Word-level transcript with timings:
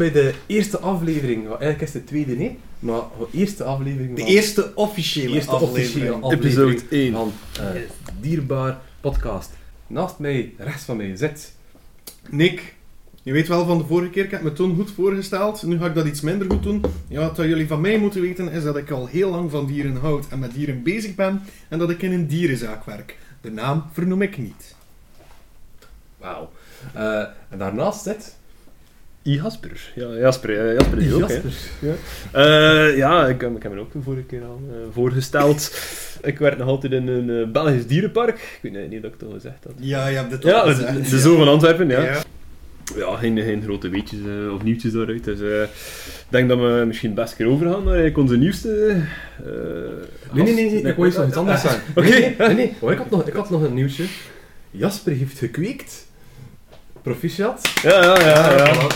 bij 0.00 0.12
de 0.12 0.34
eerste 0.46 0.78
aflevering. 0.78 1.46
Eigenlijk 1.48 1.80
is 1.80 1.92
het 1.92 2.02
de 2.02 2.08
tweede, 2.08 2.36
nee. 2.36 2.58
Maar 2.78 3.00
de 3.18 3.38
eerste 3.38 3.64
aflevering 3.64 4.14
De 4.16 4.20
van... 4.22 4.30
eerste 4.30 4.72
officiële 4.74 5.34
eerste 5.34 5.50
aflevering. 5.50 6.12
officiële 6.12 6.14
aflevering 6.14 6.68
Episode 6.68 6.96
1. 6.96 7.12
van 7.12 7.32
eh, 7.60 7.80
Dierbaar 8.20 8.78
Podcast. 9.00 9.50
Naast 9.86 10.18
mij, 10.18 10.54
rechts 10.56 10.82
van 10.82 10.96
mij, 10.96 11.16
zit... 11.16 11.52
Nick, 12.30 12.74
je 13.22 13.32
weet 13.32 13.48
wel 13.48 13.66
van 13.66 13.78
de 13.78 13.84
vorige 13.84 14.10
keer, 14.10 14.24
ik 14.24 14.30
heb 14.30 14.42
me 14.42 14.52
toen 14.52 14.74
goed 14.74 14.90
voorgesteld. 14.90 15.62
Nu 15.62 15.78
ga 15.78 15.86
ik 15.86 15.94
dat 15.94 16.06
iets 16.06 16.20
minder 16.20 16.50
goed 16.50 16.62
doen. 16.62 16.84
Ja, 17.08 17.20
wat 17.20 17.36
jullie 17.36 17.66
van 17.66 17.80
mij 17.80 17.98
moeten 17.98 18.20
weten 18.20 18.50
is 18.52 18.62
dat 18.62 18.76
ik 18.76 18.90
al 18.90 19.06
heel 19.06 19.30
lang 19.30 19.50
van 19.50 19.66
dieren 19.66 19.96
houd 19.96 20.28
en 20.28 20.38
met 20.38 20.54
dieren 20.54 20.82
bezig 20.82 21.14
ben. 21.14 21.42
En 21.68 21.78
dat 21.78 21.90
ik 21.90 22.02
in 22.02 22.12
een 22.12 22.26
dierenzaak 22.26 22.84
werk. 22.84 23.16
De 23.40 23.50
naam 23.50 23.84
vernoem 23.92 24.22
ik 24.22 24.38
niet. 24.38 24.74
Wauw. 26.18 26.50
Eh, 26.94 27.20
en 27.48 27.58
daarnaast 27.58 28.02
zit... 28.02 28.38
Jasper. 29.22 29.92
Ja, 29.94 30.06
Jasper, 30.18 30.58
eh, 30.68 30.74
Jasper 30.74 30.98
is 30.98 31.12
ook. 31.12 31.20
Jasper. 31.28 31.52
Ja. 31.80 31.92
Eh, 32.32 32.96
ja, 32.96 33.26
ik, 33.26 33.42
ik 33.42 33.62
heb 33.62 33.72
me 33.72 33.80
ook 33.80 33.92
de 33.92 34.02
vorige 34.02 34.22
keer 34.22 34.42
al 34.42 34.60
eh, 34.70 34.76
voorgesteld. 34.92 35.78
ik 36.22 36.38
werk 36.38 36.58
nog 36.58 36.68
altijd 36.68 36.92
in 36.92 37.08
een 37.08 37.30
eh, 37.30 37.52
Belgisch 37.52 37.86
dierenpark. 37.86 38.34
Ik 38.36 38.58
weet 38.62 38.72
niet, 38.72 38.90
niet 38.90 39.02
dat 39.02 39.12
ik 39.14 39.20
het 39.20 39.28
al 39.28 39.34
gezegd 39.34 39.64
had. 39.64 39.72
Ja, 39.76 40.06
je 40.06 40.16
hebt 40.16 40.44
al 40.44 40.64
de, 40.64 40.70
gezegd. 40.74 41.10
de 41.10 41.18
Zoo 41.18 41.36
van 41.36 41.48
Antwerpen, 41.48 41.88
ja. 41.88 42.02
Ja. 42.02 42.22
Ja, 42.96 43.16
geen, 43.16 43.38
geen 43.38 43.62
grote 43.62 43.88
weetjes 43.88 44.18
eh, 44.18 44.54
of 44.54 44.62
nieuwtjes 44.62 44.92
daaruit. 44.92 45.24
Dus 45.24 45.40
eh, 45.40 45.62
ik 45.62 46.26
denk 46.28 46.48
dat 46.48 46.58
we 46.58 46.84
misschien 46.86 47.14
best 47.14 47.36
keer 47.36 47.46
overgaan 47.46 47.84
naar 47.84 47.94
eigenlijk 47.94 48.18
onze 48.18 48.36
nieuwste... 48.36 48.96
eh, 49.44 49.52
Nee, 50.32 50.44
nee, 50.44 50.54
nee, 50.54 50.70
nee, 50.70 50.82
ik 50.82 50.96
wou 50.96 51.08
iets 51.08 51.36
anders 51.36 51.60
zeggen. 51.60 51.82
Oké. 51.96 52.08
Nee, 52.08 52.20
nee, 52.20 52.46
nee, 52.46 52.54
nee. 52.54 52.74
Oh, 52.80 52.92
ik, 52.92 52.98
had 52.98 53.10
nog, 53.10 53.26
ik 53.28 53.32
had 53.34 53.50
nog 53.50 53.62
een 53.62 53.74
nieuwtje. 53.74 54.04
Jasper 54.70 55.12
heeft 55.12 55.38
gekweekt. 55.38 56.06
Proficiat. 57.02 57.72
Ja, 57.82 57.90
ja, 58.02 58.18
ja. 58.20 58.56
ja. 58.56 58.74
Voilà, 58.74 58.86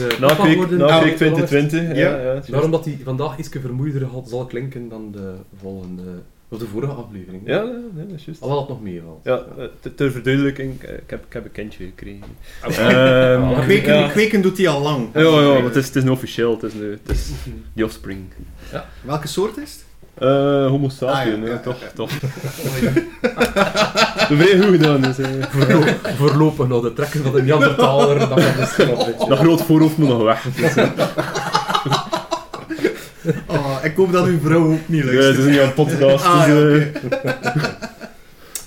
uh, 0.00 0.18
Na 0.18 0.26
week, 0.42 0.52
geworden. 0.52 0.78
na 0.78 0.86
Nou, 0.86 1.04
week 1.04 1.18
zolang 1.18 1.36
het- 1.36 1.46
2020. 1.46 1.96
Ja, 1.96 2.16
Ja. 2.16 2.32
ja, 2.34 2.40
Daarom 2.50 2.70
dat 2.70 2.84
hij 2.84 2.98
vandaag 3.04 3.38
iets 3.38 3.48
vermoeider 3.60 4.04
had, 4.04 4.28
zal 4.28 4.44
klinken 4.46 4.88
dan 4.88 5.12
de 5.12 5.32
volgende... 5.60 6.02
Of 6.48 6.58
de 6.60 6.66
vorige 6.66 6.92
aflevering. 6.92 7.42
Ja, 7.46 7.54
ja, 7.54 7.62
ja, 7.62 8.04
dat 8.08 8.16
is 8.18 8.24
juist. 8.24 8.40
Alhoewel 8.40 8.66
het 8.66 8.74
nog 8.74 8.82
meevalt. 8.82 9.20
Ja, 9.24 9.42
eh, 9.58 9.64
ter- 9.80 9.94
ter 9.94 10.10
verduidelijking, 10.12 10.82
eh, 10.82 10.94
ik 10.94 11.10
heb, 11.10 11.24
ik 11.26 11.32
heb 11.32 11.44
een 11.44 11.52
kindje 11.52 11.84
gekregen. 11.84 12.22
Ah, 12.62 12.76
Ehm, 12.78 13.42
Ah, 13.42 13.60
Kweken, 13.60 13.94
ja. 13.98 14.08
kweken 14.08 14.42
doet 14.42 14.56
hij 14.58 14.68
al 14.68 14.80
lang. 14.82 15.08
Ja, 15.14 15.20
ja, 15.20 15.52
maar 15.52 15.62
het 15.62 15.76
is, 15.76 15.86
het 15.86 15.96
is 15.96 16.02
een 16.02 16.10
officieel, 16.10 16.52
het 16.52 16.62
is, 16.62 16.74
een, 16.74 16.98
het 17.04 17.16
is 17.16 17.30
die 17.74 17.84
offspring. 17.84 18.20
Welke 19.02 19.26
soort 19.28 19.56
is 19.56 19.72
het? 19.72 19.83
Eh 20.18 20.66
homo 20.66 20.88
sapien, 20.88 21.32
Ah, 21.32 21.38
ja, 21.38 21.44
hè, 21.44 21.50
ja, 21.52 21.58
toch, 21.58 21.80
ja. 21.80 21.86
toch. 21.94 22.10
Vrij 24.38 24.58
goed 24.58 24.76
gedaan, 24.76 25.00
dus, 25.00 25.18
eh. 25.18 25.28
Voorlo- 25.50 25.92
Voorlopig 26.16 26.66
nog 26.68 26.82
de 26.82 26.92
trekken 26.92 27.22
van 27.22 27.32
de 27.32 27.42
Neandertaler. 27.42 28.18
Dat 28.18 28.34
beetje. 28.34 29.24
Dat 29.28 29.38
groot 29.38 29.62
voorhoofd 29.62 29.96
moet 29.96 30.08
nog 30.08 30.22
weg. 30.22 30.42
Dus, 30.56 30.74
eh, 30.76 30.88
Oh, 33.46 33.76
ik 33.82 33.96
hoop 33.96 34.12
dat 34.12 34.26
uw 34.26 34.38
vrouw 34.40 34.72
ook 34.72 34.78
niet 34.88 35.04
ja, 35.04 35.10
het 35.10 35.38
is 35.38 35.44
niet 35.44 35.58
aan 35.60 35.66
een 35.66 35.74
podcast, 35.74 36.24
Ah, 36.24 36.44
dus, 36.46 36.82
eh, 36.82 36.88
oké. 37.04 37.38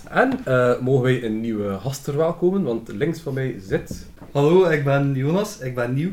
En 0.09 0.39
eh, 0.45 0.73
mogen 0.81 1.03
wij 1.03 1.23
een 1.23 1.41
nieuwe 1.41 1.77
gast 1.81 2.03
verwelkomen, 2.03 2.63
want 2.63 2.89
links 2.93 3.19
van 3.19 3.33
mij 3.33 3.55
zit... 3.67 4.05
Hallo, 4.31 4.65
ik 4.69 4.83
ben 4.83 5.13
Jonas, 5.15 5.57
ik 5.59 5.75
ben 5.75 5.93
nieuw. 5.93 6.11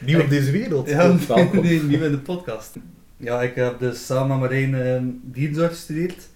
Nieuw 0.00 0.20
op 0.20 0.28
deze 0.36 0.50
wereld. 0.50 0.88
Ja, 0.88 1.14
Welkom. 1.28 1.60
nee, 1.64 1.82
nieuw 1.82 2.02
in 2.02 2.10
de 2.10 2.18
podcast. 2.18 2.76
Ja, 3.16 3.42
ik 3.42 3.54
heb 3.54 3.78
dus 3.78 4.06
samen 4.06 4.40
met 4.40 4.50
Marijn 4.50 4.74
eh, 4.74 5.02
dierzorg 5.22 5.70
gestudeerd. 5.70 6.28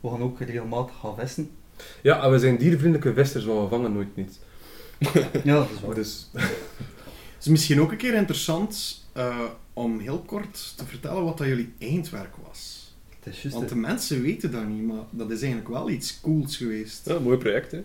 We 0.00 0.08
gaan 0.08 0.22
ook 0.22 0.40
regelmatig 0.40 0.96
gaan 1.00 1.16
vissen. 1.16 1.50
Ja, 2.02 2.22
en 2.22 2.30
we 2.30 2.38
zijn 2.38 2.56
diervriendelijke 2.56 3.14
vissers, 3.14 3.44
want 3.44 3.62
we 3.62 3.76
vangen 3.76 3.92
nooit 3.92 4.16
niet. 4.16 4.38
Ja, 5.44 5.54
dat 5.54 5.70
is 5.74 5.80
waar. 5.80 5.94
Dus, 5.94 6.30
Het 7.38 7.46
is 7.46 7.52
misschien 7.52 7.80
ook 7.80 7.90
een 7.90 7.96
keer 7.96 8.14
interessant 8.14 9.04
eh, 9.12 9.40
om 9.72 9.98
heel 9.98 10.18
kort 10.18 10.72
te 10.76 10.84
vertellen 10.86 11.24
wat 11.24 11.38
dat 11.38 11.46
jullie 11.46 11.72
eindwerk 11.78 12.34
was. 12.48 12.92
Het 13.18 13.34
is 13.34 13.42
juist, 13.42 13.56
Want 13.56 13.68
de 13.68 13.76
mensen 13.76 14.22
weten 14.22 14.50
dat 14.50 14.66
niet, 14.66 14.86
maar 14.86 15.02
dat 15.10 15.30
is 15.30 15.40
eigenlijk 15.40 15.70
wel 15.70 15.90
iets 15.90 16.20
cools 16.20 16.56
geweest. 16.56 17.06
ja, 17.06 17.18
mooi 17.18 17.36
project, 17.38 17.70
hè. 17.72 17.82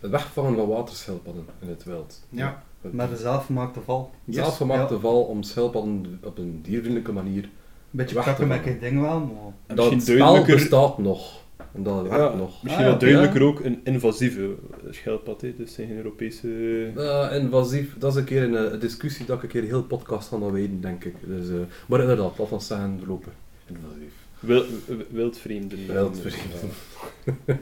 het 0.00 0.10
wegvangen 0.10 0.56
van 0.56 0.68
waterschildpadden 0.68 1.46
in 1.60 1.68
het 1.68 1.84
wild. 1.84 2.22
Ja. 2.28 2.64
Met 2.92 3.10
een 3.10 3.16
zelfgemaakte 3.16 3.80
val. 3.80 4.10
Yes. 4.24 4.36
Zelfgemaakte 4.36 4.94
Ja. 4.94 5.00
val 5.00 5.22
om 5.22 5.42
schildpadden 5.42 6.20
op 6.24 6.38
een 6.38 6.60
diervriendelijke 6.62 7.12
manier. 7.12 7.42
Een 7.42 7.50
beetje 7.90 8.14
Weg 8.14 8.24
te 8.24 8.30
pakken 8.30 8.48
met 8.48 8.66
een 8.66 8.78
ding 8.80 9.00
wel, 9.00 9.20
maar... 9.20 9.76
Dat 9.76 9.92
misschien 9.94 10.16
spel 10.16 10.44
bestaat 10.44 10.98
nog. 10.98 11.44
En 11.72 11.82
dat 11.82 12.02
werkt 12.02 12.16
Ja, 12.16 12.34
nog. 12.34 12.62
Misschien 12.62 12.84
Ah, 12.84 12.90
wat 12.92 13.00
ja. 13.00 13.06
duidelijker 13.06 13.42
ook 13.42 13.60
een 13.64 13.80
invasieve 13.84 14.54
schildpad, 14.90 15.40
hè. 15.40 15.54
dus 15.56 15.74
geen 15.74 15.96
Europese... 15.96 16.48
Eh, 16.96 17.36
invasief, 17.42 17.98
dat 17.98 18.12
is 18.12 18.18
een 18.18 18.24
keer 18.24 18.42
een, 18.54 18.78
discussie 18.78 19.26
dat 19.26 19.36
ik 19.36 19.42
een 19.42 19.48
keer 19.48 19.62
heel 19.62 19.82
podcast 19.82 20.28
ga 20.28 20.38
wijden, 20.50 20.80
denk 20.80 21.04
ik. 21.04 21.14
Dus, 21.26 21.48
eh, 21.48 21.54
maar 21.86 22.00
inderdaad, 22.00 22.38
laat 22.38 22.52
ons 22.52 22.66
zeggen, 22.66 23.00
lopen. 23.06 23.32
Invasief. 23.66 24.12
Wil, 24.46 24.64
wildvreemden. 25.10 25.86
Wildvreemden. 25.86 26.70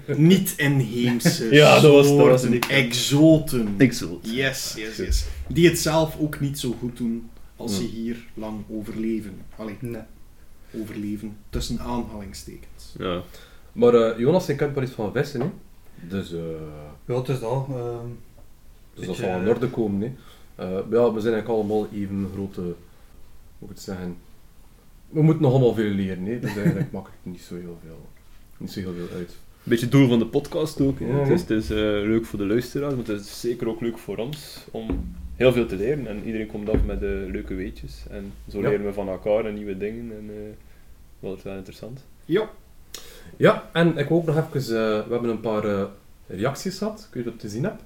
Niet 0.28 0.55
inheemse 0.56 1.55
Ja, 1.55 1.81
dat 1.81 1.93
was- 1.93 2.06
dat 2.09 2.17
was 2.17 2.27
soorten, 2.41 2.50
niet- 2.50 2.67
exoten. 2.67 3.75
Het. 3.78 3.99
Yes, 4.22 4.75
yes, 4.77 4.97
yes. 4.97 5.25
Die 5.49 5.69
het 5.69 5.78
zelf 5.78 6.17
ook 6.19 6.41
niet 6.41 6.59
zo 6.59 6.75
goed 6.78 6.97
doen 6.97 7.31
als 7.56 7.77
ze 7.77 7.83
hier 7.83 8.17
lang 8.34 8.62
overleven. 8.71 9.37
Allee, 9.56 9.77
Nee. 9.81 10.03
overleven 10.81 11.37
tussen 11.50 11.81
aanhalingstekens. 11.81 12.94
Ja. 12.99 13.23
Maar 13.73 13.94
eh, 13.94 14.19
Jonas, 14.19 14.47
je 14.47 14.55
kent 14.55 14.75
wel 14.75 14.83
iets 14.84 14.93
van 14.93 15.12
vissen, 15.12 15.41
hè? 15.41 15.47
Dus, 16.09 16.33
eh, 16.33 16.39
Ja, 17.06 17.15
het 17.19 17.28
is 17.28 17.41
dat. 17.41 17.67
ehm, 17.71 18.06
dus 18.94 19.06
dat 19.06 19.17
zal 19.17 19.41
in 19.41 19.49
orde 19.49 19.69
komen, 19.69 20.00
hè? 20.00 20.12
Eh, 20.65 20.71
ja, 20.91 21.12
we 21.12 21.21
zijn 21.21 21.34
eigenlijk 21.34 21.49
allemaal 21.49 21.89
even 21.93 22.28
grote... 22.34 22.61
Hoe 22.61 22.75
moet 23.59 23.71
ik 23.71 23.77
het 23.77 23.84
zeggen? 23.84 24.17
We 25.14 25.22
moeten 25.22 25.42
nog 25.42 25.52
allemaal 25.52 25.75
veel 25.75 25.91
leren, 25.91 26.25
hè? 26.25 26.38
Dus 26.38 26.56
eigenlijk 26.56 26.92
maakt 26.92 27.06
het 27.06 27.32
niet 27.32 27.41
zo 27.41 27.54
heel 27.54 27.78
veel, 27.84 28.08
niet 28.56 28.70
zo 28.72 28.80
heel 28.80 28.92
veel 28.94 29.16
uit. 29.16 29.28
Een 29.30 29.70
beetje 29.70 29.84
het 29.84 29.94
doel 29.94 30.08
van 30.08 30.19
de 30.19 30.26
podcast 30.26 30.80
ook. 30.80 30.98
hè. 30.98 31.06
Het 31.06 31.28
is, 31.28 31.41
het 31.41 31.50
is 31.50 31.70
eh, 31.70 31.76
leuk 31.76 32.25
voor 32.25 32.38
de 32.38 32.47
luisteraars, 32.47 32.94
maar 32.94 33.04
het 33.06 33.20
is 33.20 33.41
zeker 33.41 33.69
ook 33.69 33.80
leuk 33.80 33.98
voor 33.98 34.16
ons 34.16 34.64
om 34.70 35.14
heel 35.36 35.52
veel 35.52 35.66
te 35.66 35.76
leren. 35.76 36.06
En 36.06 36.25
iedereen 36.25 36.47
komt 36.47 36.69
af 36.69 36.84
met 36.84 37.02
eh, 37.02 37.08
leuke 37.08 37.54
weetjes. 37.54 38.02
En 38.10 38.32
zo 38.48 38.60
Ja. 38.60 38.69
leren 38.69 38.84
we 38.86 38.92
van 38.92 39.08
elkaar 39.08 39.44
en 39.44 39.54
nieuwe 39.54 39.76
dingen. 39.76 40.12
En 40.19 40.25
uh, 40.30 40.34
dat 41.20 41.36
is 41.36 41.42
wel 41.42 41.56
interessant. 41.56 42.04
Ja. 42.25 42.50
Ja, 43.36 43.70
en 43.72 43.96
ik 43.98 44.08
wil 44.08 44.16
ook 44.16 44.26
nog 44.26 44.36
even... 44.36 44.60
eh, 44.60 45.06
we 45.06 45.12
hebben 45.12 45.31
een 45.31 45.41
paar 45.41 45.64
eh, 45.64 45.84
reacties 46.26 46.78
gehad, 46.78 47.06
ik 47.08 47.14
weet 47.14 47.25
niet 47.25 47.34
of 47.34 47.41
je 47.41 47.46
het 47.46 47.50
gezien 47.52 47.64
hebt. 47.64 47.82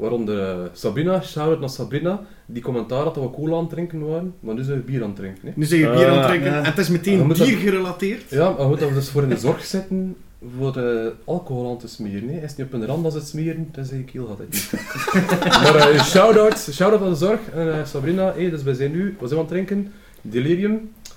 Waaronder 0.00 0.48
eh, 0.48 0.56
Sabrina, 0.72 1.20
shout-out 1.22 1.60
naar 1.60 1.68
Sabrina, 1.70 2.20
die 2.46 2.62
commentaar 2.62 3.02
had 3.02 3.14
dat 3.14 3.24
we 3.24 3.30
cola 3.30 3.54
aan 3.54 3.60
het 3.60 3.70
drinken 3.70 4.06
waren, 4.08 4.34
maar 4.40 4.54
nu 4.54 4.62
zijn 4.62 4.76
we 4.76 4.82
bier 4.84 5.02
aan 5.02 5.08
het 5.08 5.16
drinken. 5.16 5.46
Hè. 5.48 5.52
Nu 5.56 5.64
zijn 5.64 5.80
je 5.80 5.86
bier 5.90 6.06
aan 6.06 6.12
het 6.16 6.22
Ah, 6.24 6.28
drinken 6.28 6.52
en 6.54 6.64
het 6.64 6.78
is 6.78 6.88
meteen 6.88 7.28
we 7.28 7.34
bier 7.44 7.56
gerelateerd. 7.58 8.30
Ja, 8.30 8.50
maar 8.50 8.66
goed 8.66 8.78
dat 8.80 8.88
we 8.88 8.94
dus 8.94 9.08
voor 9.08 9.22
in 9.22 9.28
de 9.28 9.36
zorg 9.38 9.64
zitten 9.64 10.16
voor 10.56 10.76
eh, 10.76 11.06
alcohol 11.24 11.70
aan 11.70 11.78
te 11.78 11.88
smeren. 11.88 12.28
Hè. 12.28 12.34
Is 12.36 12.48
het 12.50 12.56
niet 12.58 12.66
op 12.66 12.72
een 12.72 12.86
rand 12.86 13.04
als 13.04 13.14
het 13.14 13.26
smeren, 13.28 13.68
tenzij 13.72 13.96
je 13.96 14.04
keel 14.04 14.26
gaat 14.26 14.38
het 14.38 14.48
niet. 14.50 14.72
maar 15.62 15.76
eh 15.90 16.02
shout-out, 16.04 16.58
shout-out 16.72 17.02
aan 17.02 17.10
de 17.10 17.16
zorg. 17.16 17.40
En 17.54 17.72
eh, 17.78 17.84
Sabrina, 17.84 18.32
hey, 18.32 18.50
dus 18.50 18.62
wij 18.62 18.74
zijn 18.74 18.90
nu, 18.92 19.16
wat 19.18 19.28
zijn 19.28 19.40
we 19.40 19.46
aan 19.48 19.56
het 19.56 19.66
drinken? 19.66 19.92
Delirium, 20.22 20.72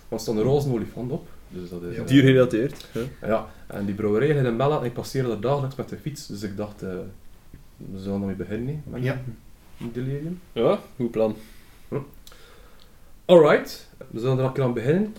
want 0.07 0.09
er 0.09 0.19
staat 0.19 0.35
een 0.35 0.41
roze 0.41 0.69
olifant 0.71 1.11
op. 1.11 1.27
Dus 1.49 1.69
dat 1.69 1.81
is, 1.89 1.95
Ja. 1.95 2.01
eh, 2.01 2.07
Diergerelateerd. 2.07 2.87
hè. 2.91 3.27
Ja, 3.27 3.45
en 3.67 3.85
die 3.85 3.95
brouwerij 3.95 4.27
in 4.27 4.55
Mella 4.55 4.79
en 4.79 4.85
ik 4.85 4.93
passeerde 4.93 5.29
daar 5.29 5.39
dagelijks 5.39 5.75
met 5.75 5.89
de 5.89 5.97
fiets, 6.01 6.27
dus 6.27 6.43
ik 6.43 6.57
dacht, 6.57 6.81
eh, 6.81 6.89
we 7.77 7.99
zullen 7.99 8.19
ermee 8.19 8.35
beginnen, 8.35 8.67
hè, 8.67 8.91
met 8.91 9.03
Ja. 9.03 9.21
Delirium. 9.93 10.39
Ja, 10.51 10.79
goed 10.95 11.11
plan. 11.11 11.35
Alright, 13.25 13.89
we 14.11 14.19
zullen 14.19 14.37
er 14.37 14.45
een 14.45 14.51
keer 14.53 14.63
aan 14.63 14.73
beginnen. 14.73 15.15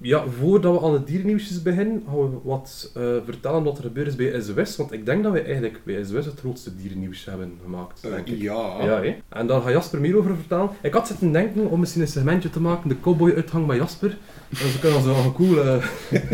Ja, 0.00 0.24
voordat 0.40 0.80
we 0.80 0.86
aan 0.86 0.92
de 0.92 1.04
diernieuwsjes 1.04 1.62
beginnen, 1.62 2.02
gaan 2.06 2.16
we 2.30 2.38
wat 2.42 2.90
eh, 2.94 3.02
vertellen 3.24 3.62
wat 3.64 3.76
er 3.78 3.82
gebeurd 3.84 4.06
is 4.06 4.16
bij 4.16 4.40
SOS. 4.40 4.76
Want 4.76 4.92
ik 4.92 5.06
denk 5.06 5.22
dat 5.22 5.32
we 5.32 5.40
eigenlijk 5.40 5.80
bij 5.84 6.04
SOS 6.04 6.24
het 6.26 6.38
grootste 6.38 6.76
diernieuws 6.76 7.24
hebben 7.24 7.58
gemaakt. 7.62 8.02
Denk 8.02 8.26
ik. 8.28 8.40
Ja. 8.40 8.84
Ja, 8.84 9.02
hè? 9.02 9.16
En 9.28 9.46
daar 9.46 9.60
gaat 9.60 9.72
Jasper 9.72 10.00
meer 10.00 10.16
over 10.16 10.36
vertellen. 10.36 10.70
Ik 10.82 10.92
had 10.92 11.06
zitten 11.06 11.32
denken 11.32 11.68
om 11.70 11.80
misschien 11.80 12.02
een 12.02 12.08
segmentje 12.08 12.50
te 12.50 12.60
maken, 12.60 12.88
de 12.88 13.00
cowboy-uithang 13.00 13.66
bij 13.66 13.76
Jasper. 13.76 14.16
En 14.50 14.56
ze 14.72 14.78
kunnen 14.80 15.02
zo 15.02 15.14
een 15.24 15.32
coole 15.32 15.78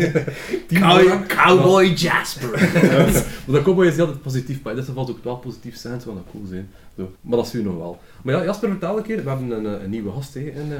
Cow-. 0.73 1.25
Cowboy 1.27 1.85
Jasper. 1.85 2.49
Maar 3.47 3.57
de 3.59 3.61
cowboy 3.63 3.85
is 3.87 3.99
altijd 3.99 4.21
positief, 4.21 4.61
maar 4.63 4.71
in 4.73 4.77
dit 4.79 4.87
geval 4.87 5.09
ook 5.09 5.23
wel 5.23 5.35
positief 5.35 5.75
zijn, 5.77 6.01
zou 6.01 6.15
dat 6.15 6.23
cool 6.31 6.45
zijn. 6.49 6.69
Zo. 6.97 7.11
Maar 7.21 7.37
dat 7.37 7.45
is 7.47 7.53
u 7.53 7.63
nog 7.63 7.77
wel. 7.77 7.99
Maar 8.23 8.35
ja, 8.35 8.43
Jasper, 8.43 8.69
vertel 8.69 8.97
een 8.97 9.03
keer, 9.03 9.23
we 9.23 9.29
hebben 9.29 9.51
een, 9.51 9.65
eh, 9.77 9.83
een 9.83 9.89
nieuwe 9.89 10.11
gast 10.11 10.33
hè, 10.33 10.39
in 10.39 10.71
uh. 10.71 10.77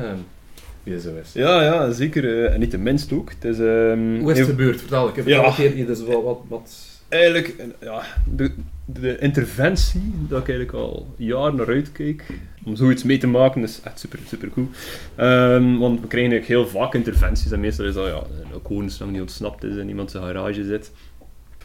Ja, 1.33 1.63
ja, 1.63 1.91
zeker. 1.91 2.45
eh, 2.45 2.53
en 2.53 2.59
niet 2.59 2.71
de 2.71 2.77
minst 2.77 3.11
ook. 3.13 3.29
Het 3.29 3.43
is, 3.43 3.59
ehm, 3.59 4.19
Hoe 4.19 4.31
is 4.31 4.37
het 4.39 4.47
gebeurd? 4.47 4.79
Vertel 4.79 5.07
ik. 5.07 5.15
heb 5.15 5.27
Ja. 5.27 5.45
een 5.45 5.53
keer 5.53 5.85
dus 5.85 5.99
wat, 6.03 6.23
wat, 6.23 6.39
wat... 6.47 6.71
Eigenlijk, 7.09 7.55
ja, 7.81 8.03
de, 8.35 8.51
de 8.85 9.17
interventie, 9.19 10.13
dat 10.29 10.41
ik 10.41 10.47
eigenlijk 10.49 10.77
al 10.77 11.13
jaren 11.17 11.55
naar 11.55 11.67
uitkijk, 11.67 12.25
om 12.65 12.75
zoiets 12.75 13.03
mee 13.03 13.17
te 13.17 13.27
maken, 13.27 13.63
is 13.63 13.79
echt 13.83 13.99
super, 13.99 14.19
super 14.27 14.49
cool. 14.49 14.67
Ehm, 15.15 15.77
want 15.77 16.01
we 16.01 16.07
krijgen 16.07 16.31
eigenlijk 16.31 16.47
heel 16.47 16.81
vaak 16.81 16.93
interventies 16.93 17.51
en 17.51 17.59
meestal 17.59 17.85
is 17.85 17.93
dat 17.93 18.07
ja, 18.07 18.21
een 18.53 18.61
koningslang 18.61 19.11
die 19.11 19.21
ontsnapt 19.21 19.63
is 19.63 19.77
en 19.77 19.87
iemand 19.87 20.11
zijn 20.11 20.23
garage 20.23 20.63
zit. 20.63 20.91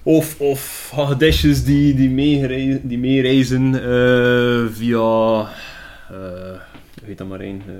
Of, 0.02 0.40
of 0.40 0.90
hagedisjes 0.94 1.64
die, 1.64 1.94
die, 1.94 2.10
meereizen, 2.10 2.88
die 2.88 2.98
meereizen 2.98 3.74
eh, 3.74 4.66
via... 4.72 4.98
hoe 6.08 7.04
heet 7.04 7.18
dat 7.18 7.28
maar 7.28 7.40
één? 7.40 7.62
eh, 7.66 7.74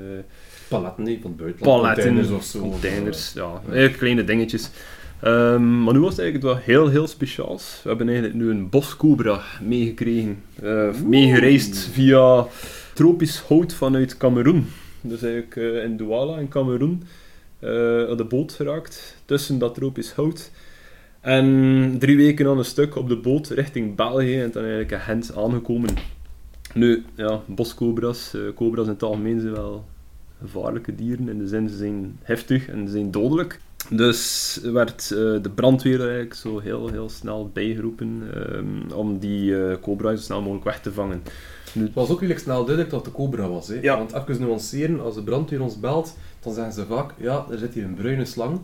Paletten 0.69 1.05
nee, 1.05 1.19
van 1.23 1.37
buitenland. 1.37 1.81
paletten, 1.83 2.05
Containers 2.05 2.31
of 2.37 2.45
zo. 2.45 2.61
containers, 2.61 3.33
ja, 3.33 3.63
kleine 3.97 4.25
dingetjes. 4.25 4.71
Ehm, 5.23 5.83
maar 5.83 5.93
nu 5.95 6.01
was 6.01 6.11
het 6.11 6.21
eigenlijk 6.21 6.55
wel 6.55 6.63
heel, 6.65 6.89
heel 6.89 7.07
speciaals. 7.07 7.81
We 7.83 7.89
hebben 7.89 8.09
eigenlijk 8.09 8.39
nu 8.39 8.51
een 8.51 8.69
boscobra 8.69 9.41
meegekregen. 9.63 10.43
eh, 10.63 11.01
meegereisd 11.07 11.77
via 11.93 12.47
tropisch 12.95 13.39
hout 13.39 13.73
vanuit 13.75 14.17
Cameroen. 14.17 14.67
Dus 15.01 15.23
eigenlijk 15.23 15.57
eh, 15.57 15.85
in 15.85 15.97
Douala 15.97 16.39
in 16.39 16.49
Cameroen 16.49 17.03
op 18.11 18.19
de 18.19 18.27
boot 18.29 18.53
geraakt, 18.53 19.17
tussen 19.25 19.59
dat 19.59 19.75
tropisch 19.75 20.13
hout. 20.13 20.51
En 21.21 21.97
drie 21.99 22.17
weken 22.17 22.47
aan 22.47 22.59
een 22.59 22.65
stuk 22.65 22.97
op 22.97 23.09
de 23.09 23.17
boot 23.17 23.49
richting 23.49 23.95
België 23.97 24.41
en 24.41 24.51
dan 24.51 24.63
eigenlijk 24.63 24.93
in 24.93 25.01
Gent 25.01 25.37
aangekomen. 25.37 25.91
Nu, 26.75 27.05
ja, 27.15 27.41
boscobra's, 27.47 28.35
eh 28.35 28.41
cobra's 28.55 28.85
in 28.85 28.93
het 28.93 29.03
algemeen 29.03 29.41
zijn 29.41 29.53
wel 29.53 29.85
gevaarlijke 30.41 30.95
dieren. 30.95 31.29
In 31.29 31.39
de 31.39 31.47
zin, 31.49 31.69
ze 31.69 31.77
zijn 31.77 32.19
heftig 32.23 32.69
en 32.69 32.87
ze 32.87 32.93
zijn 32.93 33.11
dodelijk. 33.11 33.61
Dus 33.89 34.59
werd 34.63 35.11
eh, 35.11 35.19
de 35.19 35.51
brandweer 35.55 36.01
eigenlijk 36.01 36.35
zo 36.35 36.59
heel, 36.59 36.89
heel 36.89 37.09
snel 37.09 37.51
bijgeroepen 37.53 38.23
ehm, 38.35 38.93
om 38.93 39.19
die 39.19 39.67
eh 39.67 39.77
cobra 39.81 40.17
zo 40.17 40.23
snel 40.23 40.41
mogelijk 40.41 40.65
weg 40.65 40.81
te 40.81 40.93
vangen. 40.93 41.23
Het 41.73 41.95
was 41.95 42.09
ook 42.11 42.19
redelijk 42.21 42.41
snel 42.41 42.65
duidelijk 42.65 42.91
dat 42.91 43.05
het 43.05 43.15
de 43.15 43.21
cobra 43.21 43.49
was. 43.49 43.69
Hè. 43.69 43.79
Ja. 43.81 43.97
Want 43.97 44.13
even 44.13 44.41
nuanceren, 44.41 45.01
als 45.01 45.15
de 45.15 45.23
brandweer 45.23 45.63
ons 45.63 45.81
belt, 45.81 46.17
dan 46.41 46.55
zeggen 46.55 46.73
ze 46.73 46.87
vaak, 46.87 47.15
ja, 47.17 47.47
er 47.51 47.59
zit 47.59 47.75
hier 47.75 47.85
een 47.85 47.95
bruine 47.95 48.25
slang. 48.25 48.61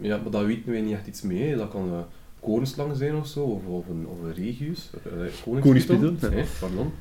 Ja, 0.00 0.16
maar 0.22 0.30
daar 0.30 0.46
weten 0.46 0.70
wij 0.70 0.80
niet 0.80 0.94
echt 0.94 1.06
iets 1.06 1.22
mee. 1.22 1.50
hè. 1.50 1.56
Dat 1.56 1.70
kan 1.70 1.92
een 1.92 2.04
korenslang 2.40 2.96
zijn 2.96 3.14
of 3.16 3.26
zo, 3.26 3.40
of, 3.40 3.66
of 3.66 3.88
een, 3.88 4.06
of 4.06 4.22
een 4.22 4.34
regius. 4.34 4.90
Uh, 5.46 5.60
Koningspython, 5.60 6.18
ja. 6.20 6.28
Nee, 6.28 6.44
pardon. 6.60 6.92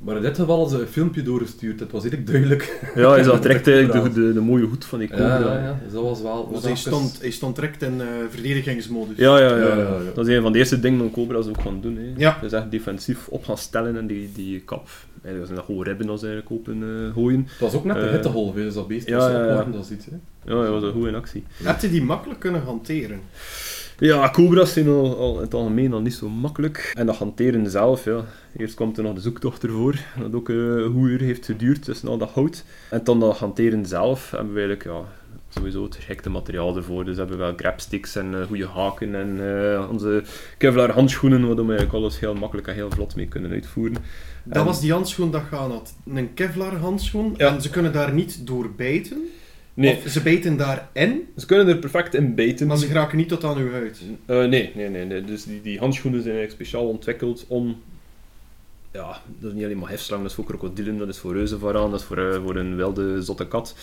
Maar 0.00 0.16
in 0.16 0.22
dit 0.22 0.36
geval 0.36 0.58
hadden 0.58 0.78
ze 0.78 0.84
een 0.84 0.90
filmpje 0.90 1.22
doorgestuurd, 1.22 1.80
het 1.80 1.92
was 1.92 2.02
redelijk 2.02 2.26
duidelijk. 2.26 2.90
Ja, 2.94 3.16
je 3.16 3.24
zag 3.24 3.40
direct 3.46 3.68
eigenlijk 3.68 4.14
de, 4.14 4.20
de, 4.20 4.32
de 4.32 4.40
mooie 4.40 4.64
hoed 4.64 4.84
van 4.84 4.98
die 4.98 5.08
cobra. 5.08 5.38
Ja, 5.38 5.54
ja, 5.54 5.62
ja, 5.62 5.78
dus 5.84 5.92
dat 5.92 6.02
was 6.02 6.22
wel... 6.22 6.48
Dus 6.52 6.62
hij 6.62 6.76
stond, 6.76 7.18
hij 7.20 7.30
stond 7.30 7.54
direct 7.54 7.82
in 7.82 8.00
eh, 8.00 8.06
verdedigingsmodus. 8.30 9.16
Ja, 9.16 9.38
ja, 9.38 9.48
ja, 9.48 9.56
Ja, 9.56 9.66
ja. 9.66 9.76
ja, 9.76 9.82
ja. 9.82 10.10
Dat 10.14 10.28
is 10.28 10.36
een 10.36 10.42
van 10.42 10.52
de 10.52 10.58
eerste 10.58 10.80
dingen 10.80 10.98
dat 10.98 11.10
cobra's 11.10 11.46
ook 11.46 11.60
gaan 11.60 11.80
doen. 11.80 11.96
Hè. 11.96 12.12
Ja. 12.16 12.38
Dus 12.40 12.52
echt 12.52 12.70
defensief 12.70 13.28
op 13.28 13.44
gaan 13.44 13.58
stellen 13.58 13.96
en 13.96 14.06
die, 14.06 14.30
die 14.34 14.60
kap, 14.60 14.88
eigenlijk 15.12 15.44
zijn 15.44 15.56
dat 15.56 15.64
gewoon 15.64 15.84
ribben 15.84 16.08
als 16.08 16.22
eigenlijk 16.22 16.52
open 16.52 16.82
eh, 16.82 17.12
gooien. 17.14 17.46
Het 17.50 17.58
was 17.60 17.74
ook 17.74 17.84
net 17.84 17.96
de 17.96 18.02
Eh, 18.02 18.10
hittegolf, 18.12 18.54
hè, 18.54 18.62
dus 18.62 18.74
dat 18.74 18.88
beest 18.88 19.08
ja, 19.08 19.16
was 19.16 19.30
ja, 19.30 19.46
ja. 19.46 19.64
dat 19.72 19.84
is 19.84 19.90
iets. 19.90 20.06
Hè. 20.06 20.16
Ja, 20.52 20.62
dat 20.62 20.72
was 20.72 20.82
een 20.82 20.92
goede 20.92 21.16
actie. 21.16 21.44
Heb 21.62 21.80
je 21.80 21.90
die 21.90 22.02
makkelijk 22.02 22.40
kunnen 22.40 22.62
hanteren? 22.62 23.20
Ja, 24.00 24.30
cobra's 24.30 24.72
zijn 24.72 24.88
al, 24.88 25.16
al 25.16 25.34
in 25.36 25.40
het 25.40 25.54
algemeen 25.54 25.92
al 25.92 26.00
niet 26.00 26.14
zo 26.14 26.28
makkelijk. 26.28 26.92
En 26.96 27.06
dat 27.06 27.16
hanteren 27.16 27.70
zelf, 27.70 28.04
ja. 28.04 28.24
Eerst 28.56 28.74
komt 28.74 28.96
er 28.96 29.02
nog 29.02 29.14
de 29.14 29.20
zoektocht 29.20 29.62
ervoor, 29.64 29.94
dat 30.20 30.34
ook 30.34 30.48
eh, 30.48 30.56
een 30.56 30.96
uur 30.98 31.20
heeft 31.20 31.44
geduurd 31.46 31.84
tussen 31.84 32.08
al 32.08 32.18
dat 32.18 32.30
hout. 32.30 32.64
En 32.90 33.00
dan 33.04 33.20
dat 33.20 33.38
hanteren 33.38 33.86
zelf 33.86 34.30
hebben 34.30 34.52
we 34.54 34.60
eigenlijk 34.60 34.88
ja, 34.90 35.02
sowieso 35.48 35.84
het 35.84 35.94
geschikte 35.94 36.30
materiaal 36.30 36.76
ervoor. 36.76 37.04
Dus 37.04 37.14
we 37.14 37.20
hebben 37.20 37.38
wel 37.38 37.52
grabsticks 37.56 38.16
en 38.16 38.34
eh, 38.40 38.46
goede 38.46 38.66
haken 38.66 39.14
en 39.14 39.38
eh, 39.74 39.88
onze 39.90 40.22
Kevlar 40.58 40.90
handschoenen, 40.90 41.46
waardoor 41.46 41.66
we 41.66 41.72
eigenlijk 41.72 42.02
alles 42.04 42.20
heel 42.20 42.34
makkelijk 42.34 42.66
en 42.68 42.74
heel 42.74 42.90
vlot 42.90 43.16
mee 43.16 43.26
kunnen 43.28 43.50
uitvoeren. 43.50 43.96
Dat 44.44 44.56
En- 44.56 44.64
was 44.64 44.80
die 44.80 44.92
handschoen 44.92 45.30
dat 45.30 45.42
gaan 45.50 45.70
had. 45.70 45.94
Een 46.14 46.34
Kevlar 46.34 46.76
handschoen. 46.76 47.34
Ja. 47.36 47.54
En 47.54 47.62
ze 47.62 47.70
kunnen 47.70 47.92
daar 47.92 48.12
niet 48.12 48.46
door 48.46 48.70
bijten. 48.76 49.18
Nee, 49.80 49.96
Of 49.96 50.10
ze 50.10 50.22
bijten 50.22 50.56
daarin, 50.56 51.28
ze 51.36 51.46
kunnen 51.46 51.68
er 51.68 51.76
perfect 51.76 52.14
in 52.14 52.34
bijten. 52.34 52.66
maar 52.66 52.76
ze 52.76 52.86
geraken 52.86 53.16
niet 53.16 53.28
tot 53.28 53.44
aan 53.44 53.56
uw 53.56 53.70
huid. 53.70 54.00
Eh, 54.26 54.36
nee, 54.44 54.70
nee, 54.74 54.88
nee, 54.88 55.04
nee. 55.04 55.24
Dus 55.24 55.44
die, 55.44 55.60
die 55.62 55.78
handschoenen 55.78 56.22
zijn 56.22 56.34
eigenlijk 56.36 56.62
speciaal 56.62 56.88
ontwikkeld 56.88 57.44
om... 57.48 57.80
Ja, 58.92 59.20
dat 59.38 59.50
is 59.50 59.56
niet 59.56 59.64
alleen 59.64 59.78
maar 59.78 59.88
hefslang, 59.90 60.20
dat 60.22 60.30
is 60.30 60.36
voor 60.36 60.44
krokodillen, 60.44 60.98
dat 60.98 61.08
is 61.08 61.18
voor 61.18 61.32
reuzenvaraan, 61.34 61.90
dat 61.90 62.00
is 62.00 62.06
voor, 62.06 62.18
eh, 62.18 62.42
voor 62.42 62.56
een 62.56 62.76
wilde 62.76 63.22
zotte 63.22 63.48
kat 63.48 63.74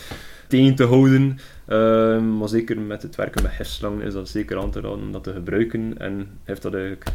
tegen 0.48 0.76
te 0.76 0.84
houden. 0.84 1.40
Ehm, 1.66 2.38
maar 2.38 2.50
zeker 2.50 2.80
met 2.80 3.02
het 3.02 3.16
werken 3.16 3.44
met 3.44 3.58
hefslang 3.58 4.02
is 4.04 4.14
dat 4.14 4.30
zeker 4.30 4.60
aan 4.60 4.72
te 4.72 4.80
raden 4.82 5.00
om 5.00 5.12
dat 5.12 5.24
te 5.24 5.34
gebruiken. 5.34 5.94
En 5.98 6.28
heeft 6.44 6.62
dat 6.62 6.74
eigenlijk 6.74 7.06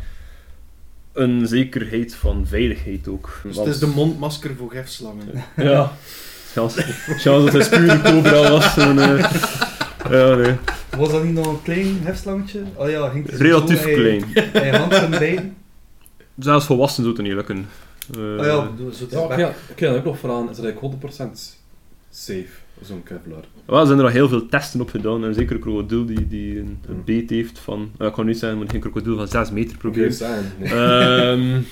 een 1.13 1.47
zekerheid 1.47 2.15
van 2.15 2.47
veiligheid 2.47 3.09
ook. 3.09 3.41
Dus 3.43 3.55
Want- 3.57 3.67
het 3.67 3.75
is 3.77 3.81
de 3.81 3.95
mondmasker 3.95 4.55
voor 4.57 4.71
gifslangen. 4.71 5.27
Ja. 5.57 5.93
Chance, 6.55 6.83
chance 7.19 7.51
dat 7.51 7.53
het 7.53 7.73
een 7.73 7.87
pure 7.87 8.01
cobra 8.03 8.51
was. 8.51 8.77
En, 8.77 8.99
eh, 8.99 9.33
ja, 10.11 10.35
nee. 10.35 10.55
Was 10.97 11.11
dat 11.11 11.25
niet 11.25 11.35
nog 11.35 11.47
een 11.47 11.63
klein 11.63 11.99
hefslangetje? 12.03 12.61
Oh 12.75 12.91
ja, 12.91 13.09
ging 13.09 13.31
het 13.31 13.41
Relatief 13.41 13.79
zo, 13.81 13.85
hij- 13.85 13.95
klein. 13.95 14.25
Hij 14.53 14.71
hand 14.79 14.93
en 14.93 15.11
been. 15.11 15.55
Zelfs 16.39 16.67
volwassen 16.67 17.03
zou 17.05 17.17
het 17.17 17.25
niet 17.27 17.35
lukken. 17.35 17.67
Eh, 18.15 18.21
Oh 18.21 18.45
ja, 18.45 18.69
zo 19.09 19.35
Ja, 19.37 19.53
kan 19.77 19.89
dat 19.89 19.97
ook 19.97 20.05
nog 20.05 20.19
vragen, 20.19 20.49
is 20.51 20.57
dat 20.57 20.65
eigenlijk 20.65 20.81
100% 20.81 21.59
safe, 22.11 22.47
zo'n 22.81 23.03
Kevlar? 23.03 23.45
Wel, 23.65 23.81
er 23.81 23.87
zijn 23.87 23.99
er 23.99 24.05
al 24.05 24.11
heel 24.11 24.29
veel 24.29 24.47
testen 24.49 24.81
op 24.81 24.91
gedaan. 24.91 25.25
En 25.25 25.35
zeker 25.35 25.55
een 25.55 25.61
krokodil 25.61 26.07
die, 26.07 26.29
die 26.29 26.59
een, 26.59 26.79
een 26.89 27.03
beet 27.05 27.31
heeft 27.31 27.59
van... 27.59 27.91
eh, 27.99 28.07
ik 28.07 28.13
kan 28.13 28.27
niet 28.27 28.39
zeggen, 28.39 28.59
maar 28.59 28.69
geen 28.71 28.81
krokodil 28.81 29.17
van 29.17 29.29
6 29.29 29.51
meter 29.51 29.77
proberen. 29.77 30.13
zijn. 30.13 30.45
Nee. 30.59 30.73
Ehm 30.75 31.61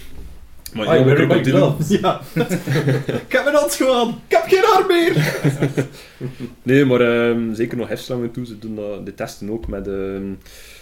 maar 0.74 0.86
Ah, 0.86 1.28
my 1.28 1.44
gloves. 1.44 1.88
Ja. 1.88 2.20
ik 3.26 3.32
heb 3.32 3.44
mijn 3.44 3.56
handschoen 3.56 3.88
aan. 3.90 4.08
Ik 4.08 4.36
heb 4.36 4.42
geen 4.46 4.64
arm 4.64 4.86
meer. 4.86 5.12
Nee, 6.62 6.84
maar 6.84 7.00
ehm, 7.00 7.54
zeker 7.54 7.76
nog 7.76 7.88
hefslangen 7.88 8.30
toe. 8.30 8.46
Ze 8.46 8.58
doen 8.58 8.74
dat, 8.76 9.06
de 9.06 9.14
testen 9.14 9.50
ook 9.50 9.66
met, 9.66 9.88
ehm, 9.88 10.22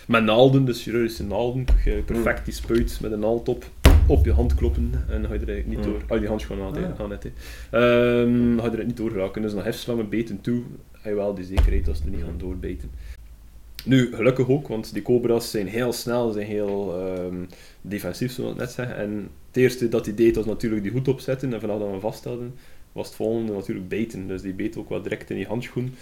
met 0.06 0.24
naalden, 0.24 0.64
dus 0.64 0.82
chirurgische 0.82 1.24
naalden. 1.24 1.64
Je 1.84 2.02
perfect 2.06 2.44
die 2.44 2.54
spuit 2.54 2.98
met 3.02 3.12
een 3.12 3.18
naald 3.20 3.48
op, 3.48 3.64
op 4.06 4.24
je 4.24 4.32
hand 4.32 4.54
kloppen 4.54 4.90
en 5.08 5.20
dan 5.20 5.30
ga 5.30 5.34
je 5.34 5.40
er 5.40 5.48
eigenlijk 5.48 5.66
niet 5.66 5.78
Mm. 5.86 5.92
door. 5.92 6.02
Al 6.08 6.18
die 6.18 6.28
handschoenen 6.28 6.66
aan, 6.66 6.74
Ah, 6.74 6.80
ja. 6.80 6.94
aan 7.04 7.10
het. 7.10 7.24
Ehm, 7.24 8.56
dan 8.56 8.64
ga 8.64 8.70
je 8.70 8.76
er 8.76 8.84
niet 8.86 8.96
door 8.96 9.10
geraken. 9.10 9.42
Dus 9.42 9.52
nog 9.52 9.64
hefslangen 9.64 10.08
beten 10.08 10.40
toe, 10.40 10.62
heb 10.92 11.12
je 11.12 11.18
wel 11.18 11.34
die 11.34 11.44
zekerheid 11.44 11.84
dat 11.84 11.96
ze 11.96 12.02
er 12.04 12.10
niet 12.10 12.22
gaan 12.24 12.38
doorbijten. 12.38 12.90
Nu, 13.88 14.14
gelukkig 14.14 14.48
ook, 14.48 14.68
want 14.68 14.92
die 14.92 15.02
cobra's 15.02 15.50
zijn 15.50 15.66
heel 15.66 15.92
snel, 15.92 16.32
zijn 16.32 16.46
heel 16.46 17.00
ehm, 17.00 17.34
defensief, 17.80 18.32
zoals 18.32 18.52
ik 18.52 18.58
net 18.58 18.70
zeg. 18.70 18.90
En 18.90 19.30
het 19.46 19.56
eerste 19.56 19.88
dat 19.88 20.04
hij 20.06 20.14
deed 20.14 20.36
was 20.36 20.44
natuurlijk 20.44 20.82
die 20.82 20.92
hoed 20.92 21.08
opzetten 21.08 21.52
en 21.54 21.60
vanaf 21.60 21.76
dat 21.78 21.86
we 21.86 21.92
hem 21.92 22.00
vasthouden, 22.00 22.54
was 22.92 23.06
het 23.06 23.16
volgende 23.16 23.52
natuurlijk 23.52 23.88
bijten. 23.88 24.26
Dus 24.26 24.42
die 24.42 24.52
beet 24.52 24.76
ook 24.76 24.88
wel 24.88 25.02
direct 25.02 25.30
in 25.30 25.36
die 25.36 25.46
handschoen. 25.46 25.94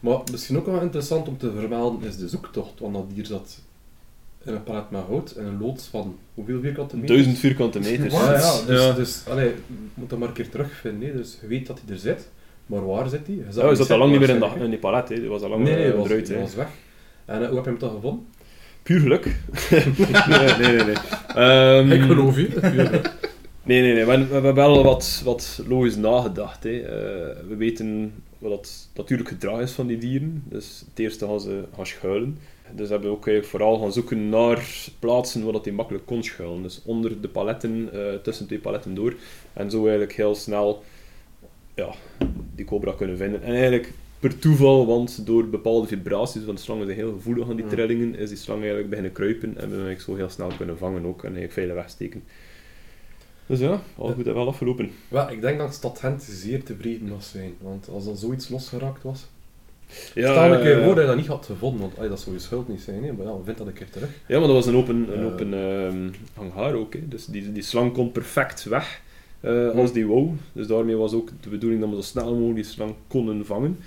Maar 0.00 0.18
misschien 0.30 0.56
ook 0.58 0.66
wel 0.66 0.80
interessant 0.80 1.28
om 1.28 1.38
te 1.38 1.52
vermelden 1.52 2.08
is 2.08 2.16
de 2.16 2.28
zoektocht, 2.28 2.80
want 2.80 2.94
dat 2.94 3.10
dier 3.14 3.26
zat 3.26 3.60
in 4.44 4.54
een 4.54 4.62
palet 4.62 4.90
met 4.90 5.02
hout 5.08 5.30
en 5.30 5.46
een 5.46 5.58
loods 5.60 5.86
van 5.86 6.18
hoeveel 6.34 6.60
vierkante 6.60 6.96
meter? 6.96 7.14
Duizend 7.14 7.38
vierkante 7.38 7.78
meters. 7.80 8.14
Ja, 8.14 8.32
ja, 8.32 8.60
dus, 8.66 8.80
Ja. 8.84 8.92
dus 8.92 9.22
allee, 9.28 9.46
je 9.46 9.54
moet 9.94 10.10
hem 10.10 10.18
maar 10.18 10.28
een 10.28 10.34
keer 10.34 10.48
terugvinden. 10.48 11.08
Hè. 11.08 11.14
Dus 11.16 11.38
je 11.40 11.46
weet 11.46 11.66
dat 11.66 11.80
hij 11.84 11.94
er 11.94 12.00
zit, 12.00 12.28
maar 12.66 12.86
waar 12.86 13.08
zit 13.08 13.26
hij? 13.26 13.36
Ja, 13.36 13.66
hij 13.66 13.74
zat 13.74 13.90
al 13.90 13.98
lang 13.98 14.10
niet 14.10 14.20
meer 14.20 14.28
in, 14.30 14.38
dat 14.38 14.54
de, 14.54 14.60
in 14.64 14.70
die 14.70 14.78
palet, 14.78 15.08
hè. 15.08 15.14
die 15.20 15.28
was 15.28 15.42
al 15.42 15.48
lang 15.48 15.62
Nee, 15.62 15.74
nee, 15.74 15.82
eh, 15.84 15.88
hij 15.88 15.98
was, 15.98 16.08
eruit. 16.08 16.28
hij 16.28 16.36
hè. 16.36 16.42
was 16.42 16.54
weg. 16.54 16.68
En 17.24 17.42
eh, 17.42 17.46
hoe 17.46 17.54
heb 17.54 17.64
je 17.64 17.70
hem 17.70 17.78
toch 17.78 17.92
gevonden? 17.92 18.26
Puur 18.82 19.00
geluk. 19.00 19.24
nee, 20.28 20.54
nee, 20.58 20.76
nee. 20.76 20.84
nee. 20.84 20.94
Ehm, 21.34 21.92
Ik 21.92 22.02
geloof 22.02 22.36
je. 22.36 22.48
Nee, 23.62 23.80
nee, 23.82 23.94
nee. 23.94 24.04
We, 24.04 24.26
we 24.26 24.32
hebben 24.32 24.54
wel 24.54 24.82
wat, 24.84 25.22
wat 25.24 25.62
logisch 25.66 25.96
nagedacht. 25.96 26.64
Hè. 26.64 26.80
Eh, 26.80 27.48
we 27.48 27.56
weten 27.56 28.12
wat 28.38 28.52
het 28.52 28.88
natuurlijk 28.94 29.28
gedrag 29.28 29.60
is 29.60 29.72
van 29.72 29.86
die 29.86 29.98
dieren. 29.98 30.42
Dus 30.48 30.84
het 30.88 30.98
eerste 30.98 31.26
gaan 31.26 31.40
ze 31.40 31.64
gaan 31.76 31.86
schuilen. 31.86 32.38
Dus 32.72 32.88
hebben 32.88 33.08
we 33.08 33.16
ook 33.16 33.26
eigenlijk 33.26 33.56
vooral 33.56 33.78
gaan 33.78 33.92
zoeken 33.92 34.28
naar 34.28 34.68
plaatsen 34.98 35.44
waar 35.44 35.52
dat 35.52 35.64
die 35.64 35.72
makkelijk 35.72 36.06
kon 36.06 36.22
schuilen. 36.22 36.62
Dus 36.62 36.82
onder 36.84 37.20
de 37.20 37.28
paletten, 37.28 37.88
eh, 37.92 38.14
tussen 38.22 38.46
twee 38.46 38.58
paletten 38.58 38.94
door. 38.94 39.14
En 39.52 39.70
zo 39.70 39.80
eigenlijk 39.82 40.12
heel 40.12 40.34
snel 40.34 40.82
ja, 41.74 41.94
die 42.54 42.64
cobra 42.64 42.92
kunnen 42.92 43.16
vinden. 43.16 43.42
En 43.42 43.52
eigenlijk 43.54 43.92
per 44.28 44.38
toeval, 44.38 44.86
want 44.86 45.26
door 45.26 45.48
bepaalde 45.48 45.86
vibraties, 45.86 46.44
want 46.44 46.60
slangen 46.60 46.86
zijn 46.86 46.98
heel 46.98 47.12
gevoelig 47.12 47.48
aan 47.48 47.56
die 47.56 47.64
Ja. 47.64 47.70
trillingen, 47.70 48.14
is 48.14 48.28
die 48.28 48.38
slang 48.38 48.58
eigenlijk 48.58 48.88
beginnen 48.88 49.12
kruipen 49.12 49.48
en 49.48 49.54
we 49.54 49.60
hem 49.60 49.70
eigenlijk 49.70 50.00
zo 50.00 50.14
heel 50.14 50.28
snel 50.28 50.50
kunnen 50.56 50.78
vangen 50.78 51.04
ook 51.04 51.18
en 51.18 51.22
eigenlijk 51.22 51.52
veilig 51.52 51.74
wegsteken. 51.74 52.22
Dus 53.46 53.58
ja, 53.58 53.82
al 53.96 54.12
goed 54.12 54.26
en 54.26 54.34
wel 54.34 54.48
afgelopen. 54.48 54.90
Wel, 55.08 55.30
ik 55.30 55.40
denk 55.40 55.58
dat 55.58 55.74
Stad 55.74 55.98
Gent 55.98 56.22
zeer 56.22 56.62
tevreden 56.62 57.08
was 57.08 57.30
zijn. 57.30 57.54
Want 57.60 57.88
als 57.88 58.06
er 58.06 58.16
zoiets 58.16 58.48
losgeraakt 58.48 59.02
was... 59.02 59.26
Ja, 60.14 60.30
Stel 60.30 60.52
een 60.52 60.60
keer 60.60 60.78
eh, 60.78 60.84
voor 60.84 60.94
dat 60.94 61.02
je 61.02 61.08
dat 61.08 61.16
niet 61.16 61.26
had 61.26 61.46
gevonden, 61.46 61.80
want 61.80 61.96
allee, 61.96 62.08
dat 62.08 62.20
zou 62.20 62.34
je 62.34 62.40
schuld 62.40 62.68
niet 62.68 62.80
zijn. 62.80 63.04
Hè. 63.04 63.12
Maar 63.12 63.26
ja, 63.26 63.32
vind 63.44 63.58
dat 63.58 63.66
een 63.66 63.72
keer 63.72 63.90
terug. 63.90 64.08
Ja, 64.26 64.38
maar 64.38 64.46
dat 64.46 64.56
was 64.56 64.66
een 64.66 64.76
open, 64.76 65.18
een 65.18 65.24
open 65.24 65.54
ehm, 65.54 66.08
hangaar 66.34 66.74
ook. 66.74 66.92
Hè. 66.92 67.08
Dus 67.08 67.26
die, 67.26 67.52
die 67.52 67.62
slang 67.62 67.92
kon 67.92 68.12
perfect 68.12 68.64
weg 68.64 69.00
eh, 69.40 69.70
als 69.70 69.92
die 69.92 70.06
wou. 70.06 70.30
Dus 70.52 70.66
daarmee 70.66 70.96
was 70.96 71.12
ook 71.12 71.28
de 71.40 71.48
bedoeling 71.48 71.80
dat 71.80 71.90
we 71.90 71.96
zo 71.96 72.02
snel 72.02 72.32
mogelijk 72.32 72.54
die 72.54 72.64
slang 72.64 72.94
konden 73.08 73.46
vangen. 73.46 73.78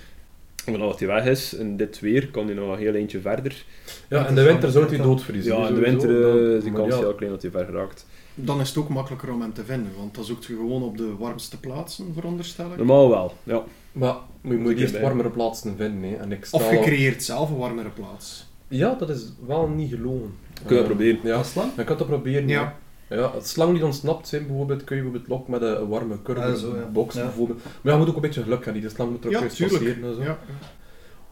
En 0.64 0.72
vanaf 0.72 0.88
dat 0.90 0.98
hij 0.98 1.08
weg 1.08 1.24
is, 1.24 1.54
in 1.54 1.76
dit 1.76 2.00
weer, 2.00 2.28
kan 2.30 2.46
hij 2.46 2.54
nog 2.54 2.72
een 2.72 2.78
heel 2.78 2.94
eentje 2.94 3.20
verder. 3.20 3.64
Ja, 4.08 4.26
in 4.26 4.34
de 4.34 4.42
winter 4.42 4.70
zou 4.70 4.88
hij 4.88 4.96
doodvriezen. 4.98 5.52
Ja, 5.52 5.68
in 5.68 5.74
de 5.74 5.80
sowieso. 5.80 5.90
winter 6.06 6.28
eh, 6.28 6.34
Dan- 6.44 6.56
is 6.56 6.62
die 6.62 6.72
maar 6.72 6.80
kans 6.80 6.94
ja, 6.94 7.00
heel 7.00 7.14
klein 7.14 7.32
dat 7.32 7.42
hij 7.42 7.50
ver 7.50 7.70
raakt. 7.72 8.06
Dan 8.34 8.60
is 8.60 8.68
het 8.68 8.78
ook 8.78 8.88
makkelijker 8.88 9.32
om 9.32 9.40
hem 9.40 9.52
te 9.52 9.64
vinden, 9.64 9.92
want 9.96 10.14
dan 10.14 10.24
zoekt 10.24 10.44
je 10.44 10.54
gewoon 10.54 10.82
op 10.82 10.96
de 10.96 11.14
warmste 11.18 11.60
plaatsen, 11.60 12.06
veronderstel 12.14 12.70
ik. 12.70 12.76
Normaal 12.76 13.08
wel, 13.10 13.32
ja. 13.42 13.62
Maar 13.92 14.16
je 14.42 14.52
moet 14.54 14.78
eerst 14.78 14.94
ik 14.94 15.00
warmere 15.00 15.30
plaatsen 15.30 15.74
vinden. 15.76 16.10
Hè. 16.10 16.16
En 16.16 16.32
ik 16.32 16.48
Of 16.50 16.70
je 16.70 16.80
creëert 16.80 17.22
zelf 17.24 17.50
een 17.50 17.56
warmere 17.56 17.88
plaats. 17.88 18.46
Ja, 18.68 18.94
dat 18.94 19.08
is 19.10 19.32
wel 19.46 19.68
niet 19.68 19.90
gelogen. 19.90 20.32
Kun 20.66 20.74
je 20.76 20.80
Eh, 20.82 20.86
proberen. 20.88 21.18
Ja, 21.22 21.34
Als 21.34 21.52
je 21.52 21.84
kunt 21.84 21.98
dat 21.98 22.06
proberen. 22.06 22.48
Ja. 22.48 22.76
Ja, 23.08 23.32
het 23.34 23.48
slang 23.48 23.74
die 23.74 23.84
ontsnapt 23.84 24.28
zijn, 24.28 24.46
bijvoorbeeld, 24.46 24.84
kun 24.84 24.96
je 24.96 25.02
bijvoorbeeld 25.02 25.30
lokken 25.30 25.50
met 25.50 25.62
een 25.62 25.88
warme 25.88 26.22
curve 26.22 26.58
zo, 26.58 26.76
ja. 26.76 26.84
box 26.84 27.14
Ja. 27.14 27.22
bijvoorbeeld. 27.22 27.64
Maar 27.64 27.72
ja, 27.82 27.92
je 27.92 27.98
moet 27.98 28.08
ook 28.08 28.14
een 28.14 28.20
beetje 28.20 28.42
geluk 28.42 28.64
hebben, 28.64 28.82
die 28.82 28.90
slang 28.90 29.10
moet 29.10 29.20
er 29.24 29.26
ook 29.26 29.32
Ja, 29.32 29.40
passeren 29.40 30.04
en 30.04 30.14
zo. 30.14 30.36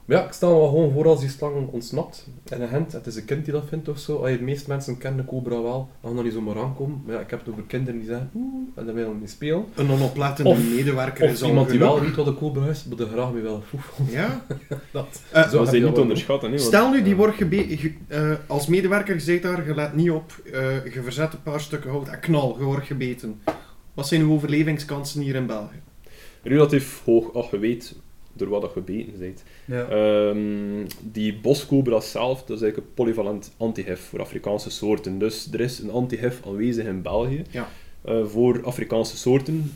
Ja. 0.08 0.14
Maar 0.14 0.22
ja, 0.22 0.26
ik 0.26 0.32
stel 0.32 0.52
me 0.52 0.58
wel 0.58 0.68
gewoon 0.68 0.92
voor 0.92 1.06
als 1.06 1.20
die 1.20 1.28
slang 1.28 1.68
ontsnapt 1.70 2.26
in 2.52 2.60
een 2.62 2.68
hent, 2.68 2.92
het 2.92 3.06
is 3.06 3.16
een 3.16 3.24
kind 3.24 3.44
die 3.44 3.54
dat 3.54 3.64
vindt 3.68 3.88
of 3.88 3.98
zo. 3.98 4.16
Allee, 4.16 4.36
de 4.38 4.42
meeste 4.44 4.68
mensen 4.68 4.98
kennen 4.98 5.20
de 5.24 5.30
cobra 5.30 5.62
wel, 5.62 5.88
dan 6.00 6.10
gaan 6.10 6.18
er 6.18 6.24
niet 6.24 6.32
zomaar 6.32 6.58
aankomen. 6.58 7.02
Maar 7.06 7.14
ja, 7.14 7.20
ik 7.20 7.30
heb 7.30 7.38
het 7.38 7.48
over 7.48 7.62
kinderen 7.62 7.98
die 8.00 8.08
zeggen, 8.08 8.30
oeh, 8.34 8.68
en 8.74 8.86
daar 8.86 8.94
willen 8.94 9.18
niet 9.20 9.30
spelen. 9.30 9.64
Een 9.74 9.90
onoplettende 9.90 10.50
Of- 10.50 10.74
medewerker 10.74 11.24
Of 11.24 11.30
is 11.30 11.42
al 11.42 11.48
iemand 11.48 11.68
die 11.70 11.78
wel 11.78 12.00
weet 12.00 12.14
wat 12.16 12.26
een 12.26 12.36
cobra 12.36 12.66
is, 12.66 12.84
maar 12.84 12.98
er 12.98 13.06
graag 13.06 13.32
mee 13.32 13.42
wel. 13.42 13.62
Ja? 14.10 14.44
Dat. 14.92 15.22
Eh, 15.32 15.48
Zo 15.48 15.64
je 15.64 15.80
niet 15.80 15.98
onderschatten. 15.98 16.60
Stel 16.60 16.90
nu, 16.90 17.02
die 17.02 17.16
wordt 17.16 17.36
gebe- 17.36 17.76
ge- 17.76 17.94
eh, 18.08 18.30
als 18.46 18.66
medewerker, 18.66 19.14
je 19.14 19.20
zit 19.20 19.42
daar, 19.42 19.66
je 19.66 19.74
let 19.74 19.94
niet 19.94 20.10
op, 20.10 20.32
eh, 20.52 20.84
je 20.94 21.02
verzet 21.02 21.32
een 21.32 21.42
paar 21.42 21.60
stukken 21.60 21.90
hout 21.90 22.08
en 22.08 22.20
knal, 22.20 22.56
je 22.58 22.64
wordt 22.64 22.86
gebeten. 22.86 23.40
Wat 23.94 24.08
zijn 24.08 24.20
uw 24.20 24.32
overlevingskansen 24.32 25.20
hier 25.22 25.34
in 25.34 25.46
België? 25.46 25.80
relatief 26.42 27.02
hoog 27.04 27.32
als 27.34 27.50
je 27.50 27.58
weet 27.58 27.94
door 28.38 28.48
wat 28.48 28.60
dat 28.60 28.72
gebeten 28.72 29.18
bent. 29.18 29.42
Ja. 29.64 29.84
Ehm, 29.88 30.86
die 31.02 31.38
boscobra 31.38 32.00
zelf, 32.00 32.38
dat 32.44 32.56
is 32.56 32.62
eigenlijk 32.62 32.76
een 32.76 32.94
polyvalent 32.94 33.50
antihef 33.56 34.00
voor 34.00 34.20
Afrikaanse 34.20 34.70
soorten. 34.70 35.18
Dus 35.18 35.48
er 35.52 35.60
is 35.60 35.78
een 35.78 35.90
antihef 35.90 36.40
aanwezig 36.46 36.84
in 36.86 37.02
België 37.02 37.42
Ja. 37.50 37.68
eh, 38.04 38.24
voor 38.24 38.64
Afrikaanse 38.64 39.16
soorten. 39.16 39.72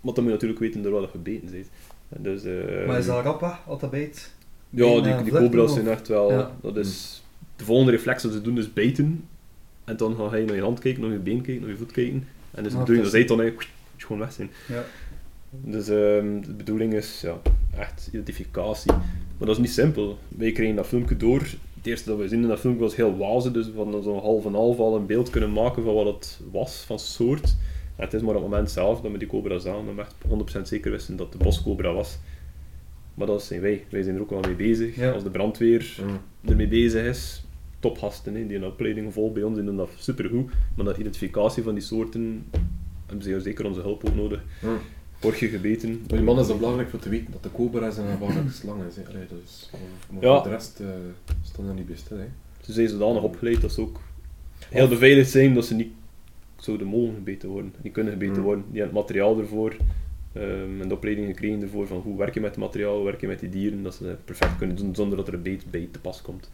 Maar 0.00 0.14
dan 0.14 0.24
moet 0.24 0.24
je 0.24 0.30
natuurlijk 0.30 0.60
weten 0.60 0.82
door 0.82 0.92
wat 0.92 1.02
je 1.02 1.08
gebeten 1.08 1.50
bent. 1.50 1.66
En 2.08 2.22
Dus, 2.22 2.44
eh, 2.44 2.86
Maar 2.86 2.98
is 2.98 3.06
dat 3.06 3.24
rap 3.24 3.58
als 3.66 3.80
dat 3.80 3.90
bijt? 3.90 4.32
Ja, 4.70 5.00
die, 5.00 5.22
die 5.22 5.32
cobra's 5.32 5.72
zijn 5.74 5.88
echt 5.88 6.08
wel... 6.08 6.30
Ja. 6.32 6.52
Dat 6.62 6.76
is, 6.76 7.22
de 7.56 7.64
volgende 7.64 7.90
reflex 7.92 8.22
dat 8.22 8.32
ze 8.32 8.42
doen 8.42 8.58
is 8.58 8.72
bijten. 8.72 9.24
En 9.84 9.96
dan 9.96 10.16
ga 10.16 10.36
je 10.36 10.44
naar 10.44 10.54
je 10.56 10.62
hand 10.62 10.78
kijken, 10.78 11.02
naar 11.02 11.10
je 11.12 11.18
been 11.18 11.40
kijken, 11.40 11.60
naar 11.62 11.70
je 11.70 11.76
voet 11.76 11.92
kijken. 11.92 12.28
En 12.50 12.62
dus 12.62 12.72
de 12.72 12.78
Ah, 12.78 12.84
bedoeling 12.84 13.02
dat 13.02 13.12
zij 13.14 13.24
dan 13.24 13.40
eigenlijk 13.40 13.70
gewoon 13.96 14.18
weg 14.18 14.32
zijn. 14.32 14.50
Ja. 14.68 14.84
Dus 15.50 15.88
ehm, 15.88 16.40
de 16.40 16.54
bedoeling 16.56 16.92
is 16.94 17.20
ja, 17.20 17.40
echt 17.78 18.08
identificatie. 18.12 18.92
Maar 18.92 19.46
dat 19.46 19.56
is 19.56 19.58
niet 19.58 19.70
simpel. 19.70 20.18
Wij 20.28 20.52
kregen 20.52 20.76
dat 20.76 20.86
filmpje 20.86 21.16
door. 21.16 21.40
Het 21.74 21.86
eerste 21.86 22.08
dat 22.08 22.18
we 22.18 22.28
zien 22.28 22.42
in 22.42 22.48
dat 22.48 22.60
filmpje 22.60 22.82
was 22.82 22.96
heel 22.96 23.16
wazig, 23.16 23.52
dus 23.52 23.70
we 23.70 23.76
hadden 23.76 24.02
zo'n 24.02 24.20
half 24.20 24.44
en 24.46 24.54
half 24.54 24.78
al 24.78 24.96
een 24.96 25.06
beeld 25.06 25.30
kunnen 25.30 25.52
maken 25.52 25.82
van 25.82 25.94
wat 25.94 26.06
het 26.06 26.40
was, 26.52 26.76
van 26.86 26.98
soort. 26.98 27.56
En 27.96 28.04
het 28.04 28.14
is 28.14 28.20
maar 28.20 28.34
op 28.34 28.40
het 28.42 28.50
moment 28.50 28.70
zelf 28.70 29.00
dat 29.00 29.12
we 29.12 29.18
die 29.18 29.28
cobra 29.28 29.58
zagen, 29.58 29.86
dat 29.86 29.94
we 29.94 30.00
echt 30.00 30.58
100% 30.58 30.62
zeker 30.62 30.90
wisten 30.90 31.16
dat 31.16 31.32
de 31.32 31.38
boscobra 31.38 31.92
was. 31.92 32.18
Maar 33.14 33.26
dat 33.26 33.42
zijn 33.42 33.60
wij. 33.60 33.84
Wij 33.90 34.02
zijn 34.02 34.14
er 34.14 34.20
ook 34.20 34.30
wel 34.30 34.40
mee 34.40 34.54
bezig. 34.54 34.96
Ja. 34.96 35.10
Als 35.10 35.22
de 35.22 35.30
brandweer 35.30 35.96
Mm. 36.02 36.18
ermee 36.50 36.68
bezig 36.68 37.04
is, 37.04 37.44
topgasten 37.80 38.34
hè, 38.34 38.46
die 38.46 38.56
een 38.56 38.64
opleiding 38.64 39.12
vol 39.12 39.32
bij 39.32 39.42
ons 39.42 39.56
die 39.56 39.64
doen 39.64 39.76
dat 39.76 39.90
supergoed. 39.98 40.50
Maar 40.76 40.84
dat 40.84 40.96
identificatie 40.98 41.62
van 41.62 41.74
die 41.74 41.82
soorten 41.82 42.44
hebben 43.06 43.24
ze 43.24 43.40
zeker 43.40 43.66
onze 43.66 43.80
hulp 43.80 44.04
ook 44.04 44.14
nodig. 44.14 44.42
Mm. 44.62 44.78
Word 45.20 45.38
je 45.38 45.48
gebeten? 45.48 45.90
Maar 45.90 46.16
die 46.16 46.22
man 46.26 46.38
is 46.38 46.46
dan 46.46 46.58
belangrijk 46.58 46.90
voor 46.90 46.98
te 46.98 47.08
weten 47.08 47.32
dat 47.32 47.42
de 47.42 47.52
cobra 47.52 47.86
is 47.86 47.96
en 47.96 48.04
een 48.06 48.18
belangrijke 48.18 48.52
slang 48.52 48.82
is. 48.88 48.96
hè. 48.96 49.02
Allee, 49.08 49.26
dus, 49.42 49.70
maar 50.10 50.22
Ja. 50.22 50.34
voor 50.34 50.42
de 50.42 50.54
rest 50.56 50.80
uh, 50.80 50.88
staan 51.42 51.68
er 51.68 51.74
niet 51.74 51.86
bij 51.86 51.96
stil. 51.96 52.16
Hè. 52.18 52.26
Ze 52.60 52.72
zijn 52.72 52.88
zodanig 52.88 53.22
opgeleid 53.22 53.60
dat 53.60 53.72
ze 53.72 53.80
ook 53.80 54.00
heel 54.68 54.88
beveiligd 54.88 55.30
zijn 55.30 55.54
dat 55.54 55.64
ze 55.66 55.74
niet 55.74 55.92
zouden 56.56 56.86
mogen 56.86 57.14
gebeten 57.14 57.48
worden. 57.48 57.74
Niet 57.82 57.92
kunnen 57.92 58.12
gebeten 58.12 58.36
Mm. 58.36 58.42
worden. 58.42 58.64
Die 58.70 58.80
hebben 58.80 58.96
het 58.96 59.06
materiaal 59.06 59.38
ervoor. 59.38 59.76
ehm, 60.32 60.80
en 60.80 60.88
de 60.88 60.94
opleiding 60.94 61.26
gekregen 61.26 61.62
ervoor 61.62 61.86
van 61.86 61.96
hoe 62.00 62.18
werk 62.18 62.34
je 62.34 62.40
met 62.40 62.50
het 62.50 62.58
materiaal, 62.58 62.94
hoe 62.96 63.04
werk 63.04 63.20
je 63.20 63.26
met 63.26 63.40
die 63.40 63.48
dieren, 63.48 63.82
dat 63.82 63.94
ze 63.94 64.04
dat 64.04 64.24
perfect 64.24 64.56
kunnen 64.58 64.76
doen 64.76 64.94
zonder 64.94 65.16
dat 65.18 65.28
er 65.28 65.34
een 65.34 65.42
beet 65.42 65.70
bij 65.70 65.88
te 65.92 65.98
pas 65.98 66.22
komt. 66.22 66.50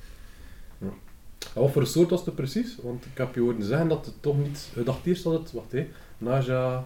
En 0.80 1.60
wat 1.62 1.70
voor 1.70 1.82
een 1.82 1.88
soort 1.88 2.10
was 2.10 2.24
het 2.24 2.34
precies? 2.34 2.76
Want 2.82 3.04
ik 3.04 3.18
heb 3.18 3.34
je 3.34 3.40
horen 3.40 3.62
zeggen 3.62 3.88
dat 3.88 4.06
het 4.06 4.14
toch 4.20 4.38
niet... 4.38 4.70
Je 4.74 4.82
dacht 4.82 5.06
eerst 5.06 5.24
dat 5.24 5.32
het... 5.32 5.52
Wacht 5.52 5.72
hé. 5.72 5.86
Naja... 6.18 6.84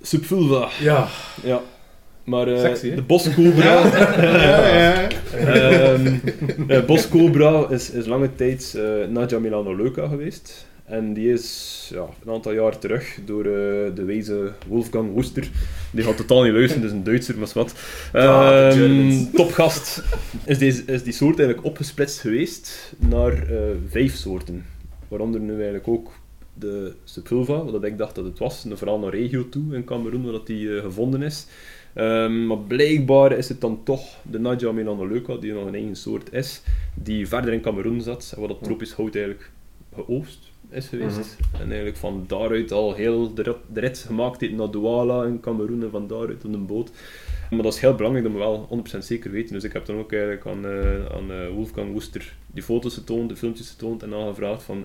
Subvulva. 0.00 0.68
Ja. 0.80 1.08
Ja. 1.42 1.62
Maar 2.24 2.48
eh, 2.48 2.60
Sexy, 2.60 2.94
de 2.94 3.02
boscobra... 3.02 3.72
Ja, 4.32 4.66
ja. 4.76 5.08
Ehm, 5.36 6.14
eh, 6.68 6.84
Boscobra 6.84 7.66
is, 7.70 7.90
is 7.90 8.06
lange 8.06 8.34
tijd 8.34 8.74
eh 8.76 9.08
Nadia 9.08 9.38
Milanoleuca 9.38 10.08
geweest. 10.08 10.66
En 10.84 11.12
die 11.12 11.32
is 11.32 11.90
ja, 11.94 12.06
een 12.24 12.32
aantal 12.32 12.52
jaar 12.52 12.78
terug 12.78 13.18
door 13.24 13.42
de 13.42 14.02
wijze 14.06 14.52
Wolfgang 14.66 15.12
Woester. 15.12 15.50
Die 15.90 16.04
gaat 16.04 16.16
totaal 16.16 16.42
niet 16.42 16.52
luisteren, 16.52 16.82
dus 16.82 16.92
een 16.92 17.04
Duitser, 17.04 17.38
maar 17.38 17.48
wat. 17.54 17.74
Ehm, 18.12 19.24
topgast. 19.34 20.02
Is, 20.44 20.58
deze, 20.58 20.82
is 20.86 21.02
die 21.02 21.12
soort 21.12 21.38
eigenlijk 21.38 21.66
opgesplitst 21.66 22.20
geweest 22.20 22.92
naar 22.98 23.46
vijf 23.88 24.14
soorten. 24.14 24.64
Waaronder 25.08 25.40
nu 25.40 25.54
eigenlijk 25.54 25.88
ook 25.88 26.10
de 26.58 26.94
Subvulva, 27.04 27.64
wat 27.64 27.84
ik 27.84 27.98
dacht 27.98 28.14
dat 28.14 28.24
het 28.24 28.38
was. 28.38 28.64
En 28.64 28.78
vooral 28.78 28.98
naar 28.98 29.10
regio 29.10 29.48
toe 29.48 29.74
in 29.74 29.84
Cameroen, 29.84 30.22
waar 30.22 30.32
dat 30.32 30.46
die 30.46 30.76
eh, 30.76 30.82
gevonden 30.82 31.22
is. 31.22 31.46
Ehm, 31.94 32.46
maar 32.46 32.58
blijkbaar 32.58 33.32
is 33.32 33.48
het 33.48 33.60
dan 33.60 33.80
toch 33.84 34.16
de 34.22 34.38
Nadia 34.38 34.72
melanoleuca, 34.72 35.36
die 35.36 35.52
nog 35.52 35.66
een 35.66 35.74
eigen 35.74 35.96
soort 35.96 36.32
is, 36.32 36.62
die 36.94 37.28
verder 37.28 37.52
in 37.52 37.60
Cameroen 37.60 38.00
zat, 38.00 38.32
en 38.34 38.40
waar 38.40 38.48
dat 38.48 38.62
tropisch 38.62 38.92
hout 38.92 39.14
eigenlijk 39.14 39.50
geoogst 39.94 40.50
is 40.70 40.88
geweest. 40.88 41.36
En 41.52 41.66
eigenlijk 41.66 41.96
van 41.96 42.24
daaruit 42.26 42.72
al 42.72 42.94
heel 42.94 43.34
de 43.34 43.42
rit, 43.42 43.56
de 43.72 43.80
rit 43.80 43.98
gemaakt 43.98 44.40
heeft 44.40 44.52
naar 44.52 44.70
Douala 44.70 45.24
in 45.24 45.40
Cameroen 45.40 45.82
en 45.82 45.90
van 45.90 46.06
daaruit 46.06 46.44
op 46.44 46.52
een 46.52 46.66
boot. 46.66 46.90
Maar 47.50 47.62
dat 47.62 47.74
is 47.74 47.80
heel 47.80 47.94
belangrijk 47.94 48.24
dat 48.24 48.34
we 48.34 48.38
wel 48.38 48.68
100% 48.94 48.98
zeker 48.98 49.30
weten. 49.30 49.54
Dus 49.54 49.64
ik 49.64 49.72
heb 49.72 49.86
dan 49.86 49.98
ook 49.98 50.12
eigenlijk 50.12 50.46
aan, 50.46 50.66
eh, 50.66 51.06
aan 51.06 51.30
eh, 51.30 51.48
Wolfgang 51.48 51.92
Woester 51.92 52.36
die 52.46 52.62
foto's 52.62 52.94
getoond, 52.94 53.28
de 53.28 53.36
filmpjes 53.36 53.70
getoond 53.70 54.02
en 54.02 54.10
dan 54.10 54.28
gevraagd 54.28 54.62
van 54.62 54.84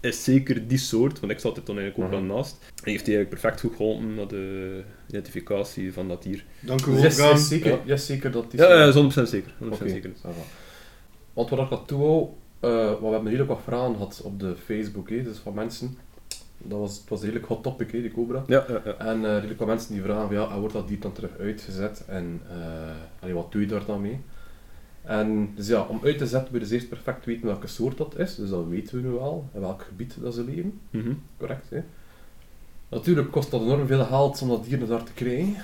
is 0.00 0.24
zeker 0.24 0.68
die 0.68 0.78
soort, 0.78 1.20
want 1.20 1.32
ik 1.32 1.38
zat 1.38 1.56
er 1.56 1.64
dan 1.64 1.78
eigenlijk 1.78 2.12
ook 2.12 2.18
Mhm. 2.18 2.26
wel 2.28 2.36
naast. 2.36 2.56
En 2.60 2.90
heeft 2.90 3.06
hij 3.06 3.14
eigenlijk 3.16 3.28
perfect 3.28 3.60
goed 3.60 3.76
geholpen 3.76 4.14
naar 4.14 4.28
de 4.28 4.82
identificatie 5.08 5.92
van 5.92 6.08
dat 6.08 6.22
dier. 6.22 6.44
Dank 6.60 6.80
u 6.86 6.90
Dus 6.90 6.94
wel, 6.94 7.02
yes, 7.02 7.18
Gaan. 7.18 7.30
yes, 7.30 7.48
zeker, 7.48 7.70
Ja. 7.70 7.78
yes, 7.84 8.06
zeker 8.06 8.30
dat 8.30 8.50
die... 8.50 8.60
Ja, 8.60 8.74
ja, 8.84 8.92
100% 8.92 9.28
zeker. 9.28 9.52
100% 9.58 9.72
Oké, 9.80 9.88
zeker. 9.88 10.10
Want 11.32 11.50
wat 11.50 11.58
ik 11.58 11.70
dat 11.70 11.82
toe 11.88 11.98
wou, 11.98 12.26
eh, 12.60 12.70
want 12.86 12.98
we 13.00 13.06
hebben 13.06 13.24
redelijk 13.24 13.48
wat 13.50 13.60
vragen 13.64 13.92
gehad 13.94 14.20
op 14.24 14.40
de 14.40 14.54
Facebook, 14.64 15.10
hè, 15.10 15.22
dus 15.22 15.38
van 15.38 15.54
mensen. 15.54 15.98
Dat 16.58 16.78
was, 16.78 16.98
het 16.98 17.08
was 17.08 17.18
een 17.20 17.24
redelijk 17.24 17.46
hot 17.48 17.62
topic, 17.62 17.92
hè, 17.92 18.00
die 18.00 18.12
cobra. 18.12 18.44
Ja, 18.46 18.64
ja, 18.68 18.80
ja. 18.84 18.94
En 18.98 19.24
eh 19.24 19.34
redelijk 19.34 19.58
wat 19.58 19.68
mensen 19.68 19.92
die 19.94 20.02
vragen, 20.02 20.26
van, 20.26 20.36
ja, 20.36 20.58
wordt 20.58 20.74
dat 20.74 20.88
dier 20.88 21.00
dan 21.00 21.12
terug 21.12 21.30
uitgezet? 21.38 22.04
En 22.06 22.40
eh, 22.50 22.56
allee, 23.22 23.34
wat 23.34 23.52
doe 23.52 23.60
je 23.60 23.66
daar 23.66 23.84
dan 23.86 24.00
mee? 24.00 24.20
En 25.02 25.52
dus 25.54 25.66
ja, 25.66 25.82
om 25.82 26.00
uit 26.02 26.18
te 26.18 26.26
zetten 26.26 26.52
je 26.54 26.58
dus 26.58 26.70
eerst 26.70 26.88
perfect 26.88 27.24
weten 27.24 27.46
welke 27.46 27.66
soort 27.66 27.96
dat 27.96 28.18
is, 28.18 28.34
dus 28.34 28.50
dat 28.50 28.66
weten 28.66 29.02
we 29.02 29.08
nu 29.08 29.18
al, 29.18 29.48
in 29.54 29.60
welk 29.60 29.82
gebied 29.82 30.16
dat 30.20 30.34
ze 30.34 30.44
leven. 30.44 30.80
Mhm. 30.90 31.12
Correct, 31.36 31.70
hè? 31.70 31.82
Natuurlijk 32.88 33.30
kost 33.30 33.50
dat 33.50 33.60
enorm 33.60 33.86
veel 33.86 34.04
geld 34.04 34.42
om 34.42 34.48
dat 34.48 34.64
dier 34.64 34.86
daar 34.86 35.02
te 35.04 35.12
krijgen. 35.12 35.56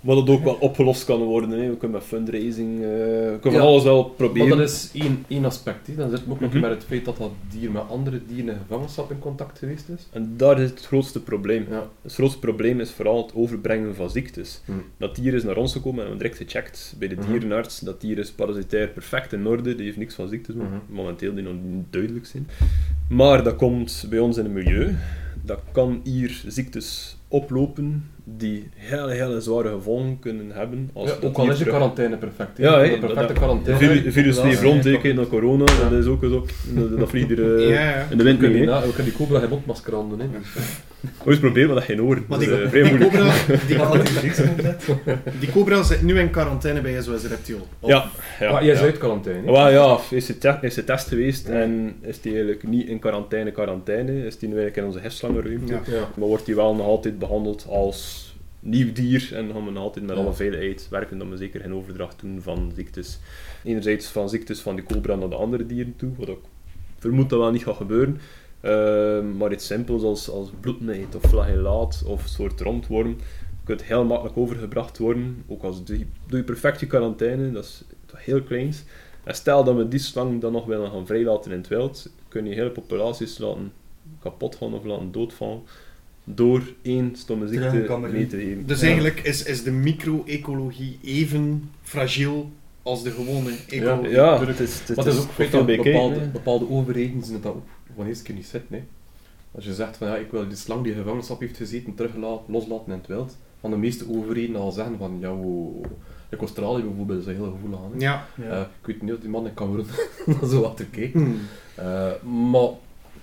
Maar 0.00 0.14
dat 0.14 0.28
ook 0.28 0.44
wel 0.44 0.54
opgelost 0.54 1.04
kan 1.04 1.22
worden. 1.22 1.50
Hè. 1.50 1.68
We 1.70 1.76
kunnen 1.76 1.98
met 1.98 2.06
fundraising, 2.06 2.74
eh, 2.82 2.88
we 2.88 3.36
kunnen 3.40 3.60
Ja, 3.60 3.66
alles 3.66 3.82
wel 3.82 4.02
Maar 4.02 4.10
proberen. 4.16 4.48
dat 4.58 4.68
is 4.68 4.90
één, 4.94 5.24
één 5.28 5.44
aspect. 5.44 5.86
Hè. 5.86 5.94
Dan 5.94 6.10
zit 6.10 6.20
het 6.20 6.28
ook 6.30 6.40
nog 6.40 6.50
Mhm. 6.50 6.60
met 6.60 6.70
het 6.70 6.84
feit 6.84 7.04
dat 7.04 7.16
dat 7.16 7.30
dier 7.50 7.70
met 7.70 7.82
andere 7.88 8.20
dieren 8.26 8.54
in 8.54 8.60
gevangenschap 8.60 9.10
in 9.10 9.18
contact 9.18 9.58
geweest 9.58 9.88
is. 9.88 10.06
En 10.12 10.34
daar 10.36 10.60
is 10.60 10.70
het 10.70 10.86
grootste 10.86 11.22
probleem. 11.22 11.66
Ja. 11.70 11.88
Het 12.02 12.14
grootste 12.14 12.38
probleem 12.38 12.80
is 12.80 12.90
vooral 12.90 13.22
het 13.22 13.34
overbrengen 13.34 13.94
van 13.94 14.10
ziektes. 14.10 14.60
Hm. 14.64 14.72
Dat 14.96 15.14
dier 15.16 15.34
is 15.34 15.42
naar 15.44 15.56
ons 15.56 15.72
gekomen 15.72 15.98
en 16.04 16.04
we 16.04 16.10
hebben 16.16 16.30
direct 16.32 16.50
gecheckt 16.50 16.94
bij 16.98 17.08
de 17.08 17.14
Mhm. 17.16 17.30
dierenarts. 17.30 17.78
Dat 17.80 18.00
dier 18.00 18.18
is 18.18 18.30
parasitair 18.30 18.88
perfect 18.88 19.32
in 19.32 19.46
orde, 19.46 19.74
die 19.74 19.84
heeft 19.84 19.96
niks 19.96 20.14
van 20.14 20.28
ziektes, 20.28 20.54
Mhm. 20.54 20.66
momenteel 20.88 21.34
die 21.34 21.42
nog 21.44 21.54
niet 21.62 21.84
duidelijk 21.90 22.26
zijn. 22.26 22.48
Maar 23.08 23.42
dat 23.44 23.56
komt 23.56 24.06
bij 24.10 24.18
ons 24.18 24.36
in 24.36 24.44
het 24.44 24.52
milieu. 24.52 24.94
Dat 25.42 25.60
kan 25.72 26.00
hier 26.04 26.42
ziektes 26.46 27.16
oplopen 27.28 28.10
die 28.36 28.68
hele, 28.74 29.12
hele 29.12 29.40
zware 29.40 29.68
gevolgen 29.68 30.18
kunnen 30.20 30.50
hebben. 30.52 30.90
Als 30.92 31.10
Ja, 31.10 31.16
ook 31.26 31.36
al 31.36 31.42
is 31.44 31.50
je 31.50 31.56
terug- 31.56 31.68
quarantaine 31.74 32.16
perfect. 32.16 32.58
hè. 32.58 32.64
Ja, 32.64 32.82
de 32.82 32.88
perfecte 32.98 33.14
dat- 33.26 33.32
quarantaine. 33.32 34.10
virus, 34.12 34.36
ja, 34.36 34.60
rond, 34.62 34.82
kijk 34.82 35.14
naar 35.14 35.26
corona, 35.26 35.64
Ja. 35.82 35.88
dat 35.88 35.98
is 35.98 36.06
ook 36.06 36.22
zo. 36.22 36.46
Dat, 36.74 36.98
dat 36.98 37.08
vliegt 37.08 37.30
er 37.30 37.56
eh, 37.58 37.68
Ja, 37.68 37.80
ja. 37.90 38.06
in 38.10 38.18
de 38.18 38.24
wind 38.24 38.38
kunnen 38.38 38.58
mee. 38.58 38.66
die 38.66 38.76
we 38.76 38.86
kunnen 38.94 39.04
die 39.04 39.12
cobra 39.12 39.38
geen 39.38 39.48
mondmasker 39.48 39.94
aan 39.96 40.08
doen. 40.08 40.20
Hè. 40.20 40.26
Ooit 41.26 41.40
proberen, 41.40 41.66
maar 41.68 41.76
dat 41.76 41.84
geen 41.84 42.02
oren. 42.02 42.24
Maar 42.28 42.38
die, 42.38 42.48
is 42.48 42.72
eh, 42.72 42.72
die, 42.72 42.98
cobra, 42.98 43.32
die, 43.66 43.76
Die 43.76 44.54
die 45.06 45.16
die 45.40 45.50
cobra 45.52 45.82
zit 45.82 46.02
nu 46.02 46.18
in 46.18 46.30
quarantaine 46.30 46.80
bij 46.80 47.02
SOS 47.02 47.24
Reptiel. 47.26 47.66
Ja, 47.82 48.10
ja. 48.40 48.52
maar 48.52 48.64
jij 48.64 48.72
is 48.72 48.78
ja. 48.78 48.84
uit 48.84 48.98
quarantaine. 48.98 49.52
Wel 49.52 49.70
ja, 49.70 49.98
is 50.10 50.28
het, 50.28 50.40
te- 50.40 50.58
is 50.60 50.78
test 50.84 51.08
geweest 51.08 51.48
Ja. 51.48 51.52
en 51.54 51.94
is 52.02 52.20
die 52.20 52.32
eigenlijk 52.32 52.62
niet 52.62 52.88
in 52.88 52.98
quarantaine, 52.98 53.50
quarantaine, 53.50 54.26
is 54.26 54.38
die 54.38 54.48
nu 54.48 54.54
eigenlijk 54.58 54.76
in 54.76 54.84
onze. 54.94 54.98
Ja. 55.90 56.08
Maar 56.16 56.28
wordt 56.28 56.46
die 56.46 56.54
wel 56.54 56.74
nog 56.74 56.86
altijd 56.86 57.18
behandeld 57.18 57.66
als 57.68 58.19
nieuw 58.60 58.92
dier 58.92 59.30
en 59.34 59.52
gaan 59.52 59.72
we 59.72 59.78
altijd 59.78 60.06
met 60.06 60.16
Ja. 60.16 60.22
alle 60.22 60.32
veiligheid 60.32 60.88
werken 60.90 61.18
dat 61.18 61.28
we 61.28 61.36
zeker 61.36 61.60
geen 61.60 61.74
overdracht 61.74 62.20
doen 62.20 62.42
van 62.42 62.72
ziektes. 62.76 63.18
Enerzijds 63.64 64.06
van 64.06 64.28
ziektes 64.28 64.60
van 64.60 64.74
die 64.74 64.84
cobra 64.84 65.14
naar 65.14 65.28
de 65.28 65.34
andere 65.34 65.66
dieren 65.66 65.96
toe, 65.96 66.10
wat 66.16 66.28
ik 66.28 66.38
vermoed 66.98 67.30
dat 67.30 67.38
wel 67.38 67.50
niet 67.50 67.64
gaat 67.64 67.76
gebeuren. 67.76 68.20
Ehm, 68.60 69.36
maar 69.36 69.52
iets 69.52 69.66
simpels 69.66 70.02
als, 70.02 70.30
als 70.30 70.50
bloedneet 70.60 71.14
of 71.14 71.22
flagellaat 71.22 72.02
of 72.06 72.22
een 72.22 72.28
soort 72.28 72.60
rondworm 72.60 73.16
kunt 73.64 73.82
heel 73.82 74.04
makkelijk 74.04 74.36
overgebracht 74.36 74.98
worden. 74.98 75.44
Ook 75.48 75.62
als 75.62 75.84
doe 75.84 75.98
je, 75.98 76.06
doe 76.26 76.38
je 76.38 76.44
perfect 76.44 76.80
je 76.80 76.86
quarantaine, 76.86 77.52
dat 77.52 77.64
is 77.64 77.82
heel 78.14 78.42
kleins. 78.42 78.82
En 79.24 79.34
stel 79.34 79.64
dat 79.64 79.76
we 79.76 79.88
die 79.88 79.98
slang 79.98 80.40
dan 80.40 80.52
nog 80.52 80.66
willen 80.66 80.90
gaan 80.90 81.06
vrijlaten 81.06 81.50
in 81.50 81.58
het 81.58 81.68
wild, 81.68 82.12
kun 82.28 82.46
je 82.46 82.54
hele 82.54 82.70
populaties 82.70 83.38
laten 83.38 83.72
kapot 84.20 84.56
gaan 84.56 84.74
of 84.74 84.84
laten 84.84 85.12
doodvallen 85.12 85.62
door 86.24 86.62
één 86.82 87.10
stomme 87.16 87.48
ziekte 87.48 87.98
mee 88.00 88.20
in. 88.20 88.28
te 88.28 88.36
geven. 88.36 88.66
Dus 88.66 88.80
Ja. 88.80 88.86
eigenlijk 88.86 89.20
is, 89.20 89.42
is 89.44 89.62
de 89.62 89.70
micro-ecologie 89.70 90.98
even 91.04 91.70
fragiel 91.82 92.50
als 92.82 93.02
de 93.02 93.10
gewone 93.10 93.50
ecologie. 93.68 94.10
Ja, 94.10 94.36
Tuurlijk. 94.36 94.58
het 94.58 94.68
is, 94.68 94.78
het 94.80 94.88
is, 94.90 94.96
Maar 94.96 95.04
het 95.04 95.14
is 95.14 95.20
ook 95.20 95.30
feit 95.30 95.52
dat 95.52 95.66
bepaalde, 95.66 96.20
bepaalde 96.32 96.70
overheden 96.70 97.22
zien 97.24 97.34
het 97.34 97.42
dat 97.42 97.52
ook 97.54 97.66
van 97.96 98.06
eerste 98.06 98.24
keer 98.24 98.34
niet 98.34 98.46
zitten. 98.46 98.76
Hè. 98.76 98.82
Als 99.54 99.64
je 99.64 99.74
zegt 99.74 99.96
van 99.96 100.08
ja, 100.08 100.16
ik 100.16 100.30
wil 100.30 100.48
die 100.48 100.56
slang 100.56 100.84
die 100.84 100.94
gevangenschap 100.94 101.40
heeft 101.40 101.56
gezeten 101.56 101.94
teruggelaten, 101.94 102.52
loslaten 102.52 102.92
in 102.92 102.98
het 102.98 103.06
wild, 103.06 103.36
van 103.60 103.70
de 103.70 103.76
meeste 103.76 104.04
overheden 104.10 104.56
al 104.56 104.70
zeggen 104.72 104.98
van 104.98 105.16
ja, 105.20 105.32
like 106.30 106.44
Australië 106.44 106.82
bijvoorbeeld 106.82 107.20
is 107.20 107.26
een 107.26 107.34
heel 107.34 107.52
gevoelig 107.52 107.78
aan. 107.78 107.90
hè. 107.92 107.98
Ja. 108.04 108.26
Eh, 108.50 108.60
ik 108.60 108.86
weet 108.86 109.02
niet 109.02 109.12
of 109.12 109.20
die 109.20 109.28
man 109.28 109.46
in 109.46 109.54
Cameroen 109.54 109.86
zo 110.50 110.62
achter 110.62 110.84
keek. 110.84 111.12
Hmm. 111.12 111.36
Eh, 111.74 111.84
maar 112.50 112.68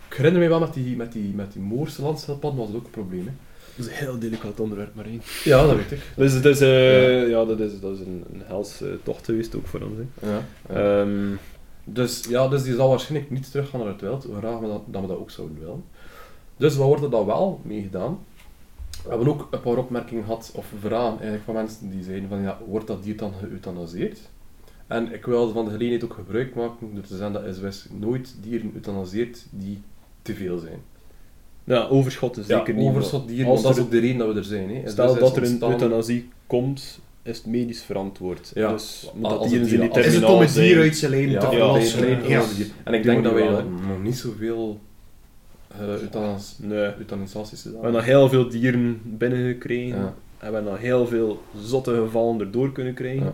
ik 0.09 0.13
herinner 0.13 0.41
me 0.41 0.47
wel 0.47 0.59
met 0.59 0.73
die, 0.73 0.95
met 0.95 1.11
die, 1.11 1.33
met 1.33 1.51
die 1.53 1.61
Moorse 1.61 2.01
landschildpadden 2.01 2.59
was 2.59 2.67
het 2.67 2.77
ook 2.77 2.85
een 2.85 2.91
probleem. 2.91 3.25
Hè. 3.25 3.31
Dat 3.75 3.85
is 3.85 3.91
een 3.91 3.97
heel 3.97 4.19
delicaat 4.19 4.59
onderwerp, 4.59 4.95
maar 4.95 5.05
één. 5.05 5.21
Ja, 5.43 5.65
dat 5.65 5.75
weet 5.75 5.91
ik. 5.91 6.01
Dus 6.15 6.33
is, 6.33 6.61
eh, 6.61 7.21
Ja. 7.21 7.27
ja. 7.27 7.45
dat 7.45 7.59
is, 7.59 7.79
dat 7.79 7.93
is 7.93 7.99
een, 7.99 8.23
een 8.33 8.41
hels 8.45 8.81
eh, 8.81 8.89
tocht 9.03 9.25
geweest 9.25 9.55
ook 9.55 9.67
voor 9.67 9.81
ons. 9.81 9.97
Hè. 9.97 10.27
Ja, 10.29 10.41
ja. 10.69 11.01
Ehm, 11.01 11.35
Dus 11.83 12.23
ja, 12.29 12.47
dus 12.47 12.63
die 12.63 12.75
zal 12.75 12.89
waarschijnlijk 12.89 13.31
niet 13.31 13.51
teruggaan 13.51 13.79
naar 13.79 13.89
het 13.89 14.01
wild, 14.01 14.23
hoe 14.23 14.37
graag 14.37 14.59
we 14.59 14.67
dat, 14.67 14.81
dat 14.85 15.01
we 15.01 15.07
dat 15.07 15.17
ook 15.17 15.31
zouden 15.31 15.59
willen. 15.59 15.83
Dus 16.57 16.75
wat 16.75 16.87
wordt 16.87 17.03
er 17.03 17.09
dan 17.09 17.25
wel 17.25 17.61
mee 17.63 17.81
gedaan? 17.81 18.19
We 19.03 19.09
hebben 19.09 19.27
ook 19.27 19.47
een 19.51 19.61
paar 19.61 19.77
opmerkingen 19.77 20.23
gehad, 20.23 20.51
of 20.55 20.65
vragen 20.79 21.13
eigenlijk 21.15 21.43
van 21.43 21.53
mensen 21.53 21.89
die 21.89 22.03
zeiden 22.03 22.29
van 22.29 22.41
ja, 22.41 22.57
wordt 22.67 22.87
dat 22.87 23.03
dier 23.03 23.17
dan 23.17 23.33
geëuthanaseerd? 23.39 24.19
En 24.87 25.13
ik 25.13 25.25
wil 25.25 25.51
van 25.51 25.65
de 25.65 25.71
gelegenheid 25.71 26.03
ook 26.03 26.13
gebruik 26.13 26.55
maken 26.55 26.93
door 26.93 27.03
te 27.03 27.15
zeggen 27.15 27.33
dat 27.33 27.55
SWS 27.55 27.87
nooit 27.99 28.35
dieren 28.41 28.71
euthanaseert 28.73 29.45
die 29.49 29.81
te 30.27 30.33
veel 30.35 30.57
zijn. 30.57 30.79
ja, 31.63 31.87
overschot 31.87 32.37
is 32.37 32.45
zeker 32.45 32.73
ja, 32.73 32.79
niet. 32.79 32.89
overschot 32.89 33.27
dieren, 33.27 33.47
want 33.47 33.63
dat 33.63 33.77
is 33.77 33.83
ook 33.83 33.91
de 33.91 33.99
reden 33.99 34.17
dat 34.17 34.27
we 34.33 34.39
er 34.39 34.43
zijn. 34.43 34.69
Hè. 34.69 34.81
maar 34.81 34.89
Stel 34.91 35.19
dat 35.19 35.37
er 35.37 35.43
een 35.43 35.61
euthanasie 35.63 36.29
komt, 36.47 36.99
is 37.23 37.37
het 37.37 37.45
medisch 37.45 37.81
verantwoord. 37.83 38.51
Ja, 38.53 38.71
Dus 38.71 39.11
maar 39.19 39.29
dat 39.31 39.43
dieren 39.49 39.67
dier- 39.67 39.79
die 39.79 39.89
als- 39.89 39.97
Is 39.97 40.05
het 40.05 40.13
om 40.13 40.19
terminaal 40.19 40.41
het 40.41 40.53
dier 40.53 40.65
zijn. 40.69 40.79
uit 40.81 40.95
zijn 40.95 41.29
Ja, 41.29 41.39
te 41.39 41.47
verlossen? 41.55 42.07
En 42.83 42.93
ik 42.93 43.03
denk 43.03 43.17
we 43.17 43.23
dat 43.23 43.33
wij 43.33 43.47
dat 43.49 43.63
nog 43.87 44.03
niet 44.03 44.17
zoveel 44.17 44.79
euthanas- 45.79 46.57
Nee. 46.61 46.93
euthanisaties 46.97 47.61
gedaan 47.61 47.77
We 47.77 47.83
hebben 47.83 48.01
nog 48.01 48.09
heel 48.09 48.29
veel 48.29 48.49
dieren 48.49 49.01
binnengekregen. 49.03 49.97
En 49.97 50.13
we 50.37 50.43
hebben 50.43 50.63
nog 50.63 50.77
heel 50.79 51.07
veel 51.07 51.41
zotte 51.61 51.93
gevallen 51.95 52.39
erdoor 52.39 52.71
kunnen 52.71 52.93
krijgen. 52.93 53.33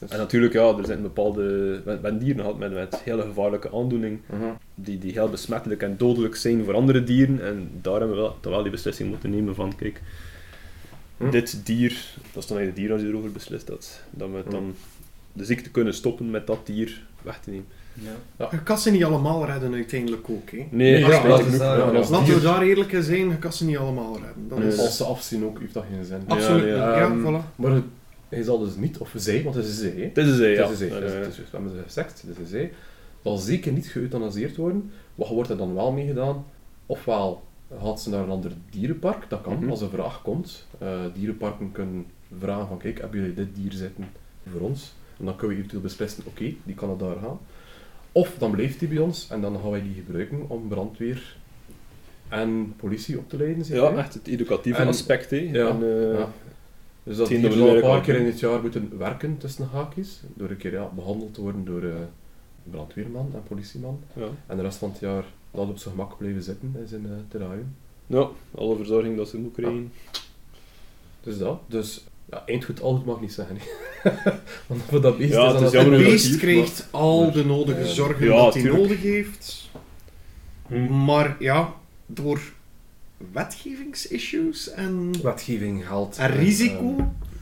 Ja. 0.00 0.06
Dus- 0.06 0.10
En 0.10 0.18
natuurlijk, 0.18 0.52
ja, 0.52 0.76
er 0.78 0.84
zijn 0.86 1.02
bepaalde... 1.02 1.80
Hebben 1.84 2.18
dieren 2.18 2.40
gehad 2.40 2.58
met, 2.58 2.72
met 2.74 3.00
hele 3.04 3.22
gevaarlijke 3.22 3.72
aandoeningen, 3.72 4.20
Mhm. 4.26 4.42
die, 4.74 4.98
die 4.98 5.12
heel 5.12 5.28
besmettelijk 5.28 5.82
en 5.82 5.94
dodelijk 5.96 6.36
zijn 6.36 6.64
voor 6.64 6.74
andere 6.74 7.04
dieren. 7.04 7.44
En 7.44 7.70
daar 7.82 7.98
hebben 7.98 8.16
we 8.16 8.22
wel, 8.22 8.36
toch 8.40 8.52
wel 8.52 8.62
die 8.62 8.70
beslissing 8.70 9.08
moeten 9.08 9.30
nemen 9.30 9.54
van, 9.54 9.76
kijk, 9.76 10.02
Hm. 11.16 11.30
dit 11.30 11.60
dier, 11.66 11.90
dat 12.32 12.42
is 12.42 12.48
dan 12.48 12.56
eigenlijk 12.58 12.74
de 12.74 12.80
dierarts 12.80 13.02
die 13.02 13.12
erover 13.12 13.32
beslist 13.32 13.66
dat, 13.66 14.00
dat 14.10 14.30
we 14.30 14.36
het 14.36 14.44
Hm. 14.46 14.50
dan 14.50 14.74
de 15.32 15.44
ziekte 15.44 15.70
kunnen 15.70 15.94
stoppen 15.94 16.30
met 16.30 16.46
dat 16.46 16.66
dier 16.66 17.02
weg 17.22 17.38
te 17.40 17.50
nemen. 17.50 17.66
Ja. 18.36 18.48
Je 18.50 18.62
kan 18.62 18.78
ze 18.78 18.90
niet 18.90 19.04
allemaal 19.04 19.46
redden 19.46 19.74
uiteindelijk 19.74 20.30
ook. 20.30 20.50
Hè. 20.50 20.66
Nee, 20.70 20.98
ja, 20.98 21.08
ja, 21.08 21.22
dat 21.22 21.46
is 21.46 21.58
daar, 21.58 21.78
ja, 21.78 21.84
ja. 21.86 21.92
ja. 21.92 21.98
Als 21.98 22.08
Laten 22.08 22.26
we 22.26 22.32
dier- 22.32 22.42
daar 22.42 22.62
eerlijk 22.62 22.92
in 22.92 23.02
zijn, 23.02 23.28
je 23.28 23.36
kan 23.38 23.52
ze 23.52 23.64
niet 23.64 23.76
allemaal 23.76 24.12
redden. 24.14 24.48
Dat 24.48 24.58
Nee. 24.58 24.68
is 24.68 24.78
Als 24.78 24.96
ze 24.96 25.04
afzien 25.04 25.44
ook, 25.44 25.58
heeft 25.60 25.74
dat 25.74 25.84
geen 25.94 26.04
zin. 26.04 26.18
Ja, 26.28 26.34
absoluut 26.34 26.62
nee, 26.62 26.72
niet. 26.72 26.80
ja. 26.80 26.98
Ja, 26.98 27.04
Ehm, 27.06 27.20
voilà. 27.20 27.54
Maar 27.56 27.70
het- 27.72 27.84
hij 28.28 28.42
zal 28.42 28.58
dus 28.58 28.76
niet, 28.76 28.98
of 28.98 29.12
zij, 29.16 29.42
want 29.42 29.54
het 29.54 29.64
is 29.64 29.70
een 29.70 29.90
zij, 29.90 30.00
hè. 30.00 30.04
Het 30.06 30.16
is 30.16 30.28
een 30.28 30.34
zee, 30.36 30.54
ja. 30.54 30.62
Het 30.62 30.70
is 30.70 30.80
een 30.80 30.86
ja. 30.88 30.94
het 30.94 31.04
is 31.04 31.36
het 31.96 32.24
is 32.30 32.36
een 32.38 32.46
zij. 32.46 32.72
Zal 33.22 33.36
zeker 33.36 33.72
niet 33.72 33.86
geëuthanaseerd 33.86 34.56
worden. 34.56 34.90
Wat 35.14 35.28
wordt 35.28 35.50
er 35.50 35.56
dan 35.56 35.74
wel 35.74 35.92
mee 35.92 36.06
gedaan? 36.06 36.44
Ofwel 36.86 37.42
gaat 37.80 38.00
ze 38.00 38.10
naar 38.10 38.22
een 38.22 38.30
ander 38.30 38.52
dierenpark, 38.70 39.24
dat 39.28 39.40
kan, 39.40 39.56
Mhm. 39.58 39.70
als 39.70 39.80
een 39.80 39.90
vraag 39.90 40.22
komt. 40.22 40.66
Eh, 40.78 41.00
dierenparken 41.14 41.72
kunnen 41.72 42.06
vragen 42.38 42.66
van, 42.68 42.78
kijk, 42.78 42.98
hebben 43.00 43.20
jullie 43.20 43.34
dit 43.34 43.54
dier 43.54 43.72
zitten 43.72 44.04
voor 44.50 44.60
ons? 44.60 44.92
En 45.18 45.24
dan 45.24 45.36
kunnen 45.36 45.50
we 45.56 45.62
eventueel 45.62 45.82
beslissen, 45.82 46.22
oké, 46.26 46.54
die 46.64 46.74
kan 46.74 46.90
het 46.90 46.98
daar 46.98 47.16
gaan. 47.22 47.38
Of 48.12 48.34
dan 48.38 48.50
blijft 48.50 48.78
die 48.78 48.88
bij 48.88 48.98
ons 48.98 49.28
en 49.30 49.40
dan 49.40 49.58
gaan 49.60 49.70
wij 49.70 49.82
die 49.82 49.94
gebruiken 49.94 50.44
om 50.48 50.68
brandweer 50.68 51.36
en 52.28 52.74
politie 52.76 53.18
op 53.18 53.28
te 53.28 53.36
leiden. 53.36 53.64
zeg 53.64 53.76
Ja, 53.76 53.96
echt 53.96 54.14
het 54.14 54.26
educatieve 54.26 54.80
En- 54.80 54.86
aspect. 54.88 55.30
Hè. 55.30 55.36
Ja, 55.36 55.68
En, 55.68 55.82
eh, 55.82 56.18
ja. 56.18 56.28
Dus 57.08 57.16
dat 57.16 57.28
zal 57.28 57.74
een 57.74 57.80
paar 57.80 58.00
keer 58.00 58.14
in 58.14 58.26
het 58.26 58.40
jaar 58.40 58.60
moeten 58.60 58.98
werken 58.98 59.38
tussen 59.38 59.64
de 59.70 59.76
haakjes. 59.76 60.20
Door 60.34 60.50
een 60.50 60.56
keer 60.56 60.72
ja, 60.72 60.90
behandeld 60.94 61.34
te 61.34 61.40
worden 61.40 61.64
door 61.64 61.82
een 61.82 62.06
brandweerman 62.70 63.30
en 63.34 63.42
politieman. 63.48 64.00
ja. 64.12 64.26
En 64.46 64.56
de 64.56 64.62
rest 64.62 64.78
van 64.78 64.90
het 64.90 64.98
jaar 65.00 65.24
dat 65.50 65.68
op 65.68 65.78
zijn 65.78 65.94
gemak 65.94 66.18
blijven 66.18 66.42
zitten 66.42 66.74
in 66.80 66.88
zijn 66.88 67.02
uh, 67.02 67.12
terrarium. 67.28 67.74
ja, 68.06 68.28
alle 68.54 68.76
verzorging 68.76 69.16
dat 69.16 69.28
ze 69.28 69.38
moet 69.38 69.54
krijgen. 69.54 69.92
Dus 71.20 71.38
dat. 71.38 71.60
Dus 71.66 72.04
ja, 72.30 72.42
eindgoed 72.46 72.80
al 72.82 72.94
goed 72.96 73.04
mag 73.04 73.14
ik 73.14 73.20
niet 73.20 73.32
zeggen. 73.32 73.56
Want 74.68 74.82
voor 74.82 75.00
dat 75.00 75.18
beest 75.18 75.32
Ja, 75.32 75.54
is 75.54 75.60
het 75.60 75.72
jammer 75.72 75.98
Het 75.98 76.08
beest 76.08 76.30
dat 76.30 76.40
krijgt 76.40 76.88
al 76.90 77.32
de 77.32 77.44
nodige 77.44 77.86
zorgen 77.86 78.26
Ja, 78.26 78.36
dat 78.44 78.54
hij 78.54 78.62
tuurlijk. 78.62 78.82
nodig 78.82 79.02
heeft. 79.02 79.70
Maar 80.88 81.36
ja, 81.38 81.74
door 82.06 82.40
wetgevingsissues 83.32 84.70
en, 84.70 85.12
Wetgeving 85.22 85.84
haalt. 85.84 86.16
en 86.18 86.30
risico 86.36 86.96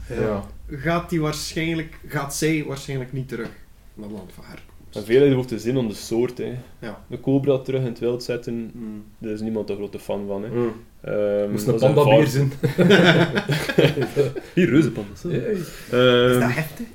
eh, 0.09 0.19
ja. 0.19 0.45
gaat, 0.71 1.09
die 1.09 1.21
waarschijnlijk, 1.21 1.99
gaat 2.07 2.35
zij 2.35 2.63
waarschijnlijk 2.67 3.13
niet 3.13 3.27
terug 3.27 3.49
naar 3.93 4.07
het 4.07 4.17
land 4.17 4.31
van 4.33 4.43
herkomst. 4.43 4.75
En 4.95 5.05
veel 5.05 5.21
heeft 5.35 5.47
te 5.47 5.59
zin 5.59 5.77
om 5.77 5.87
de 5.87 5.93
soort. 5.93 6.37
Hè. 6.37 6.53
Ja. 6.79 7.03
De 7.07 7.19
cobra 7.19 7.57
terug 7.57 7.79
in 7.81 7.85
het 7.87 7.99
wild 7.99 8.23
zetten, 8.23 8.69
Hmm. 8.73 9.03
daar 9.17 9.31
is 9.31 9.41
niemand 9.41 9.69
een 9.69 9.75
grote 9.75 9.99
fan 9.99 10.27
van. 10.27 10.43
Hè. 10.43 10.49
Mm. 10.49 10.71
Ehm, 11.01 11.51
Moest 11.51 11.65
dat 11.65 11.81
een 11.81 11.89
is 11.89 11.95
panda 11.95 12.15
beer 12.15 12.27
zijn. 12.27 12.51
Hier, 14.53 14.69
reuzenpandas. 14.69 15.23
hè. 15.23 15.29
Ja, 15.29 15.45
Ehm, 15.91 16.31
Is 16.31 16.39
dat 16.39 16.51
heftig? 16.51 16.87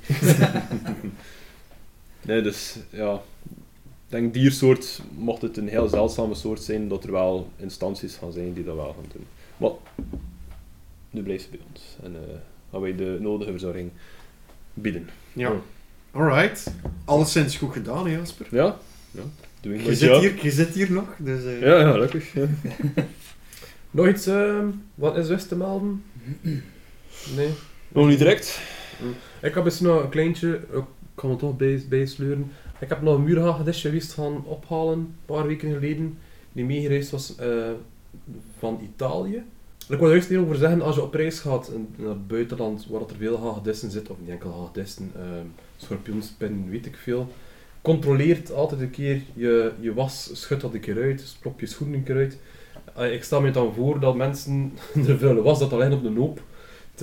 nee, 2.21 2.41
dus 2.41 2.75
ja. 2.89 3.21
Ik 4.13 4.19
denk 4.19 4.33
diersoort, 4.33 5.01
mocht 5.17 5.41
het 5.41 5.57
een 5.57 5.67
heel 5.67 5.87
zeldzame 5.87 6.35
soort 6.35 6.61
zijn, 6.61 6.87
dat 6.87 7.03
er 7.03 7.11
wel 7.11 7.49
instanties 7.55 8.15
gaan 8.15 8.31
zijn 8.31 8.53
die 8.53 8.63
dat 8.63 8.75
wel 8.75 8.85
gaan 8.95 9.11
doen. 9.13 9.25
Maar 9.57 9.69
nu 11.09 11.21
blijft 11.23 11.43
ze 11.43 11.49
bij 11.49 11.59
ons 11.73 11.81
en 12.03 12.15
eh, 12.15 12.35
gaan 12.71 12.81
wij 12.81 12.95
de 12.95 13.17
nodige 13.19 13.51
verzorging 13.51 13.89
bieden. 14.73 15.09
Ja. 15.33 15.51
Alright. 16.11 16.71
Alleszins 17.05 17.55
goed 17.57 17.73
gedaan, 17.73 18.07
hè, 18.07 18.15
Jasper. 18.15 18.47
Ja? 18.51 18.77
Ja. 19.11 19.21
Doe 19.61 19.73
ik 19.73 19.85
Je 19.85 19.95
zit, 19.95 20.17
hier, 20.17 20.43
je 20.43 20.51
zit 20.51 20.73
hier 20.73 20.91
nog, 20.91 21.07
dus... 21.17 21.43
eh, 21.43 21.61
Ja, 21.61 21.79
ja, 21.79 21.91
gelukkig. 21.91 22.33
Ja. 22.33 22.45
Nog 23.91 24.07
iets 24.07 24.25
ehm, 24.27 24.67
wat 24.95 25.17
is 25.17 25.27
West 25.27 25.47
te 25.47 25.55
melden? 25.55 26.03
Nee. 27.35 27.49
Nog 27.87 28.07
niet 28.07 28.17
direct. 28.17 28.59
Ik 29.41 29.53
heb 29.53 29.65
eens 29.65 29.79
nog 29.79 30.03
een 30.03 30.09
kleintje, 30.09 30.59
ik 30.73 30.83
kan 31.15 31.29
het 31.29 31.39
toch 31.39 31.57
bij, 31.57 31.83
bijsleuren. 31.89 32.51
Ik 32.83 32.89
heb 32.89 33.01
nog 33.01 33.15
een 33.15 33.23
muurhagedisje 33.23 33.87
geweest 33.87 34.13
gaan 34.13 34.45
ophalen, 34.45 34.97
een 34.97 35.15
paar 35.25 35.47
weken 35.47 35.73
geleden, 35.73 36.17
die 36.51 36.65
meegereisd 36.65 37.11
was 37.11 37.35
eh, 37.35 37.71
van 38.57 38.79
Italië. 38.83 39.43
Ik 39.89 39.97
wil 39.97 40.05
er 40.05 40.11
juist 40.11 40.29
hierover 40.29 40.55
zeggen, 40.55 40.81
als 40.81 40.95
je 40.95 41.01
op 41.01 41.13
reis 41.13 41.39
gaat 41.39 41.71
naar 41.95 42.09
het 42.09 42.27
buitenland, 42.27 42.87
waar 42.89 43.01
er 43.01 43.15
veel 43.17 43.39
hagedissen 43.39 43.91
zitten, 43.91 44.13
of 44.13 44.19
niet 44.19 44.29
enkel 44.29 44.59
hagedissen, 44.59 45.11
uh, 45.15 45.21
schorpioenspinnen, 45.77 46.69
weet 46.69 46.85
ik 46.85 46.95
veel, 46.95 47.27
controleert 47.81 48.51
altijd 48.51 48.81
een 48.81 48.91
keer 48.91 49.21
je, 49.33 49.71
je 49.79 49.93
was, 49.93 50.29
schud 50.33 50.61
dat 50.61 50.73
een 50.73 50.79
keer 50.79 51.01
uit, 51.01 51.37
plop 51.41 51.59
je 51.59 51.65
schoenen 51.65 51.97
een 51.97 52.03
keer 52.03 52.15
uit. 52.15 52.37
Eh, 52.95 53.13
ik 53.13 53.23
stel 53.23 53.41
me 53.41 53.51
dan 53.51 53.73
voor 53.73 53.99
dat 53.99 54.15
mensen 54.15 54.73
er 55.07 55.17
vuile 55.17 55.41
was 55.41 55.59
dat 55.59 55.73
alleen 55.73 55.93
op 55.93 56.03
de 56.03 56.09
is 56.09 56.41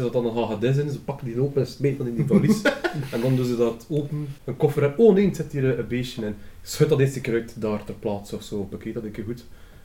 dat 0.03 0.13
dan 0.13 0.27
een 0.27 0.37
hagedis 0.37 0.77
in, 0.77 0.91
ze 0.91 1.01
pakken 1.01 1.27
die 1.27 1.41
open 1.41 1.61
en 1.61 1.67
smeten 1.67 1.99
dat 1.99 2.07
in 2.07 2.15
die 2.15 2.27
valies. 2.27 2.63
en 3.13 3.21
dan 3.21 3.37
doen 3.37 3.45
ze 3.45 3.57
dat 3.57 3.87
open, 3.89 4.29
een 4.45 4.57
koffer 4.57 4.83
en 4.83 4.95
oh 4.97 5.15
nee, 5.15 5.27
het 5.27 5.37
zit 5.37 5.53
hier 5.53 5.79
een, 5.79 5.89
beestje 5.89 6.27
in. 6.27 6.35
Schud 6.63 6.89
dat 6.89 7.01
eens 7.01 7.15
een 7.17 7.23
keer 7.23 7.35
uit 7.35 7.61
daar 7.61 7.85
ter 7.85 7.95
plaatse 7.95 8.37
of 8.37 8.43
zo, 8.43 8.65
bekijk 8.71 8.95
dat 8.95 9.05
een 9.05 9.11
keer 9.11 9.25
goed. 9.25 9.45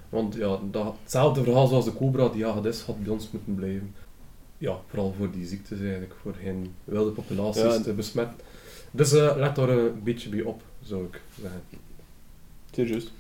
Want 0.10 0.36
ja, 0.36 0.60
dat, 0.72 0.96
hetzelfde 1.02 1.44
verhaal 1.44 1.68
zoals 1.68 1.86
de 1.86 1.94
cobra, 1.94 2.30
die 2.30 2.46
hagedis 2.46 2.82
had 2.82 3.04
bij 3.04 3.14
ons 3.14 3.30
moeten 3.32 3.56
blijven. 3.56 3.94
Ja, 4.58 4.80
vooral 4.88 5.14
voor 5.18 5.32
die 5.32 5.46
ziektes 5.46 5.80
eigenlijk, 5.80 6.14
voor 6.22 6.34
geen 6.44 6.74
wilde 6.84 7.12
populaties 7.12 7.62
Ja. 7.62 7.82
te 7.82 7.94
besmetten. 7.94 8.36
Dus 8.92 9.14
eh, 9.14 9.36
let 9.38 9.56
daar 9.56 9.70
een 9.70 10.04
beetje 10.04 10.30
bij 10.30 10.42
op, 10.42 10.62
zou 10.84 11.04
ik 11.04 11.22
zeggen. 11.42 11.62
Zeer 12.72 12.88
juist. 12.88 13.12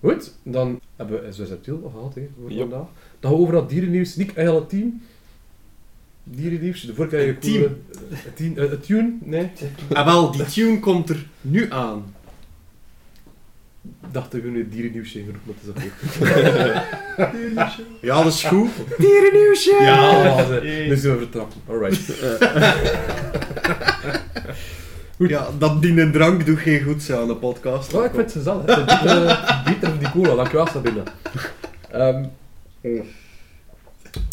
Goed, 0.00 0.32
dan 0.42 0.80
hebben 0.96 1.22
we 1.22 1.32
SWS 1.32 1.48
Reptiel 1.48 1.90
gehad 1.92 2.14
hè, 2.14 2.28
voor 2.40 2.56
vandaag. 2.58 2.86
Dan 3.20 3.30
gaan 3.30 3.30
we 3.30 3.36
over 3.36 3.54
dat 3.54 3.68
dierennieuws. 3.68 4.16
Niet 4.16 4.34
eigenlijk 4.34 4.70
het 4.70 4.80
team. 4.80 5.02
Dierennieuws, 6.28 6.80
de 6.80 6.94
vorige 6.94 7.16
keer 7.16 7.26
Het 7.26 7.40
team. 8.36 8.56
eh, 8.56 8.70
het 8.70 8.84
tune? 8.86 9.12
Nee. 9.22 9.50
Ah, 9.92 10.04
wel, 10.06 10.30
die 10.30 10.44
tune 10.44 10.80
komt 10.80 11.08
er 11.10 11.26
nu 11.40 11.72
aan. 11.72 12.14
Ik 13.84 14.12
dacht 14.12 14.32
dat 14.32 14.40
we 14.40 14.48
nu 14.48 14.58
het 14.58 14.72
dierennieuwsje 14.72 15.24
roepen, 15.24 15.40
maar 15.44 15.54
het 15.64 15.84
is 15.84 15.90
oké. 15.90 16.84
Ja, 18.00 18.22
dat 18.22 18.32
is 18.32 18.44
goed. 18.44 18.68
Dierennieuwsje! 18.98 19.76
Ja, 19.80 20.34
dus 20.88 21.00
we 21.02 21.16
vertrappen. 21.18 21.60
Alright. 21.68 22.00
Goed. 25.16 25.28
Ja, 25.28 25.48
dat 25.58 25.82
die 25.82 26.00
een 26.00 26.12
drank 26.12 26.46
doet 26.46 26.58
geen 26.58 26.82
goed 26.82 27.10
aan 27.12 27.26
de 27.26 27.36
podcast. 27.36 27.94
Oh, 27.94 28.04
ik 28.04 28.10
vind 28.14 28.22
het 28.22 28.32
gezellig. 28.32 28.64
Is 28.66 28.74
beter, 28.84 29.62
beter 29.64 29.88
dan 29.88 29.98
die 29.98 30.10
cola. 30.10 30.34
Dankjewel, 30.34 30.66
Sabine. 30.66 31.02
Ehm 31.90 32.24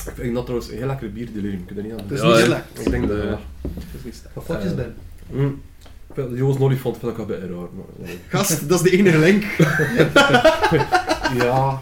ik 0.07 0.13
vind 0.15 0.33
dat 0.33 0.43
trouwens 0.45 0.71
een 0.71 0.77
heel 0.77 0.87
lekker 0.87 1.11
bier, 1.13 1.27
delirium. 1.33 1.59
Ik 1.59 1.65
kan 1.65 1.77
er 1.77 1.83
niet 1.83 1.91
aan 1.91 1.99
Het 1.99 2.11
is 2.11 2.21
Ja, 2.21 2.27
niet 2.27 2.37
slecht. 2.45 2.79
Ik 2.85 2.89
denk 2.89 3.07
dat... 3.07 3.17
Ja. 3.17 3.39
Het 3.61 3.83
is 3.97 4.03
niet 4.03 4.15
slecht. 4.15 4.33
Wat 4.35 4.43
fotjes 4.43 4.71
Eh, 4.71 4.77
ben. 4.77 4.95
Mm. 5.29 5.61
Joost 6.37 6.59
Olifant 6.59 6.97
vind 6.97 7.17
ik 7.17 7.27
wel. 7.27 7.69
Maar, 7.73 8.09
ja. 8.09 8.13
Gast, 8.27 8.69
dat 8.69 8.83
is 8.85 8.91
de 8.91 8.97
enige 8.97 9.17
link. 9.17 9.43
ja... 11.43 11.81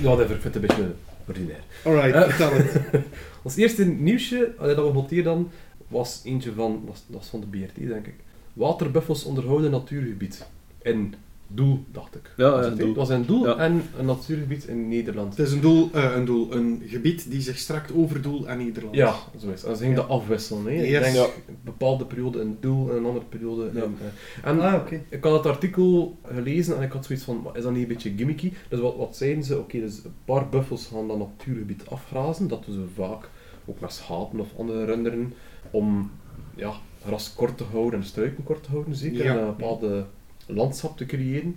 Ja, 0.00 0.10
whatever. 0.10 0.34
Ik 0.34 0.40
vind 0.42 0.54
het 0.54 0.54
een 0.54 0.60
beetje 0.60 0.92
ordinair. 1.26 1.60
Alright, 1.84 2.14
Eh. 2.14 2.22
vertel 2.34 2.52
het. 2.52 2.80
Ons 3.42 3.56
eerste 3.56 3.84
nieuwsje 3.84 4.54
dat 4.58 4.76
we 4.76 4.92
noteerden 4.92 5.24
dan, 5.32 5.50
was 5.88 6.20
eentje 6.24 6.52
van, 6.52 6.82
dat 6.86 7.02
dat 7.06 7.22
is 7.22 7.28
van 7.28 7.40
de 7.40 7.46
BRT 7.46 7.88
denk 7.88 8.06
ik. 8.06 8.14
Waterbuffels 8.52 9.24
onderhouden 9.24 9.70
natuurgebied. 9.70 10.46
In 10.82 11.14
Doel, 11.54 11.84
dacht 11.92 12.14
ik. 12.14 12.32
Ja, 12.36 12.50
Was 12.50 12.64
het, 12.64 12.68
hè? 12.70 12.76
Doel. 12.78 12.86
Het 12.88 12.96
was 12.96 13.08
in 13.10 13.22
Doel 13.24 13.46
Ja. 13.46 13.56
en 13.56 13.82
een 13.98 14.04
natuurgebied 14.06 14.64
in 14.64 14.88
Nederland. 14.88 15.36
Het 15.36 15.46
is 15.46 15.52
een 15.52 15.60
doel, 15.60 15.88
eh, 15.92 16.14
een 16.16 16.24
doel, 16.24 16.52
een 16.54 16.82
gebied 16.86 17.30
die 17.30 17.40
zich 17.40 17.58
strakt 17.58 17.92
over 17.94 18.22
Doel 18.22 18.48
en 18.48 18.58
Nederland. 18.58 18.94
Ja, 18.94 19.14
zo 19.38 19.46
is 19.50 19.60
het. 19.60 19.70
En 19.70 19.76
ze 19.76 19.82
gingen 19.82 19.96
dat 19.96 20.08
afwisselen. 20.08 20.64
Hè. 20.64 20.70
Ik 20.82 20.88
Yes. 20.90 21.02
denk 21.02 21.14
Ja. 21.16 21.22
een 21.48 21.56
bepaalde 21.64 22.04
periode 22.04 22.40
in 22.40 22.56
Doel 22.60 22.90
en 22.90 22.96
een 22.96 23.04
andere 23.04 23.24
periode. 23.28 23.70
Ja. 23.74 23.80
eh, 23.82 24.50
en 24.50 24.60
Ah, 24.60 24.74
oké. 24.74 25.00
ik 25.08 25.24
had 25.24 25.32
het 25.32 25.46
artikel 25.46 26.18
gelezen 26.34 26.76
en 26.76 26.82
ik 26.82 26.92
had 26.92 27.04
zoiets 27.06 27.24
van, 27.24 27.40
"Maar 27.44 27.56
is 27.56 27.62
dat 27.62 27.72
niet 27.72 27.82
een 27.82 27.88
beetje 27.88 28.12
gimmicky? 28.16 28.52
Dus 28.68 28.80
wat, 28.80 28.96
wat 28.96 29.16
zeiden 29.16 29.44
ze? 29.44 29.58
Oké, 29.58 29.80
dus 29.80 30.04
een 30.04 30.14
paar 30.24 30.48
buffels 30.48 30.86
gaan 30.86 31.08
dat 31.08 31.18
natuurgebied 31.18 31.86
afgrazen. 31.88 32.48
Dat 32.48 32.64
doen 32.64 32.74
ze 32.74 32.84
vaak, 33.02 33.28
ook 33.64 33.80
met 33.80 33.92
schapen 33.92 34.40
of 34.40 34.48
andere 34.58 34.84
runderen, 34.84 35.32
om 35.70 36.10
ja, 36.56 36.72
gras 37.06 37.34
kort 37.34 37.56
te 37.56 37.64
houden 37.72 38.00
en 38.00 38.06
struiken 38.06 38.44
kort 38.44 38.62
te 38.62 38.70
houden, 38.70 38.94
zeker. 38.94 39.24
Ja. 39.24 39.32
En 39.32 39.38
een 39.38 39.46
bepaalde 39.56 40.04
landschap 40.46 40.96
te 40.96 41.06
creëren. 41.06 41.56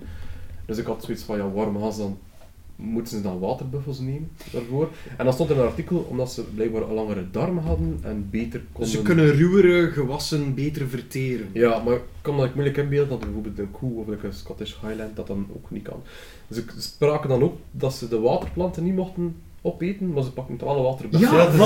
Dus 0.66 0.78
ik 0.78 0.86
had 0.86 1.04
zoiets 1.04 1.24
van, 1.24 1.38
ja, 1.38 1.52
waarom 1.52 1.82
gaan 1.82 1.94
ze 1.94 2.00
dan... 2.00 2.18
Moeten 2.76 3.18
ze 3.18 3.22
dan 3.22 3.40
waterbuffels 3.40 4.00
nemen 4.00 4.30
daarvoor? 4.52 4.90
En 5.18 5.26
dan 5.26 5.34
stond 5.34 5.50
er 5.50 5.60
een 5.60 5.66
artikel, 5.66 5.98
omdat 6.10 6.32
ze 6.32 6.44
blijkbaar 6.44 6.82
een 6.82 6.94
langere 6.94 7.32
darm 7.32 7.58
hadden 7.58 8.00
en 8.02 8.28
beter 8.30 8.62
konden... 8.72 8.92
Dus 8.92 8.92
ze 8.92 9.02
kunnen 9.02 9.32
ruwere 9.32 9.92
gewassen 9.92 10.54
beter 10.54 10.88
verteren. 10.88 11.48
Ja, 11.54 11.84
maar 11.84 11.94
ik 11.94 12.02
kan 12.22 12.36
me 12.36 12.42
like, 12.42 12.54
moeilijk 12.54 12.78
inbeelden 12.78 13.10
dat 13.10 13.20
bijvoorbeeld 13.20 13.60
een 13.60 13.72
koe 13.72 14.00
of 14.00 14.08
een 14.08 14.34
Scottish 14.34 14.74
Highland 14.82 15.16
dat 15.16 15.28
dan 15.28 15.48
ook 15.56 15.72
niet 15.72 15.84
kan. 15.84 16.02
Dus 16.48 16.58
ze 16.58 16.82
spraken 16.82 17.30
dan 17.30 17.44
ook 17.44 17.58
dat 17.72 17.94
ze 17.94 18.08
de 18.08 18.20
waterplanten 18.20 18.84
niet 18.84 18.96
mochten 18.96 19.36
opeten, 19.62 20.14
maar 20.14 20.24
ze 20.24 20.32
pakken 20.32 20.54
het 20.54 20.64
wel 20.64 20.84
water 20.84 21.10
bij. 21.10 21.20
Ja, 21.20 21.32
dat 21.32 21.54
is- 21.54 21.60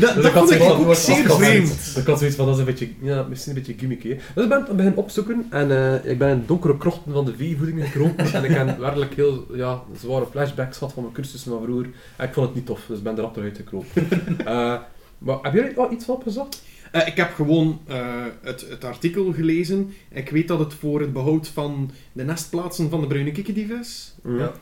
Dat, 0.00 0.14
Dus 0.14 0.32
dat 0.32 0.50
ik 0.50 0.58
vond 0.62 0.72
ook 0.86 0.94
zeer 0.94 1.30
vreemd. 1.30 1.94
Ik 1.96 2.06
had 2.06 2.18
zoiets 2.18 2.36
van, 2.36 2.44
dat 2.46 2.54
is 2.54 2.60
een 2.60 2.66
beetje, 2.66 2.88
ja, 3.00 3.22
misschien 3.28 3.52
een 3.56 3.58
beetje 3.62 3.74
gimmicky. 3.78 4.08
Dus 4.08 4.42
ik 4.44 4.48
ben 4.48 4.58
het 4.58 4.68
beginnen 4.76 4.96
opzoeken 4.96 5.46
en 5.50 5.70
eh, 5.70 6.10
ik 6.10 6.18
ben 6.18 6.28
in 6.30 6.42
donkere 6.46 6.76
krochten 6.78 7.12
van 7.12 7.24
de 7.24 7.34
veevoeding 7.36 7.84
gekropen 7.84 8.32
en 8.32 8.44
ik 8.44 8.50
heb 8.50 8.78
werkelijk 8.88 9.14
heel 9.14 9.46
ja, 9.54 9.82
zware 10.00 10.26
flashbacks 10.30 10.78
gehad 10.78 10.92
van 10.92 11.02
mijn 11.02 11.14
cursussen 11.14 11.50
van 11.52 11.62
vroeger. 11.62 11.90
En 12.16 12.26
ik 12.28 12.34
vond 12.34 12.46
het 12.46 12.54
niet 12.54 12.66
tof, 12.66 12.80
dus 12.88 12.98
ik 12.98 13.04
ben 13.04 13.16
er 13.16 13.22
rap 13.22 13.36
eruit 13.36 13.56
gekropen. 13.56 13.88
Eh, 14.44 14.74
maar 15.18 15.38
heb 15.42 15.54
jij 15.54 15.74
er 15.76 15.90
iets 15.90 16.04
van 16.04 16.14
opgezocht? 16.14 16.62
Eh, 16.92 17.06
ik 17.06 17.16
heb 17.16 17.32
gewoon 17.34 17.80
eh, 17.86 17.96
het, 18.42 18.66
het 18.68 18.84
artikel 18.84 19.32
gelezen. 19.32 19.94
Ik 20.10 20.28
weet 20.30 20.48
dat 20.48 20.58
het 20.58 20.74
voor 20.74 21.00
het 21.00 21.12
behoud 21.12 21.48
van 21.48 21.90
de 22.12 22.24
nestplaatsen 22.24 22.90
van 22.90 23.00
de 23.00 23.06
bruine 23.06 23.32
kikkerdief 23.32 23.68
is. 23.70 24.14
Ja. 24.24 24.52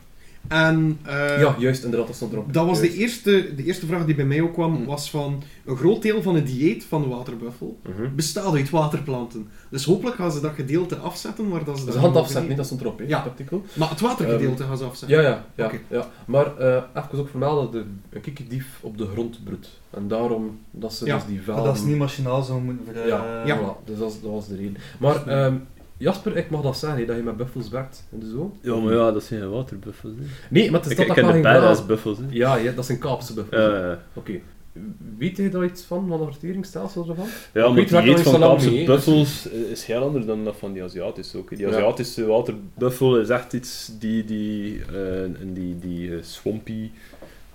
En 0.48 0.98
eh, 1.02 1.40
Ja, 1.40 1.54
juist, 1.58 1.84
inderdaad, 1.84 2.06
dat 2.06 2.16
stond 2.16 2.32
erop. 2.32 2.52
dat 2.52 2.66
was 2.66 2.80
de 2.80 2.94
eerste, 2.94 3.54
de 3.56 3.64
eerste 3.64 3.86
vraag 3.86 4.04
die 4.04 4.14
bij 4.14 4.24
mij 4.24 4.40
ook 4.42 4.52
kwam, 4.52 4.72
Mm. 4.72 4.84
was 4.86 5.10
van 5.10 5.42
een 5.64 5.76
groot 5.76 6.02
deel 6.02 6.22
van 6.22 6.34
het 6.34 6.46
dieet 6.46 6.84
van 6.84 7.02
de 7.02 7.08
waterbuffel 7.08 7.78
Mhm. 7.82 8.14
bestaat 8.14 8.54
uit 8.54 8.70
waterplanten. 8.70 9.48
Dus 9.68 9.84
hopelijk 9.84 10.16
gaan 10.16 10.32
ze 10.32 10.40
dat 10.40 10.52
gedeelte 10.54 10.96
afzetten 10.96 11.48
waar 11.48 11.64
dat 11.64 11.78
ze 11.78 11.84
Dus 11.84 11.94
hand 11.94 12.12
niet 12.14 12.22
afzetten, 12.22 12.48
niet, 12.48 12.56
dat 12.56 12.66
stond 12.66 12.80
erop, 12.80 12.98
hè, 12.98 13.04
Ja. 13.06 13.18
artikel. 13.22 13.64
Maar 13.72 13.90
het 13.90 14.00
watergedeelte 14.00 14.62
gaan 14.64 14.78
ze 14.78 14.84
afzetten. 14.84 15.22
Ja, 15.22 15.28
ja, 15.28 15.44
ja. 15.54 15.70
Ja. 15.88 16.06
Maar 16.26 16.56
eh 16.56 16.82
even 16.94 17.18
ook 17.18 17.28
vermelden 17.28 17.62
dat 17.62 17.72
de 17.72 17.84
een 18.16 18.20
kikkerdief 18.20 18.78
op 18.80 18.98
de 18.98 19.06
grond 19.06 19.44
broedt. 19.44 19.80
En 19.90 20.08
daarom 20.08 20.58
dat 20.70 20.92
ze 20.94 21.06
Ja, 21.06 21.14
dus 21.16 21.24
die 21.26 21.34
Maar 21.34 21.44
velden... 21.44 21.64
dat 21.64 21.76
is 21.76 21.82
niet 21.82 21.96
machinaal 21.96 22.42
zo 22.42 22.60
moeten 22.60 22.84
ver... 22.92 23.06
Ja, 23.06 23.40
eh, 23.42 23.46
Ja. 23.46 23.58
voilà. 23.58 23.84
dus 23.84 23.98
dat, 23.98 24.10
is- 24.12 24.20
dat 24.20 24.30
was 24.30 24.48
de 24.48 24.56
reden. 24.56 24.76
Maar 24.98 25.26
ehm, 25.26 25.54
Jasper, 26.00 26.36
ik 26.36 26.50
mag 26.50 26.62
dat 26.62 26.76
zeggen, 26.76 26.98
hè, 26.98 27.04
dat 27.06 27.16
je 27.16 27.22
met 27.22 27.36
buffels 27.36 27.68
werkt 27.68 28.06
en 28.12 28.30
zo. 28.30 28.56
Ja, 28.60 28.76
maar 28.76 28.94
ja, 28.94 29.12
dat 29.12 29.22
zijn 29.22 29.50
waterbuffels. 29.50 30.12
Hè. 30.18 30.24
Nee, 30.48 30.70
maar 30.70 30.80
het 30.80 30.90
is 30.90 30.98
Ik, 30.98 31.06
dat 31.06 31.16
ik 31.16 31.22
dat 31.22 31.32
ken 31.32 31.42
de 31.42 31.48
badass 31.48 31.86
buffels. 31.86 32.18
Hè. 32.18 32.24
Ja, 32.30 32.56
ja, 32.56 32.72
dat 32.72 32.86
zijn 32.86 32.98
Kaapse 32.98 33.34
buffels. 33.34 33.96
Oké. 34.14 34.32
Weet 35.18 35.36
je 35.36 35.48
daar 35.48 35.64
iets 35.64 35.82
van, 35.82 36.08
van 36.08 36.18
de 36.18 36.24
verteringsstelsel 36.24 37.08
ervan? 37.08 37.26
ja, 37.52 37.68
maar 37.68 37.78
het 37.78 38.04
dieet 38.04 38.20
van 38.20 38.40
Kaapse 38.40 38.82
buffels 38.84 39.48
is 39.48 39.84
heel 39.84 40.02
anders 40.02 40.26
dan 40.26 40.44
dat 40.44 40.56
van 40.56 40.72
die 40.72 40.82
Aziatische 40.82 41.38
ook. 41.38 41.48
Die 41.48 41.58
Ja. 41.58 41.68
Aziatische 41.68 42.26
waterbuffel 42.26 43.18
is 43.18 43.28
echt 43.28 43.52
iets 43.52 43.92
die, 43.98 44.24
die, 44.24 44.80
eh, 44.92 45.22
in 45.24 45.52
die, 45.54 45.78
die 45.78 46.14
eh, 46.14 46.22
swampy 46.22 46.90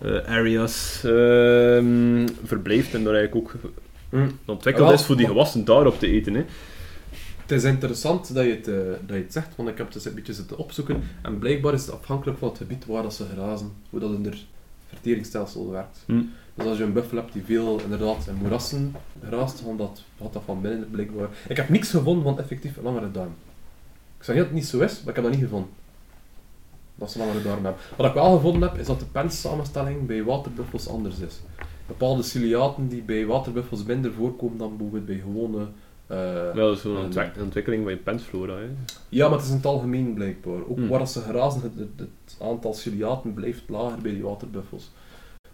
eh, 0.01 0.17
areas 0.27 1.01
ehm, 1.03 2.27
verblijft 2.43 2.93
en 2.93 3.03
daar 3.03 3.13
eigenlijk 3.15 3.35
ook 3.35 3.55
Hm. 4.09 4.27
ontwikkeld 4.45 4.91
is 4.91 5.05
voor 5.05 5.17
die 5.17 5.27
gewassen 5.27 5.65
daarop 5.65 5.99
te 5.99 6.07
eten. 6.07 6.33
Hè. 6.33 6.45
Het 7.45 7.57
is 7.57 7.63
interessant 7.63 8.33
dat 8.33 8.45
je 8.45 8.51
het, 8.51 8.67
eh, 8.67 8.75
dat 9.05 9.15
je 9.15 9.23
het 9.23 9.33
zegt, 9.33 9.55
want 9.55 9.69
ik 9.69 9.77
heb 9.77 9.85
het 9.85 9.95
dus 9.95 10.05
een 10.05 10.15
beetje 10.15 10.33
zitten 10.33 10.57
opzoeken. 10.57 11.03
En 11.21 11.39
blijkbaar 11.39 11.73
is 11.73 11.85
het 11.85 11.91
afhankelijk 11.91 12.37
van 12.37 12.47
het 12.47 12.57
gebied 12.57 12.85
waar 12.85 13.03
dat 13.03 13.13
ze 13.13 13.25
grazen, 13.33 13.71
hoe 13.89 13.99
dat 13.99 14.11
in 14.11 14.23
hun 14.23 14.33
verteringsstelsel 14.87 15.71
werkt. 15.71 16.03
Hm. 16.05 16.21
Dus 16.53 16.65
als 16.65 16.77
je 16.77 16.83
een 16.83 16.93
buffel 16.93 17.17
hebt 17.17 17.33
die 17.33 17.43
veel 17.43 17.79
inderdaad 17.79 18.27
in 18.27 18.35
moerassen 18.35 18.95
graast, 19.27 19.63
dan 19.65 19.77
dat, 19.77 20.03
gaat 20.21 20.33
dat 20.33 20.41
van 20.45 20.61
binnen 20.61 20.89
blijkbaar. 20.89 21.29
Ik 21.47 21.57
heb 21.57 21.69
niks 21.69 21.89
gevonden 21.89 22.23
van 22.23 22.39
effectief 22.39 22.77
een 22.77 22.83
langere 22.83 23.11
darm. 23.11 23.33
Ik 24.17 24.23
zeg 24.23 24.35
niet 24.35 24.43
dat 24.43 24.53
het 24.53 24.61
niet 24.61 24.69
zo 24.69 24.79
is, 24.79 24.99
maar 24.99 25.09
ik 25.09 25.15
heb 25.15 25.23
dat 25.23 25.33
niet 25.33 25.43
gevonden. 25.43 25.69
Dat 26.95 27.11
ze 27.11 27.19
een 27.19 27.25
langere 27.25 27.43
darm 27.43 27.63
hebben. 27.63 27.81
Wat 27.97 28.07
ik 28.07 28.13
wel 28.13 28.35
gevonden 28.35 28.69
heb, 28.69 28.79
is 28.79 28.87
dat 28.87 28.99
de 28.99 29.05
penssamenstelling 29.05 30.05
bij 30.05 30.23
waterbuffels 30.23 30.87
anders 30.87 31.19
is. 31.19 31.39
Bepaalde 31.87 32.23
ciliaten 32.23 32.87
die 32.87 33.01
bij 33.01 33.25
waterbuffels 33.25 33.83
minder 33.83 34.13
voorkomen 34.13 34.57
dan 34.57 34.69
bijvoorbeeld 34.69 35.05
bij 35.05 35.19
gewone... 35.25 35.67
eh, 36.07 36.17
Ja, 36.17 36.53
dat 36.53 36.75
is 36.75 36.81
zo'n 36.81 36.95
eh, 36.97 37.03
ontwik- 37.03 37.37
ontwikkeling 37.41 37.83
van 37.83 37.91
je 37.91 37.97
pensflora. 37.97 38.55
Hè. 38.57 38.67
ja, 39.09 39.27
maar 39.27 39.35
het 39.37 39.43
is 39.45 39.49
in 39.51 39.57
het 39.57 39.65
algemeen 39.65 40.13
blijkbaar. 40.13 40.67
Ook 40.67 40.77
Hmm. 40.77 40.87
waar 40.87 41.07
ze 41.07 41.21
grazen, 41.21 41.61
het, 41.61 41.71
het, 41.75 41.89
het 42.25 42.37
aantal 42.41 42.73
ciliaten 42.73 43.33
blijft 43.33 43.63
lager 43.69 44.01
bij 44.01 44.11
die 44.11 44.23
waterbuffels. 44.23 44.91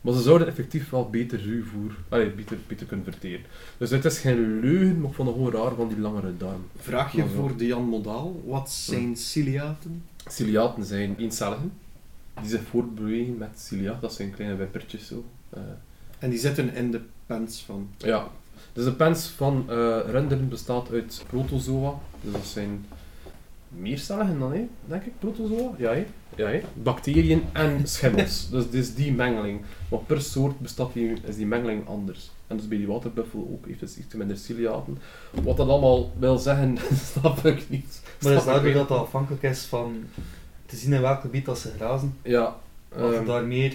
Maar 0.02 0.14
ze 0.14 0.22
zouden 0.22 0.48
effectief 0.48 0.90
wel 0.90 1.10
beter 1.10 1.42
ruwvoer, 1.42 1.92
allee, 2.10 2.30
beter, 2.32 2.58
beter 2.68 2.86
kunnen 2.86 3.06
verteren. 3.06 3.46
Dus 3.78 3.90
het 3.90 4.06
is 4.06 4.20
geen 4.20 4.60
leugen, 4.60 5.00
maar 5.02 5.10
ik 5.10 5.16
vond 5.16 5.28
het 5.28 5.38
gewoon 5.38 5.54
raar 5.54 5.76
van 5.76 5.88
die 5.88 6.00
langere 6.00 6.38
darm. 6.38 6.66
Vraag 6.78 7.12
je 7.16 7.26
voor 7.26 7.58
de 7.58 7.66
Jan 7.66 7.84
Modaal, 7.84 8.42
wat 8.46 8.70
zijn 8.70 9.16
ciliaten? 9.18 10.04
Ciliaten 10.28 10.86
zijn 10.86 11.16
eencelligen, 11.18 11.72
die 12.42 12.50
zich 12.50 12.62
voortbewegen 12.70 13.38
met 13.38 13.50
cilia, 13.60 13.98
dat 14.02 14.14
zijn 14.14 14.32
kleine 14.32 14.56
wimpertjes 14.56 15.08
zo. 15.08 15.24
Eh, 15.50 15.62
En 16.20 16.30
die 16.30 16.40
zitten 16.40 16.74
in 16.74 16.92
de 16.92 17.02
pens 17.26 17.62
van. 17.66 17.90
ja, 17.98 18.28
dus 18.74 18.84
de 18.84 18.94
pens 18.94 19.28
van 19.28 19.66
eh 19.70 20.00
runderen 20.06 20.50
bestaat 20.50 20.92
uit 20.92 21.24
protozoa, 21.28 21.94
dus 22.22 22.32
dat 22.32 22.46
zijn 22.46 22.86
meercelligen 23.68 24.40
dan, 24.40 24.54
hè, 24.54 24.68
denk 24.86 25.04
ik, 25.04 25.14
protozoa? 25.20 25.72
Ja, 25.78 25.94
hè? 25.94 26.06
Ja, 26.36 26.48
hè? 26.48 26.62
Bacteriën 26.74 27.44
en 27.52 27.88
schimmels. 27.88 28.48
dus 28.52 28.64
het 28.64 28.74
is 28.74 28.96
die 28.96 29.14
mengeling. 29.14 29.62
Maar 29.90 30.00
per 30.00 30.22
soort 30.22 30.60
bestaat 30.60 30.94
die, 30.94 31.14
is 31.24 31.36
die 31.36 31.46
mengeling 31.46 31.88
anders. 31.88 32.32
En 32.48 32.58
dus 32.58 32.68
bij 32.68 32.78
die 32.78 32.88
waterbuffel 32.88 33.50
ook 33.52 33.66
heeft 33.66 33.82
het 33.82 33.96
iets 33.96 34.14
minder 34.14 34.38
ciliaten. 34.38 34.98
Wat 35.44 35.58
dat 35.58 35.68
allemaal 35.68 36.12
wil 36.20 36.38
zeggen, 36.38 36.78
snap 37.14 37.46
ik 37.46 37.70
niet. 37.70 38.02
Maar 38.22 38.34
is 38.34 38.64
niet. 38.64 38.74
dat 38.74 38.88
dat 38.88 38.98
afhankelijk 38.98 39.44
is 39.44 39.64
van 39.64 40.04
te 40.66 40.76
zien 40.76 40.94
in 40.94 41.02
welk 41.02 41.22
gebied 41.22 41.46
dat 41.46 41.60
ze 41.60 41.72
grazen. 41.76 42.18
Ja. 42.22 42.56
Of 42.96 43.14
ehm, 43.14 43.26
daar 43.26 43.46
meer 43.46 43.74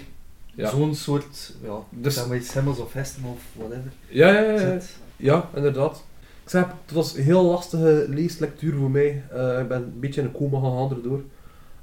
ja. 0.56 0.70
zo'n 0.70 0.94
soort, 0.94 1.52
ja, 1.62 1.76
Dus- 1.90 2.14
zeg 2.14 2.26
maar 2.28 2.36
iets 2.36 2.56
of 2.56 2.92
hesten 2.92 3.24
of 3.24 3.38
whatever 3.52 3.90
Ja, 4.08 4.28
ja, 4.28 4.40
ja, 4.60 4.78
ja. 5.16 5.48
inderdaad. 5.54 6.04
Ik 6.44 6.50
zeg, 6.52 6.64
het 6.86 6.94
was 6.94 7.16
een 7.16 7.22
heel 7.22 7.44
lastige 7.44 8.06
leeslectuur 8.08 8.74
voor 8.76 8.90
mij. 8.90 9.22
Eh, 9.32 9.58
ik 9.60 9.68
ben 9.68 9.82
een 9.82 10.00
beetje 10.00 10.20
in 10.20 10.26
een 10.26 10.32
coma 10.32 10.58
gegaan 10.58 10.90
erdoor. 10.96 11.20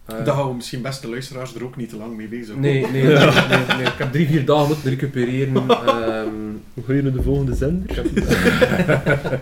Eh, 0.05 0.15
Daar 0.15 0.25
houden 0.27 0.47
we 0.49 0.55
misschien 0.55 0.81
beste 0.81 1.09
luisteraars 1.09 1.55
er 1.55 1.63
ook 1.63 1.75
niet 1.75 1.89
te 1.89 1.97
lang 1.97 2.15
mee 2.17 2.27
bezig. 2.27 2.55
Nee, 2.55 2.81
nee, 2.81 2.91
nee, 3.03 3.03
nee, 3.03 3.15
nee. 3.77 3.85
Ik 3.85 3.93
heb 3.97 4.11
drie, 4.11 4.27
vier 4.27 4.45
dagen 4.45 4.67
moeten 4.67 4.89
recupereren. 4.89 5.55
Ehm, 5.69 6.29
Hoe 6.73 6.83
ga 6.83 6.93
je 6.93 7.01
naar 7.01 7.11
de 7.11 7.21
volgende 7.21 7.55
zender? 7.55 7.89
ik 7.89 7.95
heb- 7.95 8.05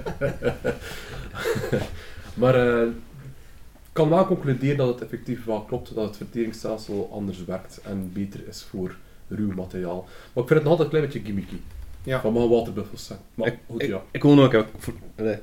maar 2.33 2.55
eh, 2.55 2.81
ik 2.87 3.97
kan 3.97 4.09
wel 4.09 4.25
concluderen 4.25 4.77
dat 4.77 4.87
het 4.87 5.01
effectief 5.01 5.45
wel 5.45 5.61
klopt 5.61 5.95
dat 5.95 6.05
het 6.05 6.17
verteringsstelsel 6.17 7.09
anders 7.13 7.45
werkt 7.45 7.79
en 7.83 8.09
beter 8.13 8.47
is 8.47 8.65
voor 8.69 8.95
ruw 9.35 9.51
materiaal. 9.53 10.07
Maar 10.33 10.43
ik 10.43 10.49
vind 10.49 10.59
het 10.59 10.63
nog 10.63 10.67
altijd 10.71 10.81
een 10.81 10.89
klein 10.89 11.05
beetje 11.05 11.21
gimmicky. 11.25 11.55
Ja. 12.03 12.21
Van 12.21 12.33
mijn 12.33 12.49
waterbuffels 12.49 13.05
zijn. 13.05 13.19
Maar 13.33 13.47
Ik, 13.47 13.57
goed, 13.69 13.81
ik, 13.81 13.89
ja. 13.89 14.01
ik 14.11 14.21
wil 14.23 14.33
nog 14.33 14.53
even 14.53 14.65
voor- 14.77 14.93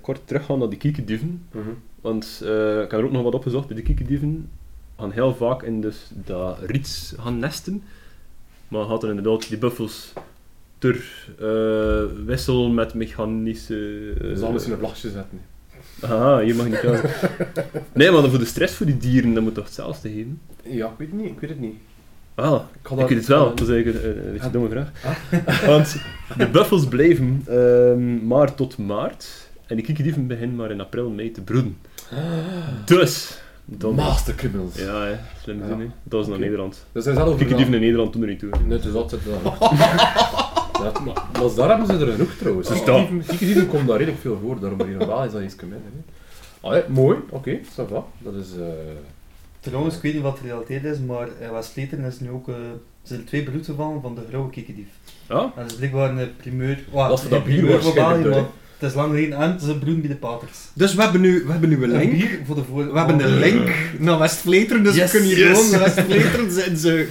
kort 0.01 0.20
teruggaan 0.24 0.59
naar 0.59 0.68
die 0.68 0.79
kiekendieven. 0.79 1.42
Mhm. 1.53 1.68
Want 2.01 2.40
eh, 2.44 2.74
ik 2.83 2.90
heb 2.90 3.01
er 3.01 3.05
ook 3.05 3.12
nog 3.12 3.22
wat 3.22 3.35
opgezocht. 3.35 3.68
De 3.68 3.83
kiekendieven 3.83 4.48
gaan 4.98 5.11
heel 5.11 5.35
vaak 5.35 5.62
in 5.62 5.81
dus 5.81 6.11
dat 6.24 6.59
riets 6.66 7.14
gaan 7.18 7.38
nesten. 7.38 7.83
Maar 8.68 8.85
gaat 8.85 9.03
er 9.03 9.09
inderdaad 9.09 9.48
die 9.48 9.59
buffels 9.59 10.12
ter 10.79 11.27
eh, 11.40 12.24
wissel 12.27 12.68
met 12.70 12.94
mechanische... 12.94 14.12
eh, 14.14 14.20
Dus 14.20 14.38
zal 14.38 14.53
misschien 14.53 14.72
een 14.74 14.79
vlagje 14.79 15.11
zetten. 15.11 15.40
Ah, 16.01 16.38
hier 16.38 16.55
mag 16.57 16.64
je 16.66 16.70
niet 16.70 16.81
gaan. 16.81 17.01
Nee, 17.92 18.11
maar 18.11 18.20
dan 18.20 18.31
voor 18.31 18.38
de 18.38 18.44
stress 18.44 18.74
voor 18.74 18.87
die 18.87 18.96
dieren, 18.96 19.35
dat 19.35 19.42
moet 19.42 19.55
toch 19.55 19.64
hetzelfde 19.64 20.09
geven? 20.09 20.40
Ja, 20.62 20.87
ik 20.87 20.92
weet 20.98 21.09
het 21.11 21.16
niet. 21.20 21.31
Ik 21.31 21.40
weet 21.40 21.51
het 21.51 21.61
niet. 21.61 21.74
Ah, 22.38 22.61
Ik, 22.83 22.88
dat- 22.88 23.09
weet 23.09 23.18
het 23.18 23.27
wel. 23.27 23.55
Dat 23.55 23.68
is 23.68 23.74
eigenlijk 23.74 24.05
een, 24.05 24.11
een 24.11 24.22
beetje 24.33 24.38
Ah. 24.38 24.44
een 24.44 24.53
domme 24.53 24.68
vraag. 24.68 24.90
Want 25.66 25.96
de 26.37 26.48
buffels 26.48 26.87
blijven 26.87 27.42
ehm, 27.48 28.27
maar 28.27 28.55
tot 28.55 28.79
maart. 28.79 29.48
En 29.66 29.77
die 29.77 29.85
kiekerdieven 29.85 30.27
beginnen 30.27 30.57
maar 30.57 30.70
in 30.70 30.81
april, 30.81 31.11
mei 31.11 31.31
te 31.31 31.40
broeden. 31.40 31.77
Dus... 32.85 33.40
Dan, 33.64 33.94
Master 33.94 34.35
criminals. 34.35 34.74
ja, 34.79 35.05
hè, 35.05 35.14
slim 35.42 35.59
Ja. 35.59 35.66
zin. 35.66 35.92
Dat 36.03 36.20
is 36.20 36.27
naar 36.27 36.35
Oké. 36.37 36.44
Nederland. 36.44 36.85
Dus 36.92 37.05
zijn 37.05 37.16
zelf 37.16 37.37
Kiekerdieven 37.37 37.74
in 37.74 37.81
Nederland 37.81 38.12
doen 38.12 38.22
er 38.22 38.29
niet 38.29 38.38
toe. 38.38 38.51
hè. 38.51 38.59
Nee, 38.66 38.79
dus 38.79 38.92
dat 38.92 39.11
zit 39.11 39.20
dan. 39.24 39.53
Ja, 40.83 40.92
maar, 41.05 41.14
maar 41.33 41.55
daar 41.57 41.68
hebben 41.68 41.87
ze 41.98 42.05
er 42.07 42.12
genoeg 42.12 42.33
trouwens. 42.38 42.68
Dus 42.68 42.83
kiekerdieven 43.27 43.68
komen 43.68 43.87
daar 43.87 43.96
redelijk 43.96 44.20
veel 44.22 44.38
voor, 44.42 44.61
daarom 44.61 44.83
hier 44.85 44.96
normaal 44.96 45.24
is 45.24 45.33
dat 45.33 45.42
iets 45.42 45.57
minder. 45.61 45.79
hè. 45.79 46.12
Allee, 46.61 46.83
mooi, 46.88 47.18
oké, 47.31 47.59
ça 47.59 47.88
va. 47.88 48.05
Dat 48.18 48.35
is... 48.35 48.46
eh 48.59 48.64
Trouwens, 49.60 49.96
ik 49.96 50.02
weet 50.02 50.14
niet 50.14 50.22
wat 50.22 50.38
de 50.42 50.48
realiteit 50.48 50.84
is, 50.84 50.98
maar 51.06 51.26
in 51.40 51.52
West-Vleteren 51.52 52.04
is 52.04 52.20
nu 52.20 52.30
ook, 52.30 52.48
eh, 52.48 52.54
zijn 53.02 53.24
twee 53.24 53.42
bloedgevallen 53.42 54.00
van 54.02 54.14
de 54.14 54.20
grauwe 54.28 54.50
kikkerdief. 54.50 54.86
Ja? 55.28 55.40
En 55.40 55.50
dat 55.62 55.70
is 55.70 55.76
blijkbaar 55.76 56.16
een 56.18 56.36
primeur. 56.36 56.78
Wow, 56.90 57.08
Dat 57.08 57.18
is 57.18 57.24
voor 57.24 57.30
dat 57.30 57.44
bier 57.44 57.56
primeur 57.58 57.82
voor 57.82 57.94
België, 57.94 58.28
maar 58.28 58.44
het 58.78 58.90
is 58.90 58.94
lang 58.94 59.08
geleden 59.14 59.38
en 59.38 59.60
ze 59.60 59.78
broeden 59.78 60.00
bij 60.00 60.10
de 60.10 60.16
paters. 60.16 60.58
Dus 60.74 60.94
we 60.94 61.02
hebben 61.02 61.20
nu, 61.20 61.42
we 61.46 61.50
hebben 61.52 61.68
nu 61.68 61.76
een 61.84 62.00
Een 62.00 62.16
link. 62.16 62.40
voor 62.46 62.54
de 62.54 62.64
voor... 62.64 62.92
We 62.92 62.98
hebben 62.98 63.20
een 63.20 63.38
link 63.38 63.70
naar 63.98 64.18
West-Vleteren, 64.18 64.82
dus 64.82 64.94
Yes, 64.94 65.12
we 65.12 65.18
kunnen 65.18 65.36
hier 65.36 65.48
yes. 65.48 65.56
gewoon 65.58 65.70
naar 65.70 65.80
West-Vleteren 65.80 66.50
zijn 66.50 66.76
ze... 66.76 67.08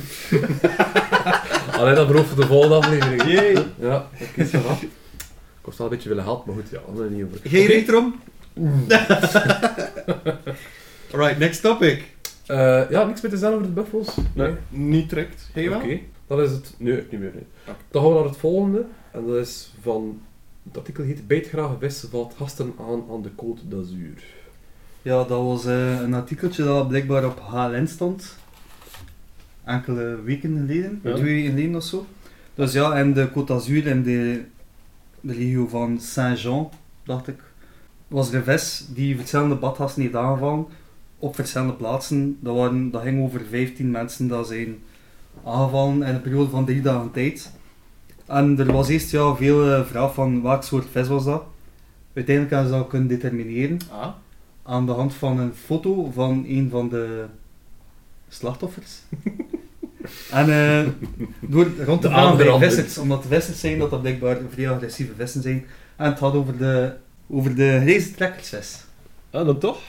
Allee, 1.71 1.95
dat 1.95 2.07
belooft 2.07 2.27
voor 2.27 2.41
de 2.41 2.47
volgende 2.47 2.75
aflevering. 2.75 3.21
Ja, 3.79 4.07
oké, 4.21 4.45
ça 4.45 4.49
va. 4.61 4.77
Ik 4.81 5.73
was 5.73 5.77
wel 5.77 5.87
een 5.87 5.93
beetje 5.93 6.09
willen 6.09 6.23
helpen, 6.23 6.53
maar 6.53 6.63
goed, 6.63 6.71
ja, 6.71 7.03
is 7.03 7.09
niet 7.09 7.23
over. 7.25 7.39
Geen 7.43 7.63
Oké. 7.63 7.71
reet 7.73 7.87
erom? 7.87 8.15
Alright, 11.13 11.39
next 11.39 11.61
topic. 11.61 12.03
Eh, 12.47 12.89
ja, 12.89 13.03
niks 13.05 13.21
meer 13.21 13.31
te 13.31 13.37
zeggen 13.37 13.57
over 13.57 13.67
de 13.73 13.81
buffels? 13.81 14.17
Nee, 14.33 14.53
niet 14.69 15.09
direct. 15.09 15.49
Hey 15.53 15.69
wel? 15.69 15.79
Oké, 15.79 15.99
dat 16.27 16.39
is 16.39 16.51
het. 16.51 16.73
Nee, 16.77 16.95
niet 16.95 17.19
meer. 17.19 17.31
Nee. 17.33 17.75
Dan 17.91 18.01
gaan 18.01 18.11
we 18.11 18.17
naar 18.17 18.27
het 18.27 18.37
volgende. 18.37 18.85
En 19.11 19.25
dat 19.25 19.35
is 19.35 19.73
van... 19.81 20.21
Het 20.63 20.77
artikel 20.77 21.03
heet 21.03 21.27
Bijtgrage 21.27 21.75
vis 21.79 22.05
valt 22.11 22.33
gasten 22.37 22.73
aan 22.79 23.03
aan 23.11 23.21
de 23.21 23.29
Côte 23.29 23.67
d'Azur. 23.67 24.23
Ja, 25.01 25.17
dat 25.23 25.29
was 25.43 25.65
eh, 25.65 25.99
een 25.99 26.13
artikeltje 26.13 26.63
dat 26.63 26.87
blijkbaar 26.87 27.25
op 27.25 27.39
HLN 27.39 27.87
stond. 27.87 28.37
Enkele 29.63 30.21
weken 30.23 30.57
geleden, 30.57 30.99
Ja. 31.03 31.13
twee 31.15 31.33
weken 31.33 31.49
geleden 31.51 31.75
of 31.75 31.83
zo. 31.83 32.05
Dus 32.55 32.73
ja, 32.73 32.93
en 32.95 33.13
de 33.13 33.29
Côte 33.29 33.45
d'Azur 33.45 33.87
en 33.87 34.03
de, 34.03 34.43
de 35.21 35.33
regio 35.33 35.67
van 35.67 35.99
Saint-Jean, 35.99 36.69
dacht 37.03 37.27
ik, 37.27 37.39
was 38.07 38.33
een 38.33 38.43
vis 38.43 38.85
die 38.89 39.17
verschillende 39.17 39.55
badgasten 39.55 40.01
heeft 40.01 40.15
aangevallen 40.15 40.65
op 41.19 41.35
verschillende 41.35 41.73
plaatsen. 41.73 42.37
Dat, 42.39 42.55
waren, 42.55 42.91
dat 42.91 43.01
ging 43.01 43.23
over 43.23 43.41
15 43.49 43.91
mensen 43.91 44.27
dat 44.27 44.47
zijn 44.47 44.77
aangevallen 45.43 46.03
in 46.03 46.15
een 46.15 46.21
periode 46.21 46.49
van 46.49 46.65
drie 46.65 46.81
dagen 46.81 47.11
tijd. 47.11 47.51
En 48.25 48.59
er 48.59 48.71
was 48.71 48.87
eerst 48.87 49.11
ja, 49.11 49.35
veel 49.35 49.71
eh, 49.71 49.85
vraag 49.85 50.13
van 50.13 50.41
welk 50.41 50.63
soort 50.63 50.85
vis 50.91 51.07
was 51.07 51.23
dat. 51.23 51.43
Uiteindelijk 52.13 52.55
hebben 52.55 52.73
ze 52.73 52.79
dat 52.79 52.87
kunnen 52.87 53.07
determineren 53.07 53.79
Ah. 53.91 54.09
aan 54.63 54.85
de 54.85 54.91
hand 54.91 55.13
van 55.13 55.39
een 55.39 55.53
foto 55.53 56.11
van 56.13 56.45
een 56.47 56.69
van 56.69 56.89
de 56.89 57.25
slachtoffers. 58.29 59.01
en 60.31 60.49
eh, 60.49 60.87
door 61.39 61.67
rond 61.85 62.01
te 62.01 62.07
De 62.07 62.13
gaan 62.13 62.37
bij 62.37 62.57
vissers, 62.57 62.97
omdat 62.97 63.21
de 63.21 63.27
vissers 63.27 63.59
zijn 63.59 63.79
dat 63.79 63.89
dat 63.89 64.01
blijkbaar 64.01 64.37
vrij 64.49 64.69
agressieve 64.69 65.13
vissen 65.17 65.41
zijn. 65.41 65.65
En 65.95 66.09
het 66.09 66.19
had 66.19 66.33
over 66.33 66.57
de, 66.57 66.93
over 67.29 67.55
de 67.55 67.77
reizetrekkersvis. 67.77 68.83
Ah, 69.31 69.45
dan 69.45 69.59
toch? 69.59 69.79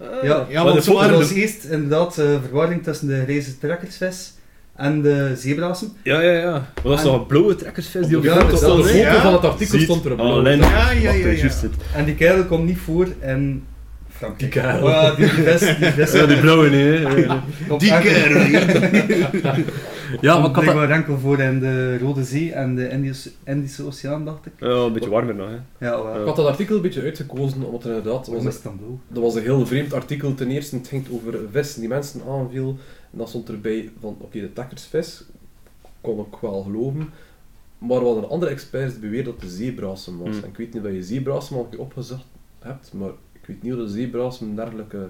Ah, 0.00 0.06
Ja, 0.22 0.46
ja, 0.48 0.62
maar 0.62 0.72
want 0.72 0.84
ze 0.84 0.90
Er 0.90 0.96
waren 0.96 1.18
was 1.18 1.28
de- 1.28 1.34
eerst 1.34 1.64
inderdaad 1.64 2.18
eh, 2.18 2.26
verwarring 2.42 2.82
tussen 2.82 3.08
de 3.08 3.24
reizetrekkersvis 3.24 4.32
en 4.76 5.02
de 5.02 5.32
zebrassen. 5.36 5.92
Ja, 6.02 6.20
ja, 6.20 6.32
ja. 6.32 6.50
Maar 6.50 6.70
dat 6.82 6.92
is 6.92 6.98
En- 6.98 7.04
toch 7.04 7.14
een 7.20 7.26
blauwe 7.26 7.54
trekkersvis 7.54 8.06
die 8.06 8.16
op 8.16 8.22
de 8.22 8.28
Ja, 8.28 8.34
foto 8.34 8.44
Op 8.78 8.82
de 8.82 9.18
van 9.22 9.32
het 9.32 9.44
artikel 9.44 9.78
Ziet. 9.78 9.82
stond 9.88 10.04
er 10.04 10.10
een 10.12 10.18
Ah, 10.20 10.24
blauw. 10.26 10.42
Len. 10.42 10.58
Ja, 10.58 10.90
ja, 10.90 11.12
ja. 11.12 11.48
En 11.94 12.04
die 12.04 12.14
kerel 12.14 12.44
komt 12.44 12.64
niet 12.64 12.78
voor 12.78 13.06
in 13.22 13.64
Frankrijk. 14.08 14.52
Die 14.52 14.62
kerel. 14.62 14.88
Ja, 14.88 15.14
die, 15.14 15.26
vis, 15.28 15.60
die 15.78 15.90
vis 15.90 16.12
Ja, 16.12 16.26
die 16.26 16.40
blauwe 16.40 16.68
niet, 16.68 17.08
hè. 17.08 17.78
Die 17.78 17.98
kerel. 17.98 19.64
Ja, 20.20 20.40
komt 20.40 20.52
blijkbaar 20.52 20.90
enkel 20.90 21.18
voor 21.18 21.38
in 21.40 21.60
de 21.60 21.98
Rode 21.98 22.24
Zee 22.24 22.52
en 22.52 22.74
de 22.74 22.88
Indische, 22.88 23.30
Indische 23.44 23.84
Oceaan, 23.86 24.24
dacht 24.24 24.46
ik. 24.46 24.52
Ja, 24.58 24.66
een 24.66 24.92
beetje 24.92 25.10
warmer 25.10 25.34
nog, 25.34 25.48
hè. 25.48 25.86
Ja, 25.86 26.02
wel. 26.02 26.20
Ik 26.20 26.26
had 26.26 26.36
dat 26.36 26.46
artikel 26.46 26.76
een 26.76 26.82
beetje 26.82 27.02
uitgekozen, 27.02 27.64
omdat 27.64 27.84
er 27.84 27.96
inderdaad... 27.96 28.26
Was 28.26 28.44
is 28.44 28.54
het 28.54 28.62
dan 28.62 28.76
blauw? 28.76 28.98
dat 29.08 29.22
was 29.22 29.34
een 29.34 29.42
heel 29.42 29.66
vreemd 29.66 29.92
artikel. 29.92 30.34
Ten 30.34 30.50
eerste, 30.50 30.76
het 30.76 30.88
ging 30.88 31.06
over 31.10 31.34
een 31.34 31.48
vis 31.50 31.74
die 31.74 31.88
mensen 31.88 32.20
aanviel. 32.28 32.68
En 33.12 33.18
dat 33.18 33.28
stond 33.28 33.48
erbij 33.48 33.90
van, 34.00 34.16
oké, 34.20 34.40
de 34.40 34.52
takkersvis. 34.52 35.24
Kon 36.00 36.18
ik 36.18 36.40
wel 36.40 36.62
geloven. 36.62 37.10
Maar 37.78 37.96
er 37.96 38.04
waren 38.04 38.28
andere 38.28 38.50
experts 38.50 38.92
die 38.92 39.02
beweerden 39.02 39.32
dat 39.32 39.42
de 39.42 39.48
zeebrasem 39.56 40.18
was. 40.18 40.28
Hmm. 40.28 40.42
En 40.42 40.48
ik 40.48 40.56
weet 40.56 40.74
niet 40.74 40.84
of 40.84 40.90
je 40.90 41.02
zeebrasem 41.02 41.56
al 41.56 41.68
opgezocht 41.76 42.24
hebt, 42.58 42.92
maar 42.92 43.10
ik 43.32 43.46
weet 43.46 43.62
niet 43.62 43.72
of 43.72 43.78
de 43.78 43.88
zeebrasem 43.88 44.56
dergelijke... 44.56 45.08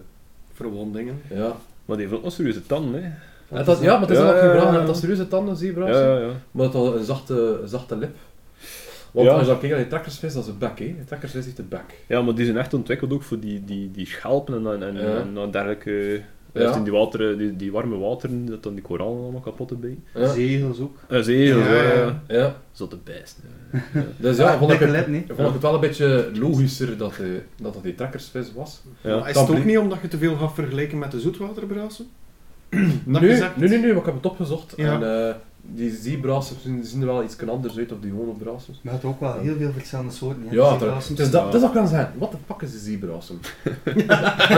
Verwondingen. 0.56 1.20
Ja, 1.30 1.56
Maar 1.84 1.96
die 1.96 2.06
heeft 2.06 2.18
ook 2.18 2.24
nog 2.24 2.32
serieuze 2.32 2.66
tanden, 2.66 3.04
hè. 3.04 3.10
En 3.50 3.64
dat, 3.64 3.80
ja 3.80 3.92
maar 3.92 4.00
het 4.00 4.10
is 4.10 4.16
Ja, 4.16 4.22
wel 4.24 4.34
ja, 4.34 4.40
geen 4.40 4.50
vraag. 4.60 4.74
ja. 4.74 4.84
Dat 4.86 4.96
serieuze 4.96 5.28
tanden, 5.28 5.56
zeebrasem? 5.56 5.94
Ja, 6.02 6.12
ja, 6.14 6.18
ja. 6.20 6.30
Maar 6.50 6.64
het 6.64 6.74
had 6.74 6.94
een 6.94 7.04
zachte, 7.04 7.58
een 7.62 7.68
zachte 7.68 7.96
lip. 7.96 8.16
Want 9.10 9.26
Ja. 9.28 9.32
als 9.32 9.42
je 9.42 9.46
dan 9.48 9.58
kijkt 9.58 9.74
naar 9.74 9.82
die 9.84 9.90
trekkersvis, 9.92 10.32
dat 10.34 10.42
is 10.42 10.48
een 10.48 10.58
bek, 10.58 10.78
hè. 10.78 10.94
De 10.98 11.04
trekkersvis 11.06 11.44
heeft 11.44 11.58
een 11.58 11.68
bek. 11.68 11.94
Ja, 12.06 12.22
maar 12.22 12.34
die 12.34 12.44
zijn 12.44 12.56
echt 12.58 12.74
ontwikkeld 12.74 13.12
ook 13.12 13.22
voor 13.22 13.38
die, 13.40 13.64
die, 13.64 13.90
die 13.90 14.06
schelpen 14.06 14.66
en, 14.66 14.82
en, 14.82 14.94
Ja. 14.94 15.00
en, 15.16 15.36
en 15.38 15.50
dergelijke... 15.50 16.20
Ja. 16.52 16.62
Ja. 16.62 16.74
in 16.76 16.82
die, 16.82 16.92
wateren, 16.92 17.38
die, 17.38 17.56
die 17.56 17.72
warme 17.72 17.96
wateren, 17.98 18.46
dat 18.46 18.62
dan 18.62 18.74
die 18.74 18.82
korallen 18.82 19.22
allemaal 19.22 19.40
kapot 19.40 19.70
erbij. 19.70 19.98
Ja. 20.14 20.32
Zegels 20.32 20.80
ook. 20.80 20.96
En 21.08 21.24
zeeën, 21.24 21.58
Ja, 21.58 21.66
ja, 21.74 21.82
ja. 21.82 21.92
ja. 22.28 22.36
ja. 22.36 22.56
Zo 22.72 22.88
de 22.88 22.98
best. 23.04 23.38
Dus 24.16 24.36
ja, 24.36 24.52
Ah, 24.52 24.58
vond 24.58 24.72
ik, 24.72 24.78
het, 24.78 24.90
lip, 24.90 25.06
nee. 25.06 25.24
vond 25.28 25.46
ik 25.48 25.52
het 25.52 25.62
wel 25.62 25.74
een 25.74 25.80
beetje 25.80 26.30
logischer 26.34 26.96
dat, 26.98 27.16
hij, 27.16 27.44
dat 27.62 27.74
het 27.74 27.82
die 27.82 27.94
trekkersvis 27.94 28.52
was. 28.54 28.80
Ja. 29.00 29.18
Maar 29.18 29.28
is 29.30 29.36
het 29.40 29.50
ook 29.50 29.64
niet 29.64 29.78
omdat 29.78 29.98
je 30.02 30.08
te 30.08 30.18
veel 30.18 30.36
gaat 30.36 30.54
vergelijken 30.54 30.98
met 30.98 31.10
de 31.10 31.20
zoetwaterbrazen? 31.20 32.06
Dat 32.68 33.20
Nee, 33.20 33.20
nee, 33.20 33.40
nee, 33.56 33.68
nee, 33.68 33.88
maar 33.88 33.96
ik 33.96 34.04
heb 34.04 34.14
het 34.14 34.26
opgezocht. 34.26 34.72
Ja. 34.76 35.00
En 35.00 35.26
eh, 35.28 35.34
die 35.62 35.90
zeebrassers 36.02 36.62
zien, 36.62 36.84
zien 36.84 37.00
er 37.00 37.06
wel 37.06 37.22
iets 37.24 37.36
anders 37.48 37.78
uit, 37.78 37.92
of 37.92 37.98
die 38.00 38.10
gewone 38.10 38.32
brassers. 38.32 38.78
Maar 38.82 38.92
het 38.92 39.04
ook 39.04 39.20
wel 39.20 39.38
heel 39.38 39.56
veel 39.56 39.72
verschillende 39.72 40.12
soorten. 40.12 40.42
hè. 40.48 40.54
Ja, 40.54 40.78
is 41.20 41.30
dat, 41.30 41.44
dat 41.44 41.54
is 41.54 41.60
wat 41.60 41.70
ik 41.70 41.76
kan 41.76 41.88
zeggen. 41.88 42.12
Wat 42.18 42.30
de 42.30 42.36
fuck 42.46 42.62
is 42.62 42.72
een 42.74 42.78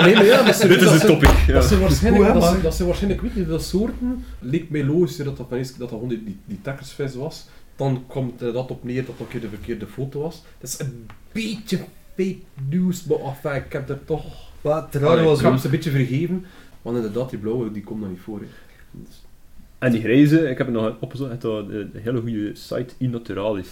nee, 0.04 0.14
maar 0.14 0.24
ja, 0.24 0.42
dat 0.42 0.56
Dit 0.68 0.70
is 0.78 0.82
dat 0.84 0.92
het 0.92 1.00
zijn- 1.00 1.12
topic. 1.18 1.46
Ja. 1.46 1.52
Dat 1.52 1.64
zijn 1.64 1.80
waarschijnlijk, 1.86 2.32
dat, 2.34 2.44
zijn- 2.44 2.62
dat 2.62 2.74
zijn 2.74 2.88
waarschijnlijk, 2.88 3.22
ik 3.22 3.28
weet 3.28 3.36
niet 3.38 3.46
hoeveel 3.48 3.66
soorten, 3.68 4.24
leek 4.38 4.70
mij 4.70 4.84
logischer 4.84 5.24
dat 5.24 5.36
dat, 5.36 5.46
van 5.48 5.58
eerst- 5.58 5.70
dat, 5.70 5.78
dat 5.78 5.88
gewoon 5.88 6.08
die, 6.08 6.24
die, 6.24 6.38
die 6.44 6.58
tekkersvis 6.62 7.14
was. 7.14 7.46
Dan 7.76 8.04
komt 8.06 8.40
er 8.40 8.52
dat 8.52 8.70
op 8.70 8.84
neer 8.84 9.04
dat 9.06 9.18
dat 9.18 9.26
een 9.26 9.28
keer 9.28 9.40
de 9.40 9.48
verkeerde 9.48 9.86
foto 9.86 10.20
was. 10.20 10.42
Dat 10.60 10.70
is 10.70 10.78
een 10.80 11.06
beetje 11.32 11.78
fake 12.16 12.36
news, 12.70 13.04
maar 13.04 13.18
enfin, 13.18 13.54
ik 13.66 13.72
heb 13.72 13.88
er 13.88 14.04
toch... 14.04 14.24
Maar 14.60 14.86
het 14.90 15.00
was 15.24 15.38
ik 15.38 15.44
heb 15.44 15.52
ook... 15.52 15.58
ze 15.58 15.64
een 15.64 15.70
beetje 15.70 15.90
vergeven, 15.90 16.44
want 16.82 16.96
inderdaad, 16.96 17.30
die 17.30 17.38
blauwe, 17.38 17.72
die 17.72 17.82
komt 17.82 18.00
dan 18.00 18.10
niet 18.10 18.20
voor. 18.20 18.38
hè. 18.40 18.46
Dus- 18.90 19.22
En 19.78 19.92
die 19.92 20.00
grijze, 20.00 20.50
ik 20.50 20.58
heb 20.58 20.66
het 20.66 20.76
nog 20.76 20.94
opgezocht, 21.00 21.30
het 21.30 21.44
is 21.44 21.50
een 21.50 21.90
hele 22.02 22.20
goede 22.20 22.50
site, 22.54 22.94
iNaturalis. 22.98 23.66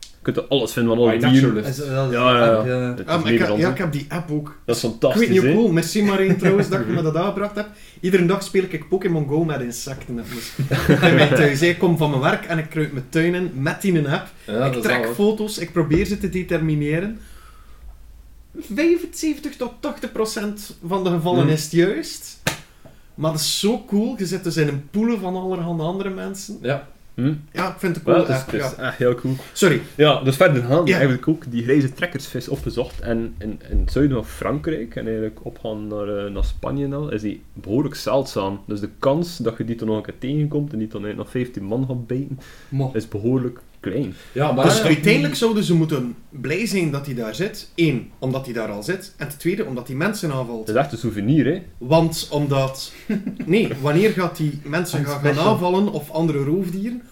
Je 0.00 0.32
kunt 0.32 0.36
er 0.36 0.56
alles 0.58 0.72
vinden 0.72 0.96
van 0.96 1.04
alle 1.08 1.18
dieren. 1.18 1.56
Is- 1.64 1.78
is 1.78 1.86
Ja, 1.86 2.08
ja, 2.10 2.38
ja. 2.64 2.94
eh, 2.96 3.06
Ah, 3.06 3.22
maar 3.22 3.32
ik, 3.32 3.38
heb- 3.38 3.56
ja, 3.56 3.70
ik 3.70 3.78
heb 3.78 3.92
die 3.92 4.06
app 4.08 4.30
ook. 4.30 4.58
Dat 4.64 4.76
is 4.76 4.84
Ik 4.84 4.90
fantastisch, 4.90 5.20
weet 5.20 5.30
niet 5.30 5.40
hoe 5.42 5.52
cool. 5.52 5.72
Merci 5.72 6.02
Marijn 6.02 6.36
trouwens 6.36 6.68
dat 6.68 6.80
je 6.86 6.92
me 6.92 7.02
dat 7.02 7.16
aangebracht 7.16 7.54
hebt. 7.54 7.68
Iedere 8.00 8.26
dag 8.26 8.42
speel 8.42 8.62
ik 8.68 8.88
Pokémon 8.88 9.28
Go 9.28 9.44
met 9.44 9.60
insecten. 9.60 10.16
Dus 10.16 10.52
in 11.00 11.14
mijn 11.14 11.34
thuis. 11.34 11.62
Ik 11.62 11.78
kom 11.78 11.96
van 11.96 12.10
mijn 12.10 12.22
werk 12.22 12.44
en 12.44 12.58
ik 12.58 12.68
kruip 12.70 12.92
mijn 12.92 13.04
tuin 13.08 13.34
in 13.34 13.50
met 13.54 13.80
die 13.82 13.98
een 13.98 14.06
app. 14.08 14.26
Ja, 14.46 14.64
ik 14.66 14.82
trek 14.82 15.06
foto's, 15.14 15.58
ik 15.58 15.72
probeer 15.72 16.04
ze 16.06 16.18
te 16.18 16.28
determineren. 16.28 17.18
75 18.58 19.56
tot 19.56 19.72
80 19.80 20.12
procent 20.12 20.76
van 20.86 21.04
de 21.04 21.10
gevallen 21.10 21.42
Hmm. 21.42 21.50
is 21.52 21.62
het 21.62 21.72
juist. 21.72 22.42
Maar 23.14 23.30
dat 23.30 23.40
is 23.40 23.58
zo 23.60 23.84
cool. 23.86 24.14
Je 24.18 24.26
zit 24.26 24.44
dus 24.44 24.56
in 24.56 24.68
een 24.68 24.88
poelen 24.90 25.20
van 25.20 25.36
allerhande 25.36 25.82
andere 25.82 26.10
mensen. 26.10 26.58
Ja, 26.62 26.88
Hm? 27.14 27.32
Ja, 27.52 27.68
ik 27.68 27.74
vind 27.78 27.96
het 27.96 28.06
Ja, 28.06 28.12
cool. 28.12 28.26
het 28.26 28.52
is, 28.52 28.60
ja. 28.60 28.74
echt 28.76 28.96
heel 28.98 29.14
cool. 29.14 29.34
Sorry. 29.52 29.80
Ja, 29.94 30.20
dus 30.22 30.36
verder 30.36 30.62
gaan 30.62 30.86
Ja. 30.86 30.92
eigenlijk 30.96 31.28
ook 31.28 31.50
die 31.50 31.62
grijze 31.62 31.92
trekkersvis 31.92 32.48
opgezocht. 32.48 33.00
En 33.00 33.34
in, 33.38 33.60
in 33.70 33.78
het 33.80 33.92
zuiden 33.92 34.16
van 34.16 34.26
Frankrijk, 34.26 34.96
en 34.96 35.04
eigenlijk 35.06 35.44
opgaan 35.44 35.86
naar, 35.86 36.08
eh, 36.26 36.30
naar 36.32 36.44
Spanje 36.44 36.84
en 36.84 36.92
al, 36.92 37.12
is 37.12 37.20
die 37.22 37.42
behoorlijk 37.52 37.94
zeldzaam. 37.94 38.60
Dus 38.66 38.80
de 38.80 38.88
kans 38.98 39.36
dat 39.36 39.56
je 39.58 39.64
die 39.64 39.76
dan 39.76 39.86
nog 39.88 39.96
een 39.96 40.02
keer 40.02 40.18
tegenkomt 40.18 40.72
en 40.72 40.78
die 40.78 40.88
dan 40.88 41.16
nog 41.16 41.30
15 41.30 41.64
man 41.64 41.86
gaat 41.86 42.06
bijten, 42.06 42.38
mo. 42.68 42.90
is 42.94 43.08
behoorlijk 43.08 43.60
klein. 43.90 44.14
ja 44.32 44.52
maar... 44.52 44.64
dus 44.64 44.78
ja, 44.78 44.84
uiteindelijk 44.84 45.34
zouden 45.34 45.64
ze 45.64 45.74
moeten 45.74 46.14
blij 46.30 46.66
zijn 46.66 46.90
dat 46.90 47.06
hij 47.06 47.14
daar 47.14 47.34
zit. 47.34 47.70
Eén, 47.74 48.10
omdat 48.18 48.44
hij 48.44 48.54
daar 48.54 48.68
al 48.70 48.82
zit. 48.82 49.14
En 49.16 49.28
ten 49.28 49.38
tweede, 49.38 49.64
omdat 49.64 49.86
hij 49.86 49.96
mensen 49.96 50.32
aanvalt. 50.32 50.66
Het 50.66 50.76
is 50.76 50.82
echt 50.82 50.92
een 50.92 50.98
souvenir, 50.98 51.46
hè. 51.46 51.62
Want 51.78 52.28
omdat... 52.30 52.92
Nee, 53.44 53.68
wanneer 53.80 54.10
gaat 54.10 54.36
die 54.36 54.60
mensen 54.64 55.04
gaan, 55.04 55.38
aanvallen 55.38 55.88
of 55.92 56.10
andere 56.10 56.44
roofdieren? 56.44 57.02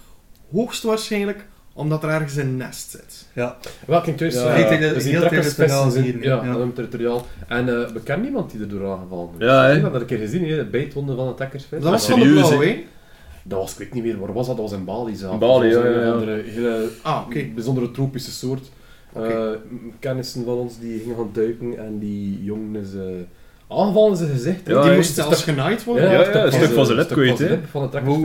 Hoogstwaarschijnlijk 0.52 1.46
omdat 1.74 2.02
er 2.02 2.08
ergens 2.08 2.36
een 2.36 2.56
nest 2.56 2.90
zit. 2.90 3.26
Ja. 3.32 3.56
Wel, 3.86 4.00
kijk, 4.00 4.16
thuis, 4.16 4.34
Ja, 4.34 4.54
eh, 4.54 4.68
heel 4.68 4.94
dus 4.94 5.02
die 5.02 5.12
heel 5.12 5.28
territoriaal 5.28 5.90
zijn- 5.90 6.04
hier, 6.04 6.22
Ja, 6.22 6.44
ja. 6.44 6.66
territoriaal. 6.74 7.26
En 7.48 7.68
eh 7.68 7.88
we 7.92 8.00
kennen 8.00 8.24
niemand 8.24 8.50
die 8.50 8.60
er 8.60 8.68
door 8.68 8.90
aangevallen 8.92 9.28
is. 9.38 9.44
Ja, 9.46 9.64
hè? 9.64 9.76
Ik 9.76 9.82
heb 9.82 9.92
dat 9.92 10.00
een 10.00 10.06
keer 10.06 10.18
gezien, 10.18 10.48
hè, 10.48 10.56
de 10.56 10.64
bijtwonden 10.64 11.16
van 11.16 11.26
een 11.28 11.34
trekkersvest. 11.34 11.82
Dat 11.82 11.90
was 11.90 12.06
van 12.06 12.20
de 12.20 12.32
blauw, 12.32 12.60
hè? 12.60 12.84
Dat 13.46 13.58
was, 13.58 13.72
ik 13.72 13.78
weet 13.78 13.92
niet 13.94 14.02
meer, 14.04 14.18
waar 14.18 14.32
was 14.32 14.46
dat? 14.46 14.56
Dat 14.56 14.70
was 14.70 14.78
in 14.78 14.84
Bali 14.84 15.14
zelf. 15.16 15.32
In 15.32 15.38
Bali, 15.38 15.70
dat 15.70 15.82
was 15.82 15.92
ja, 15.92 15.94
een 15.94 16.00
ja, 16.00 16.06
ja. 16.06 16.12
andere 16.12 16.42
hele 16.42 16.88
Ah, 17.02 17.22
oké. 17.26 17.44
bijzondere 17.54 17.90
tropische 17.90 18.30
soort. 18.30 18.70
Eh, 19.14 19.22
m- 19.70 19.92
kennissen 19.98 20.44
van 20.44 20.54
ons 20.56 20.78
die 20.78 20.98
gingen 20.98 21.16
gaan 21.16 21.30
duiken 21.32 21.78
en 21.78 21.98
die 21.98 22.44
jongen 22.44 22.80
is 22.80 22.94
eh, 22.94 23.02
aangevallen 23.78 24.10
in 24.10 24.16
zijn 24.16 24.30
gezicht. 24.30 24.60
Ja, 24.66 24.82
die 24.82 24.92
moest 24.96 25.14
zelfs 25.14 25.42
genaaid 25.42 25.84
worden. 25.84 26.04
Ja, 26.04 26.20
ja, 26.20 26.44
een 26.44 26.52
stuk 26.52 26.70
van 26.70 26.84
zijn 26.86 26.96
lip 26.98 27.06
stuk 27.06 27.16
kwijt, 27.16 27.28
van 27.30 27.36
zijn 27.38 27.50
hè. 27.50 27.56
lip 27.56 27.66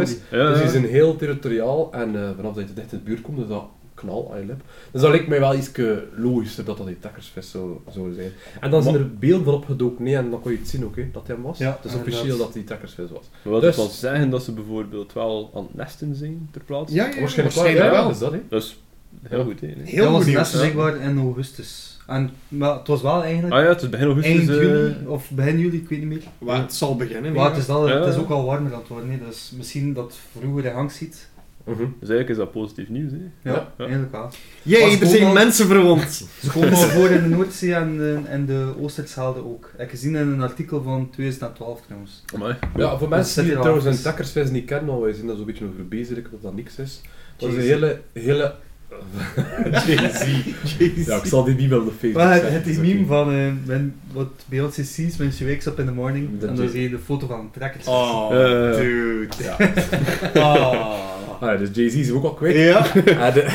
van. 0.07 0.39
Ja, 0.39 0.49
Dus 0.49 0.59
die 0.61 0.69
zijn 0.69 0.85
heel 0.85 1.15
territoriaal 1.15 1.91
en 1.93 2.15
eh, 2.15 2.29
vanaf 2.35 2.53
dat 2.55 2.67
je 2.67 2.73
dicht 2.73 2.91
in 2.91 2.97
de 2.97 3.03
buurt 3.03 3.21
komt, 3.21 3.39
is 3.39 3.47
dat 3.47 3.63
knal 3.99 4.29
aan 4.33 4.39
je 4.39 4.45
lip. 4.45 4.61
Dus 4.91 5.01
dat 5.01 5.09
lijkt 5.09 5.27
mij 5.27 5.39
wel 5.39 5.55
iets 5.55 5.71
logischer 6.15 6.65
dat 6.65 6.77
dat 6.77 6.87
die 6.87 6.99
trekkersvest 6.99 7.49
zou, 7.49 7.77
zou 7.91 8.13
zijn. 8.13 8.31
En 8.59 8.71
dan 8.71 8.83
zijn 8.83 8.95
er 8.95 9.13
beelden 9.17 9.45
van 9.45 9.53
opgedoken, 9.53 10.03
nee, 10.03 10.15
en 10.15 10.29
dan 10.29 10.41
kon 10.41 10.51
je 10.51 10.57
het 10.57 10.67
zien 10.67 10.85
ook, 10.85 10.95
hè, 10.95 11.09
dat 11.11 11.27
hij 11.27 11.35
hem 11.35 11.43
was. 11.45 11.57
Ja, 11.57 11.79
het 11.81 11.91
is 11.91 11.97
officieel 11.97 12.37
dat 12.37 12.53
die 12.53 12.63
trekkersvest 12.63 13.09
was. 13.09 13.29
Maar 13.43 13.53
wat 13.53 13.61
Dus- 13.61 13.75
wil 13.75 13.87
zeggen 13.87 14.29
dat 14.29 14.43
ze 14.43 14.51
bijvoorbeeld 14.51 15.13
wel 15.13 15.51
aan 15.55 15.63
het 15.63 15.75
nesten 15.75 16.15
zijn 16.15 16.47
ter 16.51 16.61
plaatse? 16.63 16.95
Ja, 16.95 17.07
ja, 17.07 17.19
Waarschijnlijk, 17.19 17.55
waarschijnlijk 17.57 17.91
wel. 17.91 18.01
wel. 18.03 18.11
is 18.11 18.19
dat, 18.19 18.31
hè. 18.31 18.39
Dat 18.49 18.61
is 18.63 18.79
heel 19.21 19.43
goed, 19.43 19.59
hè? 19.61 19.67
nee. 19.67 19.75
Heel 19.83 20.03
dat 20.03 20.11
was 20.13 20.25
nieuws. 20.25 20.51
zichtbaar 20.59 20.97
in 20.97 21.17
augustus. 21.19 21.97
En, 22.07 22.29
maar 22.47 22.73
het 22.77 22.87
was 22.87 23.01
wel 23.01 23.23
eigenlijk 23.23 23.53
Ah 23.53 23.61
ja, 23.63 23.67
het 23.69 23.81
is 23.81 23.89
begin 23.89 24.05
augustus. 24.05 24.35
eind 24.37 24.49
eh, 24.49 24.55
juli 24.55 24.95
of 25.07 25.29
begin 25.31 25.59
juli, 25.59 25.77
ik 25.77 25.89
weet 25.89 25.99
niet 25.99 26.07
meer. 26.07 26.21
Waar 26.37 26.61
het 26.61 26.73
zal 26.73 26.95
beginnen. 26.95 27.33
Maar 27.33 27.49
het 27.49 27.57
is, 27.57 27.69
al, 27.69 27.87
Ja. 27.89 27.99
het 27.99 28.13
is 28.13 28.19
ook 28.19 28.29
al 28.29 28.45
warmer 28.45 28.73
aan 28.73 28.79
het 28.79 28.87
worden, 28.87 29.19
dus 29.27 29.51
misschien 29.57 29.93
dat 29.93 30.17
vroeger 30.39 30.65
in 30.65 30.71
gang 30.73 30.91
ziet. 30.91 31.28
Mhm. 31.69 31.79
Dus 31.99 32.09
eigenlijk 32.09 32.29
is 32.29 32.37
dat 32.37 32.51
positief 32.51 32.89
nieuws, 32.89 33.11
hè? 33.11 33.17
Ja, 33.17 33.55
Ja. 33.55 33.67
eigenlijk 33.77 34.11
wel. 34.11 34.29
Jee, 34.61 34.99
er 34.99 35.07
zijn 35.07 35.33
mensen 35.33 35.67
verwond. 35.67 36.27
Ze 36.41 36.49
komen 36.51 36.69
al 36.73 36.75
voor 36.75 37.09
in 37.09 37.23
de 37.23 37.29
Noordzee 37.29 37.73
en 37.73 37.97
de, 37.97 38.19
en 38.27 38.45
de 38.45 38.73
Oosterschelde 38.81 39.45
ook. 39.45 39.65
Ik 39.73 39.79
heb 39.79 39.89
gezien 39.89 40.15
in 40.15 40.27
een 40.27 40.41
artikel 40.41 40.81
van 40.83 41.09
2012 41.11 41.81
trouwens. 41.85 42.23
Amai. 42.35 42.55
Ja, 42.75 42.97
voor 42.97 43.09
mensen 43.09 43.33
zit 43.33 43.45
die 43.45 43.53
trouwens 43.59 43.85
een 43.85 43.91
even. 43.91 44.03
trekkersvest 44.03 44.51
niet 44.51 44.65
kennen, 44.65 44.87
want 44.87 45.01
wij 45.03 45.13
zijn 45.13 45.27
daar 45.27 45.35
zo'n 45.35 45.45
beetje 45.45 45.65
over 45.65 45.87
bezig, 45.87 46.29
dat 46.31 46.41
dat 46.41 46.55
niks 46.55 46.75
is. 46.75 47.01
Dat 47.37 47.49
is 47.49 47.55
een 47.55 47.61
hele... 47.61 48.01
hele 48.13 48.53
Jay-Z. 49.87 51.05
Ja, 51.07 51.15
ik 51.15 51.25
zal 51.25 51.43
die 51.43 51.55
niet 51.55 51.69
wel 51.69 51.79
op 51.79 51.87
Facebook 51.91 52.13
Maar 52.13 52.33
het, 52.33 52.43
het 52.49 52.67
is 52.67 52.77
meme 52.77 53.05
van 53.05 53.31
eh, 53.31 53.47
when, 53.65 53.95
what 54.13 54.27
Beyoncé 54.45 54.83
sees 54.83 55.17
when 55.17 55.31
she 55.31 55.45
wakes 55.45 55.65
up 55.65 55.79
in 55.79 55.85
the 55.85 55.91
morning. 55.91 56.39
Dat 56.39 56.49
en 56.49 56.55
dan 56.55 56.69
zie 56.69 56.81
je 56.81 56.89
de 56.89 56.99
foto 56.99 57.27
van 57.27 57.39
een 57.39 57.51
trekker. 57.51 57.81
Oh, 57.85 58.29
Eh, 58.31 58.77
dude. 58.77 59.27
Ja. 59.43 59.57
Ah. 60.41 60.99
Ah, 61.39 61.59
dus 61.59 61.69
Jay-Z 61.73 61.95
is 61.95 62.11
ook 62.11 62.23
al 62.23 62.33
kwijt. 62.33 62.55
Ja. 62.55 62.85
Ja, 63.05 63.31
de, 63.35 63.47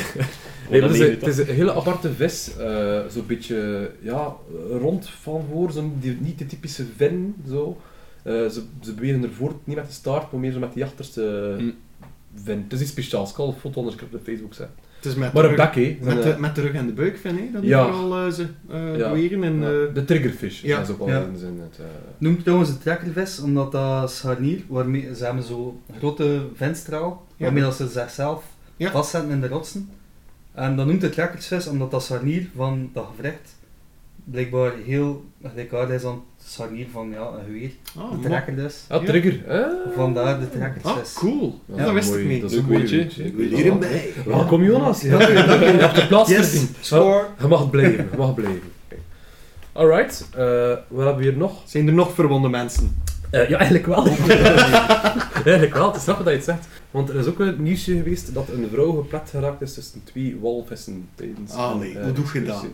nee, 0.71 0.81
het, 0.83 0.93
is, 0.93 0.99
het 0.99 1.27
is 1.27 1.39
een 1.39 1.55
hele 1.55 1.75
aparte 1.75 2.13
vis. 2.13 2.57
eh 2.57 3.01
zo'n 3.09 3.27
beetje 3.27 3.91
ja, 4.01 4.35
rond 4.71 5.09
van 5.09 5.45
voor, 5.51 5.73
zo, 5.73 5.93
die, 6.01 6.17
niet 6.21 6.39
de 6.39 6.47
typische 6.47 6.85
vin. 6.97 7.35
Zo. 7.49 7.81
Eh, 8.23 8.33
ze, 8.33 8.63
ze 8.83 8.95
bewegen 8.95 9.23
ervoor, 9.23 9.55
niet 9.65 9.77
met 9.77 9.87
de 9.87 9.93
staart, 9.93 10.33
maar 10.33 10.41
meer 10.41 10.53
zo 10.53 10.59
met 10.59 10.75
die 10.75 10.85
achterste 10.85 11.55
Hm. 11.59 11.71
vin. 12.45 12.61
Het 12.63 12.73
is 12.73 12.81
iets 12.81 12.91
speciaals. 12.91 13.31
Ik 13.31 13.37
zal 13.37 13.49
een 13.49 13.55
foto 13.61 13.81
op 13.81 14.21
Facebook 14.25 14.55
zetten. 14.55 14.77
Het 15.05 15.13
is 15.13 15.19
met 15.19 15.33
Maar 15.33 15.43
de 15.43 15.49
een 15.49 15.55
rug- 15.57 15.73
bek, 15.73 15.85
hè. 15.85 15.99
Met 16.15 16.23
de, 16.23 16.35
met 16.39 16.55
de 16.55 16.61
rug 16.61 16.73
en 16.73 16.87
de 16.87 16.93
buik, 16.93 17.19
vind 17.19 17.39
ik. 17.39 17.53
Dat 17.53 17.63
Ja. 17.63 17.87
vooral 17.93 18.27
eh, 18.27 18.33
ze 18.33 18.47
eh, 18.71 18.97
Ja. 18.97 19.09
bewegen. 19.11 19.45
En, 19.45 19.61
ja, 19.61 19.67
eh, 19.67 19.95
de 19.95 20.05
triggerfish, 20.05 20.63
ja, 20.63 20.77
dat 20.79 20.89
is 20.89 20.93
ook 20.93 20.99
wel 20.99 21.09
ja. 21.09 21.21
in 21.33 21.39
zijn 21.39 21.59
het. 21.61 21.79
eh, 21.79 21.85
Noemt 22.19 22.43
trouwens 22.43 22.71
een 22.71 22.79
trekkervis, 22.79 23.41
omdat 23.41 23.73
dat 23.73 24.11
scharnier, 24.13 24.61
waarmee 24.69 25.15
ze 25.15 25.25
hebben 25.25 25.43
zo'n 25.45 25.81
grote 25.99 26.47
ventstraal, 26.55 27.27
Ja. 27.37 27.45
waarmee 27.45 27.63
dat 27.63 27.75
ze 27.75 27.89
zichzelf 27.89 28.45
Ja. 28.77 28.91
vastzetten 28.91 29.31
in 29.31 29.41
de 29.41 29.49
rotsen. 29.49 29.89
En 30.55 30.77
dat 30.77 30.87
noemt 30.87 31.03
het 31.03 31.13
trekkersvis, 31.13 31.67
omdat 31.67 31.91
dat 31.91 32.03
scharnier 32.03 32.49
van 32.57 32.91
dat 32.93 33.09
gewricht 33.17 33.57
blijkbaar 34.25 34.73
heel 34.85 35.25
gelijkaardig 35.43 35.97
is 35.97 36.05
aan 36.05 36.23
het 36.39 36.47
scharnier 36.51 36.87
van 36.93 37.11
ja, 37.11 37.21
een 37.39 37.45
geweer. 37.45 37.71
ah, 37.99 38.11
ma- 38.11 38.29
trekker 38.29 38.57
dus. 38.57 38.85
Ah, 38.89 39.01
Ja. 39.03 39.07
trigger. 39.07 39.41
hè? 39.47 39.65
Vandaar 39.95 40.41
de 40.41 40.47
ah, 40.47 40.53
trekkersvis. 40.53 41.13
cool. 41.13 41.61
Ja, 41.67 41.77
dat 41.77 41.87
is 41.87 41.93
wist 41.93 42.15
ik 42.15 42.27
niet. 42.27 42.41
Dat 42.41 42.51
is 42.53 42.57
een. 42.59 43.27
Ik 43.27 43.35
wil 43.35 43.47
hierin 43.49 43.79
bij. 43.79 44.13
Welkom 44.27 44.63
Jonas. 44.63 45.01
Ja, 45.01 45.29
je 45.29 45.35
hebt 45.37 45.95
de 45.95 46.07
plaats 46.07 46.31
Yes, 46.31 46.65
score. 46.81 47.27
Je 47.41 47.47
mag 47.47 47.71
blijven, 47.71 48.09
je 48.11 48.17
mag 48.17 48.35
blijven. 48.35 48.63
Oké. 48.87 48.97
Alright, 49.73 50.29
eh, 50.37 50.69
wat 50.89 51.05
hebben 51.05 51.17
we 51.17 51.23
hier 51.31 51.37
nog? 51.37 51.63
Zijn 51.65 51.87
er 51.87 51.93
nog 51.93 52.15
verwonde 52.15 52.49
mensen? 52.49 53.03
Eh, 53.31 53.49
ja, 53.49 53.57
eigenlijk 53.57 53.87
wel. 53.87 54.07
eigenlijk 55.45 55.75
wel, 55.75 55.87
het 55.87 55.97
is 55.97 56.03
grappig 56.03 56.25
dat 56.25 56.33
je 56.33 56.39
het 56.39 56.45
zegt. 56.45 56.67
Want 56.91 57.09
er 57.09 57.17
is 57.17 57.27
ook 57.27 57.39
een 57.39 57.63
nieuwsje 57.63 57.93
geweest 57.97 58.35
dat 58.35 58.49
een 58.49 58.69
vrouw 58.73 58.93
geplet 58.93 59.31
geraakt 59.31 59.63
is 59.63 59.75
tussen 59.75 60.01
twee 60.05 60.39
walvissen 60.41 61.09
tijdens 61.15 61.53
Allee, 61.53 61.91
een, 61.91 61.97
eh, 61.99 62.05
hoe 62.05 62.13
doe 62.13 62.25
je 62.33 62.43
dat? 62.43 62.67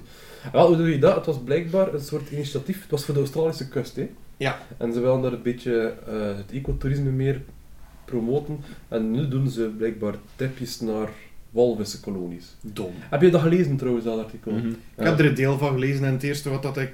Wel, 0.53 0.67
hoe 0.67 0.77
doe 0.77 0.91
je 0.91 0.99
dat? 0.99 1.15
Het 1.15 1.27
was 1.27 1.39
blijkbaar 1.45 1.95
een 1.95 2.01
soort 2.01 2.31
initiatief. 2.31 2.81
Het 2.81 2.91
was 2.91 3.05
voor 3.05 3.15
de 3.15 3.21
Australische 3.21 3.69
kust, 3.69 3.97
hè. 3.97 4.11
Ja. 4.37 4.59
En 4.77 4.93
ze 4.93 5.01
wilden 5.01 5.23
daar 5.23 5.33
een 5.33 5.43
beetje 5.43 5.95
eh, 6.07 6.37
het 6.37 6.53
ecotourisme 6.53 7.11
meer 7.11 7.43
promoten. 8.05 8.61
En 8.89 9.11
nu 9.11 9.29
doen 9.29 9.49
ze 9.49 9.73
blijkbaar 9.77 10.15
tripjes 10.37 10.81
naar 10.81 11.09
walvissenkolonies. 11.51 12.57
Dom. 12.61 12.93
Heb 12.99 13.21
je 13.21 13.31
dat 13.31 13.41
gelezen 13.41 13.77
trouwens, 13.77 14.05
dat 14.05 14.19
artikel? 14.19 14.53
Mhm. 14.53 14.69
Ik 14.69 15.05
heb 15.05 15.19
er 15.19 15.27
een 15.27 15.35
deel 15.35 15.59
van 15.59 15.73
gelezen 15.73 16.05
en 16.05 16.13
het 16.13 16.23
eerste 16.23 16.51
wat, 16.51 16.63
dat 16.63 16.77
ik, 16.77 16.93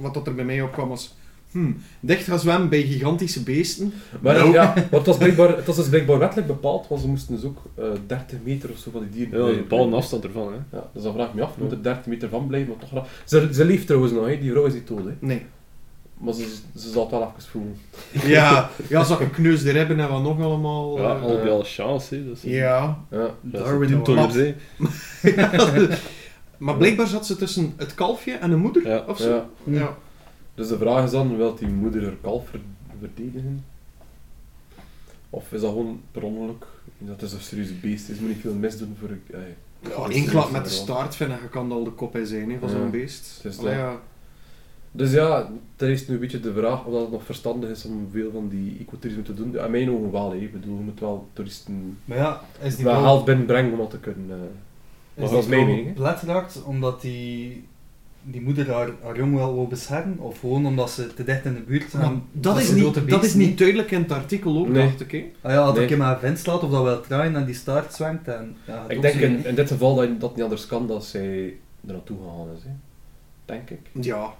wat 0.00 0.14
dat 0.14 0.26
er 0.26 0.34
bij 0.34 0.44
mij 0.44 0.62
opkwam 0.62 0.88
was... 0.88 1.14
Hmm, 1.50 1.76
dicht 2.00 2.24
gaan 2.24 2.38
zwemmen 2.38 2.68
bij 2.68 2.82
gigantische 2.82 3.42
beesten. 3.42 3.92
Maar 4.20 4.34
Nou. 4.34 4.52
ja, 4.52 4.64
maar 4.74 4.86
het 4.90 5.06
was, 5.06 5.16
blijkbaar, 5.16 5.56
het 5.56 5.66
was 5.66 5.76
dus 5.76 5.88
blijkbaar 5.88 6.18
wettelijk 6.18 6.46
bepaald, 6.46 6.88
want 6.88 7.00
ze 7.00 7.08
moesten 7.08 7.34
dus 7.34 7.44
ook 7.44 7.58
eh 7.74 7.84
30 8.06 8.38
meter 8.44 8.70
of 8.70 8.78
zo 8.78 8.90
van 8.90 9.00
die 9.00 9.10
dieren 9.10 9.44
Ja, 9.46 9.50
een 9.52 9.56
bepaalde 9.56 9.96
afstand 9.96 10.24
ervan, 10.24 10.52
hè? 10.52 10.76
Ja, 10.76 10.90
dus 10.92 11.02
dan 11.02 11.12
vraag 11.12 11.28
ik 11.28 11.34
me 11.34 11.42
af, 11.42 11.56
moet 11.58 11.70
er 11.72 11.82
30 11.82 12.06
meter 12.06 12.28
van 12.28 12.46
blijven, 12.46 12.68
maar 12.68 12.78
toch 12.78 12.88
graag. 12.88 13.22
Ze, 13.24 13.48
ze 13.52 13.64
leeft 13.64 13.86
trouwens 13.86 14.12
nog, 14.12 14.26
hè. 14.26 14.38
die 14.38 14.50
vrouw 14.50 14.64
is 14.64 14.72
niet 14.72 14.88
dood, 14.88 15.04
hè. 15.04 15.12
Nee. 15.18 15.46
maar 16.18 16.34
ze, 16.34 16.54
ze 16.76 16.90
zal 16.90 17.02
het 17.02 17.10
wel 17.10 17.20
even 17.36 17.50
voelen. 17.50 17.76
Ja, 18.36 18.70
ja 18.88 19.04
zag 19.04 19.20
een 19.20 19.30
kneusde 19.30 19.70
ribben 19.70 20.00
en 20.00 20.08
wat 20.08 20.22
nog 20.22 20.40
allemaal. 20.40 20.98
Ja, 21.00 21.16
eh, 21.16 21.22
al 21.22 21.38
alle 21.50 21.64
chance, 21.64 22.14
hè. 22.14 22.30
Is, 22.32 22.42
ja. 22.42 22.98
Ja. 23.10 23.30
maar 26.58 26.76
blijkbaar 26.76 27.06
zat 27.06 27.26
ze 27.26 27.36
tussen 27.36 27.72
het 27.76 27.94
kalfje 27.94 28.32
en 28.32 28.50
de 28.50 28.56
moeder, 28.56 28.88
Ja. 28.88 29.04
of 29.08 29.18
zo. 29.18 29.30
Ja. 29.30 29.46
Ja. 29.64 29.96
Dus 30.56 30.68
de 30.68 30.78
vraag 30.78 31.04
is 31.04 31.10
dan, 31.10 31.36
wil 31.36 31.54
die 31.54 31.68
moeder 31.68 32.02
haar 32.02 32.16
kalf 32.22 32.48
ver- 32.48 32.60
verdedigen? 33.00 33.64
Of 35.30 35.52
is 35.52 35.60
dat 35.60 35.70
gewoon 35.70 36.00
per 36.12 36.22
ongeluk? 36.22 36.66
Dat 36.98 37.22
is 37.22 37.32
een 37.32 37.40
serieus 37.40 37.80
beest, 37.80 38.08
is 38.08 38.18
moet 38.18 38.28
niet 38.28 38.40
veel 38.40 38.54
misdoen 38.54 38.96
voor... 39.00 39.08
eh, 39.30 39.40
Ja, 39.80 40.08
één 40.10 40.26
klap 40.26 40.50
met 40.50 40.64
de 40.64 40.70
staart 40.70 41.16
vind 41.16 41.30
ik, 41.32 41.40
je 41.42 41.48
kan 41.48 41.72
al 41.72 41.84
de 41.84 41.90
kop 41.90 42.16
in 42.16 42.26
zijn 42.26 42.50
hè, 42.50 42.58
van 42.58 42.68
Ja. 42.68 42.74
zo'n 42.74 42.90
beest. 42.90 43.44
Is 43.44 43.58
Allee, 43.58 43.74
ja. 43.74 44.00
Dus 44.92 45.12
ja, 45.12 45.50
er 45.76 45.88
is 45.90 46.08
nu 46.08 46.14
een 46.14 46.20
beetje 46.20 46.40
de 46.40 46.52
vraag 46.52 46.84
of 46.84 46.92
dat 46.92 47.00
het 47.02 47.10
nog 47.10 47.24
verstandig 47.24 47.70
is 47.70 47.84
om 47.84 48.08
veel 48.12 48.30
van 48.32 48.48
die 48.48 48.76
ecotourisme 48.80 49.22
te 49.24 49.34
doen. 49.34 49.50
Ja, 49.52 49.64
in 49.64 49.70
mijn 49.70 49.90
ogen 49.90 50.10
wel, 50.12 50.30
hè. 50.30 50.36
ik 50.36 50.52
bedoel, 50.52 50.76
je 50.76 50.82
moet 50.84 51.00
wel 51.00 51.28
toeristen 51.32 51.98
Maar 52.04 52.16
ja, 52.18 52.40
is 52.62 52.76
die 52.76 52.84
wel 52.84 53.24
binnenbrengen 53.24 53.72
om 53.72 53.78
dat 53.78 53.90
te 53.90 53.98
kunnen... 53.98 54.30
eh, 55.14 55.24
is 55.24 55.30
dat 55.30 55.46
mijn 55.48 55.66
mening, 55.66 55.96
omdat 56.64 57.00
die, 57.00 57.64
die 58.30 58.40
moeder 58.40 58.72
haar, 58.72 58.88
haar 59.02 59.16
jong 59.16 59.34
wel 59.34 59.54
wil 59.54 59.66
beschermen? 59.66 60.18
Of 60.18 60.40
gewoon 60.40 60.66
omdat 60.66 60.90
ze 60.90 61.14
te 61.14 61.24
dicht 61.24 61.44
in 61.44 61.54
de 61.54 61.60
buurt 61.60 61.90
zijn? 61.90 62.02
Maar 62.02 62.20
dat, 62.32 62.58
is 62.58 62.70
niet, 62.72 63.08
dat 63.10 63.24
is 63.24 63.34
niet 63.34 63.58
duidelijk 63.58 63.90
in 63.90 64.00
het 64.02 64.12
artikel 64.12 64.58
ook, 64.58 64.68
Nee. 64.68 64.86
dacht 64.86 65.00
ik. 65.00 65.10
Hè. 65.10 65.24
Ah 65.40 65.52
ja, 65.52 65.64
dat 65.64 65.76
Nee. 65.76 65.86
ik 65.86 65.96
maar 65.96 66.18
vent 66.18 66.38
slaat 66.38 66.62
of 66.62 66.70
dat 66.70 66.82
wel 66.82 67.00
draaien 67.00 67.36
en 67.36 67.44
die 67.44 67.54
staart 67.54 67.94
zwengt. 67.94 68.28
En, 68.28 68.56
ja, 68.66 68.84
Ik 68.88 69.02
denk 69.02 69.14
in, 69.14 69.44
in 69.44 69.54
dit 69.54 69.68
geval 69.68 69.94
dat 69.94 70.20
dat 70.20 70.34
niet 70.34 70.42
anders 70.44 70.66
kan, 70.66 70.86
dat 70.86 71.04
zij 71.04 71.44
er 71.86 71.92
naartoe 71.92 72.16
gegaan 72.18 72.56
is. 72.56 72.62
Hè. 72.62 72.70
Denk 73.44 73.70
ik. 73.70 73.80
Ja, 74.04 74.34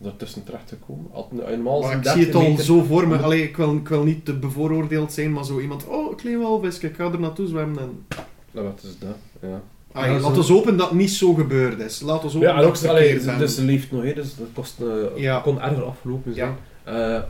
Daartussen 0.00 0.44
terecht. 0.44 0.74
Had, 1.12 1.32
normaal 1.32 1.80
maar 1.82 1.96
ik 1.96 2.02
zie 2.04 2.22
het 2.22 2.32
30 2.32 2.34
al 2.34 2.48
meter- 2.50 2.64
zo 2.64 2.82
voor 2.82 3.08
me. 3.08 3.16
Allee, 3.18 3.42
ik, 3.42 3.56
wil, 3.56 3.76
ik 3.76 3.88
wil 3.88 4.04
niet 4.04 4.24
te 4.24 4.34
bevooroordeeld 4.38 5.12
zijn, 5.12 5.32
maar 5.32 5.44
zo 5.44 5.60
iemand... 5.60 5.86
Oh, 5.86 6.10
een 6.10 6.16
klein 6.16 6.38
walvis, 6.38 6.78
ik 6.78 6.94
ga 6.96 7.04
er 7.12 7.20
naartoe 7.20 7.46
zwemmen. 7.46 7.82
En... 7.82 8.06
Nou, 8.50 8.66
wat 8.66 8.80
is 8.82 8.98
dat? 8.98 9.16
Ja. 9.50 9.62
Ah, 9.92 10.06
Ja, 10.06 10.18
laat 10.18 10.36
ons 10.36 10.48
hopen 10.48 10.76
dat 10.76 10.88
het 10.88 10.98
niet 10.98 11.10
zo 11.10 11.34
gebeurd 11.34 11.80
is. 11.80 12.00
Laat 12.00 12.24
ons 12.24 12.32
hopen 12.32 12.48
Ja, 12.48 12.56
en 12.56 12.62
dat 12.62 12.80
het 12.80 12.88
allee, 12.90 13.20
ben. 13.24 13.38
dus 13.38 13.54
ze 13.54 13.62
leeft 13.64 13.92
nog, 13.92 14.02
hè, 14.02 14.12
dus 14.14 14.36
dat 14.36 14.46
kost, 14.54 14.80
eh, 14.80 15.22
Ja. 15.22 15.40
kon 15.40 15.60
erger 15.60 15.84
afgelopen 15.84 16.34
zijn. 16.34 16.54
Ja. 16.84 16.92
Eh, 17.16 17.22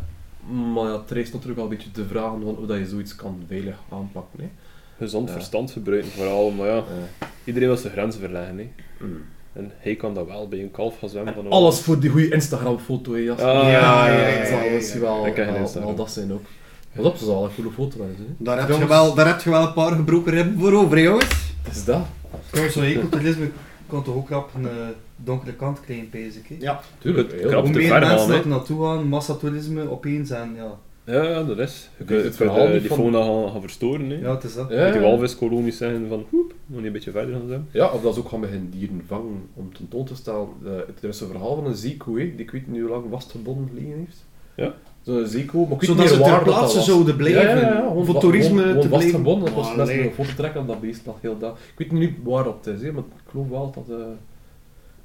maar 0.74 0.84
ja, 0.84 0.92
het 1.00 1.10
rijst 1.10 1.32
natuurlijk 1.32 1.60
wel 1.60 1.70
een 1.70 1.76
beetje 1.76 1.90
de 1.92 2.04
vragen 2.06 2.40
van 2.42 2.54
hoe 2.56 2.66
dat 2.66 2.78
je 2.78 2.86
zoiets 2.86 3.16
kan 3.16 3.42
veilig 3.48 3.76
aanpakken. 3.92 4.38
Hè. 4.40 4.48
Gezond 4.98 5.28
Ja. 5.28 5.34
verstand 5.34 5.70
gebruiken 5.70 6.10
vooral, 6.10 6.50
maar 6.50 6.66
ja, 6.66 6.82
iedereen 7.44 7.68
wil 7.68 7.76
zijn 7.76 7.92
grenzen 7.92 8.20
verleggen, 8.20 8.58
hè. 8.58 8.68
mm. 9.06 9.22
En 9.52 9.72
hij 9.78 9.94
kan 9.96 10.14
dat 10.14 10.26
wel 10.26 10.48
bij 10.48 10.60
een 10.60 10.70
kalf 10.70 10.98
gaan 10.98 11.08
zwemmen. 11.08 11.34
En 11.34 11.42
van 11.42 11.50
alles 11.52 11.80
voor 11.80 12.00
die 12.00 12.10
goede 12.10 12.28
Instagram-foto. 12.28 13.12
Ah, 13.12 13.18
ja, 13.18 13.68
ja, 13.70 14.16
ja, 14.18 14.50
Dat 14.60 14.70
misschien 14.70 15.00
wel, 15.00 15.26
Ik 15.26 15.34
ken 15.34 15.44
geen 15.44 15.82
wel, 15.84 15.94
dat 15.94 16.10
zijn 16.10 16.32
ook. 16.32 16.44
Wat 16.92 17.04
op, 17.06 17.16
ze 17.16 17.24
zal 17.24 17.44
een 17.44 17.50
goede 17.54 17.70
foto 17.70 17.98
hebben. 17.98 18.16
Hè. 18.18 18.24
Daar 18.44 18.58
heb, 18.68 18.78
je 18.78 18.86
wel, 18.86 19.14
daar 19.14 19.26
heb 19.26 19.40
je 19.40 19.50
wel 19.50 19.66
een 19.66 19.72
paar 19.72 19.92
gebroken 19.92 20.32
ribben 20.32 20.58
voor 20.60 20.72
over, 20.72 21.00
jongens. 21.02 21.26
Het 21.62 21.76
is 21.76 21.84
dat. 21.84 22.00
Trouwens, 22.50 22.74
zo'n 22.76 22.84
ecotourisme 22.84 23.48
kan 23.86 24.02
toch 24.04 24.14
ook 24.14 24.28
rap 24.28 24.50
een 24.54 24.68
eh, 24.68 24.70
donkere 25.16 25.52
kant 25.52 25.80
krijgen, 25.80 26.08
basic. 26.10 26.46
hè? 26.48 26.54
Ja. 26.58 26.80
Tuurlijk. 26.98 27.32
Heel 27.32 27.60
Hoe 27.60 27.70
meer 27.70 27.88
ver 27.88 28.00
mensen 28.00 28.28
dat 28.28 28.40
er 28.42 28.48
naartoe 28.48 28.84
gaan, 28.84 29.08
massatoerisme 29.08 29.90
opeens 29.90 30.30
en 30.30 30.52
ja, 30.56 30.78
Ja, 31.04 31.22
ja, 31.22 31.42
dat 31.44 31.58
is. 31.58 31.90
Je 31.96 32.04
Het 32.04 32.06
kunt 32.06 32.22
het 32.24 32.36
je 32.36 32.44
verhaal 32.44 32.66
eh, 32.66 32.70
niet 32.72 32.80
die 32.80 32.88
van- 32.88 32.98
fauna 32.98 33.22
gaan, 33.24 33.50
gaan 33.52 33.60
verstoren, 33.60 34.10
hè. 34.10 34.16
ja 34.16 34.34
het 34.34 34.44
is 34.44 34.54
dat. 34.54 34.68
Ja, 34.70 34.82
Met 34.82 34.92
die 34.92 35.02
walviskolonies 35.02 35.76
zeggen 35.76 36.08
van, 36.08 36.26
hoep, 36.30 36.54
Nog 36.66 36.76
niet 36.78 36.86
een 36.86 36.92
beetje 36.92 37.10
verder 37.10 37.34
gaan 37.34 37.48
zijn. 37.48 37.68
Ja, 37.70 37.86
of 37.90 38.02
dat 38.02 38.14
ze 38.14 38.20
ook 38.20 38.28
gaan 38.28 38.40
beginnen 38.40 38.70
dieren 38.70 39.02
vangen 39.06 39.48
om 39.54 39.72
tentoon 39.74 40.04
te 40.04 40.14
stellen. 40.16 40.48
Uh, 40.64 40.70
er 40.72 41.08
is 41.08 41.20
een 41.20 41.28
verhaal 41.28 41.54
van 41.54 41.66
een 41.66 41.74
zeekoe, 41.74 42.18
hè, 42.20 42.24
die 42.24 42.40
ik 42.44 42.50
weet 42.50 42.68
niet 42.68 42.80
hoe 42.80 42.90
lang 42.90 43.04
vastgebonden 43.10 43.68
liggen 43.74 43.98
heeft. 43.98 44.24
Ja. 44.54 44.74
Maar 45.68 45.72
ik 45.72 45.80
weet 45.80 45.90
Zodat 45.90 46.08
ze 46.08 46.14
ter 46.20 46.30
dat 46.30 46.42
plaatse 46.42 46.80
zouden 46.80 47.16
blijven. 47.16 47.42
Ja, 47.42 47.50
ja, 47.56 47.60
ja, 47.60 47.76
gewoon 47.88 48.04
voor 48.06 48.18
toerisme 48.20 48.62
gewoon, 48.62 48.82
gewoon 48.82 48.82
te 48.82 48.88
blijven. 48.88 49.44
dat 49.44 49.54
was 49.54 49.74
best 49.74 50.38
een 50.38 50.56
aan 50.56 50.66
dat 50.66 50.80
beest 50.80 51.00
lag 51.06 51.14
heel 51.20 51.38
dag. 51.38 51.52
Ik 51.76 51.78
weet 51.90 51.92
niet 52.00 52.12
waar 52.24 52.44
dat 52.44 52.66
is, 52.66 52.82
hè, 52.82 52.92
maar 52.92 53.02
ik 53.02 53.30
geloof 53.30 53.48
wel 53.48 53.72
dat... 53.74 53.98
eh, 53.98 54.04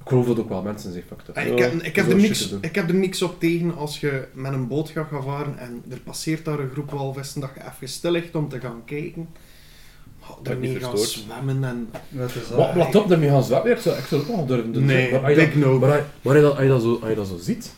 ik 0.03 0.09
geloof 0.09 0.25
dat 0.27 0.39
ook 0.39 0.49
wel 0.49 0.61
mensen 0.61 0.93
zich 0.93 1.03
up. 1.11 1.37
Ah, 1.37 1.45
Ik 1.45 1.59
heb, 1.59 1.73
ik, 1.73 1.95
heb 1.95 2.09
er 2.09 2.15
niks, 2.15 2.55
ik 2.61 2.75
heb 2.75 2.87
er 2.89 2.95
niks 2.95 3.21
op 3.21 3.39
tegen 3.39 3.75
als 3.75 3.99
je 3.99 4.27
met 4.33 4.53
een 4.53 4.67
boot 4.67 4.89
gaat 4.89 5.07
gaan 5.07 5.23
varen 5.23 5.57
en 5.57 5.83
er 5.89 5.99
passeert 5.99 6.45
daar 6.45 6.59
een 6.59 6.69
groep 6.69 6.91
walvissen 6.91 7.41
dat 7.41 7.49
je 7.55 7.61
even 7.61 7.87
stil 7.93 8.11
ligt 8.11 8.35
om 8.35 8.49
te 8.49 8.59
gaan 8.59 8.81
kijken. 8.85 9.27
Oh, 10.21 10.29
Dat 10.29 10.45
daarmee 10.45 10.69
niet 10.69 10.83
gaan 10.83 10.97
zwemmen 10.97 11.63
en... 11.63 11.89
Dat 12.09 12.33
dat. 12.33 12.57
Wat, 12.57 12.73
wat 12.73 12.95
op, 12.95 13.07
daarmee 13.09 13.29
gaan 13.29 13.43
zwemmen? 13.43 13.71
Ik 13.71 13.77
zou, 13.77 13.97
ik 13.97 14.03
zou 14.05 14.21
het 14.21 14.29
ook 14.31 14.37
nog 14.37 14.45
durven 14.47 14.71
doen. 14.73 14.85
Nee, 14.85 15.11
maar 15.11 15.35
dat- 15.35 15.39
dat, 16.41 16.53
als, 16.55 16.61
je 16.61 16.67
dat 16.67 16.81
zo, 16.81 16.97
als 17.01 17.09
je 17.09 17.15
dat 17.15 17.27
zo 17.27 17.37
ziet, 17.37 17.73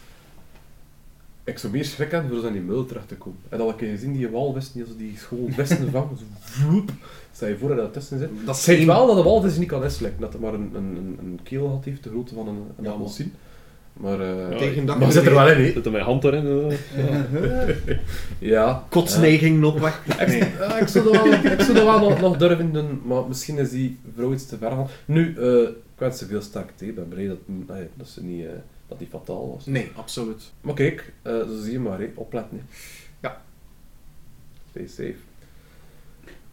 ik 1.45 1.57
zou 1.57 1.73
meer 1.73 1.85
schrik 1.85 2.11
hebben 2.11 2.31
voor 2.31 2.39
zo 2.39 2.47
in 2.47 2.53
die 2.53 2.61
mul 2.61 2.85
terecht 2.85 3.07
te 3.07 3.15
komen. 3.15 3.39
En 3.49 3.57
dat 3.57 3.69
ik 3.81 3.89
gezien 3.89 4.13
die 4.13 4.29
walvis, 4.29 4.71
die, 4.71 4.83
als 4.83 4.97
die 4.97 5.13
schoon 5.17 5.51
vesten 5.51 5.91
vangen, 5.91 6.17
zo 6.17 6.23
vloep, 6.39 6.91
stel 7.33 7.47
je 7.47 7.57
voor 7.57 7.67
dat 7.67 7.77
je 7.77 7.83
daar 7.83 7.91
tussen 7.93 8.19
zit. 8.19 8.29
Dat 8.45 8.57
zegt 8.57 8.85
wel 8.85 9.07
dat 9.07 9.15
de 9.15 9.23
walvis 9.23 9.57
niet 9.57 9.67
kan 9.67 9.83
inslikken, 9.83 10.21
dat 10.21 10.33
het 10.33 10.41
maar 10.41 10.53
een, 10.53 10.71
een, 10.73 10.83
een, 10.95 11.17
een 11.21 11.39
keel 11.43 11.69
had 11.69 11.85
heeft, 11.85 12.03
de 12.03 12.09
grootte 12.09 12.35
van 12.35 12.47
een, 12.47 12.63
een 12.77 12.83
Ja, 12.83 12.89
appelsien. 12.91 13.33
Maar, 13.93 14.19
eh 14.19 14.49
Ja, 14.51 14.57
Tegen 14.57 14.85
dat 14.85 14.97
maar 14.97 15.07
je 15.07 15.13
zit 15.13 15.25
er 15.25 15.33
wel 15.33 15.49
in, 15.49 15.63
hè. 15.63 15.71
Zit 15.71 15.85
er 15.85 15.91
mijn 15.91 16.03
hand 16.03 16.23
erin? 16.23 16.71
eh. 16.95 17.75
Ja. 18.39 18.83
kotsneiging 18.89 19.59
nog 19.59 19.79
weg. 19.79 20.01
Ik, 20.27 20.51
ja, 20.59 20.77
ik 20.79 20.87
zou 20.87 21.03
dat 21.03 21.13
wel, 21.23 21.33
ik 21.33 21.61
zou 21.61 21.73
dat 21.73 21.83
wel 21.83 21.99
nog, 21.99 22.21
nog 22.21 22.37
durven 22.37 22.73
doen, 22.73 23.01
maar 23.05 23.21
misschien 23.27 23.57
is 23.57 23.69
die 23.69 23.99
vrouw 24.15 24.33
iets 24.33 24.45
te 24.45 24.57
ver 24.57 24.71
gaan. 24.71 24.87
Nu, 25.05 25.35
eh 25.37 25.61
ik 25.95 26.01
wens 26.01 26.17
ze 26.17 26.25
veel 26.25 26.41
sterkte, 26.41 26.87
ik 26.87 26.95
ben 26.95 27.07
blij 27.07 27.27
dat, 27.27 27.37
dat 27.95 28.07
ze 28.07 28.23
niet, 28.23 28.45
eh, 28.45 28.51
dat 28.87 28.99
die 28.99 29.07
fataal 29.07 29.51
was. 29.53 29.65
Nee, 29.65 29.91
absoluut. 29.95 30.51
Maar 30.61 30.73
kijk, 30.73 31.13
eh, 31.21 31.33
zo 31.39 31.61
zie 31.61 31.71
je 31.71 31.79
maar, 31.79 31.99
hè. 31.99 32.11
opletten. 32.15 32.67
Ja. 33.19 33.41
Stay 34.69 34.87
safe. 34.87 35.15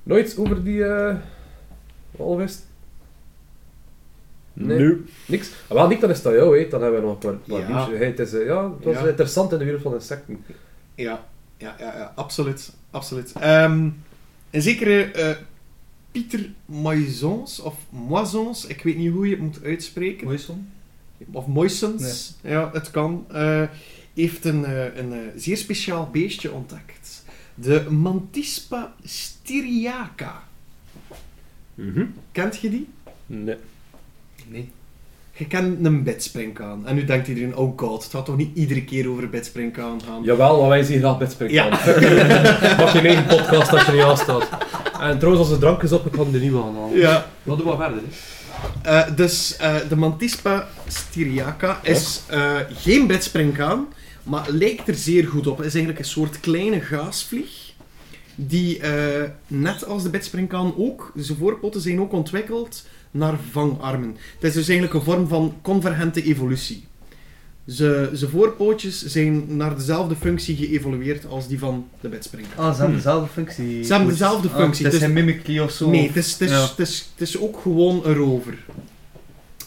Nooit 0.03 0.39
over 0.39 0.65
die 0.65 0.85
eh 0.85 1.17
walvis? 2.11 2.61
Nee. 4.53 4.79
Nu. 4.79 5.05
Niks? 5.27 5.51
Ah, 5.69 5.77
wel, 5.77 5.89
niet, 5.89 6.01
dan 6.01 6.11
is 6.11 6.23
dat 6.23 6.33
jou, 6.33 6.59
hè. 6.61 6.69
dan 6.69 6.83
hebben 6.83 7.01
we 7.01 7.07
nog 7.07 7.23
een 7.23 7.41
paar, 7.47 7.59
paar 7.61 7.69
Ja. 7.71 7.91
Hey, 7.91 8.07
het, 8.07 8.19
is, 8.19 8.33
eh, 8.33 8.47
ja, 8.47 8.71
het 8.75 8.85
was 8.85 8.95
Ja. 8.95 9.07
interessant 9.07 9.53
in 9.53 9.59
de 9.59 9.65
wereld 9.65 9.83
van 9.83 9.95
insecten. 9.95 10.45
Ja, 10.95 11.25
ja, 11.57 11.77
ja, 11.79 11.97
ja 11.97 12.13
absoluut. 12.15 12.73
absoluut. 12.91 13.33
Ehm, 13.33 13.89
een 14.51 14.63
zekere 14.63 15.03
eh, 15.05 15.37
Pieter 16.11 16.51
Moisons, 16.65 17.61
of 17.61 17.77
Moisons, 17.91 18.67
ik 18.67 18.83
weet 18.83 18.97
niet 18.97 19.13
hoe 19.13 19.25
je 19.27 19.33
het 19.35 19.43
moet 19.43 19.65
uitspreken. 19.65 20.27
Moison? 20.27 20.71
Of 21.33 21.47
Moisons, 21.47 22.35
ja, 22.41 22.71
het 22.73 22.91
kan. 22.91 23.25
eh, 23.33 23.63
heeft 24.15 24.45
een, 24.45 24.65
eh, 24.65 24.85
een 24.97 25.13
eh, 25.13 25.19
zeer 25.37 25.57
speciaal 25.57 26.09
beestje 26.13 26.53
ontdekt. 26.53 27.25
De 27.55 27.87
Mantispa 27.91 28.93
styriaca. 29.05 30.43
Kent 32.33 32.59
je 32.61 32.71
die? 32.71 32.89
Nee. 33.27 33.57
Nee. 34.49 34.71
Je 35.33 35.47
kent 35.47 35.87
een 35.87 36.03
bedspringkaan. 36.03 36.87
En 36.87 36.95
nu 36.95 37.05
denkt 37.05 37.29
iedereen, 37.29 37.57
oh 37.57 37.79
god, 37.79 38.03
het 38.03 38.13
gaat 38.13 38.25
toch 38.25 38.37
niet 38.37 38.57
iedere 38.57 38.85
keer 38.85 39.11
over 39.11 39.31
bedspringkaan 39.31 40.03
gaan? 40.03 40.23
Jawel, 40.23 40.61
maar 40.61 40.69
wij 40.69 40.83
zien 40.83 40.99
graag 40.99 41.19
bedspringen. 41.19 41.55
Ja. 41.55 41.69
Mag 42.79 42.93
je 42.93 42.99
een 42.99 43.07
eigen 43.07 43.27
podcast 43.27 43.73
als 43.73 43.87
je 43.87 43.93
niet 43.93 44.01
aanstaat. 44.03 44.49
En 45.01 45.19
trouwens, 45.19 45.39
als 45.49 45.49
de 45.55 45.59
drank 45.59 45.83
is 45.83 45.93
op, 45.93 46.07
ik 46.07 46.13
kan 46.13 46.35
er 46.35 46.41
niet 46.41 46.53
aan 46.55 46.75
halen. 46.77 46.99
Ja. 46.99 47.27
Maar 47.43 47.57
doe 47.57 47.67
maar 47.67 47.77
verder. 47.77 47.99
hè. 47.99 48.05
Eh, 48.83 49.17
dus 49.17 49.57
eh, 49.57 49.77
de 49.89 49.97
Mantispa 49.97 50.69
styriaca 50.89 51.81
is 51.83 52.23
eh, 52.27 52.57
geen 52.73 53.07
bedspringkaan, 53.07 53.87
maar 54.23 54.51
lijkt 54.51 54.89
er 54.89 54.95
zeer 54.95 55.27
goed 55.27 55.47
op. 55.47 55.57
Het 55.57 55.67
is 55.67 55.75
eigenlijk 55.75 56.05
een 56.05 56.11
soort 56.11 56.41
kleine 56.41 56.81
gaasvlieg. 56.81 57.71
Die, 58.35 58.81
net 59.47 59.87
als 59.87 60.03
de 60.03 60.11
bedspringkaan 60.11 60.75
ook, 60.77 61.13
zijn 61.17 61.39
voorpoten 61.39 61.81
zijn 61.81 62.01
ook 62.01 62.13
ontwikkeld 62.13 62.87
naar 63.11 63.39
vangarmen. 63.51 64.17
Het 64.35 64.45
is 64.45 64.53
dus 64.53 64.69
eigenlijk 64.69 64.95
een 64.95 65.13
vorm 65.13 65.29
van 65.29 65.55
convergente 65.63 66.23
evolutie. 66.23 66.85
Ze- 67.67 68.11
Zijn 68.13 68.31
voorpootjes 68.31 69.05
zijn 69.07 69.57
naar 69.57 69.77
dezelfde 69.77 70.17
functie 70.17 70.57
geëvolueerd 70.57 71.27
als 71.27 71.49
die 71.49 71.59
van 71.59 71.89
de 72.01 72.09
bedspringkaan. 72.09 72.65
Ah, 72.67 72.73
ze 72.75 72.79
hebben 72.79 72.97
dezelfde 72.97 73.33
functie. 73.33 73.85
Ze 73.85 73.93
hebben 73.93 74.11
dezelfde 74.11 74.49
Ah, 74.49 74.57
functie, 74.57 74.85
het 74.85 74.95
is 74.95 75.01
dus- 75.01 75.09
geen 75.09 75.25
mimicry 75.25 75.59
of 75.59 75.71
zo. 75.71 75.91
Nee, 75.91 76.07
het 76.07 76.17
is, 76.17 76.33
het, 76.33 76.41
is, 76.41 76.51
Ja. 76.51 76.61
het, 76.69 76.79
is, 76.79 77.09
het 77.17 77.29
is 77.29 77.39
ook 77.39 77.59
gewoon 77.63 78.01
een 78.05 78.15
rover. 78.15 78.59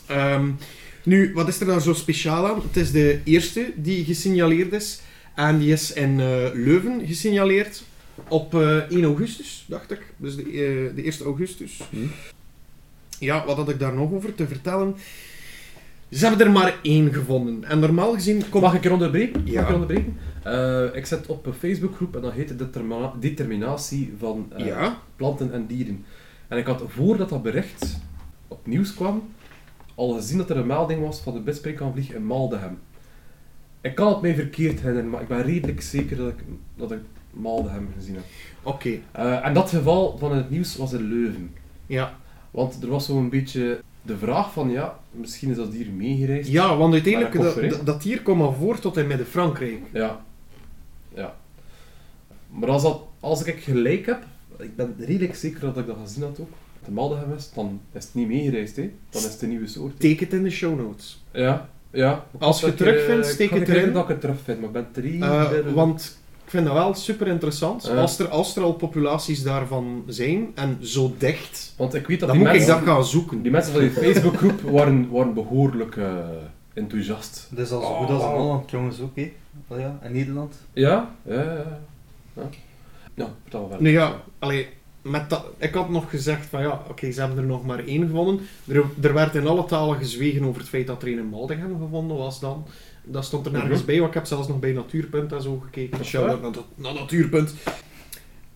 Ehm, 0.06 0.50
nu, 1.04 1.32
wat 1.34 1.48
is 1.48 1.60
er 1.60 1.66
daar 1.66 1.82
zo 1.82 1.94
speciaal 1.94 2.48
aan? 2.48 2.62
Het 2.68 2.78
is 2.78 2.92
de 2.92 3.20
eerste 3.24 3.72
die 3.76 4.06
gesignaleerd 4.06 4.74
is. 4.74 5.00
En 5.36 5.60
die 5.60 5.72
is 5.72 5.94
in 5.94 6.20
eh, 6.20 6.26
Leuven 6.54 7.02
gesignaleerd 7.08 7.84
op 8.28 8.54
eh, 8.56 8.78
1 8.78 9.04
augustus, 9.04 9.66
dacht 9.68 9.92
ik. 9.92 10.02
Dus 10.18 10.36
de, 10.36 10.42
eh, 10.44 10.96
de 10.96 11.02
1 11.06 11.14
augustus. 11.26 11.80
Hm. 11.90 11.98
Ja, 13.20 13.46
wat 13.46 13.56
had 13.58 13.70
ik 13.70 13.80
daar 13.80 13.94
nog 13.94 14.12
over 14.12 14.36
te 14.36 14.48
vertellen? 14.48 14.96
Ze 16.16 16.26
hebben 16.28 16.46
er 16.46 16.52
maar 16.52 16.80
één 16.82 17.14
gevonden. 17.14 17.64
En 17.64 17.80
normaal 17.80 18.14
gezien 18.14 18.50
komt... 18.50 18.64
Mag 18.64 18.74
ik 18.74 18.86
er 18.86 18.92
onderbreken? 18.92 19.42
Ja. 19.46 19.54
Mag 19.54 19.62
ik 19.64 19.68
er 19.68 19.74
onderbreken? 19.74 20.18
Eh, 20.44 20.96
ik 20.96 21.06
zit 21.06 21.28
op 21.28 21.46
een 21.46 21.54
Facebookgroep 21.54 22.16
en 22.16 22.22
dat 22.22 22.32
heet 22.34 22.58
determina- 22.58 23.14
Determinatie 23.20 24.14
van 24.20 24.52
eh, 24.58 24.66
Ja, 24.66 24.98
planten 25.16 25.54
en 25.54 25.66
dieren. 25.66 26.06
En 26.48 26.58
ik 26.58 26.66
had 26.66 26.84
voordat 26.88 27.30
dat 27.30 27.44
bericht 27.44 28.00
op 28.48 28.66
nieuws 28.68 28.94
kwam, 28.94 29.24
al 29.96 30.10
gezien 30.14 30.38
dat 30.38 30.50
er 30.50 30.58
een 30.58 30.68
melding 30.68 31.02
was 31.02 31.20
van 31.20 31.34
de 31.34 31.40
bedspringkaanvlieg 31.40 32.14
in 32.14 32.26
Maldegem. 32.26 32.78
Ik 33.82 33.96
kan 33.96 34.08
het 34.08 34.22
mij 34.22 34.36
verkeerd 34.36 34.80
herinneren, 34.80 35.10
maar 35.10 35.22
ik 35.22 35.28
ben 35.28 35.42
redelijk 35.42 35.82
zeker 35.82 36.18
dat 36.18 36.28
ik, 36.30 36.44
dat 36.76 36.92
ik 36.92 37.00
gezien 37.98 38.16
heb. 38.16 38.24
oké. 38.64 38.90
Eh, 39.12 39.46
en 39.46 39.54
dat 39.54 39.70
geval 39.70 40.18
van 40.18 40.36
het 40.36 40.50
nieuws 40.50 40.78
was 40.78 40.94
in 40.94 41.02
Leuven. 41.08 41.52
Ja. 41.86 42.18
Want 42.52 42.84
er 42.84 42.90
was 42.90 43.06
zo'n 43.06 43.30
beetje 43.30 43.82
de 44.06 44.18
vraag 44.18 44.54
van, 44.54 44.70
ja, 44.70 45.00
misschien 45.12 45.50
is 45.50 45.56
dat 45.56 45.72
dier 45.72 45.88
meegereisd. 45.92 46.50
ja, 46.50 46.78
want 46.78 46.94
uiteindelijk, 46.94 47.34
dat, 47.34 47.44
koffer, 47.44 47.70
dat, 47.70 47.86
dat 47.86 48.04
hier 48.04 48.22
komt 48.22 48.40
maar 48.40 48.54
voor 48.54 48.80
tot 48.80 48.98
in 48.98 49.08
Midden-Frankrijk. 49.08 49.80
Ja. 49.94 50.22
Ja. 51.16 51.36
Maar 52.50 52.70
als, 52.70 52.84
dat, 52.84 53.02
als 53.20 53.44
ik 53.44 53.60
gelijk 53.64 54.06
heb, 54.06 54.24
ik 54.60 54.76
ben 54.76 54.96
redelijk 55.00 55.36
zeker 55.36 55.60
dat 55.60 55.78
ik 55.78 55.86
dat 55.88 55.98
gezien 56.04 56.24
had 56.24 56.40
ook, 56.40 56.50
de 56.86 56.92
Maldegem 56.92 57.34
is, 57.34 57.52
dan 57.54 57.82
is 57.92 58.04
het 58.06 58.14
niet 58.14 58.28
meegereisd, 58.28 58.76
hè. 58.76 58.92
Dan 59.10 59.22
is 59.24 59.32
het 59.32 59.42
een 59.42 59.50
nieuwe 59.50 59.68
soort. 59.68 59.92
hè. 59.94 60.00
Teken 60.00 60.26
het 60.26 60.34
in 60.36 60.44
de 60.44 60.50
show 60.50 60.80
notes. 60.80 61.24
Ja, 61.32 61.70
ja. 61.92 62.26
Als 62.40 62.60
je 62.60 62.66
Dat 62.66 62.80
het 62.80 62.88
ik, 62.88 62.94
terugvindt, 62.94 63.26
eh, 63.28 63.32
steek 63.34 63.52
ik 63.52 63.60
het 63.60 63.70
erin. 63.70 63.94
dat 63.94 64.04
ik 64.04 64.10
het 64.10 64.22
terugvind, 64.22 64.58
maar 64.60 64.68
ik 64.68 64.74
ben 64.74 64.88
drie... 64.92 65.22
Eh, 65.24 65.50
de- 65.50 65.72
want 65.74 66.02
ik 66.02 66.25
vind 66.56 66.66
dat 66.66 66.76
wel 66.76 66.94
super 66.94 67.28
interessant. 67.28 67.84
Ja. 67.84 67.96
Als, 67.96 68.20
er, 68.20 68.28
als 68.28 68.56
er 68.56 68.64
al 68.64 68.74
populaties 68.74 69.44
daarvan 69.44 70.04
zijn 70.08 70.52
en 70.56 70.78
zo 70.82 71.16
dicht, 71.18 71.74
Want 71.78 71.94
ik 71.94 72.08
weet 72.08 72.20
dat 72.20 72.30
dan 72.30 72.38
die 72.38 72.48
moet 72.48 72.56
ik 72.56 72.68
dat 72.68 72.82
gaan 72.82 73.06
zoeken. 73.06 73.42
die 73.42 73.52
mensen 73.52 73.72
van 73.72 73.82
die 73.82 73.92
Facebookgroep 73.92 74.62
waren, 74.62 75.10
waren 75.12 75.34
behoorlijk 75.34 75.98
eh, 75.98 76.14
enthousiast. 76.74 77.48
Dat 77.50 77.66
is 77.66 77.72
al 77.72 77.82
zo 77.82 77.88
goed 77.88 78.10
als 78.10 78.24
in 78.24 78.30
Holland, 78.30 78.72
jongens, 78.72 79.00
ook. 79.02 79.18
Oh 79.68 79.80
ja, 79.80 80.00
in 80.04 80.12
Nederland. 80.12 80.56
Ja? 80.74 81.10
Ja, 81.24 81.34
ja, 81.34 81.54
ja. 81.54 81.80
Ja, 83.14 83.28
vertel 83.42 83.60
maar 83.60 83.70
verder. 83.70 83.88
Nu 83.88 83.92
ja, 83.92 84.22
allee, 84.40 84.68
met 85.02 85.30
dat, 85.30 85.46
ik 85.58 85.74
had 85.74 85.90
nog 85.90 86.10
gezegd 86.10 86.46
van 86.46 86.62
ja, 86.62 86.82
oké, 86.90 87.12
ze 87.12 87.20
hebben 87.20 87.38
er 87.38 87.44
nog 87.44 87.66
maar 87.66 87.80
één 87.86 88.08
gevonden. 88.08 88.40
Er, 88.68 88.84
er 89.02 89.14
werd 89.14 89.36
in 89.36 89.48
alle 89.48 89.66
talen 89.66 89.98
gezwegen 89.98 90.46
over 90.46 90.60
het 90.60 90.70
feit 90.70 90.88
dat 90.88 91.02
er 91.02 91.08
een 91.08 91.18
in 91.18 91.30
Maldegem 91.30 91.78
gevonden 91.80 92.18
was 92.18 92.40
dan. 92.40 92.66
Dat 93.06 93.26
stond 93.26 93.46
er 93.46 93.52
nergens 93.52 93.78
Mhm. 93.78 93.86
bij, 93.86 93.96
want 93.98 94.08
ik 94.08 94.14
heb 94.14 94.26
zelfs 94.26 94.48
nog 94.48 94.60
bij 94.60 94.72
Natuurpunt 94.72 95.32
en 95.34 95.42
zo 95.42 95.62
gekeken. 95.64 96.06
Shout-out 96.06 96.42
naar, 96.42 96.52
naar 96.76 96.94
Natuurpunt. 96.94 97.54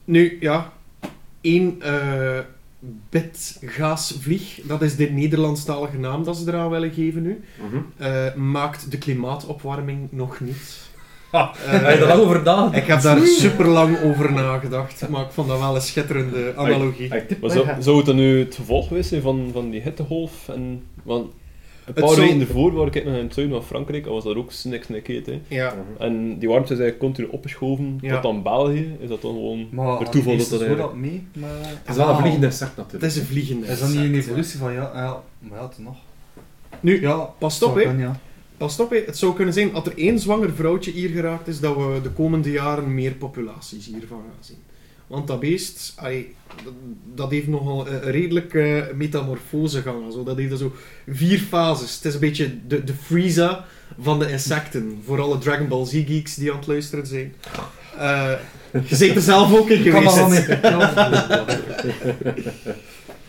Nu, 0.06 0.38
ja, 0.40 0.74
één 1.42 1.82
eh 1.82 2.40
bitgaasvlieg, 3.10 4.60
dat 4.64 4.82
is 4.82 4.96
de 4.96 5.10
Nederlandstalige 5.10 5.98
naam 5.98 6.24
dat 6.24 6.38
ze 6.38 6.44
eraan 6.48 6.70
willen 6.70 6.92
geven 6.92 7.22
nu, 7.22 7.44
Mhm. 7.70 7.78
eh, 7.98 8.34
maakt 8.36 8.92
de 8.92 8.98
klimaatopwarming 8.98 10.08
nog 10.12 10.40
niet. 10.40 10.58
Ha, 11.32 11.54
Eh, 11.66 11.72
heb 11.72 11.94
je 11.94 12.06
daar 12.06 12.08
lang 12.18 12.22
over 12.22 12.44
nagedacht? 12.44 12.76
ik 12.76 12.86
heb 12.88 13.02
daar 13.02 13.20
super 13.26 13.68
lang 13.68 14.02
over 14.04 14.32
nagedacht, 14.32 15.10
maar 15.10 15.22
ik 15.26 15.32
vond 15.32 15.48
dat 15.48 15.60
wel 15.60 15.76
een 15.76 15.82
schitterende 15.82 16.54
analogie. 16.56 17.10
Hey, 17.10 17.22
tip 17.22 17.42
Maar 17.42 17.50
zou 17.80 17.98
het 17.98 18.06
dan 18.06 18.16
nu 18.16 18.40
het 18.40 18.56
gevolg 18.56 18.88
geweest 18.88 19.10
zijn 19.10 19.22
van, 19.22 19.50
van 19.54 19.70
die 19.70 19.82
hittegolf? 19.82 20.50
En, 20.50 20.84
want 21.04 21.32
een 21.90 21.96
Het 21.96 22.06
paar 22.06 22.14
zou- 22.14 22.28
weken 22.28 22.42
ervoor 22.48 22.72
waar 22.74 22.88
ik 22.96 23.06
nog 23.06 23.14
in 23.16 23.24
het 23.24 23.34
zuiden 23.34 23.56
van 23.58 23.66
Frankrijk, 23.66 24.06
was 24.06 24.24
dat 24.24 24.36
ook 24.36 24.52
niks 24.64 24.88
niks 24.88 25.08
heet. 25.08 25.26
Hè. 25.26 25.42
Ja. 25.48 25.74
En 26.00 26.40
die 26.40 26.48
warmte 26.50 26.74
is 26.74 26.80
eigenlijk 26.80 27.00
continu 27.00 27.28
opgeschoven 27.28 27.98
Ja. 28.02 28.20
tot 28.20 28.32
aan 28.32 28.44
België. 28.44 28.96
Is 29.00 29.10
dat 29.10 29.22
dan 29.22 29.32
gewoon 29.34 29.68
Maar 29.72 29.98
per 29.98 30.10
toeval 30.10 30.32
dat 30.32 30.42
is 30.42 30.50
dat 30.50 30.60
dat 30.60 30.68
eigenlijk... 30.68 30.98
mee? 30.98 31.28
Maar... 31.34 31.50
Het 31.62 31.90
is 31.90 31.96
wel 31.96 32.08
een 32.08 32.14
Ah. 32.14 32.20
vliegende 32.20 32.46
insect 32.46 32.70
het 32.70 32.78
natuurlijk. 32.78 33.04
is 33.12 33.18
een 33.18 33.26
vliegende. 33.26 33.68
Is 33.68 33.80
dat 33.80 33.90
niet 33.90 33.98
een 33.98 34.14
evolutie 34.16 34.60
van 34.60 34.74
ja, 34.74 34.92
ja, 34.94 35.22
maar 35.40 35.58
ja, 35.60 35.68
het 35.68 35.78
nog. 35.80 35.96
Nu, 36.80 37.02
Ja, 37.02 37.16
pas 37.38 37.62
op, 37.64 37.76
hè. 37.76 37.82
ja. 37.82 38.20
Pas 38.58 38.80
op, 38.80 38.90
hè. 38.90 38.98
Het 39.06 39.18
zou 39.18 39.34
kunnen 39.34 39.54
zijn, 39.54 39.74
als 39.74 39.86
er 39.86 39.98
één 39.98 40.20
zwanger 40.20 40.52
vrouwtje 40.54 40.92
hier 40.92 41.10
geraakt 41.10 41.48
is, 41.48 41.60
dat 41.60 41.76
we 41.76 42.00
de 42.04 42.10
komende 42.10 42.52
jaren 42.52 42.94
meer 42.94 43.12
populaties 43.12 43.86
hiervan 43.86 44.18
gaan 44.18 44.38
zien. 44.40 44.58
Want 45.10 45.28
dat 45.28 45.40
beest, 45.40 45.94
dat, 46.64 46.74
dat 47.16 47.32
heeft 47.32 47.48
nogal 47.48 47.88
een 47.88 47.94
een 47.94 48.12
redelijke 48.12 48.92
metamorfosegang. 48.96 50.14
Zo. 50.14 50.24
Dat 50.24 50.38
heeft 50.38 50.58
zo 50.58 50.74
vier 51.08 51.40
fases. 51.40 51.96
Het 51.96 52.06
is 52.06 52.14
een 52.14 52.20
beetje 52.20 52.68
de, 52.68 52.84
de 52.84 52.94
Frieza 52.94 53.66
van 54.02 54.20
de 54.20 54.32
insecten. 54.32 55.02
Voor 55.06 55.22
alle 55.22 55.38
Dragon 55.38 55.68
Ball 55.68 55.86
Z 55.86 55.92
geeks 55.92 56.36
die 56.36 56.52
aan 56.52 56.58
het 56.58 56.68
luisteren 56.68 57.08
zijn. 57.08 57.34
Eh, 57.98 58.32
je 58.88 58.96
zit 58.96 59.16
er 59.16 59.22
zelf 59.22 59.54
ook 59.60 59.70
in 59.70 59.86
Ik 59.86 59.92
kan 59.92 60.10
geweest. 60.10 60.48
niet. 60.48 60.60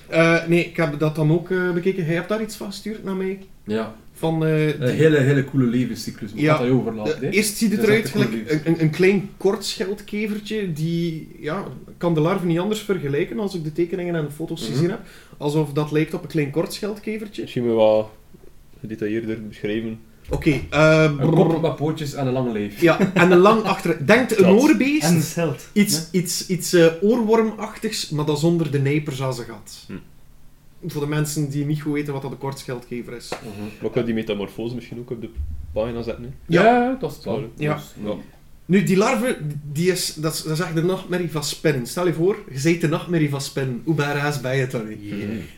Eh, 0.09 0.47
nee, 0.47 0.64
ik 0.64 0.76
heb 0.76 0.99
dat 0.99 1.14
dan 1.16 1.33
ook 1.33 1.51
eh, 1.51 1.72
bekeken. 1.72 2.05
Jij 2.05 2.14
hebt 2.14 2.28
daar 2.28 2.43
iets 2.43 2.57
van 2.57 2.66
gestuurd 2.66 3.05
naar 3.05 3.14
mij? 3.14 3.39
Ja, 3.64 3.95
Van, 4.21 4.45
eh, 4.47 4.66
een 4.81 4.89
hele, 4.95 5.18
hele 5.18 5.45
coole 5.45 5.66
levenscyclus. 5.66 6.33
Maar 6.33 6.43
Ja, 6.43 6.59
dat 6.59 6.66
je 6.66 6.73
overlaat. 6.73 7.09
Eh, 7.21 7.33
eerst 7.33 7.57
ziet 7.57 7.71
het 7.71 7.81
Dat 7.81 7.89
eruit 7.89 8.05
een 8.05 8.11
gelijk 8.11 8.51
een, 8.51 8.61
een, 8.64 8.81
een 8.83 8.91
klein 8.91 9.31
kort 9.37 9.64
scheldkevertje 9.64 10.73
die, 10.73 11.29
ja, 11.41 11.59
ik 11.89 11.95
kan 11.99 12.14
de 12.14 12.21
larve 12.21 12.47
niet 12.47 12.59
anders 12.59 12.81
vergelijken 12.81 13.39
als 13.39 13.55
ik 13.55 13.64
de 13.64 13.73
tekeningen 13.73 14.14
en 14.14 14.25
de 14.25 14.31
foto's 14.31 14.61
Mhm. 14.62 14.71
gezien 14.73 14.91
heb. 14.91 15.01
Alsof 15.37 15.73
dat 15.73 15.93
lijkt 15.93 16.14
op 16.14 16.23
een 16.23 16.29
klein 16.29 16.51
kort 16.51 16.73
scheldkevertje. 16.73 17.43
Misschien 17.43 17.64
wel 17.66 17.75
wat 17.77 18.09
gedetailleerder 18.81 19.47
beschrijven. 19.49 19.99
Oké, 20.31 20.51
eh, 20.71 21.03
Een 21.03 21.16
brrr. 21.16 21.31
kop 21.31 21.62
met 21.62 21.77
pootjes 21.77 22.14
en 22.14 22.27
een 22.27 22.33
lang 22.33 22.53
lijf. 22.53 22.81
ja, 22.81 23.12
en 23.14 23.31
een 23.31 23.39
lang 23.39 23.62
achter... 23.62 24.07
Denkt 24.07 24.39
een 24.39 24.43
Dat. 24.45 24.61
oorbeest, 24.62 25.03
En 25.03 25.23
scheld. 25.23 25.68
iets, 25.73 26.09
iets, 26.11 26.47
iets 26.47 26.73
eh, 26.73 26.87
oorwormachtigs, 27.01 28.11
maar 28.11 28.25
dan 28.25 28.37
zonder 28.39 28.71
de 28.71 28.79
nijpers 28.79 29.23
aan 29.23 29.35
zijn 29.35 29.47
gat. 29.47 29.85
Hm. 29.87 29.93
Voor 30.87 31.01
de 31.01 31.07
mensen 31.09 31.51
die 31.51 31.64
niet 31.64 31.81
goed 31.81 31.93
weten 31.93 32.12
wat 32.12 32.22
dat 32.22 32.31
een 32.31 32.39
kort 32.39 32.59
scheldkever 32.59 33.12
is. 33.12 33.28
Mhm. 33.28 33.62
Maar 33.81 33.89
ik 33.89 33.95
wil 33.95 34.05
die 34.05 34.14
metamorfose 34.14 34.74
misschien 34.74 34.99
ook 34.99 35.11
op 35.11 35.20
de 35.20 35.31
pagina 35.72 36.03
zetten. 36.03 36.24
Hè. 36.24 36.31
Ja. 36.47 36.62
Ja, 36.64 36.97
dat 37.01 37.11
is 37.11 37.16
het 37.16 37.24
wel. 37.24 37.51
Ja. 37.57 37.74
Dus, 37.74 37.95
ja. 38.05 38.14
Nu, 38.64 38.83
die 38.83 38.97
larve, 38.97 39.39
die 39.72 39.91
is, 39.91 40.14
dat, 40.14 40.33
is, 40.33 40.43
dat 40.43 40.53
is 40.53 40.61
echt 40.61 40.74
de 40.74 40.83
nachtmerrie 40.83 41.31
van 41.31 41.45
spinnen. 41.45 41.87
Stel 41.87 42.07
je 42.07 42.12
voor, 42.12 42.37
je 42.51 42.59
ziet 42.59 42.81
de 42.81 42.89
nachtmerrie 42.89 43.31
van 43.31 43.41
spinnen. 43.41 43.81
Hoe 43.85 43.95
badass 43.95 44.41
ben 44.41 44.57
je 44.57 44.66
dan 44.66 44.89
niet? 44.89 45.01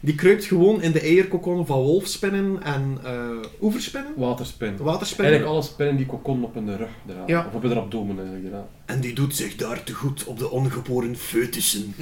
Die 0.01 0.15
kruipt 0.15 0.45
gewoon 0.45 0.83
in 0.83 0.93
de 0.93 1.01
eierkokon 1.01 1.67
van 1.67 1.81
wolfspinnen 1.81 2.63
en 2.63 2.99
eh 3.05 3.21
oeverspinnen, 3.61 4.13
Waterspin. 4.17 4.77
waterspinnen. 4.77 5.33
Eigenlijk 5.33 5.63
alle 5.63 5.73
spinnen 5.73 5.97
die 5.97 6.07
kokon 6.07 6.45
op 6.45 6.55
hun 6.55 6.77
rug 6.77 6.89
dragen. 7.07 7.27
Ja. 7.27 7.47
Of 7.49 7.55
op 7.55 7.63
hun 7.63 7.77
abdomen 7.77 8.19
eigenlijk. 8.19 8.55
En 8.85 9.01
die 9.01 9.15
doet 9.15 9.37
zich 9.37 9.57
daar 9.57 9.83
te 9.85 9.93
goed 9.95 10.25
op 10.25 10.39
de 10.39 10.51
ongeboren 10.51 11.17
foetussen 11.17 11.95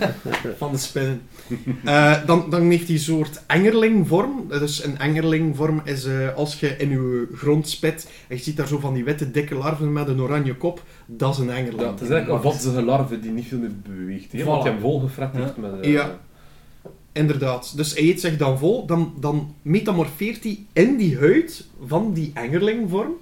van 0.58 0.72
de 0.72 0.78
spinnen. 0.78 1.20
Eh, 1.84 2.26
dan, 2.26 2.50
dan 2.50 2.70
heeft 2.70 2.86
die 2.86 2.96
een 2.96 3.02
soort 3.02 3.42
engerlingvorm. 3.46 4.44
Dus 4.48 4.84
een 4.84 4.98
engerlingvorm 4.98 5.80
is 5.84 6.04
eh, 6.04 6.34
als 6.34 6.60
je 6.60 6.76
in 6.76 6.90
je 6.90 7.28
grond 7.34 7.68
spit 7.68 8.10
en 8.28 8.36
je 8.36 8.42
ziet 8.42 8.56
daar 8.56 8.66
zo 8.68 8.78
van 8.78 8.94
die 8.94 9.04
witte 9.04 9.30
dikke 9.30 9.54
larven 9.54 9.92
met 9.92 10.08
een 10.08 10.20
oranje 10.20 10.54
kop. 10.54 10.82
Dat 11.06 11.32
is 11.32 11.38
een 11.38 11.50
engerling. 11.50 11.80
Ja, 11.80 11.90
het 11.90 12.00
is 12.00 12.08
eigenlijk 12.08 12.44
een 12.44 12.50
vatzige 12.52 12.82
larve 12.82 13.20
die 13.20 13.30
niet 13.30 13.46
veel 13.46 13.58
meer 13.58 13.72
beweegt. 13.88 14.32
Hè, 14.32 14.44
want 14.44 14.60
Voilà. 14.62 14.64
je 14.64 14.70
hem 14.70 14.80
volgefret 14.80 15.32
heeft 15.32 15.56
met... 15.56 15.70
eh, 15.80 15.92
Ja. 15.92 16.18
Inderdaad. 17.12 17.72
Dus 17.76 17.94
hij 17.94 18.02
eet 18.02 18.20
zich 18.20 18.36
dan 18.36 18.58
vol, 18.58 18.86
dan, 18.86 19.12
dan 19.20 19.54
metamorfeert 19.62 20.42
hij 20.42 20.58
in 20.72 20.96
die 20.96 21.18
huid 21.18 21.66
van 21.86 22.12
die 22.12 22.30
engerlingvorm. 22.34 23.12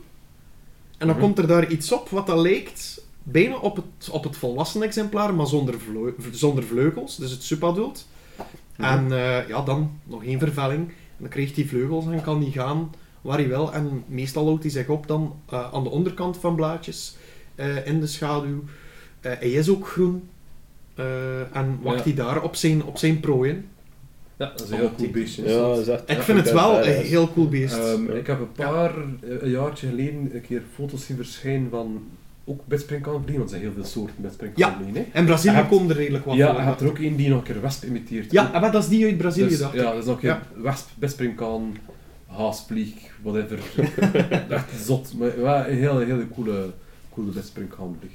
En 0.98 1.06
dan 1.06 1.16
Mhm. 1.16 1.24
komt 1.24 1.38
er 1.38 1.46
daar 1.46 1.70
iets 1.70 1.92
op 1.92 2.08
wat 2.08 2.26
dat 2.26 2.38
lijkt 2.38 2.95
bijna 3.28 3.56
op 3.56 3.76
het, 3.76 4.10
op 4.10 4.24
het 4.24 4.36
volwassen 4.36 4.82
exemplaar, 4.82 5.34
maar 5.34 5.46
zonder, 5.46 5.74
zonder 6.30 6.64
vleugels, 6.64 7.16
dus 7.16 7.30
het 7.30 7.42
subadult. 7.42 8.08
En 8.76 9.12
eh, 9.12 9.48
ja, 9.48 9.62
dan 9.62 9.90
nog 10.04 10.24
één 10.24 10.38
vervelling. 10.38 10.88
En 10.88 10.94
dan 11.22 11.28
krijgt 11.28 11.56
hij 11.56 11.64
vleugels 11.64 12.06
en 12.06 12.22
kan 12.22 12.42
hij 12.42 12.50
gaan 12.50 12.90
waar 13.20 13.38
hij 13.38 13.48
wil. 13.48 13.72
En 13.72 14.04
meestal 14.06 14.46
houdt 14.46 14.62
hij 14.62 14.72
zich 14.72 14.88
op 14.88 15.06
dan 15.06 15.36
eh, 15.50 15.72
aan 15.72 15.82
de 15.82 15.90
onderkant 15.90 16.36
van 16.36 16.54
blaadjes, 16.54 17.16
eh, 17.54 17.86
in 17.86 18.00
de 18.00 18.06
schaduw. 18.06 18.62
Eh, 19.20 19.32
hij 19.38 19.50
is 19.50 19.68
ook 19.68 19.88
groen. 19.88 20.28
Eh, 20.94 21.56
en 21.56 21.78
wacht 21.82 21.96
Ja. 21.98 22.02
hij 22.04 22.14
daar 22.14 22.42
op 22.42 22.54
zijn, 22.54 22.84
op 22.84 22.98
zijn 22.98 23.20
prooien. 23.20 23.68
Ja, 24.36 24.46
dat 24.50 24.60
is 24.62 24.70
een 24.70 24.76
heel 24.76 24.92
cool 24.96 25.10
beestje. 25.10 25.42
Ja, 25.42 25.48
dat. 25.58 25.70
dat 25.76 25.78
is 25.78 25.88
echt... 25.88 26.10
Ik 26.18 26.22
vind 26.24 26.38
het 26.38 26.52
wel 26.52 26.86
een 26.86 27.04
heel 27.04 27.32
cool 27.32 27.48
beest. 27.48 27.74
Ehm, 27.76 28.04
Ja. 28.06 28.12
ik 28.12 28.26
heb 28.26 28.40
een 28.40 28.52
paar, 28.52 28.94
een 29.22 29.50
jaartje 29.50 29.88
geleden, 29.88 30.34
een 30.34 30.40
keer 30.40 30.62
foto's 30.74 31.06
zien 31.06 31.16
verschijnen 31.16 31.70
van 31.70 32.02
ook 32.48 32.66
bedspringkanvliegen, 32.66 33.36
want 33.38 33.50
er 33.52 33.58
zijn 33.58 33.62
heel 33.62 33.72
veel 33.72 33.84
soorten 33.90 34.22
bedspringkanvliegen. 34.22 34.94
hè. 34.94 35.06
en 35.12 35.24
Brazilië 35.24 35.64
komt 35.68 35.90
er 35.90 35.96
redelijk 35.96 36.24
wat 36.24 36.36
Ja, 36.36 36.52
je 36.52 36.58
hebt 36.60 36.80
er 36.80 36.88
ook 36.88 36.98
één 36.98 37.16
die 37.16 37.28
nog 37.28 37.38
een 37.38 37.44
keer 37.44 37.60
wesp 37.60 37.84
imiteert. 37.84 38.32
Ja, 38.32 38.50
maar 38.60 38.72
dat 38.72 38.82
is 38.82 38.88
die 38.88 39.04
uit 39.04 39.18
Brazilië, 39.18 39.48
dus, 39.48 39.58
dacht 39.58 39.74
Ja, 39.74 39.82
dat 39.82 39.98
is 39.98 40.04
nog 40.04 40.22
een 40.22 40.28
Ja. 40.28 40.42
wesp, 40.98 41.20
haasvlieg, 42.26 42.94
whatever. 43.22 43.58
Echt 44.48 44.84
zot, 44.84 45.14
maar 45.18 45.40
ja, 45.40 45.68
een 45.68 45.76
hele, 45.76 46.04
hele 46.04 46.28
coole, 46.28 46.70
coole 47.14 47.30
bedspringkaanvlieg. 47.30 48.12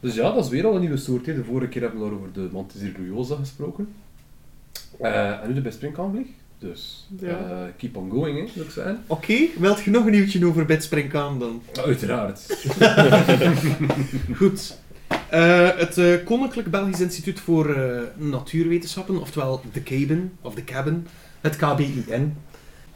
Dus 0.00 0.14
ja, 0.14 0.32
dat 0.32 0.44
is 0.44 0.50
weer 0.50 0.66
al 0.66 0.74
een 0.74 0.80
nieuwe 0.80 0.96
soort. 0.96 1.26
Hè. 1.26 1.34
De 1.34 1.44
vorige 1.44 1.68
keer 1.68 1.82
hebben 1.82 2.00
we 2.00 2.06
nog 2.06 2.18
over 2.18 2.32
de 2.32 2.48
Mantis 2.52 2.80
gesproken. 3.38 3.88
Eh, 5.00 5.42
en 5.42 5.48
nu 5.48 5.54
de 5.54 5.60
bedspringkaanvlieg. 5.60 6.26
Dus 6.60 7.06
Ja. 7.20 7.28
eh, 7.28 7.56
keep 7.78 7.96
on 7.96 8.10
going, 8.10 8.38
hè, 8.38 8.46
zou 8.54 8.64
ik 8.66 8.70
zeggen. 8.70 9.02
Oké, 9.06 9.34
wilt 9.58 9.80
je 9.82 9.90
nog 9.90 10.04
een 10.04 10.10
nieuwtje 10.10 10.46
over 10.46 10.64
bedspringkaan 10.66 11.38
dan? 11.38 11.62
Ja, 11.72 11.82
uiteraard. 11.82 12.66
Goed. 14.36 14.78
Eh, 15.30 15.68
het 15.76 15.98
eh, 15.98 16.24
Koninklijk 16.24 16.70
Belgisch 16.70 17.00
Instituut 17.00 17.40
voor 17.40 17.74
eh, 17.74 18.00
Natuurwetenschappen, 18.16 19.20
oftewel 19.20 19.60
de 19.72 19.82
Cabin, 19.82 20.32
of 20.40 20.54
de 20.54 20.64
Cabin, 20.64 21.06
het 21.40 21.56
KBIN, 21.56 22.34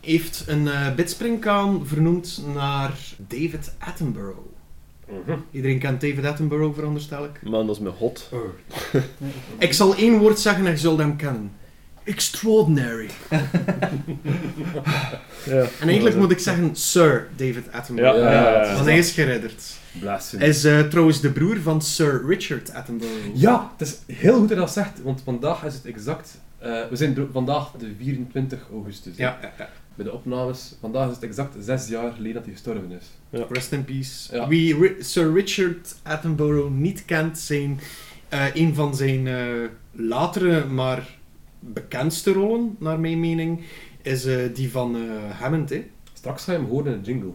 heeft 0.00 0.44
een 0.46 0.68
eh 0.68 0.94
bedspringkaan 0.94 1.86
vernoemd 1.86 2.42
naar 2.54 2.92
David 3.28 3.74
Attenborough. 3.78 4.38
Mhm. 5.08 5.38
Iedereen 5.50 5.78
kent 5.78 6.00
David 6.00 6.24
Attenborough, 6.24 6.74
veronderstel 6.74 7.24
ik. 7.24 7.42
Man, 7.42 7.66
dat 7.66 7.76
is 7.76 7.82
me 7.82 7.88
hot. 7.88 8.30
Ik 9.58 9.72
zal 9.72 9.94
één 9.94 10.18
woord 10.18 10.38
zeggen 10.38 10.64
en 10.66 10.70
je 10.70 10.78
zult 10.78 10.98
hem 10.98 11.16
kennen. 11.16 11.52
Extraordinary. 12.04 13.10
Ja. 15.46 15.60
En 15.80 15.86
eigenlijk 15.88 16.16
moet 16.16 16.30
ik 16.30 16.38
zeggen 16.38 16.76
Sir 16.76 17.28
David 17.36 17.64
Ja, 17.72 17.78
Attenborough. 17.78 18.18
ja, 18.18 18.32
ja, 18.32 18.64
ja. 18.64 18.74
Want 18.74 18.86
hij 18.86 18.98
is 18.98 19.10
geredderd. 19.12 19.62
Hij 20.36 20.48
is 20.48 20.64
eh, 20.64 20.80
trouwens 20.80 21.20
de 21.20 21.30
broer 21.30 21.56
van 21.60 21.82
Sir 21.82 22.22
Richard 22.28 22.72
Attenborough. 22.74 23.16
Ja, 23.34 23.72
het 23.76 23.88
is 23.88 24.16
heel 24.16 24.32
goed 24.32 24.40
dat 24.48 24.50
je 24.58 24.64
dat 24.64 24.72
zegt, 24.72 25.02
want 25.02 25.20
vandaag 25.24 25.64
is 25.64 25.74
het 25.74 25.84
exact... 25.84 26.38
eh, 26.58 26.70
we 26.90 26.96
zijn 26.96 27.28
vandaag 27.32 27.70
de 27.78 27.92
24 27.98 28.58
augustus. 28.72 29.16
Ja, 29.16 29.38
ja, 29.42 29.52
ja. 29.58 29.68
Bij 29.94 30.04
de 30.04 30.12
opnames. 30.12 30.74
Vandaag 30.80 31.08
is 31.08 31.14
het 31.14 31.24
exact 31.24 31.54
zes 31.60 31.88
jaar 31.88 32.12
geleden 32.12 32.34
dat 32.34 32.44
hij 32.44 32.52
gestorven 32.52 32.90
is. 33.00 33.40
Rest 33.50 33.72
in 33.72 33.84
peace. 33.84 34.36
Ja. 34.36 34.48
Wie 34.48 34.78
Ri- 34.78 34.96
Sir 35.02 35.32
Richard 35.32 35.94
Attenborough 36.02 36.70
niet 36.74 37.04
kent, 37.04 37.38
zijn 37.38 37.80
eh, 38.28 38.44
een 38.54 38.74
van 38.74 38.96
zijn 38.96 39.26
eh, 39.26 39.36
latere, 39.92 40.64
maar 40.64 41.08
bekendste 41.72 42.32
rollen, 42.32 42.76
naar 42.78 43.00
mijn 43.00 43.20
mening, 43.20 43.60
is 44.02 44.24
eh, 44.24 44.54
die 44.54 44.70
van 44.70 44.96
eh, 44.96 45.40
Hammond. 45.40 45.70
Hè. 45.70 45.86
Straks 46.12 46.44
ga 46.44 46.52
je 46.52 46.58
hem 46.58 46.68
horen 46.68 46.86
in 46.86 46.98
een 46.98 47.04
jingle. 47.04 47.32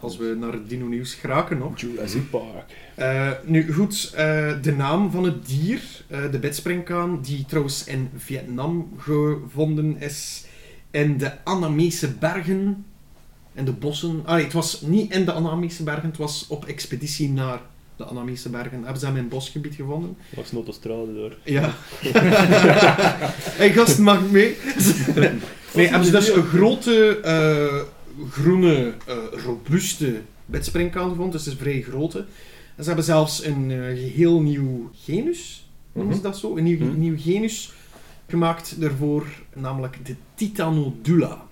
Als 0.00 0.16
we 0.16 0.36
naar 0.38 0.52
het 0.52 0.68
Dino 0.68 0.86
Nieuws 0.86 1.14
geraken 1.14 1.58
nog. 1.58 1.80
Jurassic 1.80 2.30
Park. 2.30 2.72
Eh, 2.94 3.30
nu 3.44 3.72
goed, 3.72 4.12
eh, 4.14 4.62
de 4.62 4.72
naam 4.72 5.10
van 5.10 5.24
het 5.24 5.46
dier, 5.46 6.04
eh, 6.08 6.30
de 6.30 6.38
bedspringkaan, 6.38 7.20
die 7.22 7.44
trouwens 7.46 7.84
in 7.84 8.10
Vietnam 8.16 8.92
gevonden 8.98 10.00
is, 10.00 10.44
in 10.90 11.18
de 11.18 11.44
Annamese 11.44 12.12
bergen, 12.12 12.84
in 13.52 13.64
de 13.64 13.72
bossen. 13.72 14.22
Ah, 14.24 14.34
nee, 14.34 14.44
het 14.44 14.52
was 14.52 14.80
niet 14.80 15.12
in 15.12 15.24
de 15.24 15.32
Annamese 15.32 15.82
bergen, 15.82 16.08
het 16.08 16.16
was 16.16 16.46
op 16.48 16.64
expeditie 16.64 17.30
naar 17.30 17.60
de 17.96 18.04
Annamese 18.04 18.48
bergen. 18.50 18.82
Hebben 18.82 18.98
ze 19.00 19.06
hem 19.06 19.16
in 19.16 19.20
het 19.22 19.30
bosgebied 19.30 19.74
gevonden? 19.74 20.16
Dat 20.34 20.44
is 20.44 20.50
een 20.50 20.56
autostrade 20.56 21.20
daar. 21.20 21.36
Ja. 21.54 21.74
hey, 23.60 23.72
gast, 23.72 23.98
mag 23.98 24.20
ik 24.20 24.30
mee? 24.30 24.56
nee, 25.74 25.86
hebben 25.88 26.04
ze 26.04 26.10
dus 26.10 26.28
een 26.32 26.44
grote, 26.44 27.20
eh, 27.20 27.82
groene, 28.30 28.94
eh, 29.06 29.16
robuuste 29.44 30.20
bedspringkaan 30.46 31.08
gevonden, 31.10 31.30
dus 31.32 31.44
het 31.44 31.54
is 31.54 31.58
een 31.60 31.64
vrij 31.66 31.82
grote. 31.82 32.18
En 32.76 32.82
ze 32.82 32.86
hebben 32.86 33.04
zelfs 33.04 33.44
een 33.44 33.70
eh, 33.70 33.78
geheel 33.78 34.40
nieuw 34.42 34.90
genus, 35.04 35.68
noemen 35.92 36.14
ze 36.14 36.20
Mhm. 36.20 36.30
dat 36.30 36.38
zo? 36.38 36.56
Een 36.56 36.64
nieuw, 36.64 36.78
Mhm. 36.86 36.98
nieuw 36.98 37.16
genus 37.18 37.72
gemaakt 38.28 38.80
daarvoor, 38.80 39.26
namelijk 39.54 39.98
de 40.06 40.14
Titanodula. 40.34 41.44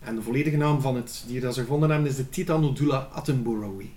En 0.00 0.14
de 0.14 0.22
volledige 0.22 0.56
naam 0.56 0.80
van 0.80 0.96
het 0.96 1.24
dier 1.26 1.40
dat 1.40 1.54
ze 1.54 1.60
gevonden 1.60 1.90
hebben 1.90 2.10
is 2.10 2.16
de 2.16 2.28
Titanodula 2.28 3.08
attenboroughi. 3.12 3.90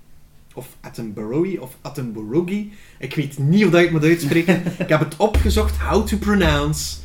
Of 0.56 0.68
Attenboroughi 0.82 1.58
of 1.58 1.78
Attenboroughi. 1.82 2.72
Ik 2.99 3.16
weet 3.16 3.38
niet 3.38 3.66
of 3.66 3.72
dat 3.72 3.80
je 3.80 3.86
het 3.86 3.91
moet 3.95 4.04
uitspreken. 4.04 4.64
ik 4.84 4.89
heb 4.89 4.99
het 4.99 5.16
opgezocht, 5.18 5.78
how 5.78 6.08
to 6.08 6.18
pronounce. 6.18 6.97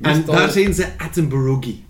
En 0.00 0.24
daar 0.24 0.50
zijn 0.50 0.74
ze 0.74 0.98
Attenboroughi. 0.98 1.84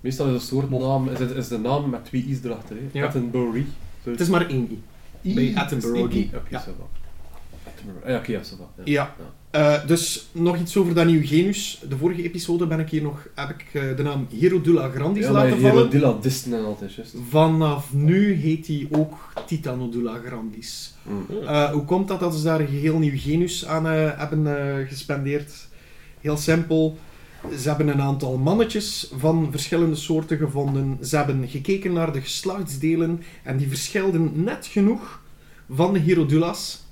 Meestal 0.00 0.26
is 0.26 0.32
een 0.34 0.40
soort 0.40 0.70
naam, 0.70 1.08
is, 1.08 1.18
het, 1.18 1.30
is 1.30 1.48
de 1.48 1.58
naam 1.58 1.90
met 1.90 2.04
twee 2.04 2.24
i's 2.24 2.38
erachter. 2.44 2.76
Hè. 2.76 2.98
Ja. 2.98 3.06
Attenborough. 3.06 3.64
Zo- 4.04 4.10
Het 4.10 4.20
is 4.20 4.28
maar 4.28 4.46
één 4.48 4.68
i. 4.70 4.82
I, 5.30 5.34
bij 5.34 5.52
Attenborough. 5.62 6.02
Oké, 6.04 6.16
Ja. 6.48 6.58
Attenborough. 6.58 8.04
Ah, 8.04 8.10
ja, 8.10 8.16
oké, 8.18 8.32
ja, 8.32 8.40
ça 8.40 8.56
va. 8.58 8.64
Ja. 8.84 8.84
Ja. 8.94 9.14
Eh, 9.56 9.86
dus 9.86 10.26
nog 10.32 10.58
iets 10.58 10.76
over 10.76 10.94
dat 10.94 11.06
nieuwe 11.06 11.26
genus. 11.26 11.82
De 11.88 11.96
vorige 11.96 12.22
episode 12.22 12.66
ben 12.66 12.80
ik 12.80 12.88
hier 12.88 13.02
nog, 13.02 13.26
heb 13.34 13.48
ik 13.48 13.64
eh, 13.72 13.96
de 13.96 14.02
naam 14.02 14.26
Herodula 14.40 14.88
grandis 14.88 15.24
Ja, 15.24 15.30
laten 15.30 15.50
vallen. 15.50 15.64
Herodilla 15.64 16.16
disten 16.20 16.52
en 16.52 16.64
altijd, 16.64 16.94
juist. 16.94 17.14
Vanaf 17.28 17.92
nu 17.92 18.32
heet 18.32 18.66
hij 18.66 18.88
ook 18.90 19.14
Titanodula 19.46 20.20
grandis. 20.24 20.94
Mm. 21.02 21.26
Eh, 21.46 21.70
hoe 21.70 21.84
komt 21.84 22.08
dat 22.08 22.20
dat 22.20 22.34
ze 22.34 22.42
daar 22.42 22.60
een 22.60 22.66
geheel 22.66 22.98
nieuw 22.98 23.18
genus 23.18 23.66
aan 23.66 23.84
hebben 23.84 24.86
gespendeerd? 24.88 25.68
Heel 26.20 26.36
simpel. 26.36 26.98
Ze 27.58 27.68
hebben 27.68 27.88
een 27.88 28.00
aantal 28.00 28.36
mannetjes 28.36 29.10
van 29.16 29.48
verschillende 29.50 29.96
soorten 29.96 30.36
gevonden. 30.36 30.98
Ze 31.02 31.16
hebben 31.16 31.48
gekeken 31.48 31.92
naar 31.92 32.12
de 32.12 32.20
geslachtsdelen 32.20 33.22
en 33.42 33.56
die 33.56 33.68
verschilden 33.68 34.32
net 34.34 34.66
genoeg 34.66 35.22
van 35.68 35.92
de 35.92 36.00
Herodullas 36.00 36.85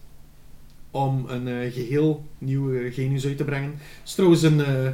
om 0.95 1.25
een 1.29 1.49
eh, 1.49 1.73
geheel 1.73 2.25
nieuw 2.39 2.75
eh, 2.75 2.93
genus 2.95 3.27
uit 3.27 3.37
te 3.37 3.45
brengen. 3.45 3.71
Het 3.71 3.81
is 4.09 4.15
trouwens 4.15 4.43
een, 4.43 4.61
eh, 4.65 4.85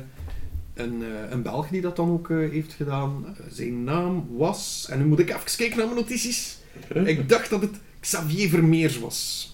een, 0.74 1.02
eh, 1.02 1.30
een 1.30 1.42
Belg 1.42 1.68
die 1.68 1.80
dat 1.80 1.96
dan 1.96 2.10
ook 2.10 2.28
heeft 2.28 2.72
gedaan. 2.72 3.36
Zijn 3.50 3.84
naam 3.84 4.26
was... 4.36 4.86
En 4.90 4.98
nu 4.98 5.04
moet 5.04 5.18
ik 5.18 5.28
even 5.28 5.56
kijken 5.56 5.76
naar 5.78 5.86
mijn 5.86 5.98
notities. 5.98 6.58
Ik 7.04 7.28
dacht 7.28 7.50
dat 7.50 7.60
het 7.60 7.80
Xavier 8.00 8.48
Vermeers 8.48 8.98
was. 8.98 9.48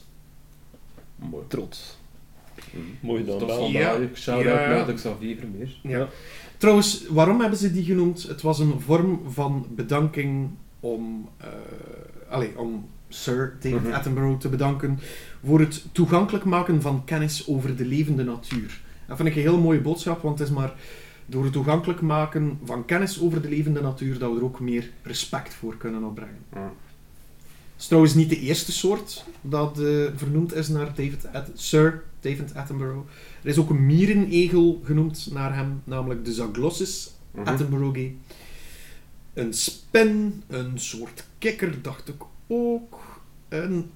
Mooi. 1.16 1.44
Trots. 1.48 1.98
Mooi 3.00 3.24
Dat 3.24 3.38
dan 3.38 3.48
wel. 3.48 3.68
Ja. 3.68 3.92
vandaag. 3.92 4.18
Shout-out 4.18 4.60
Ja. 4.60 4.68
naar 4.68 4.86
de 4.86 4.94
Xavier 4.94 5.36
Vermeer. 5.36 5.78
Ja. 5.82 6.08
Trouwens, 6.56 7.06
waarom 7.08 7.40
hebben 7.40 7.58
ze 7.58 7.72
die 7.72 7.84
genoemd? 7.84 8.22
Het 8.22 8.42
was 8.42 8.58
een 8.58 8.80
vorm 8.80 9.20
van 9.28 9.66
bedanking 9.70 10.50
om, 10.80 11.28
eh 11.36 11.48
allee, 12.28 12.58
om 12.58 12.88
Sir 13.08 13.56
David 13.60 13.82
Mhm. 13.82 13.92
Attenborough 13.92 14.40
te 14.40 14.48
bedanken 14.48 14.98
voor 15.44 15.60
het 15.60 15.84
toegankelijk 15.92 16.44
maken 16.44 16.82
van 16.82 17.04
kennis 17.04 17.46
over 17.48 17.76
de 17.76 17.84
levende 17.84 18.24
natuur. 18.24 18.80
Dat 19.06 19.16
vind 19.16 19.28
ik 19.28 19.34
een 19.36 19.40
heel 19.40 19.60
mooie 19.60 19.80
boodschap, 19.80 20.22
want 20.22 20.38
het 20.38 20.48
is 20.48 20.54
maar 20.54 20.74
door 21.26 21.44
het 21.44 21.52
toegankelijk 21.52 22.00
maken 22.00 22.58
van 22.64 22.84
kennis 22.84 23.20
over 23.20 23.42
de 23.42 23.48
levende 23.48 23.80
natuur 23.80 24.18
dat 24.18 24.30
we 24.32 24.36
er 24.38 24.44
ook 24.44 24.60
meer 24.60 24.90
respect 25.02 25.54
voor 25.54 25.76
kunnen 25.76 26.04
opbrengen. 26.04 26.38
Mm. 26.54 26.62
Het 26.62 27.84
is 27.84 27.86
trouwens 27.86 28.14
niet 28.14 28.28
de 28.30 28.40
eerste 28.40 28.72
soort 28.72 29.24
dat 29.40 29.78
eh, 29.80 29.86
vernoemd 30.16 30.54
is 30.54 30.68
naar 30.68 30.86
David 30.86 31.26
At- 31.32 31.50
Sir 31.54 32.02
David 32.20 32.54
Attenborough. 32.54 33.08
Er 33.42 33.48
is 33.48 33.58
ook 33.58 33.70
een 33.70 33.86
mierenegel 33.86 34.80
genoemd 34.84 35.28
naar 35.32 35.54
hem, 35.54 35.80
namelijk 35.84 36.24
de 36.24 36.32
Zaglossus. 36.32 37.10
Attenborough. 37.44 38.10
Een 39.34 39.52
spin, 39.54 40.42
een 40.46 40.72
soort 40.78 41.24
kikker, 41.38 41.82
dacht 41.82 42.08
ik 42.08 42.14
ook. 42.46 43.04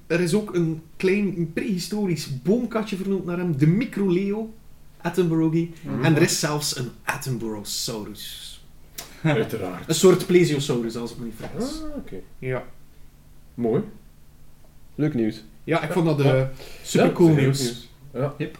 Er 0.06 0.20
is 0.20 0.34
ook 0.34 0.54
een 0.54 0.82
klein 0.96 1.52
prehistorisch 1.52 2.42
boomkatje 2.42 2.96
vernoemd 2.96 3.24
naar 3.24 3.38
hem, 3.38 3.56
de 3.58 3.66
Microleo 3.66 4.54
Attenborough. 5.00 5.68
Mhm. 5.82 6.04
En 6.04 6.16
er 6.16 6.22
is 6.22 6.40
zelfs 6.40 6.76
een 6.78 6.90
Attenborosaurus. 7.04 8.64
Uiteraard. 9.22 9.88
Een 9.88 9.94
soort 9.94 10.26
plesiosaurus, 10.26 10.96
als 10.96 11.10
ik 11.12 11.18
me 11.18 11.24
niet 11.24 11.34
vergis. 11.36 11.82
Ah, 11.82 11.96
oké. 11.96 12.16
Ja. 12.38 12.64
Mooi. 13.54 13.82
Leuk 14.94 15.14
nieuws. 15.14 15.44
ja, 15.64 15.82
ik 15.82 15.92
vond 15.92 16.06
dat 16.06 16.22
Ja. 16.22 16.34
eh, 16.36 16.46
super 16.82 17.06
Ja, 17.06 17.12
cool 17.12 17.28
heel 17.28 17.36
nieuws. 17.36 17.88
Ja. 18.14 18.34
Yep. 18.38 18.58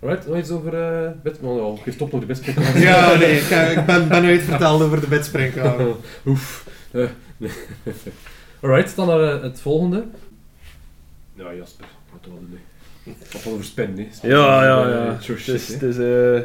Alright, 0.00 0.26
nog 0.26 0.36
iets 0.38 0.50
over 0.50 1.02
uh, 1.04 1.10
bed... 1.22 1.38
Oh, 1.40 1.76
ja, 1.76 1.82
geef 1.82 2.00
op 2.00 2.10
nog 2.12 2.20
de 2.20 2.26
bedspek. 2.26 2.54
Ja, 2.74 3.16
nee, 3.18 3.36
ik, 3.40 3.50
eh, 3.50 3.76
ik 3.76 3.86
ben, 3.86 4.08
ben 4.08 4.24
uitverteld 4.24 4.82
over 4.82 5.00
de 5.00 5.06
bedspringkaan. 5.06 5.94
Oef. 6.26 6.66
Eh. 8.64 8.70
Alright, 8.70 8.96
dan 8.96 9.06
naar 9.06 9.34
eh, 9.34 9.42
het 9.42 9.60
volgende. 9.60 10.04
Ja, 11.34 11.54
Jasper. 11.54 11.86
Wat 12.12 12.20
hadden 12.30 12.48
we? 12.50 13.10
Wat 13.32 13.42
hadden 13.42 13.56
we 13.56 13.62
spin, 13.62 14.08
hè? 14.20 14.28
Ja, 14.28 14.64
ja, 14.64 14.84
eh, 14.84 14.90
ja. 14.90 15.20
sure 15.20 15.38
Het 15.38 15.48
is, 15.48 15.68
het 15.68 15.82
is 15.82 15.98
eh, 15.98 16.42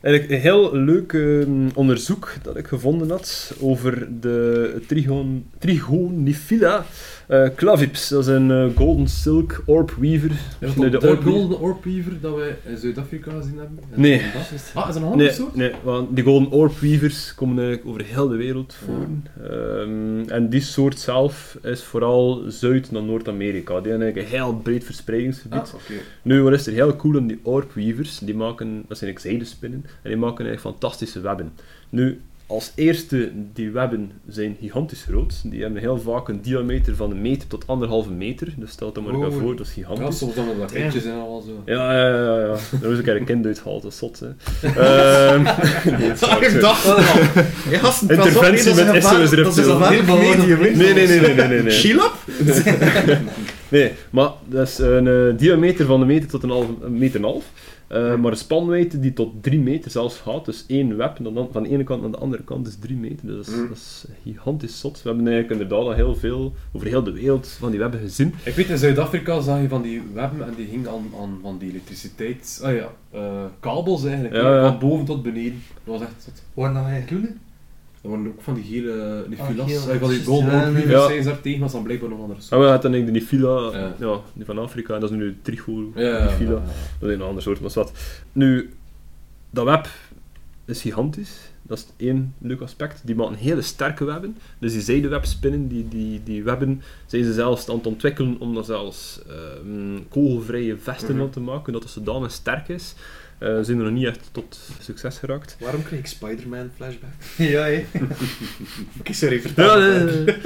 eigenlijk 0.00 0.32
een 0.32 0.40
heel 0.40 0.76
leuk 0.76 1.12
ehm, 1.12 1.68
onderzoek 1.74 2.32
dat 2.42 2.56
ik 2.56 2.66
gevonden 2.66 3.10
had 3.10 3.54
over 3.60 4.20
de 4.20 4.82
trigon, 4.86 5.50
Trigonifila 5.58 6.84
eh, 7.30 7.48
clavips. 7.56 8.08
Dat 8.08 8.20
is 8.20 8.26
een 8.26 8.50
eh, 8.50 8.66
golden 8.76 9.08
silk 9.08 9.62
orb 9.66 9.90
weaver. 9.98 10.30
Is 10.30 10.74
dat 10.74 10.92
de, 10.92 10.98
de 10.98 11.08
orb- 11.08 11.22
golden 11.22 11.60
orb 11.60 11.84
weaver 11.84 12.20
dat 12.20 12.34
wij 12.36 12.56
in 12.66 12.76
Zuid-Afrika 12.76 13.30
gezien 13.30 13.58
hebben? 13.58 13.78
En 13.90 14.00
Nee. 14.00 14.18
dat? 14.18 14.32
Ah, 14.34 14.88
is 14.88 14.94
dat 14.94 14.96
een 14.96 15.02
andere 15.02 15.22
Nee, 15.22 15.32
soort? 15.32 15.54
nee, 15.54 15.72
want 15.82 16.14
die 16.16 16.24
golden 16.24 16.50
orb 16.50 16.78
weavers 16.78 17.34
komen 17.34 17.58
eigenlijk 17.64 17.88
over 17.88 18.14
heel 18.14 18.28
de 18.28 18.36
wereld 18.36 18.76
Ja. 18.80 18.86
voor. 18.86 19.06
Ehm, 19.50 20.28
en 20.28 20.48
die 20.48 20.60
soort 20.60 20.98
zelf 20.98 21.58
is 21.62 21.82
vooral 21.82 22.42
Zuid- 22.48 22.90
naar 22.90 23.02
Noord-Amerika. 23.02 23.80
Die 23.80 23.90
hebben 23.90 24.06
eigenlijk 24.06 24.32
een 24.32 24.38
heel 24.40 24.54
breed 24.56 24.84
verspreidingsgebied. 24.84 25.58
Ah. 25.58 25.74
Nu, 26.22 26.42
wat 26.42 26.52
is 26.52 26.66
er 26.66 26.72
heel 26.72 26.96
cool 26.96 27.16
aan 27.16 27.26
die 27.26 27.40
orb-weavers? 27.42 28.18
Die 28.18 28.34
maken, 28.34 28.84
dat 28.88 28.98
zijn 28.98 29.18
zijdespinnen, 29.18 29.84
en 30.02 30.10
die 30.10 30.16
maken 30.18 30.46
eigenlijk 30.46 30.76
fantastische 30.76 31.20
webben. 31.20 31.52
Nu, 31.88 32.20
als 32.50 32.72
eerste, 32.74 33.30
die 33.54 33.70
webben 33.70 34.12
zijn 34.28 34.56
gigantisch 34.60 35.04
groot. 35.08 35.40
Die 35.44 35.62
hebben 35.62 35.80
heel 35.80 35.98
vaak 36.00 36.28
een 36.28 36.42
diameter 36.42 36.96
van 36.96 37.10
een 37.10 37.20
meter 37.20 37.48
tot 37.48 37.66
anderhalve 37.66 38.10
meter. 38.10 38.48
Dus 38.56 38.70
stel 38.70 38.92
dat 38.92 39.04
maar 39.04 39.14
Oh. 39.14 39.26
even 39.26 39.40
voor, 39.40 39.56
dat 39.56 39.66
is 39.66 39.74
Ja, 39.74 39.86
gigantisch. 39.88 40.18
soms 40.18 40.34
dan 40.34 40.58
wat 40.58 40.70
ritjes 40.72 41.04
en 41.04 41.12
al 41.12 41.40
zo. 41.46 41.62
Ja, 41.72 41.92
ja, 41.92 42.08
ja, 42.08 42.40
ja. 42.40 42.56
Daar 42.80 42.90
is 42.90 42.98
een 42.98 43.04
keer 43.04 43.16
een 43.16 43.24
kind 43.24 43.46
uitgehaald, 43.46 43.82
dat 43.82 43.92
is 43.92 43.98
zot, 43.98 44.20
hè. 44.20 44.28
Ehm, 44.68 45.42
nee, 45.98 46.12
waar, 46.20 46.42
ik 46.42 46.60
dacht 46.60 46.86
al. 46.86 47.00
Ja, 47.70 47.92
Interventie 48.08 48.74
nee, 48.74 48.84
dat 48.84 48.92
met 48.94 49.04
SOS 49.04 49.30
Dat 49.30 49.56
is 49.56 49.66
een 49.66 49.78
medium. 49.78 50.60
Nee, 50.60 50.74
nee, 50.94 51.06
nee, 51.06 51.20
nee, 51.20 51.48
nee, 51.48 51.62
nee. 51.62 53.18
Nee, 53.68 53.92
maar 54.10 54.30
dat 54.48 54.68
is 54.68 54.78
een 54.78 55.06
eh, 55.08 55.38
diameter 55.38 55.86
van 55.86 56.00
een 56.00 56.06
meter 56.06 56.28
tot 56.28 56.42
een, 56.42 56.50
half, 56.50 56.66
een 56.82 56.98
meter 56.98 57.16
en 57.16 57.22
een 57.24 57.30
half. 57.30 57.44
Eh, 57.90 58.16
maar 58.16 58.30
een 58.30 58.36
spanwijdte 58.36 59.00
die 59.00 59.12
tot 59.12 59.42
3 59.42 59.60
meter 59.60 59.90
zelfs 59.90 60.16
gaat. 60.18 60.44
Dus 60.44 60.64
één 60.66 60.96
web 60.96 61.16
dan 61.20 61.48
van 61.52 61.62
de 61.62 61.68
ene 61.68 61.84
kant 61.84 62.02
naar 62.02 62.10
de 62.10 62.16
andere 62.16 62.42
kant 62.42 62.66
is 62.66 62.76
3 62.80 62.96
meter. 62.96 63.26
Dus 63.26 63.36
dat 63.36 63.46
is, 63.46 63.54
Mm. 63.60 63.68
dat 63.68 63.76
is 63.76 64.04
gigantisch 64.22 64.80
zot. 64.80 65.02
We 65.02 65.08
hebben 65.08 65.26
eigenlijk 65.28 65.60
inderdaad 65.60 65.86
al 65.86 65.92
heel 65.94 66.14
veel 66.14 66.52
over 66.72 66.86
heel 66.86 67.02
de 67.02 67.12
wereld 67.12 67.48
van 67.48 67.70
die 67.70 67.78
webben 67.78 68.00
gezien. 68.00 68.34
Ik 68.44 68.54
weet, 68.54 68.68
in 68.68 68.78
Zuid-Afrika 68.78 69.40
zag 69.40 69.60
je 69.60 69.68
van 69.68 69.82
die 69.82 70.02
webben 70.14 70.46
en 70.46 70.54
die 70.56 70.66
hingen 70.66 70.90
aan, 70.90 71.10
aan 71.20 71.38
van 71.42 71.58
die 71.58 71.70
elektriciteit... 71.70 72.60
Ah 72.64 72.74
ja, 72.74 72.88
eh, 73.10 73.44
kabels 73.60 74.04
eigenlijk. 74.04 74.34
Ja, 74.34 74.42
hè, 74.42 74.56
ja. 74.56 74.68
Van 74.68 74.88
boven 74.88 75.04
tot 75.04 75.22
beneden. 75.22 75.62
Dat 75.84 75.98
was 75.98 76.08
echt 76.08 76.22
zot. 76.24 76.42
Waar 76.54 76.72
dan 76.74 76.84
wij 76.84 77.04
groene? 77.06 77.32
Dat 78.02 78.10
waren 78.10 78.26
ook 78.26 78.40
van 78.42 78.54
die 78.54 78.64
gele 78.64 79.24
die 79.28 79.40
Ah, 79.40 79.46
filas. 79.48 79.88
Ah, 79.88 79.96
van 79.98 80.08
die 80.08 80.24
golden 80.24 80.88
ja, 80.88 81.06
zijn 81.06 81.22
ze 81.22 81.28
daar 81.28 81.40
tegen, 81.40 81.60
maar 81.60 81.68
ze 81.68 81.74
dan 81.74 81.84
blijkbaar 81.84 82.08
nog 82.10 82.20
andere 82.20 82.40
soort. 82.40 82.52
En 82.52 82.58
we 82.60 82.64
hadden 82.66 82.92
dan 82.92 83.00
die 83.04 83.10
Nifila, 83.12 83.70
Ja. 83.72 83.94
ja. 83.98 84.20
die 84.32 84.44
van 84.44 84.58
Afrika, 84.58 84.94
en 84.94 85.00
dat 85.00 85.10
is 85.10 85.16
nu 85.16 85.26
de 85.28 85.34
Trigo 85.42 85.92
Ja, 85.94 86.24
Nifila. 86.24 86.50
ja. 86.50 86.62
Dat 86.98 87.08
is 87.08 87.14
een 87.14 87.22
ander 87.22 87.42
soort, 87.42 87.60
maar 87.60 87.70
wat. 87.74 87.92
Nu, 88.32 88.70
dat 89.50 89.64
web 89.64 89.88
is 90.64 90.80
gigantisch. 90.80 91.30
Dat 91.62 91.78
is 91.78 92.06
één 92.06 92.34
leuk 92.38 92.60
aspect. 92.60 93.00
Die 93.04 93.14
maken 93.14 93.34
hele 93.34 93.62
sterke 93.62 94.04
webben. 94.04 94.36
Dus 94.58 94.72
die 94.72 94.80
zijdewebspinnen, 94.80 95.68
die, 95.68 95.88
die, 95.88 96.20
die 96.24 96.42
webben, 96.42 96.82
zijn 97.06 97.24
ze 97.24 97.32
zelfs 97.32 97.68
aan 97.68 97.76
het 97.76 97.86
ontwikkelen 97.86 98.36
om 98.38 98.54
daar 98.54 98.64
zelfs 98.64 99.20
ehm, 99.28 99.98
kogelvrije 100.08 100.76
vesten 100.78 101.20
aan 101.20 101.30
te 101.30 101.40
maken, 101.40 101.72
dat 101.72 101.82
het 101.82 101.92
zodanig 101.92 102.30
sterk 102.32 102.68
is. 102.68 102.94
Eh, 103.40 103.58
zijn 103.60 103.78
er 103.78 103.84
nog 103.84 103.92
niet 103.92 104.06
echt 104.06 104.28
tot 104.32 104.60
succes 104.80 105.18
geraakt. 105.18 105.56
Waarom 105.60 105.82
kreeg 105.82 105.98
ik 105.98 106.06
Spider-Man 106.06 106.70
flashback? 106.76 107.10
Ja, 107.54 107.62
hè. 107.62 107.84
Oké, 109.00 109.12
sorry, 109.12 109.40
vertel. 109.40 109.80
Ja, 109.80 110.04
nee. 110.04 110.36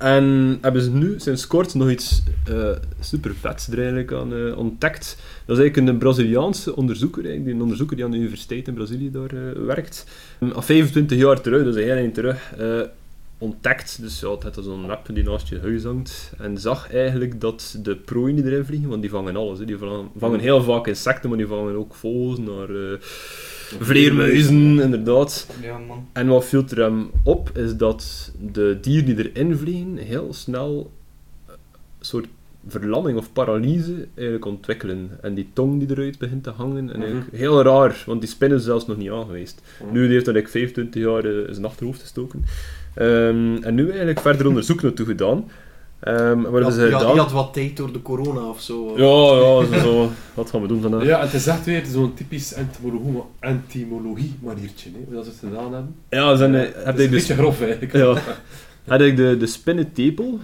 En 0.00 0.58
hebben 0.60 0.82
ze 0.82 0.90
nu 0.90 1.14
sinds 1.16 1.46
kort 1.46 1.74
nog 1.74 1.90
iets 1.90 2.22
eh 2.44 2.70
super 3.00 3.34
vets 3.40 3.68
er 3.68 3.78
eigenlijk 3.78 4.12
aan 4.12 4.34
eh, 4.34 4.58
ontdekt. 4.58 5.16
Dat 5.46 5.56
is 5.56 5.62
eigenlijk 5.62 5.92
een 5.92 5.98
Braziliaanse 5.98 6.76
onderzoeker, 6.76 7.18
eigenlijk, 7.24 7.44
die 7.44 7.54
een 7.54 7.62
onderzoeker 7.62 7.96
die 7.96 8.04
aan 8.04 8.10
de 8.10 8.16
universiteit 8.16 8.68
in 8.68 8.74
Brazilië 8.74 9.10
daar 9.10 9.32
eh, 9.32 9.64
werkt. 9.66 10.06
Um, 10.40 10.50
Al 10.50 10.62
25 10.62 11.18
jaar 11.18 11.40
terug, 11.40 11.64
dus 11.64 11.74
een 11.74 11.82
heel 11.82 11.96
eind 11.96 12.14
terug, 12.14 12.52
eh, 12.58 12.80
ontdekt. 13.40 14.00
Dus 14.00 14.20
ja, 14.20 14.30
het 14.30 14.42
had 14.42 14.64
zo'n 14.64 14.86
web 14.86 15.08
die 15.12 15.24
naast 15.24 15.48
je 15.48 15.60
huis 15.60 15.84
hangt. 15.84 16.32
En 16.38 16.58
zag 16.58 16.92
eigenlijk 16.92 17.40
dat 17.40 17.78
de 17.82 17.96
prooien 17.96 18.36
die 18.36 18.44
erin 18.44 18.64
vliegen, 18.64 18.88
want 18.88 19.00
die 19.00 19.10
vangen 19.10 19.36
alles. 19.36 19.58
Hè. 19.58 19.64
Die 19.64 19.78
vangen, 19.78 20.08
vangen 20.16 20.40
heel 20.40 20.62
vaak 20.62 20.86
insecten, 20.86 21.28
maar 21.28 21.38
die 21.38 21.46
vangen 21.46 21.76
ook 21.76 21.94
vogels, 21.94 22.38
naar 22.38 22.70
eh, 22.70 22.98
vleermuizen, 23.80 24.80
inderdaad. 24.80 25.46
Ja, 25.62 25.78
man. 25.78 26.08
En 26.12 26.26
wat 26.26 26.44
viel 26.44 26.64
er 26.68 26.82
hem 26.82 27.10
op, 27.24 27.50
is 27.56 27.76
dat 27.76 28.32
de 28.52 28.78
dieren 28.80 29.16
die 29.16 29.32
erin 29.32 29.56
vliegen 29.56 29.96
heel 29.96 30.32
snel 30.32 30.90
eh, 31.46 31.54
een 31.98 32.06
soort 32.06 32.26
verlamming 32.66 33.18
of 33.18 33.32
paralyse 33.32 34.06
eigenlijk 34.14 34.44
ontwikkelen. 34.44 35.10
En 35.20 35.34
die 35.34 35.50
tong 35.52 35.78
die 35.78 35.90
eruit 35.90 36.18
begint 36.18 36.42
te 36.42 36.50
hangen. 36.50 36.92
En 36.92 37.02
eigenlijk 37.02 37.36
heel 37.36 37.62
raar, 37.62 38.02
want 38.06 38.20
die 38.20 38.30
spinnen 38.30 38.58
is 38.58 38.64
zelfs 38.64 38.86
nog 38.86 38.96
niet 38.96 39.10
aangeweest. 39.10 39.62
Mhm. 39.82 39.92
Nu 39.92 40.02
die 40.02 40.12
heeft 40.12 40.28
eigenlijk 40.28 40.48
25 40.48 41.02
jaar 41.02 41.24
eh, 41.24 41.48
in 41.48 41.54
zijn 41.54 41.66
achterhoofd 41.66 42.00
gestoken. 42.00 42.44
Ehm, 43.00 43.62
en 43.62 43.74
nu 43.74 43.88
eigenlijk 43.88 44.20
verder 44.20 44.46
onderzoek 44.46 44.82
naartoe 44.82 45.06
gedaan. 45.06 45.50
Ehm, 46.00 46.40
wat 46.40 46.52
hebben 46.52 46.72
ze 46.72 46.88
Ja, 46.88 46.98
die 46.98 47.20
had 47.20 47.32
wat 47.32 47.52
tijd 47.52 47.76
door 47.76 47.92
de 47.92 48.02
corona 48.02 48.40
of 48.40 48.60
zo. 48.60 48.92
Ja, 48.96 49.36
ja, 49.36 49.80
zo, 49.80 49.88
zo. 49.88 50.10
Wat 50.34 50.50
gaan 50.50 50.62
we 50.62 50.68
doen 50.68 50.80
vandaag? 50.80 51.04
Ja, 51.04 51.20
het 51.20 51.32
is 51.32 51.46
echt 51.46 51.64
weer 51.64 51.84
zo'n 51.84 52.14
typisch 52.14 52.54
entomologie, 53.40 54.34
maniertje, 54.42 54.90
hè, 54.92 55.14
dat 55.14 55.24
ze 55.24 55.30
het 55.30 55.38
gedaan 55.38 55.72
hebben. 55.72 55.94
Ja, 56.08 56.36
zijn, 56.36 56.54
eh, 56.54 56.60
Het 56.60 56.84
heb 56.84 56.98
is 56.98 57.00
ik 57.00 57.06
een 57.06 57.16
dus 57.16 57.26
beetje 57.26 57.42
grof 57.42 57.60
eigenlijk. 57.60 57.92
Ja. 58.04 58.16
Had 58.86 59.00
ik 59.00 59.16
de, 59.16 59.36
de 59.36 59.46
spinnentepel, 59.46 60.38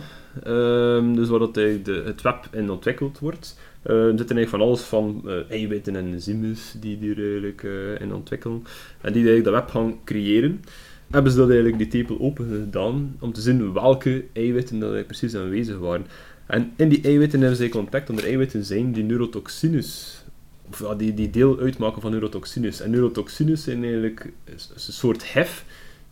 ehm, 0.44 1.14
dus 1.14 1.28
waar 1.28 1.38
dat 1.38 1.56
eigenlijk 1.56 1.86
de, 1.86 2.02
het 2.04 2.22
web 2.22 2.48
in 2.52 2.70
ontwikkeld 2.70 3.18
wordt. 3.18 3.56
Eh, 3.82 3.94
er 3.94 4.18
zit 4.18 4.18
eigenlijk 4.18 4.48
van 4.48 4.60
alles 4.60 4.80
van 4.80 5.22
eh, 5.26 5.50
eiwitten 5.50 5.96
en 5.96 6.12
enzymes 6.12 6.74
die 6.80 6.98
die 6.98 7.10
er 7.14 7.22
eigenlijk 7.22 7.62
eh, 7.62 8.00
in 8.00 8.14
ontwikkelen. 8.14 8.64
En 9.00 9.12
die 9.12 9.26
eigenlijk 9.26 9.44
dat 9.44 9.54
web 9.54 9.68
gaan 9.68 9.94
creëren. 10.04 10.64
Hebben 11.10 11.32
ze 11.32 11.38
dat 11.38 11.48
eigenlijk 11.50 11.78
die 11.78 11.88
tepel 11.88 12.20
open 12.20 12.48
gedaan 12.48 13.16
om 13.20 13.32
te 13.32 13.40
zien 13.40 13.72
welke 13.72 14.24
eiwitten 14.32 14.78
dat 14.78 15.06
precies 15.06 15.36
aanwezig 15.36 15.78
waren. 15.78 16.06
En 16.46 16.72
in 16.76 16.88
die 16.88 17.02
eiwitten 17.02 17.40
hebben 17.40 17.56
ze 17.56 17.62
eigenlijk 17.62 17.74
ontdekt 17.74 18.06
dat 18.06 18.18
er 18.18 18.24
eiwitten 18.24 18.64
zijn 18.64 18.92
die 18.92 19.04
neurotoxines, 19.04 20.22
of 20.70 20.94
die, 20.96 21.14
die 21.14 21.30
deel 21.30 21.58
uitmaken 21.58 22.02
van 22.02 22.10
neurotoxines. 22.10 22.80
En 22.80 22.90
neurotoxines 22.90 23.62
zijn 23.62 23.82
eigenlijk 23.82 24.32
een 24.44 24.58
soort 24.76 25.32
hef 25.32 25.64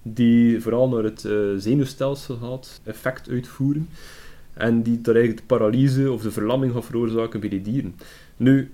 die 0.02 0.60
vooral 0.60 0.88
naar 0.88 1.02
het 1.04 1.24
eh, 1.24 1.36
zenuwstelsel 1.56 2.36
gaat 2.36 2.80
effect 2.84 3.28
uitvoeren. 3.28 3.88
En 4.52 4.82
die 4.82 5.00
daar 5.00 5.14
de 5.14 5.36
paralyse 5.46 6.12
of 6.12 6.22
de 6.22 6.30
verlamming 6.30 6.72
gaat 6.72 6.84
veroorzaken 6.84 7.40
bij 7.40 7.48
die 7.48 7.62
dieren. 7.62 7.94
Nu, 8.36 8.70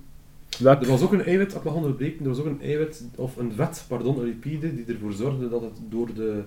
web... 0.59 0.83
Er 0.83 0.89
was 0.89 1.03
ook 1.03 1.13
een 1.13 1.25
eiwit, 1.25 1.55
ik 1.55 1.63
mag 1.63 1.75
onderbreken, 1.75 2.23
er 2.25 2.29
was 2.31 2.39
ook 2.39 2.47
een 2.47 2.63
eiwit, 2.63 3.05
of 3.17 3.37
een 3.37 3.53
vet, 3.57 3.85
pardon, 3.89 4.19
een 4.19 4.25
lipide, 4.25 4.75
die 4.75 4.85
ervoor 4.95 5.13
zorgde 5.13 5.49
dat 5.49 5.61
het 5.61 5.73
door 5.89 6.15
de 6.15 6.43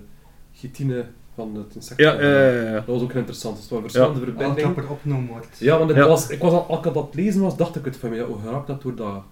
chitine 0.52 1.04
van 1.34 1.54
het 1.56 1.74
insect 1.74 2.00
Ja, 2.00 2.10
kon 2.14 2.20
ja, 2.24 2.30
gaan. 2.32 2.42
ja, 2.54 2.62
ja. 2.62 2.72
Dat 2.72 2.84
was 2.86 3.02
ook 3.02 3.12
interessant. 3.12 3.54
Dus 3.54 3.62
het 3.64 3.72
waren 3.72 3.90
verschillende 3.90 4.20
Als 4.20 4.30
verbindingen. 4.30 4.74
dat 4.74 4.84
er 4.84 4.90
opgenomen 4.90 5.28
wordt. 5.28 5.56
Ja, 5.58 5.76
want 5.78 5.90
het 5.90 5.98
Ja. 5.98 6.06
was, 6.06 6.28
ik 6.28 6.40
was 6.40 6.52
al, 6.52 6.66
als 6.66 6.86
ik 6.86 6.94
dat 6.94 7.14
lezen 7.14 7.40
was, 7.40 7.56
dacht 7.56 7.76
ik 7.76 7.84
het 7.84 7.96
van, 7.96 8.14
ja, 8.14 8.24
hoe 8.24 8.38
geraakt 8.38 8.66
dat 8.66 8.82
door, 8.82 8.94
dat, 8.94 9.22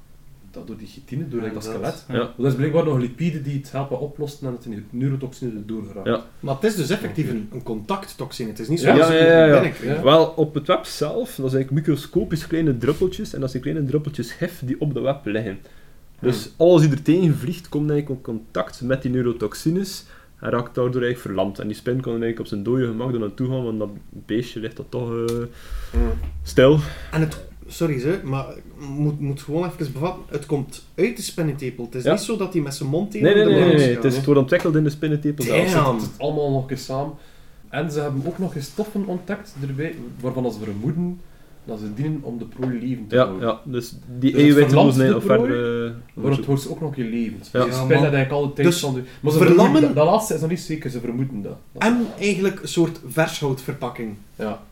dat 0.53 0.67
door 0.67 0.77
die 0.77 0.87
chitine, 0.87 1.29
door 1.29 1.41
dat 1.55 1.65
skelet? 1.65 2.05
Ja. 2.09 2.17
Want 2.17 2.37
dat 2.37 2.47
is 2.47 2.55
blijkbaar 2.55 2.85
nog 2.85 2.95
een 2.95 3.01
lipide 3.01 3.43
die 3.43 3.59
het 3.59 3.73
helpen 3.73 4.01
oplossen 4.01 4.47
en 4.47 4.53
het 4.53 4.65
in 4.65 4.71
de 4.71 4.83
neurotoxine 4.91 5.51
erdoor 5.57 5.83
geraakt. 5.83 6.07
Ja. 6.07 6.25
Maar 6.41 6.55
het 6.55 6.65
is 6.65 6.77
dus 6.77 6.91
effectief 6.91 7.31
een, 7.31 7.49
een 7.53 7.63
contacttoxine. 7.63 8.49
Het 8.49 8.59
is 8.59 8.69
niet 8.69 8.81
zo 8.81 8.87
Ja, 8.87 8.97
dat 8.97 9.09
ja, 9.09 9.15
je 9.15 9.25
ja, 9.25 9.45
ja. 9.47 9.53
binnenkrijgt. 9.53 9.97
Ja. 9.97 10.03
Wel, 10.03 10.25
op 10.25 10.55
het 10.55 10.67
web 10.67 10.85
zelf, 10.85 11.29
dat 11.29 11.55
eigenlijk 11.55 11.71
microscopisch 11.71 12.47
kleine 12.47 12.79
druppeltjes, 12.79 13.35
en 13.35 13.41
dat 13.41 13.51
zijn 13.51 13.63
kleine 13.63 13.85
druppeltjes 13.85 14.33
gif 14.33 14.63
die 14.65 14.81
op 14.81 14.95
de 14.95 15.01
web 15.01 15.25
liggen. 15.25 15.59
Dus 16.21 16.51
alles 16.57 16.83
die 16.83 16.91
er 16.91 17.03
tegen 17.03 17.37
vliegt, 17.37 17.69
komt 17.69 17.91
eigenlijk 17.91 18.21
in 18.21 18.35
contact 18.35 18.81
met 18.81 19.03
die 19.03 19.11
neurotoxines 19.11 20.05
en 20.43 20.51
raakt 20.51 20.75
daardoor 20.75 21.03
eigenlijk 21.03 21.19
verlamd. 21.19 21.59
En 21.59 21.67
die 21.67 21.77
spin 21.77 22.01
kan 22.01 22.11
eigenlijk 22.11 22.41
op 22.41 22.47
zijn 22.47 22.63
dode 22.63 22.87
gemak 22.87 23.13
er 23.13 23.19
naartoe 23.19 23.49
gaan, 23.49 23.65
want 23.65 23.79
dat 23.79 23.91
beestje 24.09 24.61
ligt 24.61 24.77
dat 24.77 24.87
toch 24.89 25.27
eh, 25.27 25.37
stil. 26.43 26.79
En 27.11 27.21
het, 27.21 27.45
sorry 27.73 27.99
ze, 27.99 28.21
maar 28.25 28.47
moet, 28.97 29.21
moet 29.21 29.41
gewoon 29.43 29.65
even 29.67 29.93
bevatten. 29.93 30.23
Het 30.29 30.47
komt 30.47 30.85
uit 30.95 31.17
de 31.17 31.23
spinnentepel. 31.23 31.85
Het 31.85 31.95
is 31.95 32.05
Ja. 32.05 32.13
niet 32.13 32.21
zo 32.21 32.37
dat 32.37 32.53
hij 32.53 32.63
met 32.63 32.75
zijn 32.75 32.89
mond 32.89 33.11
tegen 33.11 33.27
Nee, 33.27 33.35
nee, 33.35 33.45
de 33.45 33.51
nee, 33.61 33.75
nee, 33.75 33.95
Het, 33.95 34.05
is, 34.05 34.17
het 34.17 34.25
wordt 34.25 34.41
ontwikkeld 34.41 34.75
in 34.77 34.85
de 34.85 34.91
spinnentepel 34.91 35.45
zelf. 35.45 35.73
Damn. 35.73 35.95
Het 35.95 36.03
zit 36.03 36.19
allemaal 36.19 36.51
nog 36.51 36.71
eens 36.71 36.85
samen. 36.85 37.13
En 37.69 37.91
ze 37.93 38.01
hebben 38.01 38.23
ook 38.27 38.39
nog 38.39 38.55
eens 38.55 38.65
stoffen 38.67 39.07
ontdekt 39.07 39.55
erbij, 39.69 39.95
waarvan 40.21 40.53
ze 40.53 40.59
vermoeden 40.63 41.21
dat 41.65 41.79
ze 41.79 41.95
dienen 41.95 42.19
om 42.23 42.39
de 42.39 42.45
prooi 42.45 42.79
levend 42.81 43.09
te 43.09 43.15
Ja, 43.17 43.25
houden. 43.27 43.49
ja, 43.49 43.61
dus 43.65 43.95
die 44.19 44.33
Dus 44.33 44.55
het 44.55 44.67
verlamt 44.67 44.95
de 44.95 45.07
prooi, 45.07 45.21
verder... 45.21 45.87
eh, 45.87 45.93
Maar 46.15 46.31
het 46.33 46.61
ze 46.61 46.71
ook 46.71 46.81
nog 46.81 46.89
een 46.89 46.95
keer 46.95 47.11
levend. 47.11 47.49
Ja. 47.53 47.59
Ja, 47.61 47.65
ze 47.67 47.73
spinnen 47.73 47.89
man. 47.89 48.05
eigenlijk 48.15 48.33
altijd 48.33 48.67
Dus 48.67 48.81
van 48.81 48.95
de... 48.95 49.03
Maar 49.21 49.33
ze 49.33 49.39
verlammen- 49.39 49.65
vermoeden 49.65 49.95
dat, 49.95 50.05
dat 50.05 50.07
laatste 50.15 50.35
is 50.35 50.41
nog 50.41 50.51
niet 50.51 50.61
zeker, 50.61 50.91
ze 50.91 51.01
vermoeden 51.01 51.43
dat. 51.43 51.57
Dat- 51.73 51.83
En 51.83 52.07
eigenlijk 52.19 52.63
een 52.63 52.69
soort 52.69 53.01
vershoutverpakking. 53.07 54.15
Ja. 54.37 54.63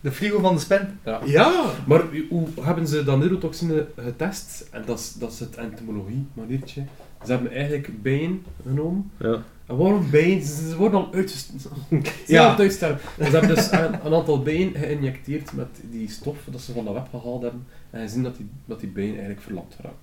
De 0.00 0.12
frigo 0.12 0.40
van 0.40 0.54
de 0.54 0.60
spin. 0.60 0.88
ja. 1.04 1.20
Ja! 1.24 1.70
Maar 1.86 2.02
hoe 2.28 2.48
hebben 2.60 2.86
ze 2.86 3.04
dat 3.04 3.18
neurotoxine 3.18 3.86
getest? 3.96 4.68
En 4.70 4.82
dat 4.86 4.98
is, 4.98 5.12
dat 5.12 5.32
is 5.32 5.40
het 5.40 5.56
entomologie 5.56 6.26
maniertje. 6.32 6.82
Ze 7.24 7.32
hebben 7.32 7.52
eigenlijk 7.52 8.02
bijen 8.02 8.42
genomen. 8.62 9.10
Ja. 9.16 9.42
En 9.66 9.76
waarom 9.76 10.10
bijen? 10.10 10.42
Ze, 10.42 10.76
worden 10.76 11.00
al 11.00 11.12
uitgesteld. 11.14 11.60
Ze 11.90 12.12
Ja. 12.26 12.56
ja. 12.58 12.70
Ze 12.70 12.96
hebben 13.16 13.54
dus 13.54 13.70
een, 13.70 14.06
een 14.06 14.14
aantal 14.14 14.42
bijen 14.42 14.74
geïnjecteerd 14.74 15.52
met 15.52 15.68
die 15.90 16.10
stof 16.10 16.38
dat 16.50 16.60
ze 16.60 16.72
van 16.72 16.84
dat 16.84 16.94
web 16.94 17.08
gehaald 17.10 17.42
hebben. 17.42 17.66
En 17.90 18.00
gezien 18.00 18.22
dat 18.22 18.36
die, 18.36 18.48
dat 18.64 18.80
die 18.80 18.88
bijen 18.88 19.12
eigenlijk 19.12 19.40
verlamd 19.40 19.76
waren. 19.82 19.98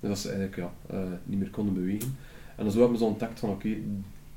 Dus 0.00 0.08
dat 0.10 0.18
ze 0.18 0.28
eigenlijk 0.28 0.56
ja, 0.56 0.70
eh, 0.90 0.98
niet 1.24 1.38
meer 1.38 1.50
konden 1.50 1.74
bewegen. 1.74 2.16
En 2.56 2.70
zo 2.70 2.80
hebben 2.80 2.98
ze 2.98 3.04
ontdekt 3.04 3.38
van 3.38 3.50
oké, 3.50 3.68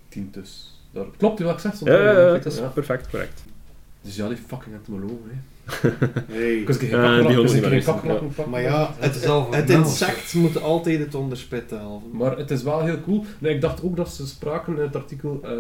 tien 0.10 0.30
dus. 0.32 0.82
Daar, 0.92 1.06
klopt 1.18 1.40
wat 1.40 1.54
ik 1.54 1.60
zeg? 1.60 1.80
Ja, 1.80 1.94
ja, 1.94 2.14
de 2.14 2.20
ja, 2.20 2.34
het 2.34 2.46
is 2.46 2.60
perfect 2.74 3.10
correct. 3.10 3.44
Dus 4.02 4.16
ja, 4.16 4.28
die 4.28 4.38
fucking 4.48 4.76
entomologen. 4.76 5.30
hè. 5.30 5.38
Hey. 6.34 6.56
Ik 6.56 6.68
was 6.68 6.78
geen 6.78 7.36
honden 7.36 7.50
geen 7.50 7.84
pakken. 7.84 8.32
Maar 8.50 8.62
ja, 8.62 8.94
Het 8.98 9.24
het, 9.24 9.56
het 9.56 9.70
insect 9.70 10.34
moet 10.34 10.62
altijd 10.62 11.00
het 11.00 11.16
onderspit 11.16 11.70
helpen. 11.70 12.18
Maar 12.18 12.38
het 12.38 12.52
is 12.52 12.64
wel 12.64 12.84
heel 12.86 13.02
cool. 13.02 13.26
Nee, 13.40 13.56
ik 13.56 13.62
dacht 13.62 13.84
ook 13.84 13.96
dat 13.96 14.10
ze 14.14 14.28
spraken 14.28 14.76
in 14.76 14.82
het 14.82 14.96
artikel 14.96 15.40
ehm, 15.44 15.52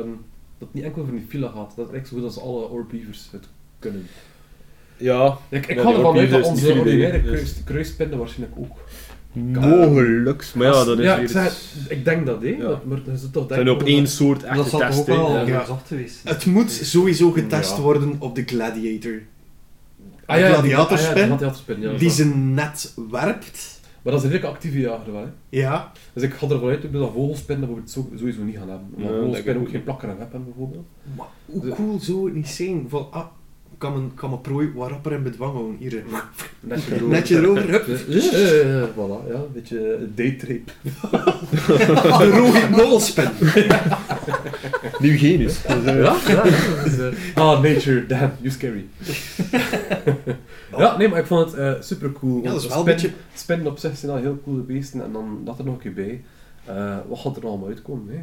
dat 0.57 0.67
het 0.67 0.73
niet 0.73 0.83
enkel 0.83 1.01
over 1.01 1.13
die 1.13 1.25
file 1.27 1.49
gaat. 1.49 1.73
Dat 1.75 1.89
is 1.89 1.95
echt 1.97 2.07
zo 2.07 2.15
goed 2.15 2.25
als 2.25 2.39
alle 2.39 2.69
oorbeavers 2.69 3.27
het 3.31 3.47
kunnen. 3.79 4.07
Ja, 4.97 5.37
Ik, 5.49 5.67
ik 5.67 5.75
Ja, 5.75 5.83
die 5.85 5.93
ervan 5.93 6.17
uit 6.17 6.29
dat 6.29 6.45
onze 6.45 6.73
ordinaire 6.73 7.21
kruis, 7.21 7.63
kruispinnen 7.63 8.17
waarschijnlijk 8.17 8.59
ook. 8.59 8.77
Mogelijk. 9.33 10.51
Maar 10.55 10.67
ja, 10.67 10.83
dat 10.83 10.97
is 10.99 11.05
ja, 11.05 11.15
weer 11.15 11.23
ik, 11.23 11.29
zei- 11.29 11.47
iets- 11.47 11.75
ik 11.89 12.05
denk 12.05 12.25
dat, 12.25 12.41
hè. 12.41 12.47
Ja. 12.47 12.57
Dat, 12.63 12.85
maar 12.85 13.03
dat 13.03 13.15
is 13.15 13.21
het 13.21 13.33
toch 13.33 13.43
Het 13.43 13.53
zijn 13.53 13.65
denk 13.65 13.75
op 13.75 13.81
ik 13.81 13.87
één 13.87 14.03
dat- 14.03 14.11
soort 14.11 14.41
Dat 14.41 14.49
echte 14.49 14.69
zal 14.69 14.79
toch 14.79 14.99
ook 14.99 15.05
wel 15.07 15.47
ja. 15.47 15.63
geweest. 15.87 16.19
Het 16.23 16.45
moet 16.45 16.71
sowieso 16.71 17.31
getest 17.31 17.75
Ja. 17.75 17.81
worden 17.81 18.15
op 18.19 18.35
de 18.35 18.43
gladiator. 18.45 19.21
Ah 20.25 20.37
gladiatorspin, 20.37 21.21
ah 21.21 21.27
gladiatorspin, 21.27 21.81
ja, 21.81 21.89
dat 21.89 21.99
die 21.99 22.09
ze 22.09 22.25
net 22.35 22.93
werpt. 23.11 23.77
Maar 24.01 24.13
dat 24.13 24.23
is 24.23 24.27
een 24.27 24.31
redelijk 24.33 24.55
actieve 24.55 24.79
jager 24.79 25.11
wel, 25.11 25.21
hè. 25.21 25.27
Ja. 25.49 25.91
Dus 26.13 26.23
ik 26.23 26.33
ga 26.33 26.47
ervan 26.47 26.69
uit 26.69 26.91
dat 26.91 27.11
vogelspinnen 27.13 27.67
dat 27.67 27.75
we 27.77 27.81
het 27.81 28.19
sowieso 28.19 28.43
niet 28.43 28.57
gaan 28.57 28.69
hebben. 28.69 28.87
Dat 28.91 29.07
denk 29.07 29.19
vogelspinnen 29.19 29.55
ik 29.55 29.61
ook 29.61 29.69
geen 29.69 29.83
plakker 29.83 30.07
web 30.07 30.19
hebben, 30.19 30.43
bijvoorbeeld. 30.45 30.85
Maar 31.17 31.25
hoe 31.45 31.61
De- 31.61 31.69
cool 31.69 31.99
zou 31.99 32.25
het 32.25 32.35
niet 32.35 32.47
zijn? 32.47 32.85
Van, 32.89 33.07
ah, 33.11 33.25
kan 33.79 33.93
mijn, 33.93 34.13
kan 34.13 34.29
mijn 34.29 34.41
prooi 34.41 34.71
wat 34.75 34.89
rapper 34.89 35.11
in 35.11 35.23
bedwang 35.23 35.53
houden. 35.53 35.75
Hier. 35.79 36.03
Netje 36.59 36.95
erover. 36.95 37.09
Netje 37.09 37.37
erover, 37.37 37.69
hup. 37.69 37.87
Ja, 38.07 38.87
voilà, 38.87 39.27
ja, 39.31 39.35
een 39.35 39.51
beetje 39.53 40.09
daytrip. 40.15 40.71
De 42.19 42.29
rode 42.33 42.67
molspin. 42.69 43.29
Nieuw 44.99 45.17
genus. 45.17 45.61
Ja, 45.85 46.15
ja. 46.27 46.43
dus, 46.83 46.97
eh, 46.99 47.35
ah, 47.35 47.61
nature, 47.61 48.05
damn, 48.05 48.31
you 48.41 48.51
scary. 48.51 48.85
ja, 50.77 50.97
nee, 50.97 51.07
maar 51.07 51.19
ik 51.19 51.25
vond 51.25 51.51
het 51.51 51.59
eh 51.59 51.73
super 51.79 52.11
cool. 52.11 52.43
Ja, 52.43 52.51
dat 52.51 52.61
is 52.61 52.67
wel 52.67 52.79
een 52.79 52.85
beetje... 52.85 53.09
Spinnen 53.33 53.67
op 53.67 53.77
zich 53.77 53.97
zijn 53.97 54.11
al 54.11 54.17
heel 54.17 54.39
coole 54.43 54.61
beesten 54.61 55.03
en 55.03 55.11
dan 55.11 55.41
dat 55.45 55.59
er 55.59 55.65
nog 55.65 55.73
een 55.73 55.79
keer 55.79 55.93
bij. 55.93 56.23
Eh, 56.65 56.97
wat 57.07 57.19
gaat 57.19 57.37
er 57.37 57.45
allemaal 57.45 57.67
uitkomen? 57.67 58.13
Hè? 58.13 58.21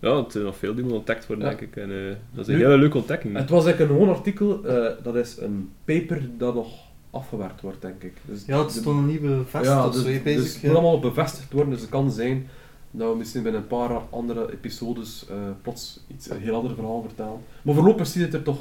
Ja, 0.00 0.16
het 0.22 0.32
zijn 0.32 0.44
nog 0.44 0.56
veel 0.56 0.72
die 0.72 0.80
moeten 0.80 0.98
ontdekt 0.98 1.26
worden, 1.26 1.44
Ja. 1.44 1.50
denk 1.54 1.62
ik. 1.70 1.76
En, 1.76 1.90
eh, 1.90 2.14
dat 2.32 2.46
is 2.48 2.52
een 2.52 2.58
Nu- 2.58 2.64
hele 2.64 2.78
leuke 2.78 2.96
ontdekking. 2.96 3.36
Het 3.36 3.50
was 3.50 3.64
eigenlijk 3.64 3.92
een 3.92 3.98
gewoon 3.98 4.16
artikel, 4.16 4.64
eh, 4.64 4.90
dat 5.02 5.16
is 5.16 5.36
een 5.38 5.70
paper 5.84 6.28
dat 6.38 6.54
nog 6.54 6.68
afgewerkt 7.10 7.60
wordt, 7.60 7.80
denk 7.82 8.02
ik. 8.02 8.12
Dus 8.24 8.42
Ja, 8.46 8.62
het 8.62 8.70
stond 8.70 8.96
nog 8.96 9.06
niet 9.06 9.20
bevestigd 9.20 9.64
ja, 9.64 9.86
dus, 9.90 10.02
zo. 10.02 10.08
je 10.08 10.14
dus 10.14 10.22
bezig, 10.22 10.52
het 10.54 10.62
moet 10.62 10.72
allemaal 10.72 10.98
bevestigd 11.00 11.52
worden, 11.52 11.70
dus 11.72 11.80
het 11.80 11.90
kan 11.90 12.10
zijn 12.10 12.48
dat 12.90 13.10
we 13.12 13.16
misschien 13.16 13.42
binnen 13.42 13.60
een 13.60 13.66
paar 13.66 13.90
andere 14.10 14.52
episodes 14.52 15.26
eh, 15.30 15.36
plots 15.62 16.00
iets, 16.08 16.30
een 16.30 16.40
heel 16.40 16.54
ander 16.54 16.74
verhaal 16.74 17.02
vertellen. 17.06 17.38
Maar 17.62 17.74
voorlopig 17.74 18.06
ziet 18.06 18.22
het 18.22 18.34
er 18.34 18.42
toch 18.42 18.58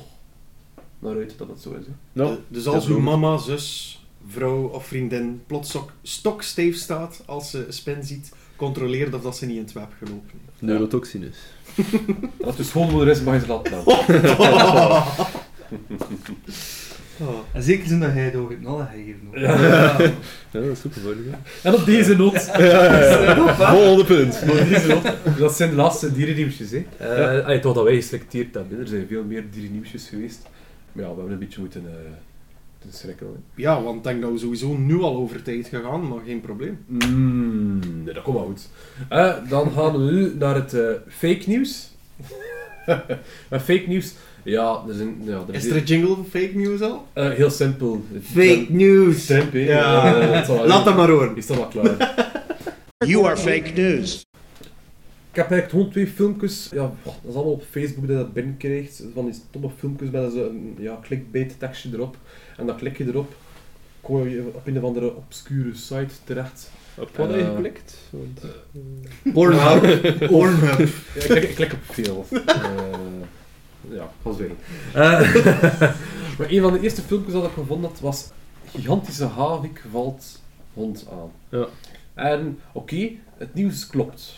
naar 0.99 1.15
uit 1.15 1.33
dat 1.37 1.47
het 1.47 1.61
zo 1.61 1.75
is. 2.13 2.33
Dus 2.47 2.67
als 2.67 2.87
uw 2.87 2.99
mama, 2.99 3.37
zus, 3.37 3.99
vrouw 4.27 4.63
of 4.67 4.85
vriendin 4.85 5.41
plots 5.47 5.69
stok, 5.69 5.91
stokstijf 6.01 6.75
staat 6.75 7.23
als 7.25 7.49
ze 7.49 7.65
een 7.67 7.73
spin 7.73 8.03
ziet, 8.03 8.33
controleer 8.65 9.15
of 9.15 9.21
dat 9.21 9.37
ze 9.37 9.45
niet 9.45 9.55
in 9.55 9.63
het 9.63 9.73
web 9.73 9.91
gelopen 9.97 10.31
heeft. 10.31 10.61
Neurotoxines. 10.61 11.37
Als 12.41 12.55
je 12.57 12.63
schoonmoeder 12.63 13.09
is, 13.09 13.21
mag 13.25 13.33
je 13.33 13.39
ze 13.39 13.47
laten. 13.47 13.83
Oh. 17.19 17.39
En 17.53 17.63
zeker 17.63 17.87
zijn 17.87 17.99
dat 17.99 18.11
hij 18.11 18.23
het 18.23 18.35
ook 18.35 18.53
knallen 18.59 18.87
gegeven 18.87 19.27
ook. 19.27 19.37
Ja. 19.37 19.61
Ja, 20.51 20.59
dat 20.59 20.63
is 20.63 20.79
super 20.79 21.01
En 21.63 21.73
op 21.73 21.85
deze 21.85 22.15
noot, 22.15 22.41
Volgende 23.75 24.05
punt. 24.05 24.41
op 24.41 24.69
deze 24.69 24.87
noot, 24.87 25.37
dat 25.37 25.55
zijn 25.55 25.69
de 25.69 25.75
laatste 25.75 26.11
dierennieuwsjes. 26.11 26.71
Hè. 26.71 26.85
Eh, 26.97 27.45
allee, 27.45 27.59
toch 27.59 27.73
dat 27.73 27.83
wij 27.83 27.95
geselecteerd 27.95 28.53
hebben. 28.53 28.79
Er 28.79 28.87
zijn 28.87 29.07
veel 29.07 29.23
meer 29.23 29.43
dierennieuwsjes 29.51 30.07
geweest. 30.07 30.41
Maar 30.91 31.03
ja, 31.03 31.09
we 31.09 31.15
hebben 31.15 31.33
een 31.33 31.39
beetje 31.39 31.59
moeten, 31.59 31.83
eh 31.85 32.11
schrikken. 32.89 33.43
Ja, 33.55 33.83
want 33.83 33.97
ik 33.97 34.03
denk 34.03 34.21
dat 34.21 34.31
we 34.31 34.37
sowieso 34.37 34.77
nu 34.77 35.01
al 35.01 35.15
over 35.15 35.41
tijd 35.41 35.67
gegaan, 35.67 36.07
maar 36.07 36.19
geen 36.25 36.41
probleem. 36.41 36.85
Mm, 36.87 37.79
nee, 38.03 38.13
dat 38.13 38.23
komt 38.23 38.37
wel 38.37 38.45
goed. 38.45 38.69
Eh, 39.09 39.35
dan 39.49 39.71
gaan 39.71 39.91
we 39.91 40.11
nu 40.11 40.35
naar 40.37 40.55
het 40.55 40.73
eh, 40.73 40.89
fake 41.07 41.43
nieuws. 41.45 41.89
Fake 43.49 43.83
nieuws, 43.87 44.13
ja, 44.43 44.83
er 44.87 44.93
zijn, 44.93 45.21
ja, 45.23 45.43
er 45.47 45.53
Is 45.53 45.65
er 45.65 45.75
een 45.75 45.83
jingle 45.83 46.15
voor 46.15 46.25
fake 46.25 46.51
news 46.53 46.81
al? 46.81 47.07
Eh, 47.13 47.29
heel 47.29 47.49
simpel. 47.49 48.05
Fake 48.23 48.65
news! 48.69 49.27
Hè. 49.27 49.49
Ja. 49.51 50.45
Laat 50.65 50.85
dat 50.85 50.95
maar 50.95 51.09
horen. 51.09 51.37
Is 51.37 51.47
dat 51.47 51.57
wel 51.57 51.67
klaar. 51.67 52.13
You 53.07 53.25
are 53.25 53.37
fake 53.37 53.71
news. 53.75 54.25
Ik 55.31 55.37
heb 55.37 55.51
eigenlijk 55.51 55.69
gewoon 55.69 55.89
twee 55.91 56.07
filmpjes. 56.07 56.69
Ja, 56.71 56.91
dat 57.03 57.13
is 57.27 57.33
allemaal 57.33 57.53
op 57.53 57.63
Facebook 57.69 58.07
dat 58.07 58.17
je 58.17 58.23
dat 58.23 58.33
binnenkrijgt. 58.33 59.03
Van 59.13 59.25
die 59.25 59.33
stomme 59.33 59.69
filmpjes 59.77 60.09
met 60.09 60.31
zo'n 60.31 60.75
ja, 60.79 60.99
clickbait 61.01 61.59
tekstje 61.59 61.89
erop. 61.93 62.17
En 62.57 62.65
dan 62.65 62.75
klik 62.77 62.97
je 62.97 63.05
erop. 63.05 63.35
Kom 64.01 64.27
je 64.29 64.51
op 64.53 64.67
een 64.67 64.77
of 64.77 64.83
andere 64.83 65.15
obscure 65.15 65.75
site 65.75 66.13
terecht. 66.23 66.71
Op 66.97 67.17
wat 67.17 67.27
heb 67.27 67.37
je 67.37 67.43
Eh, 67.45 67.51
geklikt? 67.53 67.97
Want, 68.09 68.41
Pornhub. 69.33 70.17
Pornhub. 70.31 70.89
Ja, 71.15 71.21
ik, 71.21 71.27
klik, 71.27 71.43
ik 71.43 71.55
klik 71.55 71.73
op 71.73 71.79
veel. 71.83 72.25
Eh, 73.91 73.97
ja, 73.97 74.11
zweren. 74.33 74.57
Eh, 74.93 75.35
maar 76.37 76.49
een 76.49 76.61
van 76.61 76.73
de 76.73 76.79
eerste 76.79 77.01
filmpjes 77.01 77.33
dat 77.33 77.43
ik 77.45 77.51
gevonden 77.51 77.89
had 77.89 77.99
was... 77.99 78.29
gigantische 78.71 79.25
havik 79.25 79.83
valt 79.91 80.41
hond 80.73 81.07
aan. 81.11 81.59
Ja. 81.59 81.67
En 82.13 82.59
oké, 82.71 83.09
het 83.37 83.53
nieuws 83.53 83.87
klopt. 83.87 84.33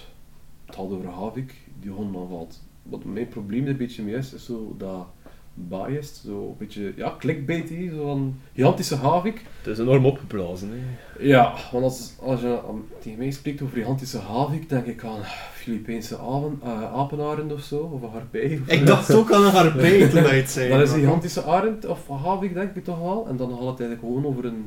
Het 0.73 0.81
gaat 0.81 0.91
over 0.91 1.09
havik 1.09 1.53
die 1.79 1.91
hond 1.91 2.15
aanvalt. 2.15 2.61
Wat 2.83 3.03
mijn 3.03 3.27
probleem 3.27 3.63
er 3.63 3.69
een 3.69 3.77
beetje 3.77 4.03
mee 4.03 4.15
is, 4.15 4.33
is 4.33 4.45
zo 4.45 4.75
dat 4.77 5.07
biased, 5.53 6.21
zo 6.25 6.47
een 6.47 6.55
beetje, 6.57 6.93
ja, 6.95 7.15
clickbaity, 7.19 7.89
zo 7.89 8.05
van 8.05 8.39
gigantische 8.53 8.95
havik. 8.95 9.45
Het 9.61 9.67
is 9.67 9.79
enorm 9.79 10.05
opgeblazen. 10.05 10.69
Hè. 10.69 11.25
Ja, 11.25 11.53
want 11.71 11.83
als, 11.83 12.13
als 12.19 12.41
je 12.41 12.59
tegen 12.99 13.17
mij 13.17 13.31
spreekt 13.31 13.61
over 13.61 13.77
gigantische 13.77 14.17
havik, 14.17 14.69
denk 14.69 14.85
ik 14.85 15.03
aan 15.03 15.23
Filipijnse 15.53 16.17
aven, 16.17 16.59
eh, 16.63 16.93
apenarend 16.93 17.53
of 17.53 17.61
zo, 17.61 17.77
of 17.77 18.01
een 18.01 18.09
harpij. 18.09 18.59
of 18.61 18.73
Ik 18.73 18.85
dacht 18.85 19.13
ook 19.13 19.31
aan 19.31 19.43
een 19.43 19.51
harpij 19.51 20.09
toen 20.09 20.23
hij 20.23 20.37
het 20.37 20.49
zei. 20.49 20.69
Dan 20.71 20.81
is 20.81 20.91
een 20.91 20.99
gigantische 20.99 21.43
arend, 21.43 21.85
of 21.85 22.07
havik 22.07 22.53
denk 22.53 22.75
ik 22.75 22.83
toch 22.83 22.99
wel, 22.99 23.27
en 23.27 23.37
dan 23.37 23.49
gaat 23.49 23.59
het 23.59 23.79
eigenlijk 23.79 23.99
gewoon 23.99 24.25
over 24.25 24.45
een, 24.45 24.65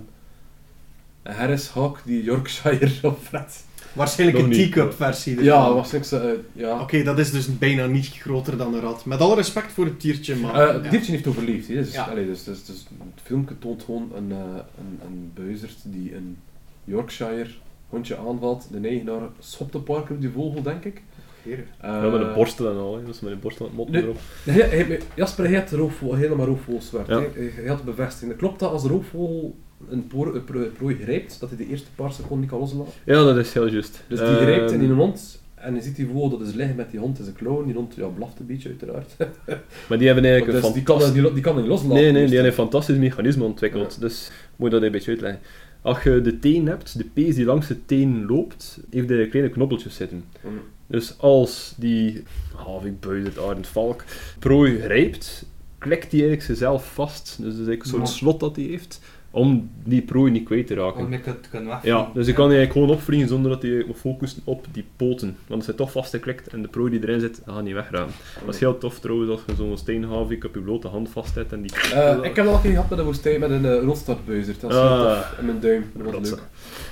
een 1.22 1.34
Harris 1.34 1.68
Hawk 1.68 2.02
die 2.04 2.22
Yorkshire 2.22 3.09
opfret. 3.09 3.64
Waarschijnlijk 3.97 4.38
Nog 4.42 4.51
een 4.53 4.57
niet. 4.59 4.72
teacup 4.72 4.92
versie 4.92 5.30
ervan. 5.32 5.44
Ja, 5.44 5.72
waarschijnlijk 5.74 6.12
zo, 6.14 6.18
eh, 6.28 6.38
ja. 6.53 6.80
Oké, 6.80 7.03
dat 7.03 7.18
is 7.18 7.30
dus 7.30 7.59
bijna 7.59 7.86
niet 7.86 8.07
groter 8.07 8.57
dan 8.57 8.74
een 8.74 8.80
rat. 8.80 9.05
Met 9.05 9.20
alle 9.20 9.34
respect 9.34 9.72
voor 9.72 9.84
het 9.84 10.01
diertje, 10.01 10.36
maar... 10.36 10.55
Eh, 10.68 10.74
het 10.74 10.84
ja. 10.84 10.90
diertje 10.90 11.12
heeft 11.12 11.26
overleefd. 11.26 11.68
Hè. 11.68 11.74
Dus, 11.74 11.92
Ja. 11.92 12.05
allee, 12.05 12.26
dus, 12.26 12.44
dus, 12.44 12.64
dus 12.64 12.86
het 12.99 13.22
filmpje 13.22 13.59
toont 13.59 13.82
gewoon 13.82 14.12
een, 14.16 14.30
eh, 14.32 14.36
een, 14.78 15.01
een 15.07 15.30
buizerd 15.34 15.76
die 15.84 16.14
een 16.14 16.36
Yorkshire 16.84 17.47
hondje 17.88 18.16
aanvalt. 18.16 18.68
De 18.72 18.88
eigenaar 18.88 19.28
schopt 19.38 19.74
een 19.74 19.82
paar 19.82 20.03
keer 20.03 20.14
op 20.16 20.20
die 20.20 20.30
vogel, 20.30 20.62
denk 20.62 20.84
ik. 20.84 21.03
Heerlijk. 21.42 21.68
Eh, 21.80 21.90
ja, 21.90 22.01
met 22.09 22.20
een 22.20 22.34
borstel 22.34 22.70
en 22.70 22.76
al. 22.76 22.97
Hè. 22.97 23.05
Dus 23.05 23.20
met 23.20 23.32
een 23.32 23.40
borstel 23.40 23.70
en 23.72 23.78
het 23.78 23.88
Nee. 23.90 24.03
erop. 24.03 24.18
hij- 24.44 24.68
hij- 24.68 25.01
Jasper, 25.14 25.44
hij 25.49 25.59
had 25.59 25.70
roofvogel, 25.70 26.14
helemaal 26.16 26.47
roofvogels 26.47 26.90
werkt. 26.90 27.09
Ja. 27.09 27.20
hè. 27.20 27.26
Hij, 27.34 27.51
hij 27.55 27.66
had 27.66 27.84
bevestiging. 27.84 28.36
Klopt 28.36 28.61
dat 28.61 28.70
als 28.72 28.82
de 28.82 28.88
roofvogel 28.88 29.57
een, 29.88 30.06
pro- 30.06 30.70
prooi 30.78 30.96
grijpt, 31.02 31.40
dat 31.40 31.48
hij 31.48 31.58
de 31.58 31.66
eerste 31.68 31.88
paar 31.94 32.12
seconden 32.12 32.40
niet 32.40 32.48
kan 32.50 32.58
loslaten? 32.58 32.92
Ja, 33.04 33.24
dat 33.24 33.36
is 33.36 33.52
heel 33.52 33.66
juist. 33.68 34.02
Dus 34.08 34.18
die 34.18 34.28
Ehm, 34.28 34.36
grijpt 34.42 34.72
in 34.72 34.80
een 34.80 34.90
hond 34.96 35.44
en 35.54 35.74
je 35.74 35.80
ziet 35.82 35.96
die 35.96 36.06
vogel 36.06 36.38
dat 36.38 36.48
is 36.48 36.54
liggen 36.54 36.76
met 36.76 36.90
die 36.90 37.00
hond 37.00 37.18
in 37.18 37.24
zijn 37.24 37.36
klauwen. 37.36 37.66
Die 37.66 37.74
hond 37.74 37.94
ja, 37.94 38.06
blaft 38.06 38.38
een 38.40 38.46
beetje, 38.46 38.68
uiteraard. 38.68 39.16
Maar 39.88 39.98
die 39.98 40.06
hebben 40.06 40.24
eigenlijk 40.24 40.58
Dus 40.60 40.68
een 40.68 40.72
die, 40.74 40.82
kan, 40.82 41.12
die, 41.12 41.32
die 41.32 41.42
kan 41.42 41.56
niet 41.56 41.66
loslaten. 41.66 41.94
Nee, 41.96 42.12
nee, 42.12 42.24
die 42.24 42.34
hebben 42.34 42.46
een 42.52 42.58
fantastisch 42.58 42.96
mechanisme 42.96 43.44
ontwikkeld. 43.44 44.00
Dus 44.00 44.30
moet 44.56 44.68
je 44.70 44.74
dat 44.74 44.84
een 44.84 44.92
beetje 44.92 45.10
uitleggen. 45.10 45.40
Als 45.82 46.02
je 46.02 46.20
de 46.20 46.38
teen 46.38 46.66
hebt, 46.66 46.98
de 46.98 47.04
pees 47.04 47.34
die 47.34 47.44
langs 47.44 47.66
de 47.66 47.84
teen 47.86 48.26
loopt, 48.26 48.80
heeft 48.90 49.08
hij 49.08 49.28
kleine 49.28 49.50
knobbeltjes 49.50 49.94
zitten. 49.94 50.24
Mm. 50.44 50.50
Dus 50.86 51.14
als 51.18 51.74
die 51.76 52.22
havik, 52.56 53.00
buizerd, 53.00 53.38
arend, 53.38 53.66
valk 53.66 54.04
prooi 54.38 54.78
grijpt, 54.80 55.44
klikt 55.78 56.02
hij 56.02 56.20
eigenlijk 56.20 56.42
zichzelf 56.42 56.92
vast. 56.94 57.36
Dus 57.40 57.52
dat 57.52 57.60
is 57.62 57.66
eigenlijk 57.68 58.06
Ja. 58.06 58.12
slot 58.12 58.40
dat 58.40 58.56
hij 58.56 58.64
heeft, 58.64 59.00
om 59.37 59.70
die 59.84 60.03
prooi 60.03 60.30
niet 60.32 60.45
kwijt 60.45 60.66
te 60.66 60.74
raken. 60.74 61.05
Om 61.05 61.12
je 61.12 61.20
te 61.20 61.34
kunnen 61.51 61.68
wegvliegen. 61.68 62.01
Ja, 62.01 62.11
dus 62.14 62.26
je 62.26 62.32
kan 62.32 62.45
eigenlijk 62.45 62.72
gewoon 62.72 62.91
opvliegen 62.91 63.28
zonder 63.28 63.51
dat 63.51 63.62
je 63.62 63.84
moet 63.87 63.97
focussen 63.97 64.43
op 64.45 64.66
die 64.72 64.84
poten. 64.97 65.26
Want 65.47 65.57
als 65.59 65.66
hij 65.66 65.74
toch 65.74 65.91
vastgeklikt 65.93 66.49
en 66.49 66.62
de 66.62 66.68
prooi 66.68 66.91
die 66.91 67.01
erin 67.03 67.20
zit, 67.20 67.41
gaat 67.47 67.62
niet 67.62 67.74
wegraken. 67.74 68.12
Dat 68.45 68.55
is 68.55 68.61
heel 68.61 68.78
tof 68.78 68.99
trouwens 69.01 69.30
als 69.30 69.41
je 69.47 69.55
zo'n 69.55 69.76
steenhavik 69.78 70.45
op 70.45 70.55
je 70.55 70.61
blote 70.61 70.89
hand 70.89 71.09
vast 71.09 71.34
hebt 71.34 71.53
en 71.53 71.62
die... 71.62 71.72
Eh, 71.93 72.16
ik 72.22 72.37
heb 72.37 72.45
dat 72.45 72.47
al 72.47 72.55
een 72.55 72.61
keer 72.61 72.70
gehad 72.70 72.91
met 72.91 72.99
een 72.99 73.05
woestijn 73.05 73.41
met 73.41 73.51
een 73.51 73.64
uh. 73.64 73.87
Dat 73.87 74.07
is 74.26 74.47
heel 74.47 74.68
Ah. 74.70 75.18
tof. 75.18 75.39
In 75.39 75.47
mijn 75.47 75.61
duim. 75.61 75.84
Dat 76.03 76.12
was 76.20 76.30
leuk. 76.30 76.43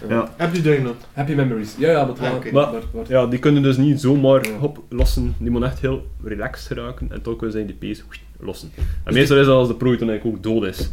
Ja. 0.09 0.33
Heb 0.37 0.55
je 0.55 0.63
duim 0.63 0.83
nog? 0.83 0.95
Happy 1.13 1.33
memories. 1.35 1.75
Ja, 1.79 1.91
ja, 1.91 2.05
maar 2.05 2.15
Ah, 2.15 2.21
wel-. 2.21 2.53
Maar- 2.53 2.73
maar- 2.73 2.83
maar- 2.95 3.05
Ja, 3.09 3.27
die 3.27 3.39
kunnen 3.39 3.63
dus 3.63 3.77
niet 3.77 4.01
zomaar 4.01 4.47
Ja. 4.49 4.59
oplossen. 4.61 5.35
Die 5.39 5.51
moeten 5.51 5.71
echt 5.71 5.81
heel 5.81 6.07
relaxed 6.25 6.67
geraken 6.67 7.07
en 7.13 7.23
toch 7.23 7.37
kunnen 7.37 7.57
zij 7.57 7.67
die 7.67 7.75
pees 7.75 8.05
lossen. 8.41 8.71
En 9.05 9.15
meestal 9.15 9.37
is 9.39 9.47
dat 9.47 9.55
als 9.57 9.69
de 9.69 9.75
prooi 9.75 9.99
dan 9.99 10.09
eigenlijk 10.11 10.37
ook 10.39 10.43
dood 10.43 10.65
is. 10.65 10.91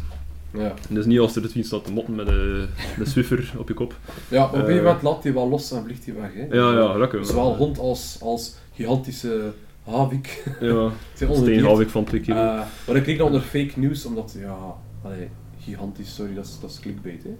Ja. 0.52 0.74
Dus 0.88 1.04
niet 1.06 1.18
als 1.18 1.36
er 1.36 1.50
iets 1.54 1.66
staat 1.68 1.84
te 1.84 1.92
motten 1.92 2.14
met 2.14 2.26
de, 2.26 2.66
de 2.98 3.04
swiffer 3.04 3.52
op 3.58 3.68
je 3.68 3.74
kop. 3.74 3.94
ja, 4.28 4.44
op 4.44 4.52
een 4.52 4.60
gegeven 4.60 4.82
moment 4.84 5.02
laat 5.02 5.22
hij 5.22 5.32
wel 5.34 5.48
los 5.48 5.72
en 5.72 5.84
vliegt 5.84 6.04
hij 6.04 6.14
weg. 6.14 6.30
Hè. 6.34 6.56
Ja, 6.56 6.72
ja, 6.72 6.98
lekker. 6.98 7.24
Zowel 7.26 7.56
hond 7.56 7.78
als, 7.78 8.18
als 8.20 8.54
gigantische 8.74 9.52
havik. 9.84 10.44
Ja, 10.60 10.90
steenhavik 11.32 11.88
van 11.88 12.04
twee 12.04 12.20
kilo. 12.20 12.36
Eh, 12.36 12.60
maar 12.86 12.96
ik 12.96 13.02
kreeg 13.02 13.16
dan 13.18 13.26
onder 13.26 13.40
fake 13.40 13.72
news, 13.76 14.04
omdat, 14.04 14.36
ja, 14.40 14.56
allee, 15.04 15.28
gigantisch, 15.60 16.14
sorry, 16.14 16.34
dat 16.34 16.44
is, 16.44 16.58
dat 16.60 16.70
is 16.70 16.80
clickbait, 16.80 17.22
hè. 17.22 17.30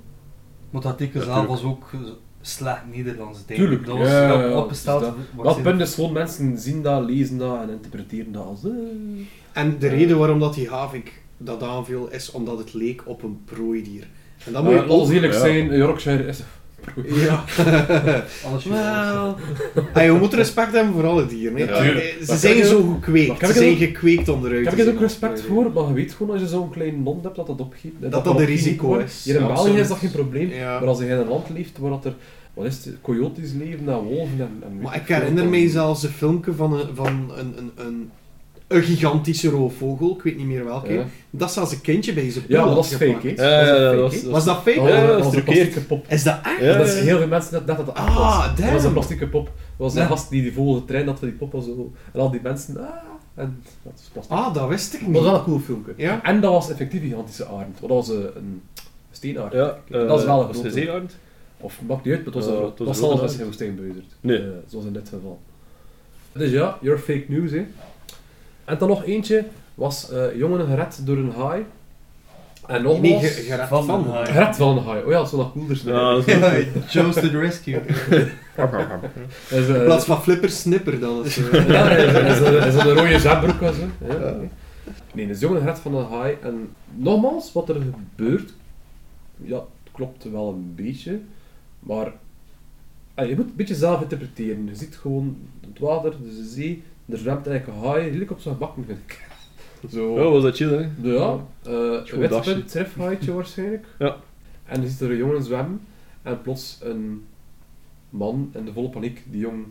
Maar 0.71 0.83
dat 0.83 0.91
artikel 0.93 1.21
Ja, 1.21 1.27
zelf 1.27 1.47
was 1.47 1.63
ook 1.63 1.91
slecht 2.41 2.83
Nederlands. 2.95 3.39
denk 3.47 3.61
ik. 3.61 3.67
Tuurlijk, 3.67 3.87
Dat 3.87 3.99
was 3.99 4.09
ja, 4.09 4.23
ja, 4.23 4.29
rap 4.41 4.51
ja, 4.51 4.59
opgesteld. 4.59 5.01
dus 5.01 5.11
Dat 5.45 5.55
zin- 5.55 5.63
punt 5.63 5.81
is 5.81 5.95
gewoon, 5.95 6.13
mensen 6.13 6.59
zien 6.59 6.83
dat, 6.83 7.05
lezen 7.05 7.39
dat 7.39 7.63
en 7.63 7.71
interpreteren 7.71 8.33
dat 8.33 8.45
als... 8.45 8.65
eh. 8.65 8.71
En 9.53 9.79
de 9.79 9.89
reden 9.89 10.19
waarom 10.19 10.39
dat 10.41 10.55
die 10.55 10.69
havik 10.69 11.22
dat 11.45 11.63
aanviel, 11.63 12.09
is 12.11 12.31
omdat 12.31 12.59
het 12.59 12.75
leek 12.75 13.03
op 13.05 13.23
een 13.23 13.41
prooidier. 13.45 14.07
En 14.47 14.53
dan 14.53 14.65
moet 14.65 14.73
je 14.73 14.89
ons 14.89 15.11
eerlijk 15.11 15.33
ja. 15.33 15.39
zijn, 15.39 15.77
Yorkshire 15.77 16.27
is... 16.27 16.41
Ja. 17.07 17.45
Alles 18.47 18.65
Wel... 18.65 19.37
Hey, 19.93 20.13
we 20.13 20.19
moeten 20.19 20.39
respect 20.39 20.73
hebben 20.73 20.93
voor 20.93 21.07
alle 21.07 21.27
dieren. 21.27 21.59
Ja, 21.59 21.67
Eh. 21.67 21.85
Ze 21.97 22.25
Maar 22.27 22.37
zijn 22.37 22.57
je- 22.57 22.67
zo 22.67 22.93
gekweekt. 22.95 23.41
Ze 23.41 23.47
je 23.47 23.53
zijn 23.53 23.71
ook- 23.73 23.79
gekweekt 23.79 24.29
om 24.29 24.45
eruit 24.47 24.61
Ik 24.61 24.67
heb 24.67 24.77
te 24.79 24.85
er 24.85 24.93
ook 24.93 25.01
respect 25.01 25.41
voor, 25.43 25.71
maar 25.73 25.87
je 25.89 25.93
weet 25.93 26.13
gewoon 26.13 26.33
als 26.33 26.41
je 26.43 26.49
zo'n 26.49 26.71
klein 26.71 27.01
hond 27.05 27.25
hebt 27.25 27.37
dat 27.37 27.47
dat 27.47 27.61
opgeeft. 27.61 27.95
Dat 28.01 28.11
dat 28.13 28.23
kan 28.23 28.39
een 28.39 28.45
risico 28.45 28.95
is. 28.97 29.25
Hier 29.25 29.35
in 29.35 29.41
Ja, 29.41 29.47
België 29.47 29.79
is 29.79 29.89
dat 29.89 29.99
geen 29.99 30.11
probleem, 30.11 30.49
Ja. 30.51 30.79
maar 30.79 30.89
als 30.89 30.99
je 30.99 31.05
in 31.07 31.11
een 31.11 31.29
land 31.29 31.49
leeft 31.55 31.79
waar 31.79 31.91
dat 31.91 32.05
er, 32.05 32.15
wat 32.55 32.67
is 32.67 32.85
het, 32.85 32.95
coyotes 33.01 33.53
leven 33.53 33.89
en 33.89 33.99
wolven 33.99 34.39
en... 34.41 34.63
en 34.65 34.79
Maar 34.83 34.97
ik 34.97 35.07
herinner 35.09 35.49
mij 35.49 35.69
zelfs 35.69 36.03
een 36.03 36.11
filmpje 36.11 36.53
van 36.55 36.73
een, 36.73 36.87
van 36.95 37.07
een, 37.39 37.55
een, 37.59 37.71
een, 37.87 38.11
een 38.75 38.83
gigantische 38.83 39.49
roofvogel, 39.49 40.15
ik 40.17 40.23
weet 40.23 40.37
niet 40.37 40.47
meer 40.47 40.65
welke. 40.65 40.93
Ja. 40.93 41.05
Dat 41.31 41.51
is 41.51 41.59
als 41.59 41.73
een 41.73 41.81
kindje 41.81 42.13
bij 42.13 42.31
zijn 42.31 42.45
Ja, 42.49 42.65
dat 42.75 42.85
is 42.85 42.91
fake, 42.95 43.33
hè. 43.35 43.59
Ja, 43.61 43.81
Dat 43.81 43.93
dat 43.93 44.01
was- 44.13 44.23
Was 44.23 44.45
dat 44.45 44.57
fake? 44.57 44.81
Ja, 44.81 45.01
dat 45.01 45.09
dat 45.17 45.25
was 45.25 45.35
een 45.35 45.43
plastieke 45.45 45.81
pop. 45.81 46.05
Is 46.09 46.23
dat 46.23 46.39
echt? 46.43 46.61
Ja, 46.61 46.79
dat 46.79 46.87
is 46.87 46.99
heel 47.01 47.19
veel 47.19 47.27
mensen 47.27 47.53
dat, 47.67 47.77
dat 47.77 47.89
echt 47.89 47.97
Ah, 48.07 48.17
was. 48.47 48.61
Dat 48.61 48.71
was 48.73 48.85
een 48.85 48.93
plastieke 48.93 49.29
pop. 49.29 49.45
Dat 49.45 49.55
was 49.77 49.95
een 49.95 50.01
Ja. 50.01 50.07
gast 50.07 50.31
die 50.31 50.43
die 50.43 50.53
vogel 50.53 50.75
getraind 50.75 51.09
had 51.09 51.19
voor 51.19 51.29
die 51.29 51.37
pop 51.37 51.55
en 51.55 51.63
zo. 51.63 51.93
En 52.13 52.21
al 52.21 52.31
die 52.31 52.41
mensen, 52.43 52.77
ah, 52.81 52.89
en 53.35 53.63
dat 53.83 53.93
is 53.97 54.09
plastic. 54.13 54.37
Ah, 54.37 54.55
dat 54.55 54.69
wist 54.69 54.95
ik 54.95 54.99
dat 55.01 55.09
niet. 55.09 55.17
was 55.17 55.27
wel 55.27 55.35
een 55.39 55.45
cool 55.45 55.59
filmpje. 55.59 55.93
Ja. 55.97 56.23
En 56.23 56.41
dat 56.41 56.53
was 56.53 56.71
effectief 56.71 57.01
een 57.03 57.09
gigantische 57.09 57.47
arend. 57.47 57.81
Dat 57.81 57.89
was 57.89 58.11
eh, 58.11 58.17
een 58.17 58.63
steenarend. 59.11 59.53
Ja, 59.53 59.79
dat 60.07 60.19
is 60.19 60.25
wel 60.25 60.41
een 60.41 60.47
was 60.47 60.57
grote. 60.57 60.67
een 60.69 60.73
zeearend? 60.73 61.17
Of 61.61 61.81
maakt 61.87 62.05
niet 62.05 62.15
uit, 62.15 62.25
maar 62.25 62.35
het 62.35 62.45
was, 62.45 62.55
Ja, 62.55 62.61
een- 62.61 62.67
het 62.67 62.79
was 62.79 63.01
was 63.21 63.37
een 63.39 63.45
woestijnbuizerd. 63.45 64.05
Nee. 64.21 64.39
Eh, 64.39 64.45
zoals 64.67 64.85
in 64.85 64.93
dit 64.93 65.09
geval. 65.09 65.41
Dus 66.33 66.51
ja, 66.51 66.79
your 66.81 66.99
fake 66.99 67.25
news, 67.29 67.51
hè. 67.51 67.65
En 68.73 68.79
dan 68.79 68.89
nog 68.89 69.05
eentje, 69.05 69.45
was 69.75 70.11
eh 70.11 70.37
jongen 70.37 70.67
gered 70.67 71.01
door 71.07 71.17
een 71.17 71.33
haai. 71.37 71.65
En 72.67 72.83
nogmaals... 72.83 73.23
Nee, 73.23 73.31
ge- 73.31 73.43
gered 73.43 73.69
Van 73.69 73.85
van. 73.85 74.05
een 74.05 74.11
haai. 74.11 74.27
Gered 74.27 74.57
van 74.57 74.77
een 74.79 74.85
haai. 74.85 75.03
Oh 75.03 75.11
ja, 75.11 75.17
dat 75.17 75.27
is 75.27 75.33
wel 75.33 75.41
nog 75.41 75.53
cooler. 75.53 75.81
Ja, 75.85 76.11
dat 76.15 76.27
is 76.29 76.35
Ja, 76.35 77.03
Joe's 77.03 77.15
to 77.15 77.21
the 77.31 77.39
rescue. 77.39 77.81
Dus, 79.51 79.69
eh, 79.69 79.75
In 79.79 79.85
plaats 79.85 80.05
van 80.05 80.23
flipper 80.23 80.51
snipper 80.51 81.01
dan. 81.01 81.25
Is, 81.25 81.37
eh, 81.51 81.69
Ja, 81.69 81.85
hij 81.85 82.05
is- 82.67 82.75
een- 82.75 82.93
rode 82.95 83.19
zwembroek 83.19 83.61
was 83.61 83.75
hè. 83.77 84.07
Ja. 84.27 84.35
Nee, 85.15 85.27
dus 85.27 85.41
jongen 85.41 85.61
gered 85.61 85.79
van 85.79 85.95
een 85.95 86.07
haai. 86.07 86.37
En 86.43 86.69
nogmaals, 86.95 87.53
wat 87.53 87.69
er 87.69 87.75
gebeurt, 87.75 88.53
ja, 89.37 89.57
het 89.57 89.93
klopt 89.93 90.31
wel 90.33 90.49
een 90.49 90.73
beetje. 90.77 91.21
Maar 91.81 92.13
je 93.17 93.35
moet 93.37 93.45
een 93.45 93.53
beetje 93.57 93.75
zelf 93.75 94.01
interpreteren. 94.03 94.67
Je 94.67 94.75
ziet 94.75 94.97
gewoon 94.97 95.37
het 95.71 95.79
water, 95.79 96.11
de 96.11 96.45
zee, 96.55 96.83
er 97.09 97.19
zwemt 97.19 97.47
eigenlijk 97.47 97.79
een 97.79 97.89
haai, 97.89 98.05
redelijk 98.05 98.31
op 98.31 98.41
zijn 98.41 98.59
bakken, 98.59 98.85
vind 98.85 98.99
ik. 99.07 99.31
Zo. 99.93 100.13
Oh, 100.13 100.33
was 100.33 100.43
dat 100.43 100.57
chill, 100.57 100.73
hè? 100.73 101.11
Ja, 101.11 101.39
eh 101.63 101.73
dasje. 101.73 102.19
witpunt, 102.19 102.69
trefhaaitje 102.69 103.33
waarschijnlijk. 103.43 103.87
Ja. 103.99 104.17
En 104.65 104.83
je 104.83 104.89
ziet 104.89 105.01
er 105.01 105.11
een 105.11 105.17
jongen 105.17 105.43
zwemmen 105.43 105.81
en 106.23 106.43
plots 106.43 106.79
een 106.83 107.25
man 108.11 108.51
in 108.55 108.65
de 108.65 108.73
volle 108.73 108.89
paniek 108.89 109.23
die 109.31 109.41
jong 109.41 109.65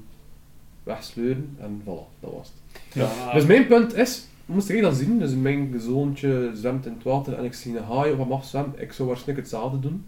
wegsleuren 0.83 1.57
en 1.59 1.81
voilà, 1.83 2.19
dat 2.19 2.31
was 2.31 2.51
het. 2.53 2.81
Ja. 2.93 3.33
Dus 3.33 3.45
mijn 3.45 3.67
punt 3.67 3.95
is, 3.95 4.27
moest 4.45 4.69
ik 4.69 4.81
dat 4.81 4.95
zien, 4.95 5.19
dus 5.19 5.33
mijn 5.33 5.75
zoontje 5.79 6.51
zwemt 6.53 6.85
in 6.85 6.93
het 6.93 7.03
water 7.03 7.33
en 7.33 7.43
ik 7.43 7.53
zie 7.53 7.77
een 7.77 7.83
haai 7.83 8.11
op 8.11 8.17
hem 8.17 8.31
afzwemmen, 8.31 8.81
ik 8.81 8.93
zou 8.93 9.07
waarschijnlijk 9.07 9.47
hetzelfde 9.47 9.79
doen. 9.79 10.05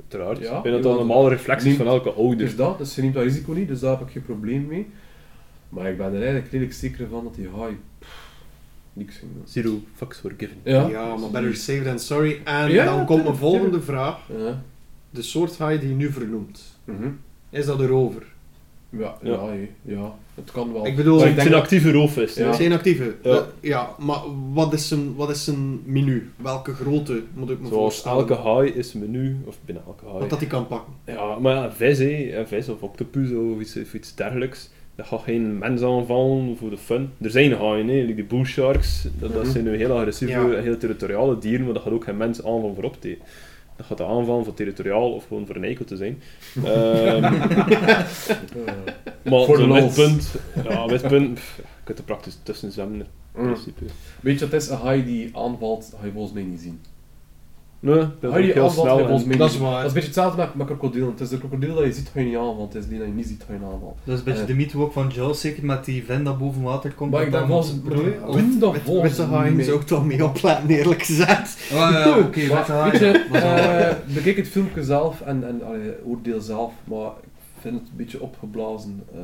Uiteraard. 0.00 0.38
Ja, 0.38 0.56
ik 0.56 0.62
denk 0.62 0.74
dat 0.74 0.84
ja, 0.84 0.90
een 0.90 0.96
normale 0.96 1.28
reflectie 1.28 1.76
van 1.76 1.86
elke 1.86 2.12
ouder. 2.12 2.36
Dus 2.36 2.56
dat, 2.56 2.78
dus 2.78 2.94
je 2.94 3.02
neemt 3.02 3.14
dat 3.14 3.22
risico 3.22 3.52
niet, 3.52 3.68
dus 3.68 3.80
daar 3.80 3.98
heb 3.98 4.06
ik 4.06 4.12
geen 4.12 4.24
probleem 4.24 4.66
mee. 4.66 4.86
Maar 5.74 5.90
ik 5.90 5.96
ben 5.96 6.06
er 6.06 6.14
eigenlijk 6.22 6.50
redelijk 6.50 6.72
zeker 6.74 7.08
van 7.08 7.24
dat 7.24 7.34
die 7.34 7.48
haai 7.56 7.76
pff, 7.98 8.30
niks 8.92 9.16
ging 9.16 9.32
doen. 9.32 9.42
Zero 9.46 9.80
fucks 9.94 10.18
forgiven. 10.18 10.56
Ja, 10.62 10.88
ja, 10.88 11.16
maar 11.16 11.30
better 11.30 11.56
safe 11.56 11.82
than 11.82 11.98
sorry. 11.98 12.40
En 12.44 12.70
Ja, 12.70 12.84
dan 12.84 13.06
komt 13.06 13.22
mijn 13.24 13.36
volgende 13.36 13.80
vraag. 13.82 14.18
Ja. 14.38 14.62
De 15.10 15.22
soort 15.22 15.58
haai 15.58 15.78
die 15.78 15.88
je 15.88 15.94
nu 15.94 16.12
vernoemt. 16.12 16.78
Mhm. 16.84 17.08
Is 17.50 17.66
dat 17.66 17.80
erover? 17.80 18.22
Ja, 18.90 19.16
ja, 19.22 19.30
Ja. 19.30 19.46
hé, 19.46 19.68
ja, 19.82 20.14
het 20.34 20.50
kan 20.50 20.72
wel. 20.72 20.86
Ik 20.86 20.96
bedoel, 20.96 21.18
Maar 21.18 21.28
Het 21.28 21.46
een 21.46 21.54
actieve 21.54 21.92
roofvis. 21.92 22.34
Ja. 22.34 22.46
Ja. 22.46 22.52
Zijn 22.52 22.72
actieve? 22.72 23.14
Ja. 23.22 23.46
Ja, 23.60 23.90
maar 23.98 24.20
wat 24.52 24.72
is, 24.72 24.88
zijn, 24.88 25.14
wat 25.14 25.30
is 25.30 25.44
zijn 25.44 25.80
menu? 25.84 26.30
Welke 26.36 26.72
grootte 26.74 27.22
moet 27.34 27.50
ik 27.50 27.60
me 27.60 27.66
Zoals 27.66 27.82
voorstellen? 27.82 28.18
elke 28.18 28.34
haai 28.34 28.70
is 28.70 28.94
een 28.94 29.00
menu, 29.00 29.36
of 29.44 29.56
binnen 29.64 29.84
elke 29.86 30.04
haai. 30.04 30.18
Wat 30.18 30.30
dat 30.30 30.38
hij 30.40 30.48
kan 30.48 30.66
pakken. 30.66 30.92
Ja, 31.06 31.38
maar 31.38 31.54
ja, 31.54 31.72
vis, 31.72 31.98
een 31.98 32.46
vis 32.46 32.68
of 32.68 32.80
octopus 32.82 33.30
of 33.30 33.60
iets, 33.60 33.76
of 33.76 33.94
iets 33.94 34.14
dergelijks. 34.14 34.70
Dat 34.96 35.06
gaat 35.06 35.22
geen 35.22 35.58
mens 35.58 35.82
aanvallen 35.82 36.56
voor 36.56 36.70
de 36.70 36.76
fun. 36.78 37.10
Er 37.20 37.30
zijn 37.30 37.52
haaien, 37.52 37.88
hè, 37.88 37.94
like 37.94 38.14
de 38.14 38.24
bull 38.24 38.44
sharks. 38.44 39.06
Dat, 39.18 39.32
dat 39.32 39.42
Mhm. 39.42 39.52
zijn 39.52 39.64
nu 39.64 39.76
heel 39.76 39.96
agressieve, 39.98 40.32
Ja. 40.32 40.60
heel 40.60 40.76
territoriale 40.76 41.38
dieren, 41.38 41.64
maar 41.64 41.74
dat 41.74 41.82
gaat 41.82 41.92
ook 41.92 42.04
geen 42.04 42.16
mens 42.16 42.38
aanvallen 42.44 42.74
voor 42.74 42.84
op 42.84 43.00
te. 43.00 43.18
Dat 43.76 43.86
gaat 43.86 44.00
aanvallen 44.00 44.44
voor 44.44 44.54
territoriaal 44.54 45.12
of 45.12 45.26
gewoon 45.26 45.46
voor 45.46 45.56
een 45.56 45.64
eikel 45.64 45.84
te 45.84 45.96
zijn. 45.96 46.22
Ehm, 46.64 47.20
maar 49.30 49.44
Voor 49.44 49.56
de 49.56 49.62
zo'n 49.62 49.72
witpunt, 49.72 50.34
ja, 50.68 50.86
witpunt, 50.86 51.34
pff, 51.34 51.56
je 51.56 51.62
kunt 51.84 51.98
er 51.98 52.04
praktisch 52.04 52.38
tussen 52.42 52.72
zwemmen 52.72 53.00
in 53.00 53.06
Mm. 53.42 53.44
principe. 53.52 53.84
Weet 54.20 54.38
je, 54.38 54.44
het 54.44 54.54
is 54.54 54.68
een 54.68 54.76
haai 54.76 55.04
die 55.04 55.30
aanvalt, 55.36 55.94
ga 56.00 56.06
je 56.06 56.12
volgens 56.12 56.32
mij 56.34 56.42
niet 56.42 56.60
zien. 56.60 56.80
Nee, 57.84 57.94
dat 58.20 58.34
is 58.36 58.48
ook 58.48 58.54
heel 58.54 58.70
snel. 58.70 58.96
Dat 59.38 59.50
is 59.50 59.58
waar. 59.58 59.70
Dat 59.70 59.80
is 59.80 59.86
een 59.88 59.92
beetje 59.92 60.00
hetzelfde 60.00 60.36
met, 60.36 60.54
met 60.54 60.66
krokodillen. 60.66 61.08
Het 61.10 61.20
is 61.20 61.28
de 61.28 61.38
krokodil 61.38 61.74
dat 61.74 61.84
je 61.84 61.92
ziet, 61.92 62.08
ga 62.12 62.20
je 62.20 62.26
niet 62.26 62.36
aanvallen. 62.36 62.66
Het 62.66 62.74
is 62.74 62.86
die 62.88 62.98
dat 62.98 63.06
je 63.06 63.12
niet 63.12 63.26
ziet, 63.26 63.44
ga 63.46 63.52
je 63.52 63.58
aanvallen. 63.58 63.94
Dat 64.04 64.12
is 64.14 64.18
een 64.18 64.24
beetje 64.24 64.40
Eh. 64.40 64.46
de 64.46 64.54
mythe 64.54 64.78
ook 64.78 64.92
van 64.92 65.08
Jaws, 65.14 65.40
zeker 65.40 65.64
met 65.64 65.84
die 65.84 66.04
vent 66.04 66.24
dat 66.24 66.38
boven 66.38 66.62
water 66.62 66.92
komt. 66.92 67.10
Maar 67.10 67.30
dat 67.30 67.68
ik 67.68 67.82
broeien. 67.84 68.28
Of- 68.28 68.36
Toen 68.36 68.56
dat 68.58 68.72
met 68.72 69.16
de 69.16 69.22
haaien 69.22 69.64
zou 69.64 69.80
ik 69.80 69.86
toch 69.86 70.04
mee 70.06 70.24
opletten, 70.24 70.68
eerlijk 70.68 71.02
gezegd. 71.02 71.72
Ah, 71.72 71.90
ja, 71.90 72.18
oké, 72.18 72.20
met 72.22 72.32
de 72.36 72.48
Maar, 72.52 72.66
haaien. 72.66 73.12
Dat 73.32 73.42
eh, 73.42 74.14
bekijk 74.14 74.36
het 74.36 74.48
filmpje 74.48 74.82
zelf 74.84 75.20
en, 75.20 75.46
en 75.48 75.62
allee, 75.66 76.04
oordeel 76.04 76.40
zelf, 76.40 76.72
maar 76.84 77.06
ik 77.22 77.60
vind 77.60 77.74
het 77.74 77.88
een 77.88 77.96
beetje 77.96 78.20
opgeblazen. 78.22 79.02
eh 79.14 79.20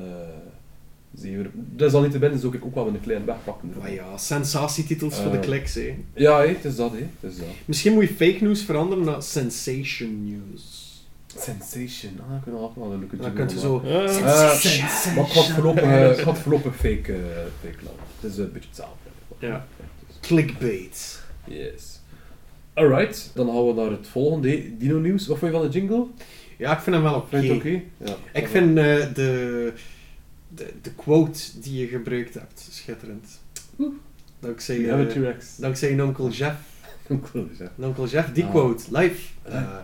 zeker. 1.14 1.50
Desalniettemin 1.54 2.38
zou 2.38 2.56
ik 2.56 2.64
ook 2.64 2.74
wel 2.74 2.86
een 2.86 3.00
klein 3.00 3.24
wegpakken. 3.24 3.72
Maar 3.78 3.92
ja, 3.92 4.16
sensatietitels 4.16 5.14
voor 5.20 5.30
de 5.30 5.36
Eh. 5.36 5.42
kliks, 5.42 5.74
hè. 5.74 5.96
Ja, 6.14 6.38
hé, 6.40 6.46
het 6.48 6.64
is 6.64 6.76
dat, 6.76 6.90
hé. 6.92 7.08
Het 7.20 7.30
is 7.32 7.38
dat. 7.38 7.46
Misschien 7.64 7.92
moet 7.92 8.08
je 8.08 8.14
fake 8.14 8.38
news 8.44 8.62
veranderen 8.62 9.04
naar 9.04 9.22
sensation 9.22 10.28
news. 10.28 10.88
Sensation, 11.36 12.12
ah, 12.22 12.30
dan 12.30 12.40
kunnen 12.42 12.60
we 12.60 12.66
ook 12.66 12.76
wel 12.76 12.92
een 12.92 12.98
leuke 12.98 13.16
Dan 13.16 13.32
kun 13.32 13.48
je 13.48 13.58
zo... 13.58 13.82
Ja, 13.84 14.02
Eh, 14.02 15.16
maar 15.16 15.24
ik 15.26 15.32
het 15.32 15.46
voorlopig, 15.46 15.82
eh, 15.82 16.78
fake, 16.78 17.12
eh, 17.12 17.18
fake. 17.62 17.78
Het 18.20 18.30
is 18.32 18.38
een 18.38 18.52
beetje 18.52 18.68
hetzelfde. 18.68 19.08
Ja. 19.38 19.66
Clickbait. 20.20 21.22
Yes. 21.46 22.00
Alright, 22.74 23.30
dan 23.34 23.46
gaan 23.46 23.66
we 23.66 23.72
naar 23.74 23.90
het 23.90 24.08
volgende. 24.08 24.48
hè. 24.50 24.70
Dino 24.78 24.98
nieuws. 24.98 25.26
Wat 25.26 25.38
vond 25.38 25.52
je 25.52 25.58
van 25.58 25.70
de 25.70 25.78
jingle? 25.78 26.06
Ja, 26.58 26.72
ik 26.76 26.80
vind 26.80 26.96
hem 26.96 27.04
wel 27.04 27.14
oké. 27.14 27.36
Het 27.36 27.50
oké? 27.56 27.80
Ja. 27.96 28.14
Ik 28.32 28.46
vind 28.48 28.68
eh, 28.78 28.84
de, 29.14 29.72
de, 30.54 30.72
de 30.82 30.90
quote 30.94 31.60
die 31.60 31.80
je 31.80 31.86
gebruikt 31.86 32.34
hebt 32.34 32.68
schitterend. 32.70 33.40
Dankzij, 34.38 34.78
Ja, 34.80 34.92
eh, 34.92 34.98
met 34.98 35.10
T-Rex. 35.10 35.56
dankzij 35.56 35.92
een 35.92 36.02
onkel 36.02 36.28
Jeff. 36.30 36.56
Hè. 37.08 37.68
Een 37.78 37.84
onkel 37.84 38.06
Jeff, 38.06 38.32
die 38.32 38.44
Ah. 38.44 38.50
quote. 38.50 38.84
Life 38.98 39.32
eh, 39.42 39.76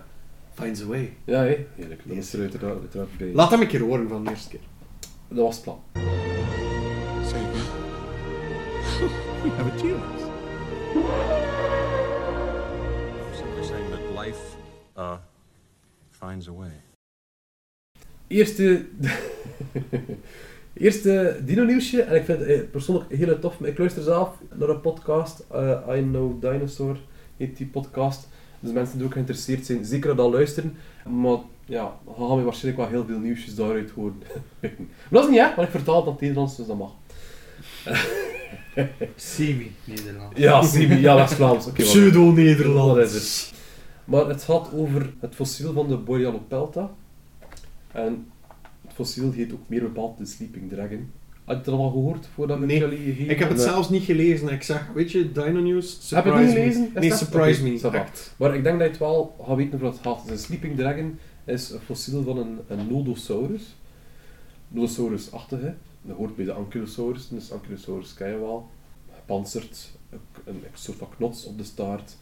finds 0.54 0.82
a 0.82 0.86
way. 0.86 1.16
Ja, 1.24 1.40
hé. 1.40 1.66
Heerlijk. 1.74 2.00
Dat 2.04 2.16
is 2.16 2.32
er 2.32 2.40
uiteraard, 2.40 2.80
uiteraard 2.80 3.16
bij. 3.18 3.32
Laat 3.32 3.50
hem 3.50 3.60
een 3.60 3.66
keer 3.66 3.80
horen 3.80 4.08
van 4.08 4.24
de 4.24 4.30
eerste 4.30 4.48
keer. 4.48 4.60
Dat 5.28 5.38
was 5.38 5.54
het 5.54 5.64
plan. 5.64 5.80
We 9.42 9.50
have 9.56 9.70
a 9.70 9.76
T-Rex. 9.76 10.22
Simply 13.38 13.64
saying 13.64 13.88
that 13.90 14.24
life 14.24 14.40
uh, 14.96 15.16
finds 16.10 16.48
a 16.48 16.52
way. 16.52 16.70
Eerste... 18.28 18.86
Eerste 20.78 21.40
dino-nieuwsje. 21.44 22.02
En 22.02 22.16
ik 22.16 22.24
vind 22.24 22.38
het 22.38 22.48
eh, 22.48 22.60
persoonlijk 22.70 23.12
heel 23.12 23.38
tof. 23.38 23.60
Ik 23.60 23.78
luister 23.78 24.02
zelf 24.02 24.28
naar 24.54 24.68
een 24.68 24.80
podcast. 24.80 25.44
eh, 25.52 25.80
I 25.96 26.00
Know 26.02 26.40
Dinosaur 26.40 26.96
heet 27.36 27.56
die 27.56 27.66
podcast. 27.66 28.28
Dus 28.60 28.72
mensen 28.72 28.96
die 28.98 29.06
ook 29.06 29.12
geïnteresseerd 29.12 29.66
zijn, 29.66 29.84
zeker 29.84 30.16
dat 30.16 30.32
luisteren. 30.32 30.76
Maar 31.08 31.38
ja, 31.64 31.96
dan 32.04 32.14
gaan 32.28 32.36
we 32.36 32.42
waarschijnlijk 32.42 32.82
wel 32.90 33.00
heel 33.00 33.06
veel 33.08 33.18
nieuwsjes 33.18 33.54
daaruit 33.54 33.90
horen. 33.90 34.22
maar 34.60 34.70
dat 35.10 35.24
is 35.24 35.30
niet 35.30 35.38
echt, 35.38 35.54
want 35.54 35.68
ik 35.68 35.74
vertaal 35.74 35.96
het 35.96 36.04
naar 36.04 36.14
Nederlands, 36.20 36.56
dus 36.56 36.66
dat 36.66 36.78
mag. 36.78 36.90
Semi-Nederland. 39.16 40.38
Ja, 40.38 40.62
Sibi, 40.62 40.94
ja, 40.96 41.14
West-Vlaams. 41.14 41.66
Oké, 41.66 41.76
wat- 41.82 41.86
Pseudo-Nederland. 41.86 42.96
Wat 42.96 43.10
is 43.10 43.12
het? 43.14 43.52
Maar 44.04 44.26
het 44.26 44.42
gaat 44.42 44.70
over 44.74 45.12
het 45.20 45.34
fossiel 45.34 45.72
van 45.72 45.88
de 45.88 45.96
Borealopelta. 45.96 46.90
En 47.92 48.26
fossiel 48.96 49.32
heet 49.32 49.52
ook 49.52 49.68
meer 49.68 49.80
bepaald 49.82 50.18
de 50.18 50.26
Sleeping 50.26 50.68
Dragon. 50.70 51.10
Had 51.44 51.64
je 51.64 51.70
het 51.70 51.80
al 51.80 51.90
gehoord 51.90 52.26
voordat 52.34 52.58
Nee, 52.60 52.78
jullie 52.78 52.98
gegeven? 52.98 53.30
Ik 53.30 53.38
heb 53.38 53.48
het 53.48 53.56
Nee. 53.58 53.66
zelfs 53.66 53.88
niet 53.90 54.02
gelezen. 54.02 54.48
Ik 54.48 54.62
zeg, 54.62 54.90
weet 54.94 55.10
je, 55.12 55.32
Dino 55.32 55.60
News, 55.60 56.10
Heb 56.10 56.24
je 56.24 56.30
surprise 56.30 56.36
het 56.38 56.46
niet 56.46 56.54
me. 56.54 56.60
gelezen? 56.60 56.86
Is 56.94 57.00
Nee, 57.00 57.08
dat- 57.08 57.18
surprise 57.18 57.62
me. 57.62 57.98
Echt. 57.98 58.34
Maar 58.38 58.54
ik 58.54 58.62
denk 58.62 58.74
dat 58.78 58.84
je 58.86 58.90
het 58.92 59.00
wel 59.00 59.36
gaat 59.46 59.56
weten 59.56 59.74
over 59.74 59.86
het 59.86 59.98
gaat. 60.02 60.28
De 60.28 60.36
Sleeping 60.36 60.76
Dragon 60.76 61.18
is 61.44 61.70
een 61.70 61.80
fossiel 61.80 62.22
van 62.22 62.38
een, 62.38 62.58
een 62.68 62.86
Nodosaurus. 62.90 63.62
Nodosaurus-achtige. 64.68 65.74
Dat 66.02 66.16
hoort 66.16 66.36
bij 66.36 66.44
de 66.44 66.52
Ankylosaurus. 66.52 67.28
Dus 67.28 67.52
Ankylosaurus 67.52 68.14
ken 68.14 68.28
je 68.30 68.38
wel. 68.38 68.68
Gepantserd. 69.14 69.90
Een, 70.10 70.18
een 70.44 70.62
soort 70.74 70.98
van 70.98 71.08
knots 71.16 71.44
op 71.44 71.58
de 71.58 71.64
staart. 71.64 72.10
Ze 72.10 72.16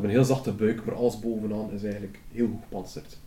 hebben 0.00 0.10
een 0.10 0.16
heel 0.16 0.26
zachte 0.26 0.52
buik, 0.52 0.84
maar 0.84 0.94
alles 0.94 1.18
bovenaan 1.20 1.70
is 1.72 1.82
eigenlijk 1.82 2.18
heel 2.32 2.46
goed 2.46 2.60
gepantserd. 2.62 3.18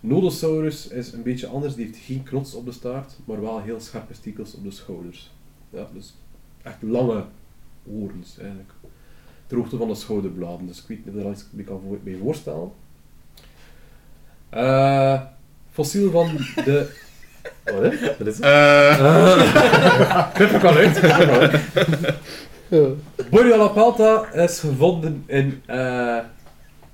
Nodosaurus 0.00 0.88
is 0.88 1.12
een 1.12 1.22
beetje 1.22 1.46
anders. 1.46 1.74
Die 1.74 1.86
heeft 1.86 1.98
geen 1.98 2.22
knots 2.22 2.54
op 2.54 2.64
de 2.64 2.72
staart, 2.72 3.16
maar 3.24 3.40
wel 3.40 3.60
heel 3.60 3.80
scherpe 3.80 4.14
stekels 4.14 4.54
op 4.54 4.64
de 4.64 4.70
schouders. 4.70 5.30
Ja, 5.70 5.88
dus 5.94 6.14
echt 6.62 6.82
lange 6.82 7.24
horens 7.84 8.38
eigenlijk 8.38 8.70
ter 9.46 9.56
hoogte 9.56 9.76
van 9.76 9.88
de 9.88 9.94
schouderbladen. 9.94 10.66
Dus 10.66 10.78
ik 10.78 10.84
weet 10.88 10.98
niet 10.98 11.14
of 11.14 11.20
je 11.20 11.26
er 11.26 11.32
iets 11.32 11.44
mee 11.50 11.64
kan 11.64 11.98
mee 12.02 12.18
voorstellen. 12.22 12.70
Eh, 14.48 15.20
fossiel 15.70 16.10
van 16.10 16.36
de... 16.64 16.90
Wat? 17.64 18.16
Wat 18.18 18.26
is 18.26 18.38
het? 18.38 18.46
Knip 20.34 20.50
ik 20.50 20.64
al 20.64 20.74
uit. 20.74 20.96
ik 23.16 24.34
is 24.34 24.60
gevonden 24.60 25.22
in 25.26 25.62
eh, 25.66 26.18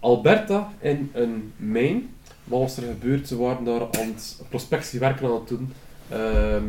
Alberta 0.01 0.73
in 0.81 1.11
een 1.13 1.53
mijn. 1.57 2.14
Wat 2.45 2.61
was 2.61 2.77
er 2.77 2.83
gebeurd? 2.83 3.29
Ze 3.29 3.37
waren 3.37 3.65
daar 3.65 3.81
aan 3.81 4.13
het 4.15 4.43
prospectiewerken 4.49 5.27
aan 5.27 5.35
het 5.35 5.49
doen 5.49 5.73
ehm, 6.09 6.63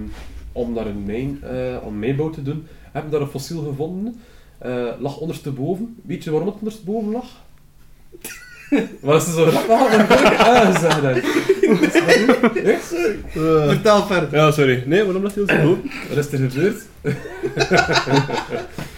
om 0.52 0.74
daar 0.74 0.86
een 0.86 1.04
mijn, 1.06 1.40
eh, 1.44 1.76
aan 1.86 2.00
mijnbouw 2.00 2.30
te 2.30 2.42
doen. 2.44 2.68
Hebben 2.92 3.12
daar 3.12 3.22
een 3.22 3.28
fossiel 3.28 3.64
gevonden. 3.64 4.20
eh, 4.58 4.86
lag 5.00 5.18
ondersteboven. 5.18 5.96
Weet 6.06 6.24
je 6.24 6.30
waarom 6.32 6.48
het 6.50 6.58
ondersteboven 6.58 7.12
lag? 7.12 7.26
Wat 9.02 9.22
is 9.22 9.28
er 9.28 9.34
zo 9.34 9.44
rap 9.44 9.70
aan? 9.70 10.08
Ah, 10.38 10.80
zeg 10.82 11.02
dat. 11.02 11.18
Vertel 13.68 14.06
verder. 14.06 14.36
Ja, 14.40 14.52
sorry. 14.52 14.84
Nee, 14.86 15.04
waarom 15.04 15.24
lag 15.24 15.34
hij 15.34 15.44
zo 15.48 15.62
boven? 15.62 15.92
Wat 16.10 16.18
is 16.18 16.32
er 16.32 16.50
gebeurd? 16.50 16.82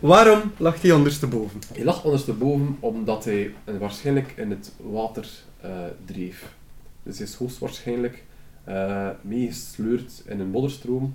Waarom 0.00 0.52
lag 0.56 0.82
hij 0.82 0.92
ondersteboven? 0.92 1.60
Hij 1.74 1.84
lag 1.84 2.04
ondersteboven 2.04 2.76
omdat 2.80 3.24
hij 3.24 3.54
waarschijnlijk 3.78 4.32
in 4.36 4.50
het 4.50 4.72
water 4.76 5.28
eh, 5.60 5.70
dreef. 6.04 6.54
Dus 7.02 7.18
hij 7.18 7.26
is 7.26 7.34
hoogstwaarschijnlijk 7.34 8.24
eh 8.64 9.10
meegesleurd 9.20 10.22
in 10.26 10.40
een 10.40 10.48
modderstroom 10.50 11.14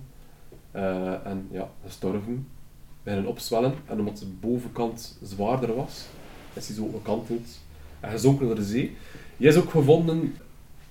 eh, 0.71 1.25
en 1.25 1.47
ja, 1.51 1.69
gestorven 1.85 2.47
bij 3.03 3.17
een 3.17 3.27
opzwellen. 3.27 3.73
En 3.85 3.99
omdat 3.99 4.17
de 4.17 4.25
bovenkant 4.39 5.17
zwaarder 5.23 5.75
was, 5.75 6.05
is 6.53 6.67
hij 6.67 6.75
zo 6.75 6.91
gekanteld 6.93 7.59
en 7.99 8.11
gezonken 8.11 8.45
naar 8.45 8.55
de 8.55 8.63
zee. 8.63 8.95
Hij 9.37 9.47
is 9.47 9.57
ook 9.57 9.69
gevonden 9.69 10.35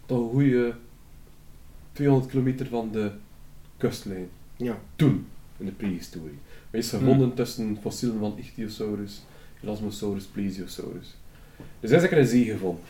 tot 0.07 0.19
een 0.21 0.31
goede 0.31 0.75
200 1.93 2.31
kilometer 2.31 2.67
van 2.67 2.91
de 2.93 3.11
kustlijn. 3.77 4.29
Ja. 4.57 4.79
Toen, 4.97 5.27
in 5.57 5.67
de 5.67 5.73
prehistorie. 5.73 6.39
Is 6.71 6.89
gevonden 6.89 7.35
tussen 7.35 7.79
fossielen 7.81 8.19
van 8.19 8.35
Ichthyosaurus, 8.39 9.23
Elasmosaurus, 9.63 10.25
Plesiosaurus. 10.25 11.17
Dus 11.81 11.91
hij 11.91 12.03
is 12.03 12.11
een 12.11 12.27
zee 12.27 12.45
gevonden. 12.45 12.85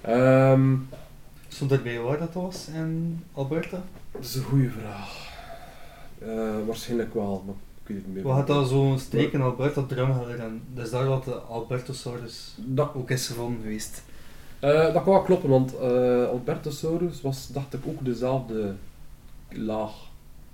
Ehm, 0.00 0.76
Stond 1.48 1.72
erbij 1.72 2.00
waar 2.00 2.18
dat 2.18 2.32
was 2.34 2.68
in 2.74 3.22
Alberta? 3.32 3.82
dat 4.12 4.24
is 4.24 4.34
een 4.34 4.42
goede 4.42 4.70
vraag. 4.70 5.32
Eh, 6.18 6.66
waarschijnlijk 6.66 7.14
wel, 7.14 7.42
maar 7.46 7.54
ik 7.82 7.88
weet 7.88 7.96
het 7.96 8.06
niet 8.06 8.14
meer. 8.14 8.22
We 8.24 8.28
hadden 8.28 8.56
daar 8.56 8.64
zo'n 8.64 8.98
streek 8.98 9.32
in 9.32 9.40
Alberta, 9.40 9.82
Drumheller, 9.82 10.40
en 10.40 10.62
dat 10.74 10.84
is 10.84 10.90
daar 10.90 11.06
wat 11.06 11.24
de 11.24 11.34
Albertosaurus 11.34 12.54
Dat, 12.56 12.94
ook 12.94 13.10
is 13.10 13.26
gevonden 13.26 13.60
geweest. 13.62 14.02
eh, 14.60 14.92
dat 14.92 15.02
kan 15.02 15.12
wel 15.12 15.22
kloppen, 15.22 15.48
want 15.50 15.76
eh 15.78 16.28
Albertosaurus 16.28 17.20
was, 17.20 17.48
dacht 17.52 17.74
ik, 17.74 17.80
ook 17.86 18.04
dezelfde 18.04 18.74
laag. 19.50 19.92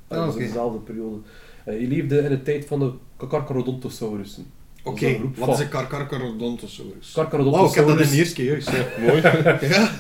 Ah, 0.08 0.26
dus 0.26 0.34
dezelfde 0.34 0.78
periode. 0.78 1.16
Eh, 1.64 1.74
hij 1.74 1.86
leefde 1.86 2.18
in 2.18 2.28
de 2.28 2.42
tijd 2.42 2.64
van 2.66 2.78
de 2.78 2.92
Carcharodontosaurussen. 3.28 4.46
Oké, 4.84 5.20
wat 5.36 5.48
is 5.58 5.64
een 5.64 5.68
Carcarcarodontosaurus? 5.68 7.12
Carcharodontosaurus. 7.14 7.52
Wauw, 7.52 7.68
ik 7.68 7.74
heb 7.74 7.86
dat 7.86 8.00
in 8.00 8.10
de 8.10 8.16
eerste 8.16 8.34
keer 8.34 8.44
juist. 8.44 8.70
Ja. 8.70 8.84
Mooi. 9.06 9.20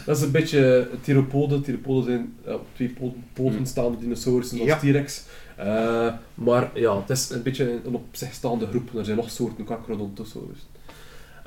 Dat 0.06 0.16
is 0.16 0.22
een 0.22 0.30
beetje 0.30 0.88
theropoden. 1.00 1.62
Theropoden 1.62 2.04
zijn 2.04 2.34
ja, 2.46 2.54
op 2.54 2.66
twee 2.74 2.88
poten, 2.88 3.24
poten 3.32 3.66
staande 3.66 3.98
dinosaurussen 3.98 4.56
zoals 4.56 4.70
Ja. 4.70 4.78
T-Rex. 4.78 5.22
Eh, 5.56 6.14
maar 6.34 6.70
ja, 6.74 6.98
het 7.00 7.10
is 7.10 7.30
een 7.30 7.42
beetje 7.42 7.80
een 7.84 7.94
op 7.94 8.04
zich 8.12 8.32
staande 8.32 8.66
groep. 8.66 8.94
Er 8.94 9.04
zijn 9.04 9.16
nog 9.16 9.30
soorten 9.30 9.64
Carcharodontosaurus. 9.64 10.66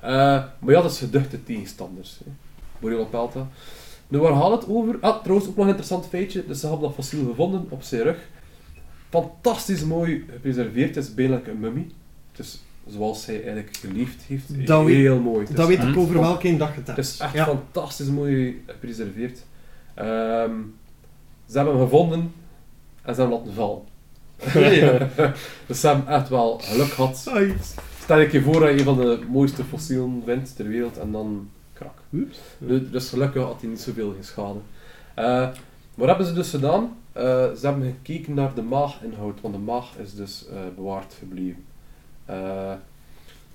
Eh 0.02 0.10
maar 0.60 0.74
ja, 0.74 0.82
dat 0.82 0.92
is 0.92 0.98
geduchte 0.98 1.44
tegenstanders. 1.44 2.20
hè. 2.26 2.32
Borealopelta. 2.80 3.48
Nu, 4.08 4.20
waar 4.20 4.34
gaat 4.42 4.52
het 4.52 4.70
over? 4.70 4.98
Ah, 5.02 5.22
trouwens, 5.22 5.50
ook 5.50 5.56
nog 5.56 5.64
een 5.66 5.72
interessant 5.72 6.08
feitje. 6.08 6.44
Dus 6.48 6.60
ze 6.60 6.66
hebben 6.68 6.86
dat 6.86 6.94
fossiel 6.96 7.26
gevonden 7.30 7.66
op 7.70 7.84
zijn 7.84 8.02
rug. 8.04 8.18
Fantastisch 9.22 9.84
mooi 9.84 10.26
gepreserveerd. 10.32 10.96
Het 10.96 11.04
is 11.04 11.14
bijna 11.14 11.42
een 11.46 11.60
mummie. 11.60 11.88
Het 12.32 12.40
is 12.46 12.62
zoals 12.88 13.26
hij 13.26 13.36
eigenlijk 13.36 13.76
geleefd 13.78 14.22
heeft. 14.24 14.68
Dat 14.68 14.84
weet- 14.86 14.96
heel 14.96 15.20
mooi. 15.20 15.40
Het 15.40 15.50
is 15.50 15.56
Dat 15.56 15.68
weet 15.68 15.84
ik 15.84 15.98
over 15.98 16.20
welke 16.20 16.48
een 16.48 16.58
dag 16.58 16.76
het 16.76 16.88
Het 16.88 16.98
is 16.98 17.18
echt 17.20 17.34
Ja. 17.34 17.46
fantastisch 17.46 18.08
mooi 18.08 18.64
gepreserveerd. 18.68 19.44
Ehm, 19.94 20.52
ze 21.50 21.58
hebben 21.58 21.74
hem 21.78 21.84
gevonden 21.84 22.32
en 23.02 23.16
ze 23.16 23.22
hebben 23.22 23.38
hem 23.38 23.46
laten 23.48 23.54
vallen. 23.54 23.82
dus 25.68 25.80
ze 25.80 25.88
hebben 25.88 26.08
echt 26.08 26.30
wel 26.30 26.58
geluk 26.62 26.88
gehad. 26.88 27.18
Stel 28.02 28.20
je 28.20 28.30
je 28.32 28.42
voor 28.42 28.60
dat 28.60 28.70
je 28.70 28.78
een 28.78 28.84
van 28.84 28.98
de 28.98 29.20
mooiste 29.30 29.64
fossielen 29.64 30.22
vindt 30.26 30.56
ter 30.56 30.68
wereld 30.68 30.98
en 30.98 31.12
dan 31.12 31.50
krak. 31.74 31.98
Dus 32.92 33.10
gelukkig 33.10 33.44
had 33.44 33.62
hij 33.62 33.70
niet 33.70 33.82
zoveel 33.82 34.16
geschade. 34.20 34.60
Eh 35.16 35.48
wat 35.96 36.08
hebben 36.08 36.26
ze 36.26 36.34
dus 36.34 36.50
gedaan? 36.50 36.98
Eh, 37.14 37.24
ze 37.60 37.66
hebben 37.66 37.98
gekeken 38.04 38.34
naar 38.34 38.54
de 38.54 38.62
maaginhoud, 38.62 39.42
want 39.42 39.54
de 39.54 39.60
maag 39.60 39.86
is 40.04 40.14
dus 40.14 40.46
eh, 40.50 40.56
bewaard 40.76 41.14
gebleven. 41.20 41.66
Eh, 42.26 42.72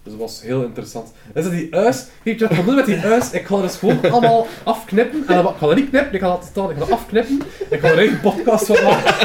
dus 0.03 0.13
dat 0.13 0.21
was 0.21 0.43
heel 0.43 0.63
interessant. 0.63 1.13
Is 1.35 1.43
dat 1.43 1.53
die 1.53 1.75
uis? 1.75 2.07
Weet 2.23 2.39
je 2.39 2.49
wat 2.49 2.65
doen 2.65 2.75
met 2.75 2.87
die 2.87 3.01
uis? 3.01 3.31
Ik 3.31 3.47
ga 3.47 3.57
er 3.57 3.63
dus 3.63 3.77
gewoon 3.77 4.11
allemaal 4.11 4.47
afknippen. 4.65 5.25
En 5.27 5.35
dan, 5.35 5.53
ik 5.53 5.59
ga 5.59 5.67
dat 5.67 5.77
niet 5.77 5.89
knippen, 5.89 6.15
ik 6.15 6.21
ga 6.21 6.29
dat 6.29 6.49
staan, 6.51 6.71
ik 6.71 6.77
ga 6.77 6.85
dat 6.85 6.91
afknippen. 6.91 7.43
Ik 7.71 7.81
ga 7.81 7.89
er 7.89 8.09
een 8.09 8.21
podcast 8.21 8.67
van 8.67 8.83
maken. 8.83 9.15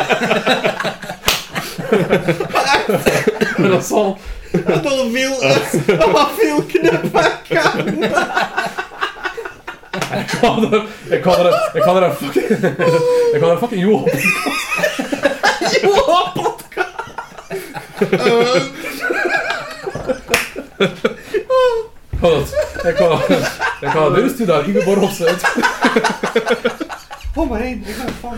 En 3.57 3.69
dat 3.69 3.86
zal... 3.86 4.17
Dat 4.65 4.86
al 4.86 5.09
veel, 5.09 5.43
al 5.99 6.27
veel 6.27 6.63
knipwerk. 6.63 7.47
Ik 10.20 10.30
ga 10.30 10.57
er, 10.57 10.86
ik 11.09 11.24
ga 11.24 11.38
er, 11.38 11.72
ik 11.74 11.82
ga 11.84 11.95
er 11.95 12.03
een 12.03 12.14
fucking... 12.14 12.45
Ik 13.34 13.39
ga 13.39 13.45
er 13.45 13.51
een 13.51 13.57
fucking 13.57 13.82
Johan 13.82 14.07
Ik 14.07 14.20
ga 22.20 22.30
dat... 22.30 22.53
Ik 22.84 22.95
ga... 22.95 23.20
Ik 23.82 23.89
ga 23.89 24.09
dat 24.09 24.18
eerst 24.18 24.38
doen 24.38 24.47
naar 24.47 24.68
Ingeborg 24.68 25.01
of 25.01 25.14
zo. 25.14 25.26
Kom 27.36 27.47
maar 27.47 27.59
heen, 27.59 27.84
ik 27.86 27.95
ga 27.95 28.05
van. 28.22 28.38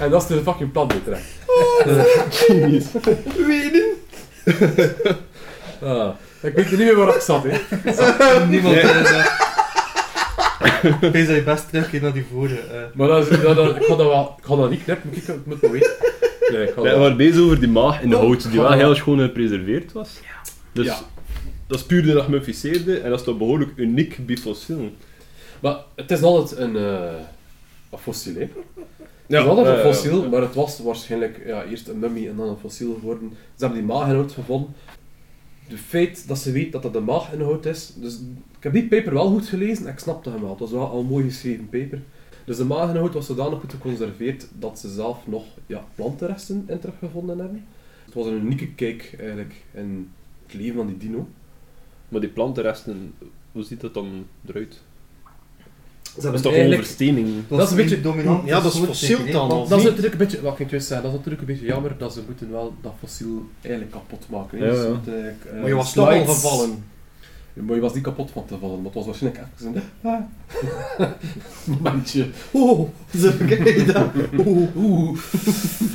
En 0.00 0.10
dat 0.10 0.22
is 0.22 0.28
de 0.28 0.42
fucking 0.42 0.72
plan 0.72 0.88
weer 0.88 1.02
terug. 1.04 1.20
Wenen. 3.46 3.84
Ah, 5.82 6.08
ik 6.40 6.54
weet 6.54 6.70
niet 6.70 6.78
meer 6.78 6.96
waar 6.96 7.14
ik 7.14 7.20
zat, 7.20 7.42
hè. 7.42 7.58
Niemand 8.46 8.76
is 8.76 8.82
dat 11.00 11.12
je 11.14 11.42
best 11.44 11.68
terugkeert 11.68 12.02
naar 12.02 12.12
die 12.12 12.24
vorige. 12.32 12.60
eh. 12.60 12.82
Maar 12.94 13.08
dat 13.08 13.30
is, 13.30 13.40
dat, 13.40 13.56
dat, 13.56 13.76
ik, 13.76 13.82
ga 13.82 13.96
dat 13.96 14.06
wel, 14.06 14.34
ik 14.38 14.44
ga 14.44 14.56
dat 14.56 14.70
niet 14.70 14.82
knippen, 14.82 15.10
ik, 15.12 15.22
ik 15.28 15.46
moet 15.46 15.60
het 15.60 15.70
weten. 15.70 15.90
Nee, 16.50 16.62
ik 16.62 16.72
ga 16.74 16.82
We 16.82 16.88
dat... 16.88 16.98
waren 16.98 17.16
bezig 17.16 17.40
over 17.40 17.58
die 17.60 17.68
maag 17.68 18.02
in 18.02 18.08
de 18.10 18.16
hout, 18.16 18.50
die 18.50 18.60
wel 18.60 18.72
heel 18.72 18.94
schoon 18.94 19.18
gepreserveerd 19.18 19.92
was. 19.92 20.08
Dus 20.72 20.86
Ja. 20.86 20.98
dat 21.66 21.78
is 21.78 21.84
puur 21.84 22.02
de 22.02 22.20
gemummificeerde 22.22 22.98
en 22.98 23.10
dat 23.10 23.18
is 23.18 23.24
toch 23.24 23.38
behoorlijk 23.38 23.70
uniek 23.76 24.26
bij 24.26 24.36
fossielen. 24.36 24.94
Maar 25.60 25.76
het 25.94 26.10
is 26.10 26.22
altijd 26.22 26.60
een, 26.60 26.76
eh 26.76 27.12
een 27.90 27.98
fossiel, 27.98 28.34
hè. 28.34 28.40
Ja, 29.26 29.36
het 29.36 29.42
is 29.44 29.48
altijd 29.48 29.66
ja, 29.66 29.72
een 29.72 29.78
ja, 29.78 29.92
fossiel, 29.92 30.28
maar 30.28 30.40
het 30.40 30.54
was 30.54 30.78
waarschijnlijk 30.78 31.42
ja, 31.46 31.64
eerst 31.64 31.88
een 31.88 31.98
mummie 31.98 32.28
en 32.28 32.36
dan 32.36 32.48
een 32.48 32.56
fossiel 32.60 32.94
geworden. 33.00 33.30
Ze 33.32 33.64
hebben 33.64 33.78
die 33.78 33.88
maaginhoud 33.88 34.32
gevonden. 34.32 34.74
De 35.68 35.78
feit 35.78 36.28
dat 36.28 36.38
ze 36.38 36.52
weet 36.52 36.72
dat 36.72 36.82
dat 36.82 36.92
de 36.92 37.00
maaginhoud 37.00 37.66
is, 37.66 37.92
dus 37.96 38.14
ik 38.56 38.62
heb 38.62 38.72
die 38.72 38.88
paper 38.88 39.12
wel 39.12 39.30
goed 39.30 39.46
gelezen 39.46 39.86
en 39.86 39.92
ik 39.92 39.98
snapte 39.98 40.30
hem 40.30 40.40
wel. 40.40 40.50
Het 40.50 40.58
was 40.58 40.70
wel 40.70 40.98
een 40.98 41.06
mooi 41.06 41.24
geschreven 41.24 41.68
paper. 41.68 42.02
Dus 42.44 42.56
de 42.56 42.64
maaginhoud 42.64 43.14
was 43.14 43.26
zodanig 43.26 43.60
goed 43.60 43.72
geconserveerd 43.72 44.48
dat 44.58 44.78
ze 44.78 44.92
zelf 44.92 45.26
nog 45.26 45.44
ja, 45.66 45.84
plantenresten 45.94 46.64
in 46.66 46.78
teruggevonden 46.78 47.38
hebben. 47.38 47.64
Het 48.04 48.14
was 48.14 48.26
een 48.26 48.42
unieke 48.42 48.74
kijk 48.74 49.14
eigenlijk 49.18 49.54
in 49.72 50.10
het 50.46 50.54
leven 50.54 50.76
van 50.76 50.86
die 50.86 50.96
dino. 50.96 51.28
Maar 52.08 52.20
die 52.20 52.30
plantenresten, 52.30 53.14
hoe 53.52 53.62
ziet 53.62 53.80
dat 53.80 53.94
dan 53.94 54.26
eruit? 54.46 54.82
Ze 56.16 56.22
Dat 56.22 56.34
is 56.34 56.40
toch 56.40 56.52
eigenlijk- 56.52 56.80
overstening? 56.82 57.28
Dat 57.48 57.60
is 57.62 57.70
een 57.70 57.76
beetje- 57.76 58.00
dominant. 58.00 58.46
Ja, 58.46 58.60
dat 58.60 58.72
is 58.74 58.78
fossiel 58.80 59.18
dan, 59.32 59.48
want- 59.48 59.68
Dat 59.68 59.78
is 59.78 59.84
natuurlijk 59.84 60.12
een 60.12 60.18
beetje, 60.18 60.40
wat 60.40 60.58
ik 60.58 60.70
juist 60.70 60.86
zei, 60.86 61.00
dat 61.02 61.10
is 61.10 61.16
natuurlijk 61.16 61.42
een 61.42 61.48
beetje 61.48 61.66
jammer 61.66 61.94
dat 61.98 62.12
ze 62.12 62.20
moeten 62.26 62.50
wel 62.50 62.74
dat 62.82 62.92
fossiel 63.00 63.42
eigenlijk 63.60 63.94
kapot 63.94 64.26
maken. 64.30 64.58
Ja, 64.58 64.64
Dus 64.70 64.78
ze 64.80 65.34
eh, 65.46 65.60
Maar 65.60 65.68
je 65.68 65.74
was 65.74 65.92
toch 65.92 66.08
al 66.08 66.24
gevallen. 66.26 66.84
Ja, 67.52 67.62
Maar 67.62 67.74
je 67.74 67.80
was 67.80 67.94
niet 67.94 68.02
kapot 68.02 68.30
van 68.30 68.44
te 68.46 68.58
vallen, 68.58 68.76
maar 68.76 68.84
het 68.84 68.94
was 68.94 69.04
waarschijnlijk 69.06 69.44
even 69.58 69.82
een 70.02 71.12
momentje. 71.64 72.26
Oh, 72.50 72.88
zo 73.18 73.30
kijk 73.46 73.64
je 73.76 73.84
dat. 73.84 74.06
Oeh. 74.46 74.76
Oeh. 74.76 75.18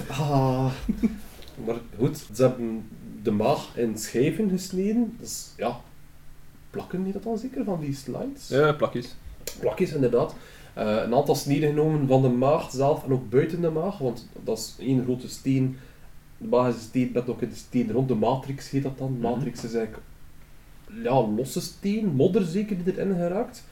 Ah. 0.09 0.65
Maar 1.65 1.75
goed, 1.99 2.23
ze 2.33 2.41
hebben 2.41 2.83
de 3.23 3.31
maag 3.31 3.67
in 3.75 3.97
schijven 3.97 4.49
gesneden. 4.49 5.15
Dus 5.19 5.47
ja, 5.57 5.79
plakken 6.69 7.03
die 7.03 7.13
dat 7.13 7.23
dan 7.23 7.37
zeker 7.37 7.63
van 7.63 7.79
die 7.79 7.95
slides? 7.95 8.47
Ja, 8.47 8.71
plakjes. 8.73 9.15
Plakjes 9.59 9.93
inderdaad. 9.93 10.35
Eh, 10.73 11.01
een 11.05 11.15
aantal 11.15 11.35
sneden 11.35 11.69
genomen 11.69 12.07
van 12.07 12.21
de 12.21 12.29
maag 12.29 12.71
zelf 12.71 13.03
en 13.03 13.11
ook 13.11 13.29
buiten 13.29 13.61
de 13.61 13.69
maag, 13.69 13.97
want 13.97 14.29
dat 14.43 14.57
is 14.57 14.75
één 14.79 15.03
grote 15.03 15.29
steen. 15.29 15.77
De 16.37 16.47
maag 16.47 16.67
is 16.67 16.73
een 16.73 16.81
steen 16.81 17.11
met 17.13 17.29
ook 17.29 17.41
een 17.41 17.55
steen 17.55 17.91
rond 17.91 18.07
de 18.07 18.15
matrix, 18.15 18.69
heet 18.69 18.83
dat 18.83 18.97
dan. 18.97 19.19
Matrix 19.19 19.63
is 19.63 19.73
eigenlijk 19.73 20.03
ja, 21.03 21.27
losse 21.27 21.61
steen, 21.61 22.05
modder 22.15 22.45
zeker 22.45 22.83
die 22.83 22.93
erin 22.93 23.15
geraakt. 23.15 23.63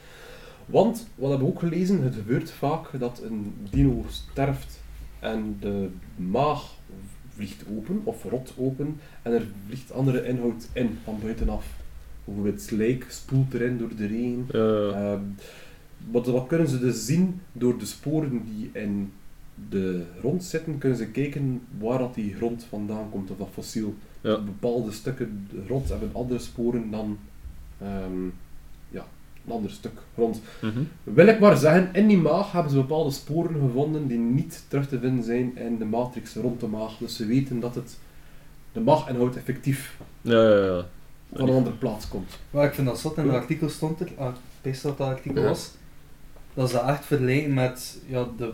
Want, 0.66 1.06
wat 1.14 1.30
hebben 1.30 1.48
we 1.48 1.54
ook 1.54 1.60
gelezen, 1.60 2.02
het 2.02 2.14
gebeurt 2.14 2.50
vaak 2.50 2.98
dat 2.98 3.20
een 3.22 3.54
dino 3.70 4.04
sterft 4.08 4.80
en 5.18 5.56
de 5.60 5.88
maag 6.16 6.62
vliegt 7.34 7.64
open, 7.76 8.00
of 8.04 8.24
rot 8.24 8.52
open, 8.56 9.00
en 9.22 9.32
er 9.32 9.46
vliegt 9.66 9.92
andere 9.92 10.26
inhoud 10.26 10.68
in 10.72 10.98
van 11.04 11.18
buitenaf. 11.22 11.66
Bijvoorbeeld 12.24 12.60
slijk 12.60 13.06
spoelt 13.08 13.54
erin 13.54 13.78
door 13.78 13.96
de 13.96 14.06
regen. 14.06 14.46
Ehm, 14.52 15.20
wat, 16.10 16.26
wat 16.26 16.46
kunnen 16.46 16.68
ze 16.68 16.78
dus 16.78 17.06
zien 17.06 17.40
door 17.52 17.78
de 17.78 17.86
sporen 17.86 18.42
die 18.44 18.70
in 18.72 19.12
de 19.68 20.04
grond 20.18 20.44
zitten, 20.44 20.78
kunnen 20.78 20.98
ze 20.98 21.06
kijken 21.06 21.60
waar 21.78 21.98
dat 21.98 22.14
die 22.14 22.34
grond 22.34 22.64
vandaan 22.68 23.10
komt, 23.10 23.30
of 23.30 23.36
dat 23.36 23.48
fossiel. 23.52 23.94
Ja. 24.20 24.40
Bepaalde 24.40 24.92
stukken 24.92 25.48
grond 25.66 25.88
hebben 25.88 26.10
andere 26.12 26.40
sporen 26.40 26.90
dan 26.90 27.18
ehm, 27.78 28.24
ja, 28.88 29.06
een 29.46 29.52
ander 29.52 29.70
stuk 29.70 29.98
grond. 30.14 30.40
Mhm. 30.60 30.82
Wil 31.04 31.26
ik 31.26 31.40
maar 31.40 31.56
zeggen, 31.56 31.88
in 31.92 32.06
die 32.06 32.18
maag 32.18 32.52
hebben 32.52 32.72
ze 32.72 32.78
bepaalde 32.78 33.10
sporen 33.10 33.60
gevonden 33.60 34.06
die 34.06 34.18
niet 34.18 34.64
terug 34.68 34.88
te 34.88 34.98
vinden 34.98 35.24
zijn 35.24 35.56
in 35.56 35.78
de 35.78 35.84
matrix 35.84 36.34
rond 36.34 36.60
de 36.60 36.66
maag. 36.66 36.96
Dus 36.96 37.16
ze 37.16 37.26
weten 37.26 37.60
dat 37.60 37.74
het 37.74 37.98
de 38.72 38.80
maaginhoud 38.80 39.36
effectief 39.36 39.96
ja, 40.20 40.48
ja, 40.48 40.64
ja. 40.64 40.86
van 41.32 41.48
een 41.48 41.54
andere 41.54 41.76
plaats 41.76 42.08
komt. 42.08 42.38
Maar 42.50 42.64
ik 42.64 42.74
vind 42.74 42.86
dat 42.86 42.98
zot, 42.98 43.16
in 43.16 43.24
het 43.24 43.34
artikel 43.34 43.68
stond 43.68 44.00
er, 44.00 44.10
ah, 44.16 44.28
ik 44.28 44.34
wist 44.62 44.82
dat 44.82 44.98
dat 44.98 45.08
artikel 45.08 45.42
Ja. 45.42 45.48
was, 45.48 45.70
dat 46.60 46.70
ze 46.70 46.76
dat 46.76 46.88
echt 46.88 47.04
vergelijken 47.04 47.54
met 47.54 47.98
ja, 48.06 48.26
de 48.36 48.52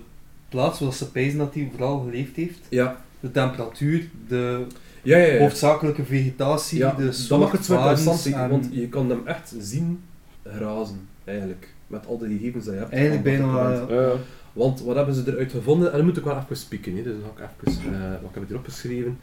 plaats 0.49 0.81
waar 0.81 0.93
ze 0.93 1.11
pijzen 1.11 1.39
dat 1.39 1.55
hij 1.55 1.69
vooral 1.71 2.01
geleefd 2.01 2.37
heeft. 2.37 2.61
Ja, 2.69 3.01
De 3.21 3.31
temperatuur, 3.31 4.09
de 4.29 4.67
ja, 5.03 5.17
ja. 5.17 5.33
ja. 5.33 5.39
hoofdzakelijke 5.39 6.05
vegetatie, 6.05 6.79
Ja, 6.79 6.93
de 6.93 7.05
dat 7.05 7.15
soort 7.15 7.41
maakt 7.41 7.53
het 7.53 7.65
zo 7.65 7.75
interessant, 7.75 8.27
en 8.27 8.49
want 8.49 8.69
je 8.71 8.89
kan 8.89 9.11
hem 9.11 9.27
echt 9.27 9.55
zien 9.59 10.01
grazen, 10.45 11.09
eigenlijk. 11.25 11.75
Met 11.87 12.07
al 12.07 12.19
die 12.19 12.39
gegevens 12.39 12.65
die 12.65 12.73
je 12.75 12.79
hebt. 12.79 12.93
Eigenlijk 12.93 13.23
bijna 13.23 13.53
wel, 13.53 13.71
ja. 13.71 14.03
Ja, 14.03 14.09
ja. 14.09 14.17
Want 14.53 14.81
wat 14.81 14.97
hebben 14.97 15.15
ze 15.15 15.23
eruit 15.27 15.51
gevonden? 15.51 15.91
En 15.91 15.97
dan 15.97 16.07
moet 16.07 16.17
ik 16.17 16.25
wel 16.25 16.39
even 16.39 16.57
spieken, 16.57 16.97
hè. 16.97 17.03
dus 17.03 17.15
dan 17.21 17.31
ga 17.35 17.45
ik 17.45 17.69
even, 17.69 17.95
eh, 17.95 18.11
wat 18.23 18.35
heb 18.35 18.43
ik 18.43 18.51
erop 18.51 18.65
geschreven? 18.65 19.19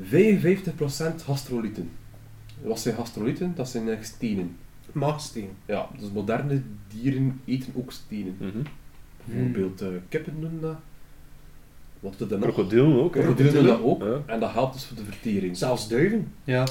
55% 0.00 1.22
gastrolieten. 1.24 1.90
Wat 2.62 2.80
zijn 2.80 2.94
gastrolieten? 2.94 3.52
Dat 3.56 3.68
zijn 3.68 3.98
stenen. 4.00 4.56
Maagsteen. 4.96 5.48
Ja, 5.66 5.88
dus 6.00 6.10
moderne 6.12 6.62
dieren 6.88 7.40
eten 7.44 7.72
ook 7.76 7.92
stenen. 7.92 8.36
Mhm. 8.38 8.50
Bijvoorbeeld 9.24 9.80
eh, 9.80 9.88
kippen 10.08 10.40
doen 10.40 10.58
dat. 10.60 10.76
Wat 12.00 12.14
doet 12.18 12.28
dat 12.28 12.38
nog? 12.40 12.52
Krokodillen 12.52 13.02
ook, 13.02 13.14
hè. 13.14 13.20
Krokodillen 13.20 13.52
doen 13.54 13.66
dat 13.66 13.82
ook. 13.82 14.02
Ja. 14.02 14.22
En 14.26 14.40
dat 14.40 14.52
helpt 14.52 14.72
dus 14.74 14.84
voor 14.84 14.96
de 14.96 15.04
vertering. 15.04 15.56
Zelfs 15.56 15.88
duiven. 15.88 16.32
Ja, 16.44 16.62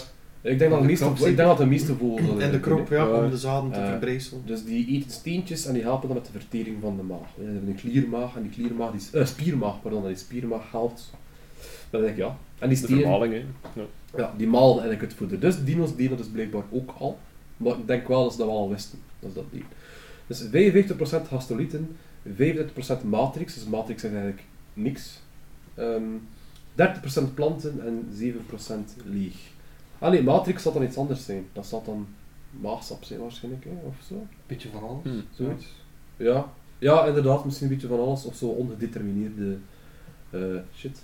Ik 0.41 0.59
denk 0.59 0.59
dat 0.59 0.69
de 0.69 0.85
De 0.85 0.85
meeste, 0.91 1.03
krop 1.03 1.15
ik 1.17 1.23
denk 1.23 1.29
zeker? 1.37 1.45
dat 1.45 1.57
de 1.57 1.65
meeste 1.65 1.95
vogels 1.95 2.27
dat 2.27 2.39
En 2.39 2.51
de 2.51 2.59
krop, 2.59 2.89
ja, 2.89 3.09
om 3.23 3.29
de 3.29 3.37
zaden 3.37 3.71
te 3.71 3.79
Eh, 3.79 3.87
verbrijzelen. 3.89 4.41
Dus 4.45 4.63
die 4.63 4.87
eten 4.87 5.11
steentjes 5.11 5.65
en 5.65 5.73
die 5.73 5.81
helpen 5.83 6.07
dan 6.07 6.17
met 6.17 6.25
de 6.25 6.31
vertering 6.31 6.77
van 6.81 6.97
de 6.97 7.03
maag. 7.03 7.27
We 7.37 7.43
hebben 7.43 7.67
een 7.69 7.75
kliermaag 7.75 8.35
en 8.35 8.41
die 8.41 8.51
kliermaag, 8.51 8.91
die, 8.91 9.19
eh, 9.19 9.25
spiermaag, 9.25 9.81
pardon, 9.81 10.01
dat 10.01 10.09
die 10.09 10.19
spiermaag 10.19 10.71
helpt. 10.71 11.13
Dan 11.89 12.01
denk 12.01 12.13
ik, 12.13 12.19
ja. 12.19 12.37
En 12.59 12.69
die 12.69 12.77
De 12.79 12.83
stenen, 12.85 13.01
vermaling, 13.01 13.33
hè. 13.33 13.43
Ja. 13.81 13.85
ja, 14.17 14.33
die 14.37 14.47
malen 14.47 14.71
eigenlijk 14.73 15.01
het 15.01 15.13
voeder. 15.13 15.39
Dus 15.39 15.63
dino's 15.63 15.95
deden 15.95 16.09
dat 16.09 16.17
dus 16.17 16.27
blijkbaar 16.27 16.63
ook 16.71 16.93
al. 16.97 17.17
Maar 17.57 17.77
ik 17.77 17.87
denk 17.87 18.07
wel 18.07 18.23
dat 18.23 18.31
ze 18.31 18.37
dat 18.37 18.47
wel 18.47 18.57
al 18.57 18.69
wisten, 18.69 18.99
dat 19.19 19.31
ze 19.31 19.35
dat 19.35 19.51
deden. 19.51 19.67
Dus 20.27 21.23
55% 21.23 21.27
gastrolieten, 21.27 21.97
35% 22.37 23.03
matrix, 23.03 23.53
dus 23.53 23.65
matrix 23.65 24.03
is 24.03 24.11
eigenlijk 24.11 24.43
niks. 24.73 25.19
Ehm 25.75 26.03
30% 26.75 27.33
planten 27.33 27.85
en 27.85 28.07
7% 28.97 29.03
leeg. 29.05 29.35
Ah 29.99 30.11
nee, 30.11 30.23
matrix 30.23 30.61
zal 30.61 30.73
dan 30.73 30.83
iets 30.83 30.97
anders 30.97 31.25
zijn. 31.25 31.47
Dat 31.53 31.65
zal 31.65 31.83
dan 31.85 32.07
maagsap 32.49 33.03
zijn 33.03 33.19
waarschijnlijk, 33.19 33.63
hè, 33.63 33.87
of 33.87 33.95
zo. 34.07 34.13
een 34.13 34.27
beetje 34.47 34.69
van 34.69 34.83
alles. 34.83 35.03
Hm. 35.03 35.43
Zoiets. 35.43 35.65
Ja. 36.17 36.53
ja, 36.77 37.05
inderdaad, 37.05 37.45
misschien 37.45 37.67
een 37.67 37.73
beetje 37.73 37.87
van 37.87 37.99
alles 37.99 38.25
of 38.25 38.35
zo 38.35 38.45
ongedetermineerde 38.45 39.57
eh, 40.29 40.39
shit. 40.75 41.03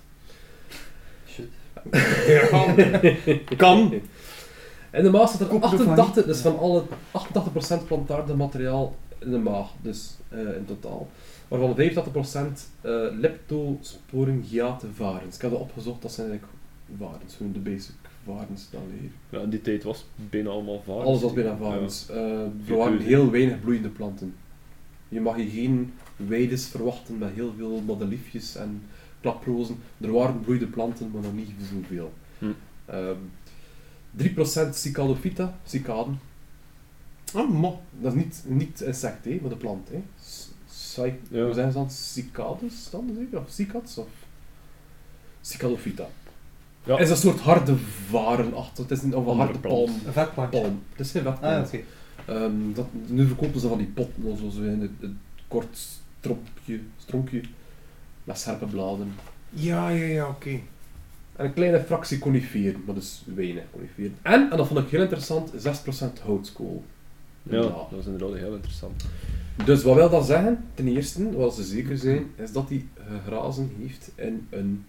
Shit. 1.28 1.50
Kan. 3.58 4.02
In 4.92 5.04
de 5.04 5.10
maag 5.10 5.30
zit 5.30 5.40
er 5.40 5.46
Koek 5.48 5.64
ervan 5.64 5.78
88, 5.78 6.16
niet. 6.16 6.26
dus 6.26 6.42
van 6.42 6.60
alle 6.60 6.84
88% 7.84 7.88
plantaardig 7.88 8.36
materiaal 8.36 8.96
in 9.20 9.32
de 9.32 9.38
maag, 9.38 9.70
dus 9.82 10.16
eh, 10.30 10.40
in 10.40 10.66
totaal. 10.66 11.10
Waarvan 11.48 11.76
85% 11.76 11.76
eh 12.82 12.92
leptosporingiate 13.12 14.88
varens. 14.94 15.36
Ik 15.36 15.42
heb 15.42 15.52
dat 15.52 15.60
opgezocht, 15.60 16.02
dat 16.02 16.12
zijn 16.12 16.30
eigenlijk 16.30 16.58
varens, 16.98 17.36
gewoon 17.36 17.52
de 17.52 17.60
basic 17.60 17.96
varens 18.26 18.70
dan 18.72 18.82
hier. 19.00 19.10
Ja, 19.30 19.40
in 19.40 19.50
die 19.50 19.62
tijd 19.62 19.84
was 19.84 19.98
het 19.98 20.30
bijna 20.30 20.50
allemaal 20.50 20.82
varens. 20.86 21.06
Alles 21.06 21.22
was 21.22 21.34
bijna 21.34 21.58
varens. 21.58 22.10
Eh, 22.10 22.70
er 22.70 22.78
waren 22.78 23.00
heel 23.00 23.32
weinig 23.32 23.60
bloeiende 23.60 23.90
planten. 23.90 24.36
Je 25.10 25.22
mag 25.22 25.36
hier 25.36 25.50
geen 25.50 25.94
weides 26.16 26.66
verwachten 26.68 27.18
met 27.18 27.30
heel 27.34 27.54
veel 27.58 27.82
madeliefjes 27.86 28.56
en 28.56 28.84
klaprozen. 29.22 29.78
Er 29.98 30.12
waren 30.12 30.40
bloeiende 30.40 30.68
planten, 30.68 31.12
maar 31.14 31.22
nog 31.22 31.34
niet 31.34 31.50
zoveel. 31.72 32.14
Hm. 32.40 32.46
Ehm 32.86 33.16
3% 34.18 34.74
cicadophyta, 34.74 35.58
cicaden. 35.66 36.20
Ah, 37.34 37.50
mo. 37.50 37.82
Dat 38.00 38.14
is 38.14 38.24
niet, 38.24 38.44
niet 38.48 38.82
insect, 38.82 39.26
hè, 39.26 39.38
maar 39.42 39.50
de 39.50 39.56
plant. 39.56 39.90
Hè. 39.90 39.98
C- 40.20 40.50
Cy- 40.74 41.14
Ja. 41.30 41.44
Hoe 41.44 41.54
zijn 41.54 41.72
ze 41.72 41.78
dan? 41.78 41.90
Cicades 41.92 42.90
dan 42.92 43.12
zeker? 43.18 43.40
Of 43.40 43.50
cicats? 43.50 43.98
Of 43.98 44.08
cicadophyta. 45.42 46.08
Ja. 46.84 46.94
Het 46.94 47.02
is 47.04 47.10
een 47.10 47.18
soort 47.18 47.40
harde 47.40 47.78
varenachtig. 48.10 48.78
Het 48.88 48.92
is 48.98 49.02
niet 49.02 49.14
of 49.14 49.26
een 49.26 49.38
harde 49.38 49.60
palm. 49.60 49.90
Een 50.06 50.14
vetplantje. 50.14 50.62
palm. 50.62 50.82
Het 50.90 51.00
is 51.00 51.12
geen 51.12 51.28
Ah, 51.28 51.32
vetplant. 51.34 51.68
oké. 51.68 51.80
Ehm, 52.26 52.74
dat, 52.74 52.88
nu 53.08 53.28
verkopen 53.28 53.60
ze 53.60 53.68
van 53.68 53.78
die 53.78 53.88
potten, 53.88 54.24
of 54.24 54.40
zo, 54.40 54.50
zo 54.50 54.62
in 54.62 54.82
een, 54.82 54.98
een 55.00 55.20
kort 55.48 55.78
strompje, 56.20 56.80
stronkje 56.98 57.42
met 58.24 58.40
scherpe 58.40 58.66
bladen. 58.66 59.14
Ja, 59.50 59.90
ja, 59.90 60.06
ja, 60.06 60.28
oké. 60.28 60.60
En 61.36 61.46
een 61.46 61.54
kleine 61.54 61.80
fractie 61.80 62.20
coniferen, 62.20 62.82
maar 62.86 62.96
dus 62.96 63.24
weinig 63.36 63.64
coniferen. 63.72 64.16
En, 64.22 64.52
en 64.52 64.58
dat 64.58 64.68
vond 64.68 64.80
ik 64.80 64.90
heel 64.90 65.02
interessant, 65.02 65.52
6% 65.52 66.24
houtskool. 66.24 66.84
Ja, 67.44 67.62
dat 67.62 67.88
was 67.92 68.06
inderdaad 68.06 68.38
heel 68.38 68.54
interessant. 68.54 69.06
Dus 69.66 69.84
wat 69.84 69.96
wil 69.96 70.10
dat 70.10 70.26
zeggen? 70.26 70.64
Ten 70.74 70.88
eerste, 70.88 71.32
wat 71.32 71.56
ze 71.56 71.64
zeker 71.64 71.98
zijn, 71.98 72.32
is 72.36 72.52
dat 72.52 72.70
hij 72.70 72.86
gegrazen 73.08 73.72
heeft 73.80 74.12
in 74.16 74.48
een 74.50 74.86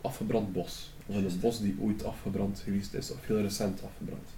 afgebrand 0.00 0.52
bos. 0.52 0.92
Of 1.06 1.16
in 1.16 1.24
een 1.24 1.40
bos 1.40 1.60
die 1.60 1.76
ooit 1.80 2.04
afgebrand 2.04 2.60
geweest 2.64 2.94
is, 2.94 3.10
of 3.10 3.26
heel 3.26 3.40
recent 3.40 3.80
afgebrand. 3.84 4.28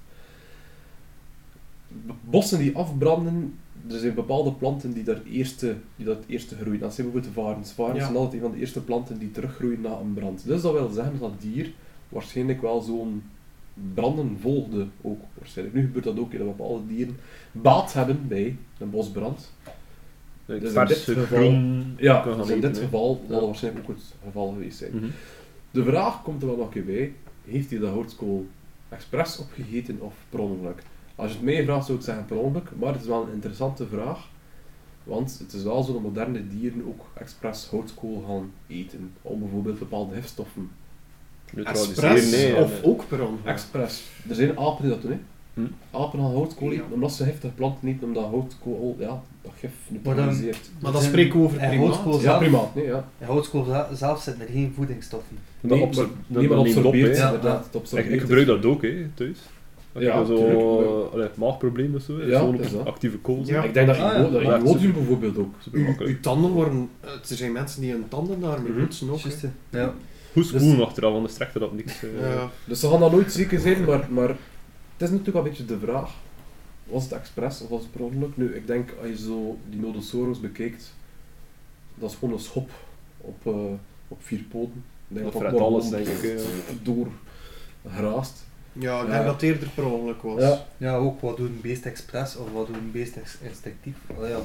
Bossen 2.20 2.58
die 2.58 2.76
afbranden, 2.76 3.54
er 3.90 3.98
zijn 3.98 4.14
bepaalde 4.14 4.52
planten 4.52 4.92
die, 4.92 5.04
daar 5.04 5.22
eerste, 5.30 5.76
die 5.96 6.06
dat 6.06 6.24
eerste 6.26 6.54
groeien. 6.56 6.80
Dat 6.80 6.94
zijn 6.94 7.06
bijvoorbeeld 7.10 7.34
de 7.34 7.40
varens. 7.40 7.72
Varens 7.72 7.98
Ja. 7.98 8.04
zijn 8.04 8.16
altijd 8.16 8.34
een 8.34 8.40
van 8.48 8.50
de 8.52 8.58
eerste 8.58 8.80
planten 8.82 9.18
die 9.18 9.30
teruggroeien 9.30 9.80
na 9.80 9.98
een 9.98 10.14
brand. 10.14 10.46
Dus 10.46 10.62
dat 10.62 10.72
wil 10.72 10.88
zeggen 10.90 11.18
dat 11.18 11.30
dat 11.30 11.40
dier 11.40 11.72
waarschijnlijk 12.08 12.60
wel 12.60 12.80
zo'n 12.80 13.22
branden 13.94 14.36
volgde 14.40 14.86
ook. 15.02 15.20
Waarschijnlijk. 15.38 15.76
Nu 15.76 15.82
gebeurt 15.84 16.04
dat 16.04 16.18
ook, 16.18 16.32
dat 16.32 16.56
bepaalde 16.56 16.86
dieren 16.86 17.16
baat 17.52 17.92
hebben 17.92 18.24
bij 18.28 18.56
een 18.78 18.90
bosbrand. 18.90 19.52
Het 20.46 20.60
Dus 20.60 20.72
in 20.74 20.86
dit 20.86 20.98
verse 20.98 21.20
geval- 21.26 21.62
Ja, 21.96 22.22
dus 22.24 22.48
in 22.48 22.56
eten, 22.56 22.60
dit 22.72 22.78
geval 22.82 23.20
zal 23.28 23.38
dat 23.38 23.46
waarschijnlijk 23.46 23.88
ook 23.90 23.96
het 23.96 24.14
geval 24.24 24.48
geweest 24.52 24.78
zijn. 24.78 24.96
Mhm. 24.96 25.06
De 25.70 25.84
vraag 25.84 26.22
komt 26.22 26.42
er 26.42 26.48
wel 26.48 26.56
nog 26.56 26.66
een 26.66 26.72
keer 26.72 26.84
bij. 26.84 27.12
Heeft 27.44 27.70
hij 27.70 27.78
de 27.78 27.86
houtskool 27.86 28.46
expres 28.88 29.38
opgegeten 29.38 29.96
of 30.00 30.14
per 30.28 30.38
ongeluk? 30.38 30.82
Als 31.16 31.30
je 31.30 31.36
het 31.36 31.44
mij 31.44 31.64
vraagt 31.64 31.86
zou 31.86 31.98
ik 31.98 32.04
zeggen 32.04 32.24
per 32.24 32.36
ongeluk, 32.36 32.68
maar 32.78 32.92
het 32.92 33.00
is 33.02 33.06
wel 33.08 33.22
een 33.22 33.32
interessante 33.32 33.86
vraag. 33.86 34.28
Want 35.04 35.38
het 35.38 35.52
is 35.52 35.62
wel 35.62 35.82
zo 35.82 35.92
dat 35.92 36.02
moderne 36.02 36.48
dieren 36.48 36.82
ook 36.86 37.06
expres 37.14 37.68
houtskool 37.70 38.24
gaan 38.28 38.50
eten. 38.66 39.10
Om 39.22 39.40
bijvoorbeeld 39.40 39.78
bepaalde 39.78 40.14
gifstoffen. 40.14 40.70
Neutraliseren, 41.52 42.10
Express 42.10 42.30
nee. 42.36 42.56
of 42.56 42.70
nee. 42.70 42.84
ook 42.84 43.08
per 43.08 43.20
ongeluk. 43.22 43.44
Expres. 43.44 44.04
Er 44.28 44.34
zijn 44.34 44.58
apen 44.58 44.82
die 44.82 44.90
dat 44.90 45.02
doen. 45.02 45.10
Hè. 45.10 45.18
Hm. 45.54 45.66
Apen 45.90 46.18
gaan 46.20 46.30
houtkool 46.32 46.70
Ja. 46.70 46.74
eten 46.74 46.92
omdat 46.92 47.12
ze 47.12 47.24
giftige 47.24 47.52
planten 47.54 47.88
eten, 47.88 48.06
omdat 48.06 48.24
houtkool 48.24 48.96
ja, 48.98 49.22
dat 49.42 49.52
gif 49.58 49.70
dan- 49.88 50.02
neutraliseert. 50.14 50.70
Maar 50.80 50.92
dan 50.92 51.02
spreken 51.02 51.38
we 51.38 51.44
over 51.44 51.58
primaat. 51.58 52.04
Ja, 52.04 52.18
zelf- 52.18 52.38
primaat. 52.38 52.74
Nee, 52.74 52.84
ja. 52.84 53.08
In 53.18 53.26
houtskool 53.26 53.64
za- 53.64 53.94
zelf 53.94 54.22
zitten 54.22 54.46
er 54.46 54.52
geen 54.52 54.72
voedingsstoffen. 54.74 55.36
Dat 55.60 55.70
Nee, 55.70 55.80
maar 55.86 55.94
dat 55.94 56.08
niemand 56.26 56.62
neemt 56.62 56.84
op. 56.84 56.94
Ja, 56.94 57.06
inderdaad. 57.06 57.68
ja. 57.72 57.78
Het 57.80 57.92
Ik, 57.92 58.06
ik 58.06 58.20
gebruik 58.20 58.46
dat 58.46 58.64
ook, 58.64 58.82
hè, 58.82 59.06
thuis. 59.14 59.38
Ja, 59.98 60.24
zo 60.24 60.36
tuurlijk. 60.36 61.12
allee, 61.12 61.28
maagprobleem 61.34 61.94
of 61.94 62.02
zo, 62.02 62.20
Ja, 62.20 62.26
ja, 62.26 62.52
dat. 62.52 62.84
actieve 62.86 63.18
kool. 63.18 63.42
Ja. 63.44 63.62
Ik 63.62 63.74
denk 63.74 63.86
dat 63.86 63.96
Ah, 63.98 64.32
ja. 64.32 64.48
Maar 64.48 64.60
Iwodium 64.60 64.92
bijvoorbeeld 64.92 65.38
ook. 65.38 65.54
Uw, 65.72 66.20
tanden 66.20 66.50
worden... 66.50 66.90
Er 67.02 67.18
zijn 67.22 67.52
mensen 67.52 67.80
die 67.80 67.90
hun 67.92 68.08
tanden 68.08 68.40
daarmee 68.40 68.70
Mhm. 68.72 68.80
poetsen 68.80 69.10
ook. 69.10 69.18
Ja. 69.70 69.94
Hoe 70.32 70.42
Dus- 70.42 70.48
spoelen 70.48 70.86
achteraf, 70.86 71.12
want 71.12 71.26
de 71.26 71.32
strekte 71.32 71.58
dat 71.58 71.72
niks. 71.72 72.02
eh, 72.02 72.20
Ja. 72.34 72.50
Dus 72.64 72.80
ze 72.80 72.88
gaan 72.88 73.00
dat 73.00 73.12
nooit 73.12 73.32
zeker 73.32 73.60
zijn, 73.60 73.84
maar, 73.84 74.06
maar 74.10 74.28
het 74.28 74.38
is 74.98 75.10
natuurlijk 75.10 75.32
wel 75.32 75.42
een 75.42 75.48
beetje 75.48 75.64
de 75.64 75.78
vraag. 75.78 76.10
Was 76.84 77.02
het 77.02 77.12
expres 77.12 77.60
of 77.62 77.68
was 77.68 77.80
het 77.82 77.90
per 77.92 78.00
ongeluk? 78.04 78.36
Nu, 78.36 78.54
ik 78.54 78.66
denk, 78.66 78.90
als 79.00 79.08
je 79.08 79.18
zo 79.18 79.56
die 79.70 79.80
Nodosaurus 79.80 80.40
bekijkt, 80.40 80.94
dat 81.94 82.10
is 82.10 82.16
gewoon 82.16 82.34
een 82.34 82.40
schop 82.40 82.70
op, 83.20 83.36
eh, 83.46 83.52
op 84.08 84.18
vier 84.20 84.44
poten. 84.50 84.84
Ik 85.08 85.16
denk 85.16 85.32
Dat 85.32 85.42
dat 85.42 85.60
alles, 85.60 85.88
denk 85.90 86.06
ik, 86.06 86.22
eh. 86.22 86.40
Door 86.82 87.06
geraast. 87.88 88.46
Ja, 88.78 89.00
ik 89.00 89.06
Ja. 89.06 89.12
denk 89.12 89.24
dat 89.24 89.32
het 89.34 89.42
eerder 89.42 89.68
per 89.74 89.84
ongeluk 89.84 90.22
was. 90.22 90.40
Ja. 90.42 90.64
ja, 90.76 90.96
ook 90.96 91.20
wat 91.20 91.36
doet 91.36 91.48
een 91.48 91.60
beest 91.62 91.84
expres 91.84 92.36
of 92.36 92.52
wat 92.52 92.66
doet 92.66 92.76
een 92.76 92.90
beest 92.90 93.16
instinctief. 93.42 93.96
Allee, 94.16 94.30
ja. 94.30 94.38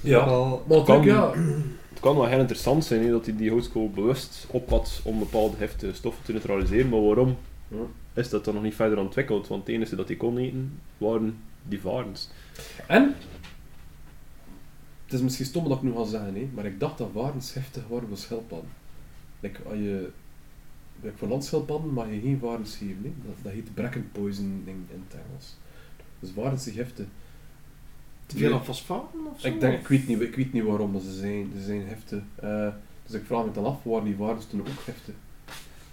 Ja. 0.00 0.24
Wel, 0.24 0.64
Maar 0.68 0.82
Kan- 0.84 0.96
natuurlijk, 1.06 1.34
ja, 1.36 1.42
Het 1.88 2.00
kan 2.00 2.16
wel 2.16 2.26
heel 2.26 2.38
interessant 2.38 2.84
zijn 2.84 3.02
hè, 3.04 3.10
dat 3.10 3.26
hij 3.26 3.36
die 3.36 3.50
houtskool 3.50 3.90
bewust 3.90 4.46
oppad 4.50 5.00
om 5.04 5.18
bepaalde 5.18 5.56
heftige 5.56 5.94
stoffen 5.94 6.24
te 6.24 6.32
neutraliseren, 6.32 6.88
maar 6.88 7.02
waarom 7.04 7.36
Ja. 7.68 7.76
is 8.14 8.28
dat 8.28 8.44
dan 8.44 8.54
nog 8.54 8.62
niet 8.62 8.74
verder 8.74 8.98
ontwikkeld? 8.98 9.48
Want 9.48 9.66
het 9.66 9.74
enige 9.74 9.96
dat 9.96 10.06
hij 10.08 10.16
kon 10.16 10.38
eten 10.38 10.80
waren 10.98 11.38
die 11.62 11.80
varens. 11.80 12.30
En, 12.86 13.14
het 15.04 15.14
is 15.14 15.20
misschien 15.20 15.46
stom 15.46 15.68
dat 15.68 15.76
ik 15.76 15.82
nu 15.82 15.92
ga 15.92 16.04
zeggen, 16.04 16.34
hè, 16.34 16.48
maar 16.54 16.64
ik 16.64 16.80
dacht 16.80 16.98
dat 16.98 17.08
varens 17.14 17.52
giftig 17.52 17.82
waren 17.88 18.08
voor 18.08 18.16
schildpadden. 18.16 18.70
Like, 19.40 19.60
als 19.68 19.74
je, 19.78 20.08
voor 21.16 21.28
landschildpadden 21.28 21.92
mag 21.92 22.06
je 22.10 22.20
geen 22.20 22.38
varens 22.40 22.76
geven, 22.76 22.98
hè. 23.02 23.12
Dat, 23.24 23.34
dat 23.42 23.52
heet 23.52 23.74
bracken 23.74 24.08
poisoning 24.12 24.62
in 24.66 25.04
het 25.08 25.20
Engels. 25.26 25.56
Dus 26.20 26.30
varens 26.34 26.62
zijn 26.62 26.74
giftig. 26.74 27.06
Te 28.26 28.36
veel 28.36 28.52
aan 28.52 28.64
fosfaten 28.64 29.18
of 29.32 29.40
zo? 29.40 29.46
Ik, 29.48 29.60
denk, 29.60 29.80
ik, 29.80 29.88
weet 29.88 30.08
niet, 30.08 30.20
ik 30.20 30.34
weet 30.36 30.52
niet 30.52 30.64
waarom, 30.64 30.90
maar 30.90 31.00
ze 31.00 31.12
zijn, 31.14 31.50
ze 31.58 31.64
zijn 31.64 31.82
giftig. 31.88 32.22
Eh, 32.34 32.68
dus 33.06 33.14
ik 33.20 33.26
vraag 33.26 33.44
me 33.44 33.50
dan 33.52 33.64
af, 33.64 33.82
waren 33.82 34.04
die 34.04 34.16
varens 34.16 34.46
toen 34.46 34.60
ook 34.60 34.66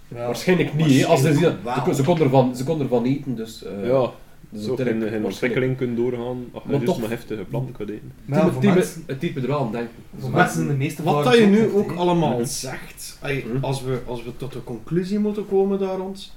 ja. 0.08 0.26
waarschijnlijk 0.26 0.74
niet. 0.74 1.04
Als 1.04 1.20
ze, 1.20 1.34
ze, 1.34 1.62
wel. 1.62 1.82
kon- 1.82 1.94
ze, 1.94 2.02
kon 2.02 2.20
ervan, 2.20 2.56
ze 2.56 2.64
kon 2.64 2.80
ervan 2.80 3.04
eten, 3.04 3.34
dus... 3.34 3.64
eh, 3.64 3.86
ja, 3.86 4.12
dus 4.54 4.64
zo 4.64 4.76
dat 4.76 4.86
in, 4.86 5.00
denk 5.00 5.12
ik 5.12 5.24
ontwikkeling 5.24 5.76
kunnen 5.76 5.96
doorgaan 5.96 6.44
als 6.52 6.62
je 6.62 6.68
Maar 6.70 6.78
dus 6.78 6.88
toch- 6.88 7.00
maar 7.00 7.10
heftige 7.10 7.44
planten 7.44 7.74
kan 7.74 7.86
eten. 7.86 8.12
Maar 8.24 8.38
ja, 8.38 8.44
Het 8.44 8.62
mensen, 8.62 9.02
me 9.34 9.40
er 9.40 9.46
wel 9.46 9.58
aan 9.60 9.72
denken. 9.72 9.94
voor 10.18 10.30
mensen 10.30 10.54
zijn 10.56 10.68
de 10.68 10.74
meeste 10.74 11.02
Wat 11.02 11.24
dat 11.24 11.36
je 11.38 11.46
nu 11.46 11.70
ook 11.72 11.92
allemaal 11.92 12.38
Mhm. 12.38 12.44
zegt, 12.44 13.18
Mhm. 13.22 13.64
als, 13.64 13.82
we, 13.82 13.98
als 14.06 14.24
we 14.24 14.30
tot 14.36 14.52
de 14.52 14.64
conclusie 14.64 15.18
moeten 15.18 15.46
komen 15.48 15.78
daar 15.78 15.96
rond, 15.98 16.32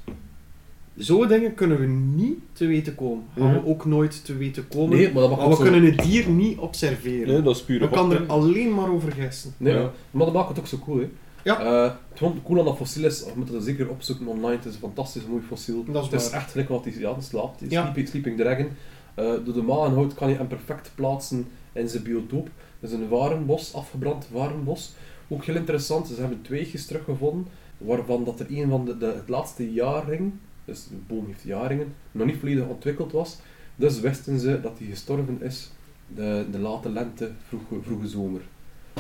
zo 0.98 1.28
dingen 1.28 1.54
kunnen 1.54 1.80
we 1.80 1.86
niet 2.16 2.38
te 2.54 2.66
weten 2.66 2.96
komen. 2.96 3.24
Gaan 3.38 3.54
we 3.54 3.60
Mhm. 3.60 3.68
ook 3.68 3.86
nooit 3.86 4.26
te 4.26 4.38
weten 4.38 4.68
komen. 4.68 4.98
Nee, 4.98 5.14
maar 5.14 5.30
maar 5.30 5.50
we 5.50 5.56
zo- 5.56 5.62
kunnen 5.62 5.84
het 5.84 6.04
dier 6.04 6.30
niet 6.30 6.58
observeren. 6.58 7.28
Nee, 7.28 7.42
dat 7.42 7.56
is 7.56 7.64
puur 7.64 7.80
we 7.80 7.90
kan 7.90 8.12
er 8.12 8.24
alleen 8.28 8.74
maar 8.74 8.90
over 8.92 9.12
gissen. 9.12 9.54
Nee, 9.58 9.74
Ja. 9.74 9.92
maar 10.12 10.26
dat 10.26 10.34
maakt 10.36 10.50
het 10.50 10.60
ook 10.60 10.68
zo 10.68 10.78
cool, 10.78 10.98
hè. 11.00 11.10
Ja. 11.48 11.60
Eh, 11.60 11.84
het 12.10 12.18
gewoon 12.18 12.42
cool 12.44 12.60
aan 12.60 12.66
dat 12.66 12.78
fossiel 12.78 13.06
is, 13.06 13.24
we 13.24 13.32
moeten 13.36 13.56
dat 13.56 13.64
zeker 13.64 13.90
opzoeken 13.90 14.28
online, 14.28 14.56
het 14.56 14.66
is 14.66 14.74
een 14.74 14.80
fantastisch 14.80 15.26
mooi 15.26 15.42
fossiel. 15.48 15.84
Dat 15.84 16.06
is 16.06 16.12
het 16.12 16.22
is 16.22 16.30
echt 16.30 16.52
gelijk 16.52 16.70
wat 16.70 16.84
hij 16.84 16.94
ja, 16.98 17.14
die 17.14 17.24
slaapt, 17.24 17.60
die 17.60 17.72
Ja. 17.72 17.82
sleeping, 17.82 18.08
sleeping 18.08 18.38
dragon. 18.38 18.70
Eh, 19.16 19.26
door 19.46 19.54
de 19.54 19.62
maanhout 19.62 20.14
kan 20.14 20.30
je 20.30 20.36
hem 20.36 20.48
perfect 20.48 20.92
plaatsen 20.96 21.48
in 21.74 21.90
zijn 21.90 22.04
biotoop. 22.04 22.50
Dat 22.80 22.90
is 22.90 22.96
een 22.96 23.08
warenbos, 23.08 23.74
afgebrand 23.74 24.28
warenbos. 24.32 24.94
Ook 25.28 25.44
heel 25.46 25.56
interessant, 25.56 26.08
ze 26.08 26.14
hebben 26.20 26.42
tweetjes 26.42 26.86
teruggevonden, 26.86 27.48
waarvan 27.78 28.24
dat 28.24 28.40
er 28.40 28.46
een 28.50 28.70
van 28.70 28.86
de, 28.86 28.98
de 28.98 29.06
het 29.06 29.30
laatste 29.30 29.72
jaarring, 29.74 30.34
dus 30.66 30.88
de 30.88 30.96
boom 31.08 31.26
heeft 31.26 31.44
jaringen, 31.44 31.94
nog 32.12 32.26
niet 32.28 32.38
volledig 32.40 32.66
ontwikkeld 32.68 33.12
was. 33.12 33.38
Dus 33.76 34.00
wisten 34.00 34.40
ze 34.40 34.62
dat 34.62 34.78
hij 34.80 34.88
gestorven 34.88 35.42
is 35.42 35.72
de, 36.16 36.46
de 36.52 36.60
late 36.60 36.90
lente, 36.90 37.32
vroege, 37.48 37.76
vroege 37.82 38.08
zomer. 38.08 38.42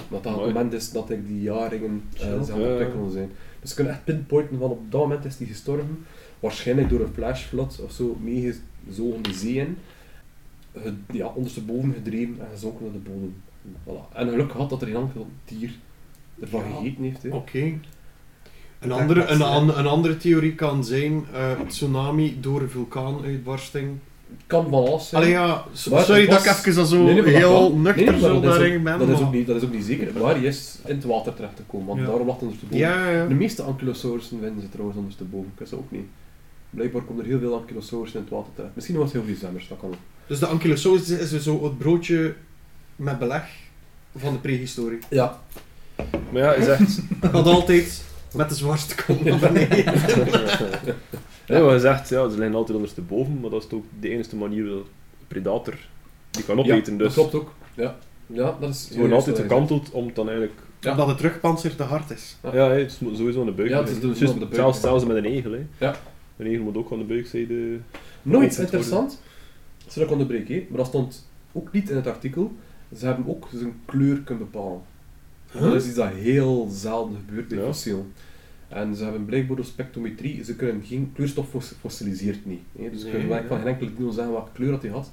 Dat 0.09 0.23
dat 0.23 0.31
het 0.33 0.41
Mooi. 0.41 0.53
moment 0.53 0.73
is 0.73 0.91
dat 0.91 1.09
ik 1.09 1.27
die 1.27 1.41
jaringen 1.41 2.03
eh, 2.13 2.19
het 2.25 2.47
Ja. 2.47 2.53
ontwikkelen 2.53 3.11
zijn. 3.11 3.31
Dus 3.59 3.69
ze 3.69 3.75
kunnen 3.75 3.93
echt 3.93 4.03
pinpointen 4.03 4.57
van 4.59 4.69
op 4.69 4.91
dat 4.91 5.01
moment 5.01 5.25
is 5.25 5.37
hij 5.37 5.47
gestorven. 5.47 6.05
Waarschijnlijk 6.39 6.89
door 6.89 6.99
een 6.99 7.13
flashflood 7.13 7.79
of 7.83 7.91
zo 7.91 8.17
meegezogen 8.23 9.21
de 9.21 9.33
zee 9.33 9.53
in. 9.55 9.77
Ge- 10.81 10.93
ja, 11.11 11.27
ondersteboven 11.27 11.93
gedreven 11.93 12.35
en 12.39 12.47
gezonken 12.51 12.83
naar 12.85 12.93
de 12.93 13.09
bodem. 13.09 13.35
Voilà. 13.83 14.13
En 14.15 14.29
geluk 14.29 14.51
gehad 14.51 14.69
dat 14.69 14.81
er 14.81 14.87
een 14.87 14.95
enkel 14.95 15.27
dier 15.45 15.71
ervan 16.41 16.63
Ja. 16.69 16.75
gegeten 16.75 17.03
heeft. 17.03 17.23
Hè. 17.23 17.29
Oké. 17.29 17.73
Een, 18.79 18.91
andere, 18.91 19.21
een, 19.21 19.37
zijn. 19.37 19.49
an- 19.49 19.77
een 19.77 19.87
andere 19.87 20.17
theorie 20.17 20.55
kan 20.55 20.83
zijn 20.85 21.25
eh, 21.33 21.51
tsunami 21.67 22.37
door 22.39 22.61
een 22.61 22.69
vulkaanuitbarsting. 22.69 23.97
Kan 24.47 24.63
van 24.69 24.73
alles 24.85 25.09
zijn. 25.09 25.21
Allee 25.21 25.33
ja, 25.33 25.45
Maar 25.89 26.03
sorry 26.03 26.25
dat 26.27 26.45
ik 26.45 26.65
even 26.65 26.85
zo 26.85 27.03
Nee, 27.03 27.13
nee, 27.13 27.23
maar 27.23 27.31
dat 27.31 27.41
heel 27.41 27.75
nuchter 27.75 27.95
Nee, 28.03 28.11
nee, 28.11 28.21
maar 28.21 28.29
zo 28.29 28.33
dat 28.33 28.43
is 28.43 28.49
ook- 28.49 28.55
daarin 28.59 28.83
ben. 28.83 28.99
Dat 28.99 29.07
is, 29.07 29.13
maar- 29.13 29.23
ook 29.27 29.33
niet, 29.33 29.47
dat 29.47 29.55
is 29.55 29.63
ook 29.63 29.73
niet 29.73 29.83
zeker, 29.85 30.21
maar 30.21 30.35
hij 30.35 30.43
is 30.43 30.77
in 30.85 30.95
het 30.95 31.03
water 31.05 31.33
terecht 31.33 31.55
te 31.55 31.61
komen, 31.67 31.87
want 31.87 31.99
Ja. 31.99 32.05
daarom 32.05 32.27
lag 32.27 32.35
hij 32.39 32.43
ondersteboven. 32.47 32.85
Ja, 32.87 33.09
ja, 33.09 33.25
De 33.27 33.33
meeste 33.33 33.61
ankylosaurussen 33.61 34.39
vinden 34.41 34.61
ze 34.61 34.69
trouwens 34.69 34.97
ondersteboven, 34.97 35.47
ik 35.53 35.59
wist 35.59 35.71
dat 35.71 35.79
ook 35.79 35.91
niet. 35.91 36.05
Blijkbaar 36.69 37.01
komen 37.01 37.23
er 37.23 37.29
heel 37.29 37.39
veel 37.39 37.55
ankylosaurussen 37.55 38.19
in 38.19 38.25
het 38.25 38.33
water 38.35 38.51
terecht. 38.55 38.75
Misschien 38.75 38.95
was 38.97 39.05
het 39.05 39.13
heel 39.13 39.23
veel 39.25 39.35
zwemmers, 39.39 39.67
dat 39.67 39.77
kan 39.79 39.89
ook. 39.89 39.95
Dus 40.27 40.39
de 40.39 40.45
ankylosaurus 40.45 41.09
is 41.09 41.29
dus 41.29 41.43
zo 41.43 41.63
het 41.63 41.77
broodje 41.77 42.33
met 42.95 43.19
beleg 43.19 43.43
van 44.17 44.33
de 44.33 44.39
prehistorie. 44.39 44.99
Ja. 45.09 45.39
Maar 46.31 46.41
ja, 46.41 46.47
hij 46.53 46.63
zegt... 46.63 46.99
Dat 47.31 47.45
altijd 47.45 48.03
met 48.35 48.49
de 48.49 48.55
zwartste 48.55 48.95
kont 49.05 49.23
naar 49.23 49.39
beneden. 49.39 49.93
Nee, 51.47 51.61
maar 51.61 51.69
hij 51.69 51.79
zegt, 51.79 52.09
ja, 52.09 52.29
ze 52.29 52.37
liggen 52.37 52.55
altijd 52.55 52.75
ondersteboven, 52.75 53.39
maar 53.39 53.49
dat 53.49 53.63
is 53.63 53.71
ook 53.71 53.85
de 53.99 54.09
enige 54.09 54.35
manier 54.35 54.65
dat 54.65 54.73
een 54.73 55.27
predator 55.27 55.73
die 56.31 56.43
kan 56.43 56.59
opeten. 56.59 56.93
ja, 56.93 56.99
dus 56.99 57.13
dat 57.13 57.29
klopt 57.29 57.35
ook. 57.35 57.53
Ja, 57.73 57.95
ja 58.25 58.57
dat 58.59 58.69
is... 58.69 58.87
ze 58.87 58.97
worden 58.97 59.15
altijd 59.15 59.39
gekanteld 59.39 59.91
om 59.91 60.05
het 60.05 60.15
dan 60.15 60.29
eigenlijk... 60.29 60.59
Ja. 60.79 60.91
Omdat 60.91 61.07
het 61.07 61.19
rugpanzer 61.19 61.75
te 61.75 61.83
hard 61.83 62.11
is. 62.11 62.37
Ja, 62.43 62.51
hè, 62.51 62.79
het 62.79 62.91
is 63.01 63.17
sowieso 63.17 63.39
aan 63.39 63.45
de 63.45 63.51
buik. 63.51 63.69
Ja, 63.69 63.79
het 63.79 63.89
is 63.89 63.99
dus 63.99 64.29
aan 64.29 64.39
de 64.39 64.45
buik, 64.45 64.75
zelfs, 64.75 65.05
met 65.05 65.17
een 65.17 65.25
egel. 65.25 65.51
Hè. 65.51 65.65
Ja. 65.77 65.95
Een 66.37 66.45
egel 66.45 66.63
moet 66.63 66.77
ook 66.77 66.91
aan 66.91 66.97
de 66.97 67.03
buikzijde... 67.03 67.79
Nog 68.21 68.43
iets 68.43 68.59
Opgezet 68.59 68.59
interessant, 68.59 69.21
dat 69.85 69.95
ik 69.95 70.11
onderbreek, 70.11 70.47
hè, 70.47 70.65
maar 70.69 70.77
dat 70.77 70.87
stond 70.87 71.29
ook 71.51 71.71
niet 71.71 71.89
in 71.89 71.95
het 71.95 72.07
artikel. 72.07 72.51
Ze 72.97 73.05
hebben 73.05 73.27
ook 73.27 73.47
zijn 73.53 73.81
kleur 73.85 74.21
kunnen 74.21 74.49
bepalen. 74.51 74.81
Dat 75.51 75.73
is 75.73 75.85
iets 75.85 75.95
dat 75.95 76.09
heel 76.09 76.67
zelden 76.71 77.17
gebeurt 77.25 77.47
bij 77.47 77.57
Ja. 77.57 77.95
En 78.67 78.95
ze 78.95 79.03
hebben 79.03 79.25
blijkbaar 79.25 79.55
door 79.55 79.65
spectrometrie, 79.65 80.43
ze 80.43 80.55
kunnen 80.55 80.83
geen 80.83 81.11
kleurstof 81.15 81.49
fos- 81.49 81.73
fossiliseert 81.79 82.45
niet. 82.45 82.61
Hè. 82.79 82.89
Dus 82.89 82.99
ze 83.01 83.07
Nee, 83.07 83.15
kunnen 83.19 83.47
van 83.47 83.57
geen 83.57 83.67
enkele 83.67 83.93
dino 83.95 84.11
zeggen 84.11 84.33
welke 84.33 84.51
kleur 84.53 84.71
dat 84.71 84.81
hij 84.81 84.91
had. 84.91 85.11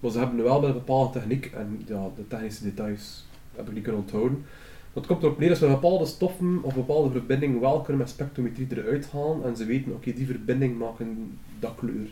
Maar 0.00 0.10
ze 0.10 0.18
hebben 0.18 0.42
wel 0.42 0.60
met 0.60 0.68
een 0.68 0.74
bepaalde 0.74 1.12
techniek, 1.18 1.46
en 1.46 1.82
ja, 1.86 2.10
de 2.16 2.26
technische 2.28 2.64
details 2.64 3.26
heb 3.56 3.68
ik 3.68 3.74
niet 3.74 3.82
kunnen 3.82 4.00
onthouden. 4.00 4.44
Dat 4.92 5.06
komt 5.06 5.22
erop 5.22 5.38
neer 5.38 5.48
dat 5.48 5.58
we 5.58 5.66
bepaalde 5.66 6.06
stoffen 6.06 6.58
of 6.62 6.74
bepaalde 6.74 7.10
verbindingen 7.10 7.60
wel 7.60 7.80
kunnen 7.80 8.02
met 8.02 8.10
spectrometrie 8.10 8.66
eruit 8.70 9.10
halen 9.10 9.44
en 9.44 9.56
ze 9.56 9.64
weten, 9.64 9.92
oké, 9.92 10.12
die 10.12 10.26
verbinding 10.26 10.78
maken 10.78 11.38
dat 11.60 11.74
kleur. 11.78 12.08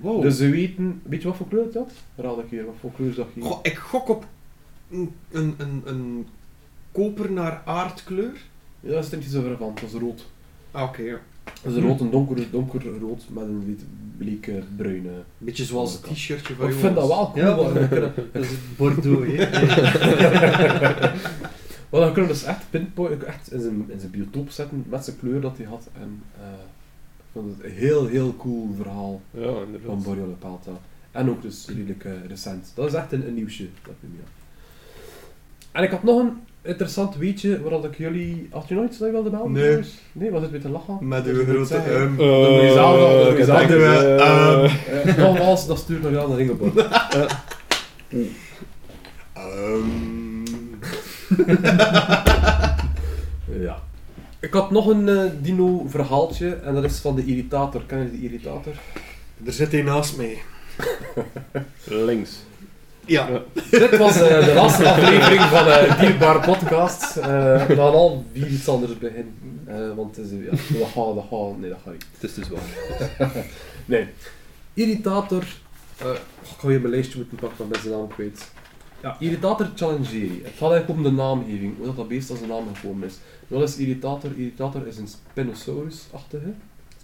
Wow. 0.00 0.22
Dus 0.22 0.36
ze 0.36 0.48
weten, 0.48 1.00
weet 1.02 1.22
je 1.22 1.28
wat 1.28 1.36
voor 1.36 1.48
kleur 1.48 1.64
het 1.64 1.74
had? 1.74 1.92
Raad 2.16 2.38
ik 2.38 2.44
hier, 2.48 2.64
wat 2.64 2.74
voor 2.80 2.92
kleur 2.92 3.12
zag 3.12 3.26
je? 3.34 3.40
Goh, 3.40 3.58
ik 3.62 3.74
gok 3.76 4.08
op 4.08 4.26
een, 4.90 5.10
een, 5.30 5.54
een, 5.58 5.82
een 5.84 6.26
koper 6.92 7.32
naar 7.32 7.62
aardkleur. 7.64 8.42
Ja, 8.84 8.90
dat 8.90 9.04
is 9.04 9.12
er 9.12 9.18
niet 9.18 9.26
zo 9.26 9.42
ver 9.42 9.56
van, 9.56 9.72
dat 9.74 9.82
is 9.82 10.00
rood. 10.00 10.26
Ah, 10.70 10.82
oké, 10.82 11.02
ja. 11.02 11.18
Dat 11.62 11.72
is 11.72 11.76
een 11.78 11.86
rood, 11.86 12.00
een 12.00 12.10
donker, 12.10 12.50
donker 12.50 12.98
rood 13.00 13.24
met 13.30 13.42
een 13.42 13.66
wit, 13.66 13.84
bleke 14.16 14.62
bruine. 14.76 15.10
Beetje 15.38 15.64
zoals 15.64 15.92
het 15.92 16.02
t-shirtje 16.02 16.54
van 16.54 16.64
Maar 16.64 16.74
ik 16.74 16.80
vind 16.80 16.94
dat 16.94 17.08
wel 17.08 17.32
cool. 17.32 17.46
Ja. 17.46 18.12
Dat 18.32 18.42
is 18.42 18.48
het 18.48 18.76
Bordeaux, 18.76 19.26
hè. 19.26 19.36
maar 21.90 22.00
dan 22.00 22.12
kunnen 22.12 22.30
we 22.30 22.36
dus 22.36 22.44
echt 22.44 22.70
pinpointen, 22.70 23.28
echt 23.28 23.52
in 23.52 23.60
zijn, 23.60 23.84
in 23.88 24.00
zijn 24.00 24.10
biotoop 24.10 24.50
zetten 24.50 24.84
met 24.88 25.04
zijn 25.04 25.18
kleur 25.18 25.40
dat 25.40 25.56
hij 25.56 25.66
had. 25.66 25.88
En 26.00 26.22
eh, 26.40 26.46
ik 27.16 27.24
vond 27.32 27.56
het 27.56 27.64
een 27.64 27.76
heel, 27.76 28.06
heel 28.06 28.36
cool 28.36 28.74
verhaal 28.76 29.20
Ja, 29.30 29.52
van 29.52 29.64
inderdaad. 29.64 30.02
Borreolopata. 30.02 30.72
En 31.10 31.30
ook 31.30 31.42
dus 31.42 31.66
redelijk 31.68 32.04
eh, 32.04 32.12
recent. 32.28 32.72
Dat 32.74 32.86
is 32.86 32.94
echt 32.94 33.12
een, 33.12 33.26
een 33.26 33.34
nieuwsje. 33.34 33.68
Dat 33.82 33.94
nu, 34.00 34.08
ja. 34.16 34.28
En 35.72 35.82
ik 35.82 35.90
had 35.90 36.02
nog 36.02 36.20
een 36.20 36.32
interessant 36.64 37.16
weetje 37.16 37.60
waar 37.62 37.70
dat 37.70 37.84
ik 37.84 37.96
jullie... 37.98 38.48
Had 38.50 38.68
je 38.68 38.74
nooit 38.74 38.88
dat 38.98 38.98
je 38.98 39.10
wilde 39.10 39.30
melden? 39.30 39.52
Nee. 39.52 39.62
trouwens? 39.62 39.94
Nee, 40.12 40.30
was 40.30 40.42
het 40.42 40.50
weer 40.50 40.60
te 40.60 40.68
lachen? 40.68 40.98
Met 41.08 41.26
uw 41.26 41.44
grote 41.44 41.76
um. 41.94 42.16
Dan 42.16 42.52
moet 42.52 42.62
je 42.62 42.70
zelf 42.72 42.96
wel- 42.96 43.18
dan 43.24 43.28
moet 43.28 43.38
je 43.38 43.44
zelf- 43.44 45.16
nogmaals, 45.28 45.66
dat 45.66 45.78
stuurt 45.78 46.02
nog 46.02 46.10
wel 46.12 46.28
naar 46.28 46.40
Ingeborg. 46.40 46.72
Um. 49.36 50.42
Ja. 53.60 53.82
Ik 54.40 54.52
had 54.52 54.70
nog 54.70 54.86
een 54.86 55.08
eh, 55.08 55.22
dino-verhaaltje 55.40 56.54
en 56.54 56.74
dat 56.74 56.84
is 56.84 56.98
van 56.98 57.14
de 57.16 57.24
irritator. 57.24 57.82
Ken 57.86 57.98
je 57.98 58.10
de 58.10 58.22
irritator? 58.22 58.72
Er 59.46 59.52
zit 59.52 59.72
een 59.72 59.84
naast 59.84 60.16
mij. 60.16 60.38
Links. 61.84 62.30
Ja. 63.06 63.28
Dit 63.70 63.96
was 63.96 64.20
eh, 64.20 64.44
de 64.46 64.52
laatste 64.54 64.88
aflevering 64.92 65.40
van 65.40 65.66
eh 65.66 66.00
Dierbaar 66.00 66.40
Podcast. 66.46 67.16
Eh, 67.16 67.66
we 67.66 67.74
gaan 67.74 67.78
al 67.92 68.24
vier 68.32 68.46
iets 68.48 68.68
anders 68.68 68.98
beginnen. 68.98 69.34
Eh, 69.66 69.94
want 69.96 70.16
het 70.16 70.26
is, 70.26 70.30
ja, 70.44 70.50
dat 70.78 70.88
gaat, 70.88 71.14
dat 71.14 71.24
gaat, 71.30 71.58
nee, 71.58 71.70
dat 71.70 71.78
gaat 71.84 71.92
niet. 71.92 72.06
Het 72.18 72.30
is 72.30 72.34
dus 72.34 72.48
waar. 72.48 73.32
Nee. 73.86 74.06
Irritator. 74.74 75.44
eh, 75.98 76.10
ik 76.42 76.56
ga 76.58 76.66
weer 76.66 76.80
mijn 76.80 76.92
lijstje 76.92 77.16
moeten 77.18 77.36
pakken, 77.36 77.58
want 77.58 77.74
ik 77.76 77.82
ben 77.82 77.90
zijn 77.90 78.00
naam 78.00 78.08
kwijt. 78.14 78.50
Ja, 79.02 79.16
Irritator 79.18 79.70
Challengeri. 79.74 80.40
Het 80.44 80.52
gaat 80.58 80.70
eigenlijk 80.72 80.88
om 80.88 81.02
de 81.02 81.10
naamgeving, 81.22 81.76
hoe 81.76 81.86
dat, 81.86 81.96
dat 81.96 82.08
beest 82.08 82.30
als 82.30 82.40
een 82.40 82.48
naam 82.48 82.64
gekomen 82.74 83.08
is. 83.08 83.14
Wat 83.48 83.68
is 83.68 83.76
Irritator? 83.76 84.30
Irritator 84.36 84.86
is 84.86 84.96
een 84.98 85.08
Spinosaurus-achtige. 85.08 86.52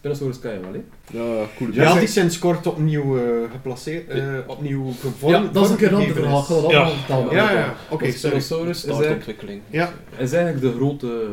Spinosaurus 0.01 0.39
kan 0.39 0.53
je 0.53 0.61
wel, 0.61 0.73
hè? 0.73 0.81
Ja, 1.19 1.47
cool. 1.57 1.71
Ja, 1.73 1.99
die 1.99 2.09
sinds 2.09 2.39
kort 2.39 2.67
opnieuw 2.67 3.19
eh, 3.19 3.51
geplaceerd, 3.51 4.09
eh, 4.09 4.35
opnieuw 4.47 4.93
gevormd. 5.01 5.37
ja, 5.47 5.53
dat 5.53 5.65
is 5.65 5.71
een 5.71 5.77
keer 5.77 5.89
een 5.93 5.95
ander 5.95 6.15
verhaal. 6.15 6.47
Dat 6.49 6.51
allemaal 6.51 6.71
Ja. 6.71 6.89
vertellen. 6.97 7.35
Ja, 7.35 7.51
ja, 7.53 7.75
oké, 7.91 8.05
sorry. 8.05 8.17
Spinosaurus 8.41 8.77
is 8.77 8.85
eigenlijk, 8.85 9.05
Startontwikkeling. 9.23 9.63
Ja. 9.71 9.93
is 10.17 10.33
eigenlijk 10.33 10.61
de 10.65 10.73
grote 10.79 11.27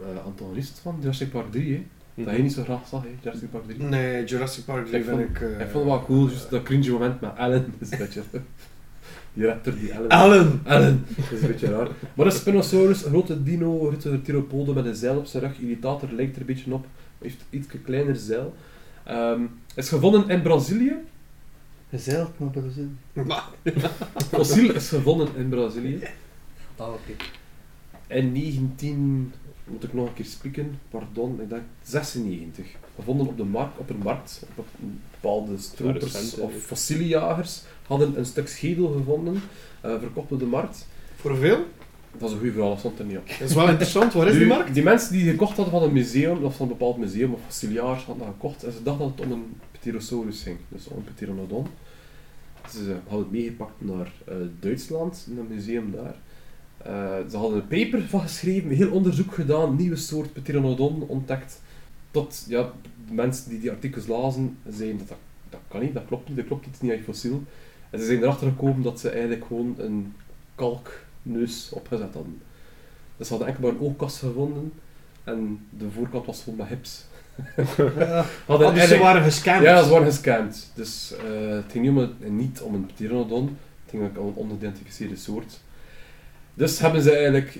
eh, 0.00 0.24
antagonist 0.24 0.78
van 0.82 0.96
Jurassic 1.00 1.30
Park 1.30 1.50
3, 1.52 1.72
hè? 2.14 2.24
Dat 2.24 2.36
je 2.36 2.42
niet 2.42 2.52
zo 2.52 2.62
graag 2.62 2.86
zag, 2.88 3.02
hè? 3.02 3.08
Jurassic 3.20 3.50
Park 3.50 3.64
3. 3.68 3.82
Nee, 3.82 4.24
Jurassic 4.24 4.64
Park 4.64 4.86
3 4.86 4.98
Ik 4.98 5.04
vind 5.04 5.16
vond- 5.16 5.30
ik... 5.30 5.40
eh, 5.40 5.48
Ik 5.50 5.70
vond 5.70 5.84
het 5.84 5.84
wel 5.94 6.04
cool, 6.04 6.28
just 6.28 6.50
dat 6.50 6.62
cringe 6.62 6.90
moment 6.90 7.20
met. 7.20 7.36
Dat 7.36 7.62
is 7.78 7.90
een 7.90 7.98
beetje... 7.98 8.22
Die 9.38 9.46
raptor, 9.46 9.74
die 9.78 9.90
Ellen. 9.92 10.08
Alan! 10.08 10.60
Ellen. 10.64 11.06
Dat 11.16 11.32
is 11.32 11.42
een 11.42 11.46
beetje 11.46 11.70
raar. 11.70 11.88
Maar 12.14 12.26
een 12.26 12.32
Spinosaurus, 12.32 13.04
een 13.04 13.10
grote 13.10 13.42
dino, 13.42 13.78
grote 13.78 14.22
theropode 14.22 14.72
met 14.72 14.84
een 14.84 14.94
zeil 14.94 15.18
op 15.18 15.26
zijn 15.26 15.42
rug. 15.42 15.58
Irritator 15.58 16.08
lijkt 16.12 16.34
er 16.34 16.40
een 16.40 16.46
beetje 16.46 16.72
op. 16.72 16.86
Heeft 17.18 17.44
iets 17.50 17.66
kleiner 17.84 18.16
zeil. 18.16 18.54
Ehm, 19.04 19.42
is 19.74 19.88
gevonden 19.88 20.28
in 20.28 20.42
Brazilië. 20.42 20.96
Gezeild 21.90 22.38
naar 22.38 22.50
Brazilië. 22.50 22.96
Fossiel 24.32 24.74
is 24.74 24.88
gevonden 24.88 25.28
in 25.36 25.48
Brazilië. 25.48 26.00
Ah, 26.76 26.88
oké. 26.88 27.24
In 28.06 28.32
19... 28.32 29.32
Moet 29.64 29.84
ik 29.84 29.92
nog 29.92 30.06
een 30.06 30.14
keer 30.14 30.24
spreken? 30.24 30.78
Pardon, 30.90 31.40
ik 31.40 31.48
denk 31.48 31.62
96. 31.82 32.66
Gevonden 32.96 33.26
op 33.26 33.36
de 33.36 33.44
markt, 33.44 33.78
op 33.78 33.90
een 33.90 33.98
markt. 34.02 34.46
Op 34.54 34.66
een 34.80 35.00
bepaalde 35.10 35.58
stropers 35.58 36.12
recent, 36.12 36.38
of 36.38 36.72
eigenlijk. 36.72 37.66
Hadden 37.88 38.18
een 38.18 38.24
stuk 38.26 38.48
schedel 38.48 38.92
gevonden. 38.92 39.42
eh, 39.80 39.90
verkocht 40.00 40.32
op 40.32 40.38
de 40.38 40.46
markt. 40.46 40.86
voor 41.16 41.30
hoeveel? 41.30 41.66
Dat 42.18 42.28
is 42.28 42.34
een 42.34 42.40
goed 42.40 42.52
verhaal, 42.52 42.70
dat 42.70 42.78
stond 42.78 42.98
er 42.98 43.04
niet 43.04 43.16
op. 43.16 43.28
Dat 43.38 43.48
is 43.48 43.54
wel 43.54 43.68
interessant. 43.68 44.12
Waar 44.12 44.28
is 44.28 44.38
die 44.38 44.46
markt? 44.46 44.74
Die 44.74 44.82
mensen 44.82 45.12
die 45.12 45.30
gekocht 45.30 45.56
hadden 45.56 45.74
van 45.74 45.82
een 45.82 45.92
museum, 45.92 46.44
of 46.44 46.56
van 46.56 46.66
een 46.66 46.76
bepaald 46.76 46.96
museum 46.98 47.32
of 47.32 47.40
fossiliaars, 47.46 48.04
hadden 48.04 48.24
dat 48.24 48.34
gekocht 48.34 48.64
en 48.64 48.72
ze 48.72 48.82
dachten 48.82 49.08
dat 49.08 49.18
het 49.18 49.26
om 49.26 49.32
een 49.32 49.56
Pterosaurus 49.70 50.42
ging, 50.42 50.56
dus 50.68 50.88
om 50.88 50.96
een 50.96 51.14
Pteranodon. 51.14 51.66
Ze 52.70 52.96
hadden 53.06 53.18
het 53.18 53.30
meegepakt 53.30 53.72
naar 53.78 54.12
eh, 54.26 54.34
Duitsland, 54.60 55.26
in 55.30 55.38
een 55.38 55.46
museum 55.54 55.90
daar. 55.90 56.16
Eh, 56.78 57.30
ze 57.30 57.36
hadden 57.36 57.58
een 57.58 57.66
paper 57.68 58.08
van 58.08 58.20
geschreven, 58.20 58.70
heel 58.70 58.90
onderzoek 58.90 59.34
gedaan, 59.34 59.76
nieuwe 59.76 59.96
soort 59.96 60.32
Pteranodon 60.32 61.02
ontdekt. 61.06 61.60
Tot 62.10 62.44
ja, 62.48 62.72
de 63.08 63.14
mensen 63.14 63.50
die 63.50 63.60
die 63.60 63.70
artikels 63.70 64.06
lazen, 64.06 64.56
zeiden 64.68 64.98
dat, 64.98 65.08
dat 65.08 65.18
dat 65.48 65.60
kan 65.68 65.80
niet, 65.80 65.94
dat 65.94 66.04
klopt 66.06 66.28
niet, 66.28 66.36
dat 66.36 66.46
klopt 66.46 66.66
iets 66.66 66.80
niet 66.80 66.90
uit 66.90 67.04
fossiel. 67.04 67.42
En 67.90 67.98
ze 67.98 68.04
zijn 68.04 68.22
erachter 68.22 68.46
gekomen 68.48 68.82
dat 68.82 69.00
ze 69.00 69.08
eigenlijk 69.10 69.44
gewoon 69.46 69.74
een 69.78 70.14
kalkneus 70.54 71.68
opgezet 71.72 72.14
hadden. 72.14 72.40
Dus 73.16 73.26
ze 73.26 73.32
hadden 73.32 73.52
enkel 73.52 73.62
maar 73.68 73.78
een 73.80 73.86
oogkast 73.86 74.18
gevonden 74.18 74.72
en 75.24 75.66
de 75.78 75.86
voorkant 75.94 76.26
was 76.26 76.42
vol 76.42 76.54
met 76.54 76.66
hips. 76.66 77.04
hadden 77.66 77.96
Ah, 78.46 78.58
dus 78.58 78.58
ze 78.58 78.64
eigenlijk- 78.64 79.02
waren 79.02 79.22
gescamd. 79.22 79.62
ja, 79.62 79.82
ze 79.82 79.90
waren 79.90 80.06
gescamd. 80.06 80.72
Dus 80.74 81.12
eh, 81.16 81.48
het 81.50 81.64
ging 81.70 81.84
niet 81.84 81.92
om 81.96 81.98
een, 82.20 82.36
niet 82.36 82.60
om 82.60 82.74
een 82.74 82.86
pteranodon, 82.86 83.44
het 83.82 83.90
ging 83.90 84.16
om 84.16 84.26
een 84.26 84.34
onidentificeerde 84.34 85.16
soort. 85.16 85.60
Dus 86.54 86.78
hebben 86.78 87.02
ze 87.02 87.12
eigenlijk, 87.12 87.58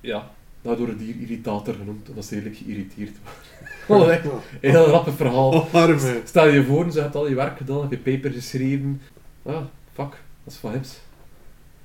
ja, 0.00 0.30
daardoor 0.62 0.88
het 0.88 0.98
dier 0.98 1.14
irritator 1.20 1.74
genoemd, 1.74 2.08
omdat 2.08 2.24
ze 2.24 2.34
redelijk 2.34 2.56
geïrriteerd 2.56 3.16
waren. 3.24 4.08
Wat 4.22 4.32
een 4.60 4.70
heel 4.70 4.84
grappig 4.84 5.14
verhaal. 5.14 5.50
Oh. 5.72 5.98
Stel 6.24 6.48
je 6.48 6.64
voor, 6.64 6.92
ze 6.92 7.00
hebt 7.00 7.14
al 7.14 7.28
je 7.28 7.34
werk 7.34 7.56
gedaan, 7.56 7.80
heb 7.80 7.90
je 7.90 7.98
paper 7.98 8.30
geschreven. 8.30 9.00
Ah, 9.42 9.64
fuck, 9.92 10.10
dat 10.44 10.52
is 10.52 10.56
van 10.56 10.72
hips. 10.72 11.00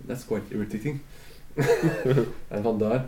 That's 0.08 0.26
quite 0.26 0.44
irritating. 0.50 1.00
en 2.48 2.64
vandaar. 2.64 3.06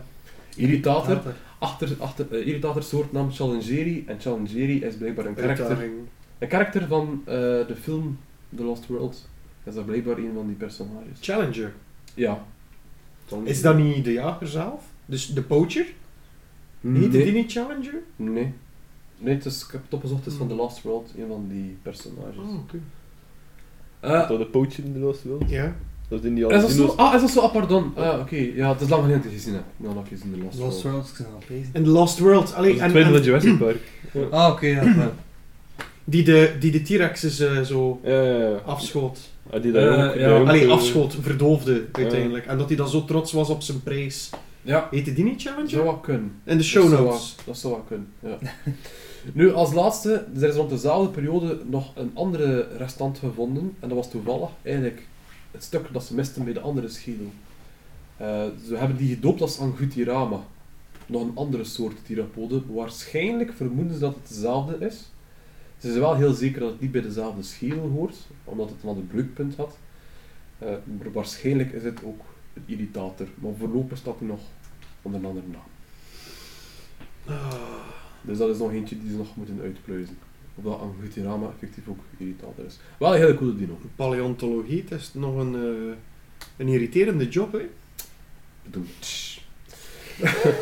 Irritator, 0.56 1.34
achter, 1.58 1.96
achter, 1.98 2.26
eh, 2.32 2.46
irritator 2.46 2.82
soortnaam 2.82 3.32
Challengeri. 3.32 4.04
En 4.06 4.20
Challengeri 4.20 4.84
is 4.84 4.96
blijkbaar 4.96 5.26
een 5.26 5.34
karakter, 5.34 5.90
een 6.38 6.48
karakter 6.48 6.86
van 6.86 7.22
eh, 7.24 7.34
de 7.34 7.76
film 7.80 8.18
The 8.56 8.62
Lost 8.62 8.86
World. 8.86 9.28
Is 9.64 9.74
dat 9.74 9.86
blijkbaar 9.86 10.18
een 10.18 10.32
van 10.34 10.46
die 10.46 10.56
personages. 10.56 11.18
Challenger. 11.20 11.74
Ja. 12.14 12.44
Is 13.44 13.62
dat 13.62 13.76
niet 13.76 14.04
de 14.04 14.12
jager 14.12 14.46
zelf? 14.46 14.84
Dus 15.06 15.26
de 15.26 15.42
poacher? 15.42 15.86
Nee. 16.80 17.08
die 17.08 17.32
niet 17.32 17.52
Challenger? 17.52 17.94
Nee. 18.16 18.52
Nee, 19.18 19.34
het 19.34 19.44
is, 19.44 19.64
ik 19.64 19.72
heb 19.72 19.82
het 19.82 19.94
opgezocht, 19.94 20.24
het 20.24 20.32
is 20.32 20.38
van 20.38 20.48
The 20.48 20.54
Last 20.54 20.82
World, 20.82 21.12
een 21.16 21.28
van 21.28 21.46
die 21.48 21.76
personages. 21.82 22.36
Oh, 22.36 22.54
oké. 22.54 22.80
Eh, 24.00 24.28
Door 24.28 24.38
de 24.38 24.44
pootje 24.44 24.82
in 24.82 24.92
de 24.92 24.98
Lost 24.98 25.22
World. 25.24 25.50
Ja. 25.50 25.76
Dat 26.08 26.18
is 26.18 26.24
in 26.26 26.34
die 26.34 26.46
is 26.46 26.60
dat 26.60 26.70
zo? 26.70 26.82
Lost- 26.82 26.96
Ah, 26.96 27.14
is 27.14 27.20
dat 27.20 27.30
zo? 27.30 27.40
Ah, 27.40 27.52
pardon. 27.52 27.92
Ah, 27.96 28.18
oké. 28.20 28.36
Ja, 28.36 28.68
het 28.72 28.80
is 28.80 28.88
lang 28.88 29.02
geleden 29.02 29.22
dat 29.22 29.32
gezien 29.32 29.54
heb. 29.54 29.62
Ja, 29.76 29.92
nog 29.92 30.04
eens 30.10 30.20
in 30.20 30.32
The 30.38 30.44
Last, 30.44 30.58
Lost 30.58 30.82
World. 30.82 31.12
Bezig. 31.48 31.66
In 31.72 31.82
The 31.84 31.90
Lost 31.90 32.18
World. 32.18 32.46
Dat 32.46 32.54
Allee, 32.54 32.70
is 32.72 32.76
en, 32.76 32.82
het 32.82 32.90
tweede 32.92 33.08
van 33.10 33.18
en 33.18 33.24
Jurassic 33.24 33.58
Park. 33.58 33.76
Ah, 34.30 34.52
oké, 34.52 34.66
ja. 34.66 34.82
ja. 34.82 35.12
die 36.04 36.22
de, 36.24 36.52
die 36.60 36.70
de 36.70 36.82
T-Rex 36.82 37.24
is 37.24 37.40
eh, 37.40 37.60
zo 37.60 38.00
Ja, 38.04 38.22
ja, 38.22 38.38
ja. 38.48 38.54
afschoot. 38.66 39.18
Ah, 39.50 39.62
die 39.62 39.72
daar 39.72 39.98
Eh, 39.98 40.08
ook, 40.08 40.14
ja. 40.14 40.28
ook, 40.38 40.48
Allee, 40.48 40.64
eh, 40.64 40.70
afschoot, 40.70 41.16
verdoofde 41.20 41.84
uiteindelijk. 41.92 42.46
En 42.46 42.58
dat 42.58 42.68
hij 42.68 42.76
dan 42.76 42.88
zo 42.88 43.04
trots 43.04 43.32
was 43.32 43.48
op 43.48 43.62
zijn 43.62 43.82
prijs. 43.82 44.30
Ja, 44.62 44.88
Heette 44.90 45.12
die 45.12 45.24
niet 45.24 45.32
dat 45.34 45.42
Challenger? 45.42 45.70
zou 45.70 45.84
wel 45.84 45.96
kunnen. 45.96 46.32
In 46.44 46.56
de 46.56 46.62
show 46.64 46.82
Dat 46.82 46.92
zou 46.92 47.04
notes. 47.04 47.34
wel- 47.36 47.44
Dat 47.46 47.58
zou 47.58 47.72
wel 47.72 47.82
kunnen, 47.82 48.08
ja. 48.20 48.38
nu, 49.32 49.52
als 49.52 49.72
laatste, 49.72 50.26
er 50.34 50.48
is 50.48 50.54
rond 50.54 50.70
dezelfde 50.70 51.10
periode 51.10 51.60
nog 51.66 51.96
een 51.96 52.10
andere 52.14 52.68
restant 52.76 53.18
gevonden. 53.18 53.76
En 53.80 53.88
dat 53.88 53.98
was 53.98 54.10
toevallig 54.10 54.50
eigenlijk 54.62 55.06
het 55.50 55.62
stuk 55.62 55.92
dat 55.92 56.04
ze 56.04 56.14
misten 56.14 56.44
bij 56.44 56.52
de 56.52 56.60
andere 56.60 56.88
schedel. 56.88 57.32
Eh, 58.16 58.44
ze 58.66 58.76
hebben 58.76 58.96
die 58.96 59.14
gedoopt 59.14 59.40
als 59.40 59.58
Angutirama. 59.58 60.40
Nog 61.06 61.22
een 61.22 61.36
andere 61.36 61.64
soort 61.64 62.04
thyropode. 62.04 62.62
Waarschijnlijk 62.66 63.52
vermoeden 63.52 63.94
ze 63.94 64.00
dat 64.00 64.14
het 64.14 64.28
dezelfde 64.28 64.86
is. 64.86 65.10
Ze 65.78 65.88
zijn 65.88 66.00
wel 66.00 66.16
heel 66.16 66.32
zeker 66.32 66.60
dat 66.60 66.70
het 66.70 66.80
niet 66.80 66.92
bij 66.92 67.00
dezelfde 67.00 67.42
schedel 67.42 67.88
hoort, 67.88 68.16
omdat 68.44 68.68
het 68.68 68.82
een 68.82 68.88
ander 68.88 69.04
breukpunt 69.04 69.56
had. 69.56 69.78
Eh, 70.58 70.72
waarschijnlijk 71.12 71.72
is 71.72 71.82
het 71.82 72.04
ook 72.04 72.20
een 72.54 72.62
irritator. 72.66 73.26
Maar 73.34 73.52
voorlopig 73.58 73.98
staat 73.98 74.18
hij 74.18 74.28
nog 74.28 74.40
onder 75.02 75.20
een 75.20 75.26
andere 75.26 75.46
naam. 75.46 75.77
Dus 78.28 78.38
dat 78.38 78.48
is 78.48 78.58
nog 78.58 78.72
eentje 78.72 78.98
die 79.00 79.10
ze 79.10 79.16
nog 79.16 79.36
moeten 79.36 79.60
uitpluizen. 79.62 80.18
Of 80.54 80.64
dat 80.64 80.80
Angutirama 80.80 81.48
effectief 81.48 81.88
ook 81.88 81.98
irritator 82.16 82.64
is. 82.66 82.78
Wel 82.98 83.14
een 83.14 83.20
hele 83.20 83.34
coole 83.34 83.56
dino. 83.56 83.78
Paleontologie, 83.96 84.84
het 84.88 85.00
is 85.00 85.10
nog 85.14 85.36
een, 85.36 85.54
eh, 85.54 85.60
een 86.56 86.68
irriterende 86.68 87.28
job, 87.28 87.52
hè? 87.52 87.68
Bedoeld. 88.62 89.06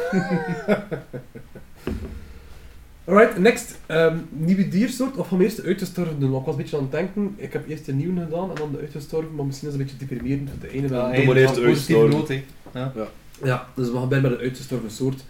Alright, 3.04 3.38
next. 3.38 3.78
Ehm, 3.86 4.16
nieuwe 4.30 4.68
diersoort, 4.68 5.16
of 5.16 5.28
van 5.28 5.40
eerst 5.40 5.56
de 5.56 5.62
uitgestorven 5.62 6.20
doen. 6.20 6.30
Want 6.30 6.40
Ik 6.40 6.46
was 6.46 6.56
een 6.56 6.62
beetje 6.62 6.76
aan 6.76 6.82
het 6.82 6.92
denken, 6.92 7.34
ik 7.36 7.52
heb 7.52 7.68
eerst 7.68 7.86
de 7.86 7.92
nieuwe 7.92 8.20
gedaan 8.20 8.48
en 8.48 8.54
dan 8.54 8.72
de 8.72 8.78
uitgestorven, 8.78 9.34
maar 9.34 9.44
misschien 9.46 9.68
is 9.68 9.74
het 9.74 9.82
een 9.82 9.88
beetje 9.88 10.06
deprimerend 10.06 10.60
de 10.60 10.70
ene. 10.70 10.88
Ja, 10.88 11.24
maar 11.24 11.36
eerst 11.36 11.56
een 11.56 11.64
positieve 11.64 12.02
uitstoten. 12.02 12.42
noot, 12.72 12.96
hè. 12.96 13.02
Ja, 13.46 13.68
dus 13.74 13.90
we 13.90 13.96
gaan 13.96 14.08
beginnen 14.08 14.30
met 14.30 14.40
de 14.40 14.46
uitgestorven 14.46 14.90
soort. 14.90 15.24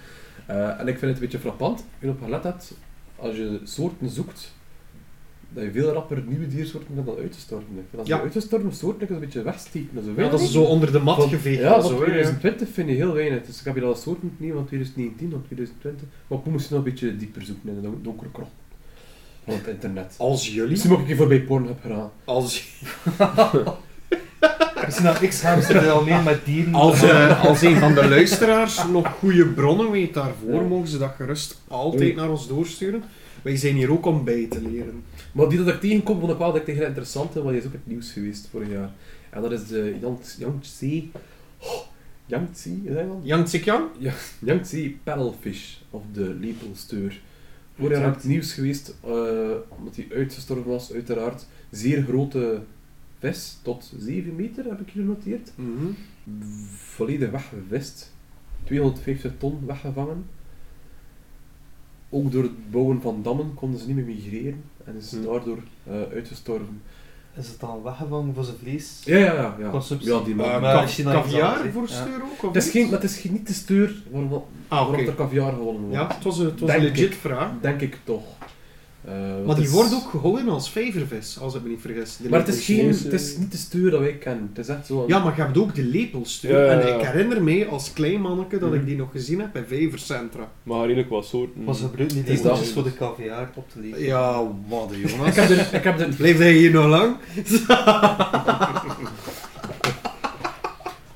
Eh, 0.46 0.80
en 0.80 0.88
ik 0.88 0.98
vind 0.98 1.00
het 1.00 1.10
een 1.14 1.20
beetje 1.20 1.38
frappant, 1.38 1.84
ik 1.98 2.08
of 2.10 2.16
je 2.18 2.24
gelet 2.24 2.42
hebt, 2.42 2.74
als 3.16 3.36
je 3.36 3.60
soorten 3.64 4.08
zoekt, 4.08 4.54
dat 5.48 5.64
je 5.64 5.70
veel 5.72 5.92
rapper 5.92 6.22
nieuwe 6.26 6.46
diersoorten 6.48 6.90
vindt 6.94 7.06
dan 7.10 7.18
uitgestorven. 7.18 7.68
Vind 7.74 7.98
als 7.98 8.08
Ja. 8.08 8.16
je 8.16 8.22
uitgestorven 8.22 8.72
soorten 8.74 9.12
een 9.14 9.20
beetje 9.20 9.42
wegsteken. 9.42 10.04
Zo 10.04 10.22
Ja, 10.22 10.28
dat 10.28 10.40
is 10.40 10.52
zo 10.52 10.62
onder 10.62 10.92
de 10.92 10.98
mat 10.98 11.16
Van- 11.16 11.28
geveegd. 11.28 11.60
Ja, 11.60 11.80
zo, 11.80 11.88
hè, 11.98 12.04
2020 12.04 12.68
vind 12.68 12.88
je 12.88 12.94
heel 12.94 13.12
weinig. 13.12 13.44
Dus 13.46 13.58
ik 13.58 13.64
heb 13.64 13.74
hier 13.74 13.84
al 13.84 13.94
soorten 13.94 14.32
niet 14.36 14.52
van 14.52 14.66
2019 14.66 15.34
of 15.34 15.40
2020. 15.46 16.06
Maar 16.26 16.38
ik 16.38 16.44
moet 16.44 16.52
misschien 16.54 16.76
nog 16.76 16.84
een 16.84 16.90
beetje 16.92 17.16
dieper 17.16 17.42
zoeken 17.42 17.68
in 17.68 17.74
de 17.74 17.80
don- 17.80 17.98
donkere 18.02 18.30
krop 18.30 18.48
van 19.44 19.54
het 19.54 19.66
internet. 19.66 20.14
Als 20.18 20.48
jullie... 20.54 20.70
Misschien 20.70 20.90
moet 20.92 21.00
ik 21.00 21.06
hier 21.06 21.16
voorbij 21.16 21.40
Pornhub 21.42 21.80
gedaan. 21.80 22.10
Als, 22.24 22.64
Misschien 24.86 25.06
dat 25.06 25.28
x 25.28 25.42
hamster 25.42 25.90
al 25.90 26.04
meer 26.04 26.22
met 26.22 26.44
dieren. 26.44 26.74
als, 26.74 27.02
eh, 27.02 27.44
als 27.44 27.62
een 27.62 27.76
van 27.76 27.94
de 27.94 28.08
luisteraars 28.08 28.86
nog 28.88 29.08
goede 29.08 29.46
bronnen 29.46 29.90
weet 29.90 30.14
daarvoor, 30.14 30.62
mogen 30.62 30.88
ze 30.88 30.98
dat 30.98 31.12
gerust 31.16 31.60
altijd 31.68 32.16
naar 32.16 32.30
ons 32.30 32.48
doorsturen. 32.48 33.02
Wij 33.42 33.56
zijn 33.56 33.74
hier 33.74 33.90
ook 33.92 34.06
om 34.06 34.24
bij 34.24 34.46
te 34.50 34.60
leren. 34.60 35.02
Maar 35.32 35.48
die 35.48 35.64
dat 35.64 35.74
ik 35.74 35.80
tegenkom, 35.80 36.20
vond 36.20 36.32
ik 36.32 36.38
wel 36.38 36.46
dat 36.46 36.56
ik 36.56 36.64
tegen 36.64 36.86
interessant 36.86 37.34
want 37.34 37.48
die 37.48 37.58
is 37.58 37.66
ook 37.66 37.72
het 37.72 37.86
nieuws 37.86 38.12
geweest 38.12 38.48
vorig 38.50 38.68
jaar. 38.70 38.90
En 39.30 39.42
dat 39.42 39.52
is 39.52 39.66
de 39.66 39.94
Yang- 40.00 40.18
Yangtze... 40.38 41.02
Oh, 41.58 41.68
Yangtze, 42.26 42.70
is 42.84 42.94
dat 42.94 43.06
dan? 43.06 43.20
Yang 43.22 43.44
Tsikyang? 43.46 43.84
Yangtze 44.38 44.92
paddlefish, 45.04 45.74
of 45.90 46.02
de 46.12 46.36
lepelsteur. 46.40 47.20
Vorig 47.78 47.98
jaar 47.98 48.14
het 48.14 48.24
nieuws 48.24 48.52
geweest, 48.52 48.94
eh, 49.04 49.10
omdat 49.78 49.96
hij 49.96 50.06
uitgestorven 50.16 50.70
was, 50.70 50.92
uiteraard. 50.92 51.46
Zeer 51.70 52.02
grote 52.08 52.60
vis, 53.26 53.58
tot 53.62 53.92
7 53.98 54.34
meter 54.36 54.64
heb 54.64 54.80
ik 54.80 54.90
genoteerd. 54.90 55.52
Volledig 56.76 57.30
weggevist. 57.30 58.14
250 58.64 59.32
ton 59.38 59.58
weggevangen. 59.66 60.26
Ook 62.10 62.32
door 62.32 62.42
het 62.42 62.70
bouwen 62.70 63.00
van 63.00 63.22
dammen 63.22 63.54
konden 63.54 63.80
ze 63.80 63.86
niet 63.86 63.96
meer 63.96 64.04
migreren 64.04 64.62
en 64.84 64.96
is 64.96 65.10
Hm. 65.10 65.22
daardoor 65.24 65.58
eh, 65.84 65.92
uitgestorven. 66.12 66.82
Is 67.38 67.48
het 67.48 67.60
dan 67.60 67.82
weggevangen 67.82 68.34
voor 68.34 68.44
zijn 68.44 68.56
vlees? 68.56 69.02
Ja, 69.04 69.16
ja, 69.18 69.32
ja. 69.34 69.56
ja. 69.58 69.70
Consumptie. 69.70 70.12
Ja, 70.12 70.20
die 70.20 70.34
man. 70.34 70.46
Uh, 70.46 70.60
maar 70.60 70.86
caviar 71.04 71.70
voor 71.72 71.88
steur 71.88 72.22
ook? 72.22 72.32
Of 72.32 72.54
het, 72.54 72.56
is 72.56 72.64
niet? 72.64 72.72
geen, 72.72 72.82
maar 72.90 73.00
het 73.00 73.10
is 73.10 73.16
geen- 73.18 73.32
niet 73.32 73.46
de 73.46 73.52
steur 73.52 74.02
waarom, 74.10 74.32
Ah, 74.32 74.42
waarom 74.68 74.94
oké. 74.94 75.04
er 75.04 75.14
caviar 75.14 75.52
gewonnen 75.52 75.80
wordt. 75.82 75.94
Ja, 75.96 76.06
het 76.14 76.24
was 76.24 76.38
een, 76.38 76.44
het 76.44 76.60
was 76.60 76.70
een 76.70 76.80
legit 76.82 77.12
ik. 77.12 77.18
vraag. 77.18 77.50
Denk 77.60 77.80
ik 77.80 77.98
toch. 78.04 78.24
Eh, 79.06 79.12
Maar 79.46 79.54
die 79.54 79.64
is- 79.64 79.70
wordt 79.70 79.94
ook 79.94 80.10
gehouden 80.10 80.48
als 80.48 80.70
vijvervis, 80.70 81.38
als 81.40 81.54
ik 81.54 81.62
me 81.62 81.68
niet 81.68 81.80
vergis. 81.80 82.16
De 82.16 82.28
Maar 82.28 82.38
het 82.38 82.48
is, 82.48 82.64
geen, 82.64 82.88
het 82.88 83.12
is 83.12 83.36
niet 83.36 83.52
de 83.52 83.56
steur 83.58 83.90
dat 83.90 84.00
wij 84.00 84.14
kennen. 84.14 84.48
Het 84.54 84.58
is 84.68 84.74
echt 84.74 84.86
zo... 84.86 85.04
Ja, 85.06 85.18
maar 85.24 85.36
je 85.36 85.42
hebt 85.42 85.58
ook 85.58 85.74
de. 85.74 85.90
Ja, 85.90 86.08
ja, 86.40 86.64
ja. 86.64 86.66
En 86.80 86.98
ik 87.00 87.06
herinner 87.06 87.42
me 87.42 87.66
als 87.66 87.92
klein 87.92 88.20
manneke 88.20 88.58
dat 88.58 88.70
Mhm. 88.70 88.78
ik 88.78 88.86
die 88.86 88.96
nog 88.96 89.10
gezien 89.10 89.40
heb 89.40 89.52
bij 89.52 89.64
Vijvercentra. 89.66 90.50
Maar 90.62 90.78
eigenlijk 90.78 91.10
wat 91.10 91.26
soorten. 91.26 91.64
Was 91.64 91.80
gebruikt 91.80 92.14
niet 92.14 92.24
Is 92.24 92.30
eens 92.30 92.42
dat- 92.42 92.58
dus 92.58 92.72
voor 92.72 92.82
de 92.82 92.94
caviar 92.94 93.50
op 93.54 93.70
te 93.70 93.80
leveren. 93.80 94.04
Ja, 94.06 94.42
wat 94.68 94.90
Ik 95.02 95.10
Jonas. 95.10 95.36
heb 95.36 95.48
er... 95.50 95.74
Ik 95.74 95.84
heb 95.84 96.00
er 96.00 96.08
Blijf 96.16 96.38
jij 96.38 96.52
hier 96.52 96.70
nog 96.70 96.86
lang? 96.86 97.16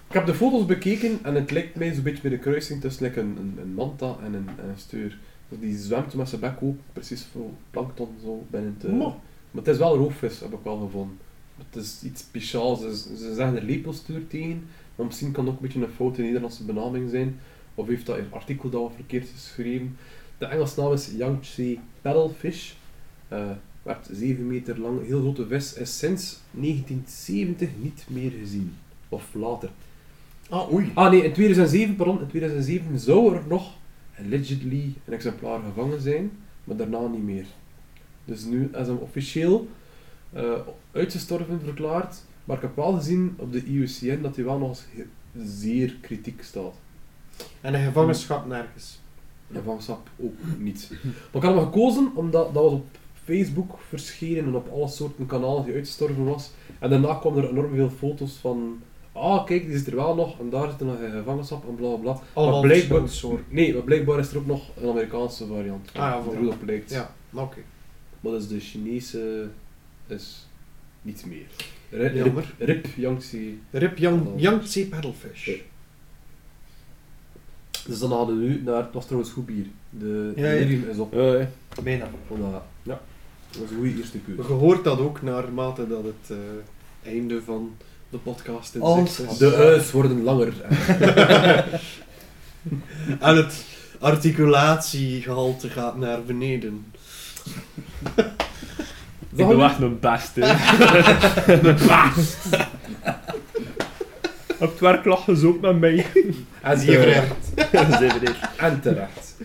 Ik 0.09 0.17
heb 0.17 0.27
de 0.27 0.35
foto's 0.35 0.67
bekeken 0.67 1.19
en 1.23 1.35
het 1.35 1.51
lijkt 1.51 1.75
mij 1.77 1.93
zo'n 1.95 2.03
beetje 2.03 2.23
bij 2.23 2.31
de 2.31 2.39
kruising 2.39 2.81
tussen 2.81 3.05
like, 3.05 3.21
een, 3.21 3.37
een, 3.41 3.59
een 3.63 3.75
manta 3.75 4.17
en 4.25 4.35
een, 4.35 4.49
en 4.57 4.69
een 4.69 4.79
steur. 4.79 5.19
Die 5.59 5.79
zwemt 5.79 6.15
met 6.15 6.29
zijn 6.29 6.41
bek 6.41 6.55
open, 6.63 6.81
precies 6.93 7.27
voor 7.33 7.51
plankton 7.71 8.09
zo 8.23 8.47
binnen 8.51 8.77
te... 8.79 8.89
Mo. 8.89 9.21
Maar 9.51 9.63
het 9.63 9.69
is 9.69 9.79
wel 9.79 9.93
een 9.93 10.01
roofvis, 10.01 10.41
heb 10.41 10.53
ik 10.53 10.59
wel 10.63 10.79
gevonden. 10.79 11.19
Het 11.57 11.83
is 11.83 12.03
iets 12.03 12.21
speciaals. 12.21 12.81
Ze, 12.81 13.17
ze 13.17 13.35
zeggen 13.35 13.57
er 13.57 13.63
lepelstuur 13.63 14.27
tegen, 14.27 14.67
maar 14.95 15.07
misschien 15.07 15.33
kan 15.33 15.45
het 15.45 15.55
ook 15.55 15.61
een 15.61 15.67
beetje 15.67 15.85
een 15.85 15.95
foute 15.95 16.23
Nederlandse 16.23 16.65
benaming 16.65 17.11
zijn. 17.11 17.41
Of 17.75 17.87
heeft 17.87 18.07
dat 18.07 18.17
in 18.17 18.25
het 18.25 18.33
artikel 18.33 18.71
dat 18.71 18.81
wat 18.81 18.93
verkeerd 18.95 19.29
geschreven. 19.29 19.97
De 20.39 20.47
Engelse 20.47 20.81
naam 20.81 20.93
is 20.93 21.11
Yangtze 21.17 21.79
paddlefish. 22.03 22.73
Eh 23.29 23.51
werd 23.83 24.09
7 24.13 24.47
meter 24.47 24.81
lang, 24.81 25.07
heel 25.07 25.21
grote 25.21 25.47
vis, 25.47 25.75
is 25.75 25.99
sinds 25.99 26.39
1970 26.51 27.69
niet 27.81 28.05
meer 28.09 28.31
gezien. 28.31 28.75
Of 29.09 29.35
later. 29.35 29.71
Ah, 30.49 30.73
oei. 30.73 30.91
Ah 30.95 31.11
nee, 31.11 31.25
in 31.25 31.33
2007, 31.33 31.97
pardon, 31.97 32.21
in 32.21 32.27
2007 32.27 32.99
zou 32.99 33.35
er 33.35 33.43
nog 33.49 33.73
allegedly 34.25 34.95
een 35.05 35.13
exemplaar 35.13 35.61
gevangen 35.63 36.01
zijn, 36.01 36.31
maar 36.65 36.77
daarna 36.77 37.07
niet 37.07 37.23
meer. 37.23 37.47
Dus 38.25 38.45
nu 38.45 38.71
is 38.73 38.87
hem 38.87 38.97
officieel 38.97 39.69
eh, 40.33 40.53
uitgestorven 40.93 41.61
verklaard, 41.65 42.23
maar 42.45 42.57
ik 42.57 42.63
heb 42.63 42.77
wel 42.77 42.93
gezien 42.93 43.35
op 43.37 43.53
de 43.53 43.65
IUCN 43.65 44.23
dat 44.23 44.37
hij 44.37 44.45
wel 44.45 44.59
nog 44.59 44.69
eens 44.69 44.87
zeer 45.61 45.97
kritiek 46.01 46.43
staat. 46.43 46.75
En 47.61 47.75
een 47.75 47.85
gevangenschap 47.85 48.47
nergens. 48.47 49.01
En 49.53 49.63
van 49.65 49.83
SAP 49.83 50.09
ook 50.21 50.35
niet. 50.59 50.91
Maar 51.03 51.43
ik 51.43 51.49
had 51.49 51.55
hem 51.55 51.65
gekozen 51.65 52.11
omdat 52.15 52.55
dat 52.55 52.63
was 52.63 52.73
op 52.73 52.87
Facebook 53.25 53.79
verschenen 53.89 54.45
en 54.45 54.55
op 54.55 54.69
alle 54.73 54.89
soorten 54.89 55.27
kanalen 55.27 55.65
die 55.65 55.75
uitgestorven 55.75 56.25
was. 56.25 56.51
En 56.79 56.91
daarna 56.91 57.15
kwamen 57.15 57.43
er 57.43 57.51
enorm 57.51 57.75
veel 57.75 57.91
foto's 57.91 58.33
van. 58.33 58.83
Ah, 59.21 59.45
kijk, 59.47 59.67
die 59.67 59.79
zit 59.79 59.87
er 59.87 59.97
wel 59.97 60.15
nog 60.15 60.39
en 60.39 60.51
daar 60.51 60.71
zit 60.71 60.81
er 60.81 60.87
nog 60.87 61.01
een 61.01 61.11
gevangenschap 61.11 61.69
en 61.69 61.75
bla 61.75 61.89
bla 61.89 61.97
bla. 62.13 62.21
Allemaal 62.33 62.61
blijkbaar- 62.61 63.09
soorten. 63.09 63.45
Nee, 63.49 63.73
maar 63.75 63.83
blijkbaar 63.83 64.19
is 64.19 64.31
er 64.31 64.39
ook 64.39 64.47
nog 64.47 64.71
een 64.77 64.89
Amerikaanse 64.89 65.47
variant. 65.47 65.89
Ah 65.93 66.25
ja, 66.33 66.47
op 66.49 66.63
lijkt. 66.67 66.91
Ja, 66.91 67.15
oké. 67.33 67.59
Maar 68.21 68.33
dus 68.33 68.49
de 68.49 68.61
Chinese 68.61 69.49
is 70.07 70.47
niet 71.03 71.25
meer. 71.27 71.47
Rip, 71.91 72.15
Jammer. 72.15 72.55
rip, 72.59 72.87
Yangtze. 72.97 73.53
Rip 73.71 73.99
Yang, 73.99 74.27
Yangtze 74.37 74.87
paddlefish. 74.89 75.45
Ja. 75.47 75.55
Dus 77.87 77.99
dan 77.99 78.13
hadden 78.13 78.39
we 78.39 78.45
nu 78.45 78.63
naar. 78.65 78.83
Het 78.83 78.93
was 78.93 79.05
trouwens 79.07 79.33
goed 79.33 79.47
bier. 79.47 79.67
De 79.91 80.33
Ja, 80.37 80.43
delirium 80.43 80.89
is 80.89 80.99
op. 80.99 81.13
Ja, 81.15 81.35
ja. 81.35 81.49
Bijna. 81.83 82.09
Voilà. 82.29 82.63
Ja, 82.83 83.01
dat 83.51 83.61
was 83.61 83.71
een 83.71 83.77
goede 83.77 83.97
eerste 83.97 84.19
Je 84.27 84.35
keuze. 84.35 84.53
hoort 84.53 84.85
dat 84.85 84.99
ook 84.99 85.23
naarmate 85.23 85.89
dat 85.89 86.05
het 86.05 86.31
eh, 86.31 87.13
einde 87.13 87.43
van 87.43 87.77
de 88.11 88.17
podcast 88.19 88.75
in 88.75 88.81
Als- 88.81 89.21
is. 89.21 89.39
De 89.39 89.77
u's 89.79 89.91
worden 89.91 90.23
langer. 90.23 90.53
En 93.21 93.37
het 93.37 93.65
articulatiegehalte 93.99 95.69
gaat 95.69 95.97
naar 95.97 96.23
beneden. 96.23 96.93
Ik 99.37 99.47
doe 99.49 99.63
echt 99.63 99.79
mijn 99.79 99.99
best, 100.01 100.31
hè. 100.35 100.51
Op 104.61 104.71
het 104.71 104.81
werk 104.81 105.05
lachen 105.05 105.37
ze 105.37 105.47
ook 105.47 105.61
met 105.61 105.79
mij. 105.81 106.07
En 106.63 106.81
je 106.81 106.85
terecht. 106.87 107.53
er. 108.23 108.49
En 108.57 108.81
terecht. 108.81 109.37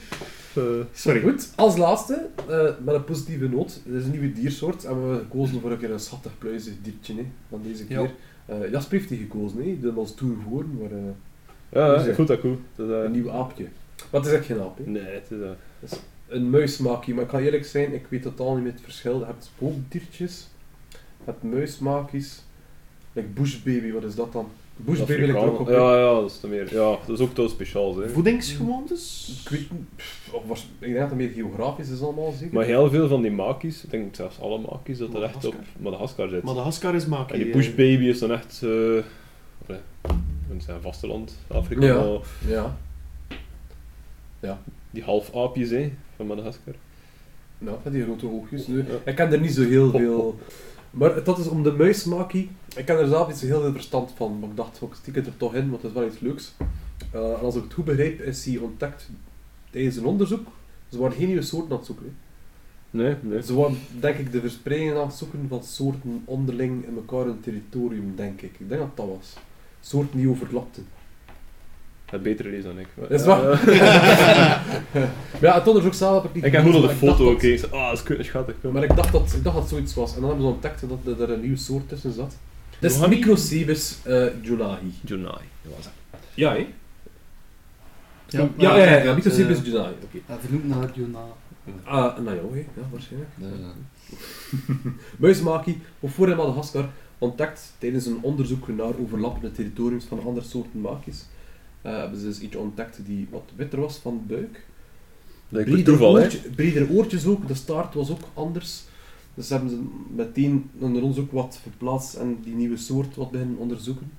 Eh, 0.54 0.64
Sorry. 0.94 1.22
Goed, 1.22 1.50
als 1.56 1.78
laatste, 1.78 2.28
eh, 2.50 2.64
met 2.84 2.96
een 2.96 3.04
positieve 3.04 3.48
noot, 3.50 3.82
er 3.90 3.96
is 3.96 4.04
een 4.04 4.12
nieuwe 4.12 4.32
diersoort 4.34 4.84
en 4.86 4.94
we 4.94 5.00
hebben 5.08 5.20
gekozen 5.32 5.62
voor 5.62 5.72
een 5.72 5.78
keer 5.78 5.92
een 5.92 6.00
schattig 6.00 6.32
pluizig 6.38 6.74
diertje 6.82 7.16
hè, 7.16 7.26
van 7.50 7.62
deze 7.64 7.86
Ja. 7.88 8.08
Keer. 8.46 8.64
Eh, 8.64 8.72
Jasper 8.72 8.98
heeft 8.98 9.10
die 9.10 9.18
gekozen, 9.18 9.64
hè. 9.64 9.80
dat 9.80 9.94
was 9.94 10.16
toen 10.16 10.42
voor, 10.50 10.66
maar 10.80 10.92
eh, 10.92 10.98
ja, 11.70 11.96
Dus, 11.96 12.06
ik 12.06 12.16
voel 12.16 12.26
dat 12.26 12.40
goed. 12.40 12.60
Dat, 12.76 12.90
eh, 12.90 13.04
een 13.04 13.12
nieuw 13.12 13.32
aapje. 13.32 13.64
Maar 14.12 14.22
het 14.22 14.26
is 14.26 14.38
echt 14.38 14.46
geen 14.46 14.62
aap, 14.62 14.78
hè. 14.78 14.84
nee, 14.90 15.04
het 15.04 15.32
is... 15.80 16.00
een 16.28 16.50
muismakie, 16.50 17.14
maar 17.14 17.24
ik 17.24 17.30
kan 17.30 17.40
eerlijk 17.40 17.66
zijn, 17.66 17.94
ik 17.94 18.06
weet 18.10 18.22
totaal 18.22 18.54
niet 18.54 18.64
meer 18.64 18.72
het 18.74 18.82
verschil. 18.82 19.20
Je 19.20 19.26
hebt 19.26 19.44
spookdiertjes, 19.44 20.48
je 20.90 20.98
hebt 21.26 21.44
muismakies, 21.44 22.44
like 23.14 23.28
bushbaby, 23.28 23.92
wat 23.92 24.04
is 24.04 24.16
dat 24.16 24.34
dan? 24.34 24.50
Bushbaby 24.78 25.12
lijkt 25.22 25.36
er 25.36 25.52
ook 25.52 25.60
op. 25.60 25.68
Ja, 25.70 25.98
ja, 25.98 26.14
dat 26.14 26.32
is 26.32 26.40
dan 26.40 26.50
meer... 26.50 26.74
Ja, 26.74 26.98
dat 27.08 27.20
is 27.20 27.20
ook 27.20 27.34
toch 27.34 27.50
speciaal, 27.50 27.98
hè. 28.00 28.10
Voedingsgewoontes? 28.10 29.34
Ik 29.44 29.50
weet 29.50 29.68
pff, 29.96 30.32
was, 30.46 30.62
ik 30.62 30.68
denk 30.80 30.94
dat 31.00 31.10
het 31.10 31.18
meer 31.18 31.30
geografisch 31.30 31.90
is 31.90 32.02
allemaal 32.02 32.32
zeker. 32.32 32.54
Maar 32.54 32.66
heel 32.66 32.90
veel 32.90 33.08
van 33.08 33.22
die 33.22 33.32
makies, 33.32 33.84
ik 33.84 33.90
denk 33.92 34.16
zelfs 34.16 34.40
alle 34.40 34.60
makies, 34.60 34.98
dat 34.98 35.14
er 35.14 35.24
echt 35.24 35.46
op 35.46 35.56
Madagaskar. 35.80 36.30
Zit. 36.30 36.44
Madagaskar 36.44 36.96
is 36.96 37.06
maki. 37.06 37.34
En 37.34 37.40
die 37.40 37.48
eh. 37.48 37.54
bushbaby 37.56 38.04
is 38.06 38.20
dan 38.20 38.32
echt... 38.32 38.62
eh 38.64 38.70
allee, 39.68 39.82
in 40.50 40.62
zijn 40.62 40.82
vasteland, 40.82 41.38
Afrika. 41.48 41.86
Ja. 41.86 42.04
maar 42.48 42.74
Ja, 44.40 44.60
Die 44.92 45.04
half 45.04 45.36
aapjes, 45.36 45.70
hè, 45.70 45.92
van 46.16 46.28
Madagaskar. 46.28 46.74
nou, 47.58 47.78
die 47.92 48.04
grote 48.04 48.28
oogjes. 48.32 48.68
Nu, 48.68 48.78
Ja. 48.78 48.84
ik 49.06 49.16
ken 49.16 49.32
er 49.32 49.40
niet 49.40 49.54
zo 49.54 49.64
heel 49.64 49.92
veel. 49.92 50.40
Maar 50.96 51.24
dat 51.24 51.38
is 51.38 51.48
om 51.48 51.64
de 51.64 51.72
muismakie. 51.72 52.50
Ik 52.76 52.86
ken 52.86 52.98
er 52.98 53.08
zelf 53.08 53.28
niet 53.28 53.38
zo 53.38 53.46
heel 53.46 53.62
veel 53.62 53.72
verstand 53.72 54.12
van, 54.16 54.40
maar 54.40 54.50
ik 54.50 54.56
dacht, 54.56 54.82
ik 54.82 54.94
stik 54.94 55.16
het 55.16 55.26
er 55.26 55.38
toch 55.38 55.56
in, 55.56 55.70
want 55.70 55.82
het 55.82 55.92
is 55.92 55.98
wel 55.98 56.08
iets 56.08 56.20
leuks. 56.20 56.54
Eh, 57.12 57.30
en 57.30 57.40
als 57.40 57.56
ik 57.56 57.64
het 57.64 57.74
goed 57.74 57.86
begrijp, 57.86 58.22
is 58.22 58.46
hij 58.46 58.58
ontdekt 58.58 59.10
tijdens 59.70 59.96
een 59.96 60.06
onderzoek. 60.06 60.48
Ze 60.90 60.98
waren 60.98 61.18
geen 61.18 61.28
nieuwe 61.28 61.42
soorten 61.42 61.72
aan 61.72 61.78
het 61.78 61.86
zoeken. 61.86 62.06
hè. 62.06 62.12
Nee, 62.98 63.16
nee. 63.22 63.44
Ze 63.44 63.54
waren, 63.56 63.78
denk 64.00 64.18
ik, 64.18 64.32
de 64.32 64.40
verspreiding 64.40 64.96
aan 64.96 65.08
het 65.08 65.16
zoeken 65.16 65.46
van 65.50 65.64
soorten 65.64 66.22
onderling 66.26 66.86
in 66.86 66.96
elkaar 66.96 67.28
een 67.28 67.40
territorium, 67.40 68.14
denk 68.16 68.42
ik. 68.42 68.60
Ik 68.60 68.70
denk 68.70 68.82
dat 68.82 68.98
dat 68.98 69.08
was. 69.08 69.34
Soorten 69.82 70.18
die 70.18 70.30
overlapten. 70.30 70.86
Het 72.16 72.24
beter 72.24 72.46
lezen 72.46 72.64
dan 72.64 72.80
ik. 72.80 72.88
Dat 72.96 73.12
is 73.20 73.26
waar. 73.26 73.52
Eh, 73.52 73.66
Maar 75.42 75.42
ja, 75.42 75.54
het 75.54 75.68
onderzoek 75.68 75.94
zelf 75.94 76.22
heb 76.22 76.30
ik 76.30 76.36
niet 76.36 76.46
ik 76.46 76.52
heb 76.52 76.64
goed 76.64 76.76
op 76.76 76.82
de 76.82 76.88
maar 76.88 76.96
foto 76.96 77.30
gekeken. 77.30 77.72
Ah, 77.72 77.88
dat 77.90 77.98
is 77.98 78.04
kut, 78.04 78.26
schattig. 78.26 78.56
dat- 78.62 78.72
Maar 78.72 78.84
ik 78.84 78.96
dacht, 78.96 79.12
dat, 79.12 79.34
ik 79.36 79.44
dacht 79.44 79.56
dat 79.56 79.64
het 79.64 79.70
zoiets 79.70 79.94
was. 79.94 80.16
En 80.16 80.20
dan 80.22 80.30
hebben 80.30 80.48
ze 80.48 80.54
ontdekt 80.54 80.84
dat 81.04 81.20
er 81.20 81.32
een 81.32 81.42
nieuwe 81.42 81.58
soort 81.58 81.90
tussen 81.90 82.14
zat. 82.14 82.36
Het 82.80 82.92
is? 82.92 83.08
Microcebus 83.08 83.98
uh, 84.08 84.26
junahi. 84.42 84.94
Junai, 85.02 85.42
dat 85.62 85.74
was 85.76 85.86
het. 85.86 85.94
Ja, 86.34 86.52
hè? 86.52 86.68
Ja, 88.28 88.50
Ja, 88.58 88.78
ja, 89.04 89.14
Microcebus 89.14 89.58
eh, 89.58 89.66
junahi. 89.66 89.94
Oké. 90.04 90.18
Hij 90.26 90.38
vernoemt 90.42 90.68
naar 90.68 90.90
Jona. 90.94 91.20
Ah, 91.84 92.18
nou 92.18 92.36
ja, 92.36 92.42
ja, 92.76 92.82
waarschijnlijk. 92.92 93.30
Muismaki, 95.20 95.82
of 96.00 96.14
voor 96.14 96.30
in 96.30 96.36
Madagaskar, 96.38 96.90
ontdekt 97.18 97.74
tijdens 97.78 98.06
een 98.06 98.18
onderzoek 98.22 98.68
naar 98.68 98.92
overlappende 99.04 99.52
territoriums 99.52 100.06
van 100.06 100.24
andere 100.26 100.46
soorten 100.46 100.82
makies. 100.82 101.26
Eh, 101.86 101.98
hebben 101.98 102.20
ze 102.20 102.26
dus 102.26 102.40
iets 102.40 102.56
ontdekt 102.56 103.00
die 103.06 103.28
wat 103.32 103.52
witter 103.56 103.80
was 103.80 103.98
van 103.98 104.22
de 104.28 104.34
buik. 104.34 104.66
Dat 105.50 105.60
is 105.60 105.66
Breder 105.66 105.84
toeval, 105.86 106.16
hè. 106.16 106.22
oortje- 106.24 106.50
Bredere 106.56 106.90
oortjes 106.90 107.26
ook, 107.26 107.48
de 107.48 107.54
staart 107.54 107.94
was 107.94 108.12
ook 108.12 108.22
anders. 108.34 108.84
Dus 109.34 109.50
hebben 109.50 109.70
ze 109.70 109.80
meteen 110.16 110.70
onder 110.80 111.04
ons 111.04 111.18
ook 111.18 111.32
wat 111.32 111.60
verplaatst 111.62 112.14
en 112.14 112.38
die 112.44 112.54
nieuwe 112.54 112.78
soort 112.78 113.16
wat 113.16 113.32
beginnen 113.32 113.58
onderzoeken. 113.58 114.12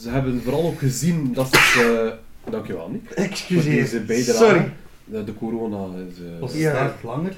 Ze 0.00 0.08
hebben 0.08 0.42
vooral 0.42 0.64
ook 0.66 0.78
gezien 0.78 1.32
dat 1.32 1.54
ze... 1.54 2.18
eh, 2.44 2.50
dankjewel, 2.52 2.88
Nick. 2.90 3.10
Excuseer. 3.10 3.74
deze 3.74 4.00
bijdrage. 4.00 4.38
Sorry. 4.44 4.72
De, 5.04 5.24
de 5.24 5.34
corona 5.34 5.86
is... 6.08 6.18
eh, 6.18 6.40
Was 6.40 6.52
Ja. 6.54 6.70
de 6.72 6.76
staart 6.76 7.02
langer? 7.02 7.36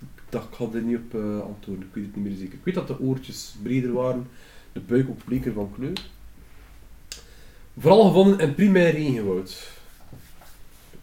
ik 0.00 0.22
dacht, 0.28 0.48
ik 0.48 0.54
ga 0.54 0.66
er 0.74 0.82
niet 0.82 0.96
op 0.96 1.14
eh, 1.20 1.40
antwoorden, 1.40 1.84
ik 1.88 1.94
weet 1.94 2.04
het 2.04 2.16
niet 2.16 2.24
meer 2.24 2.36
zeker. 2.36 2.54
Ik 2.54 2.64
weet 2.64 2.74
dat 2.74 2.86
de 2.86 3.00
oortjes 3.00 3.54
breder 3.62 3.92
waren, 3.92 4.26
de 4.72 4.80
buik 4.80 5.08
ook 5.08 5.24
bleker 5.24 5.52
van 5.52 5.70
kleur. 5.74 5.92
Vooral 7.78 8.06
gevonden 8.06 8.38
in 8.38 8.54
primair 8.54 8.92
regenwoud. 8.94 9.70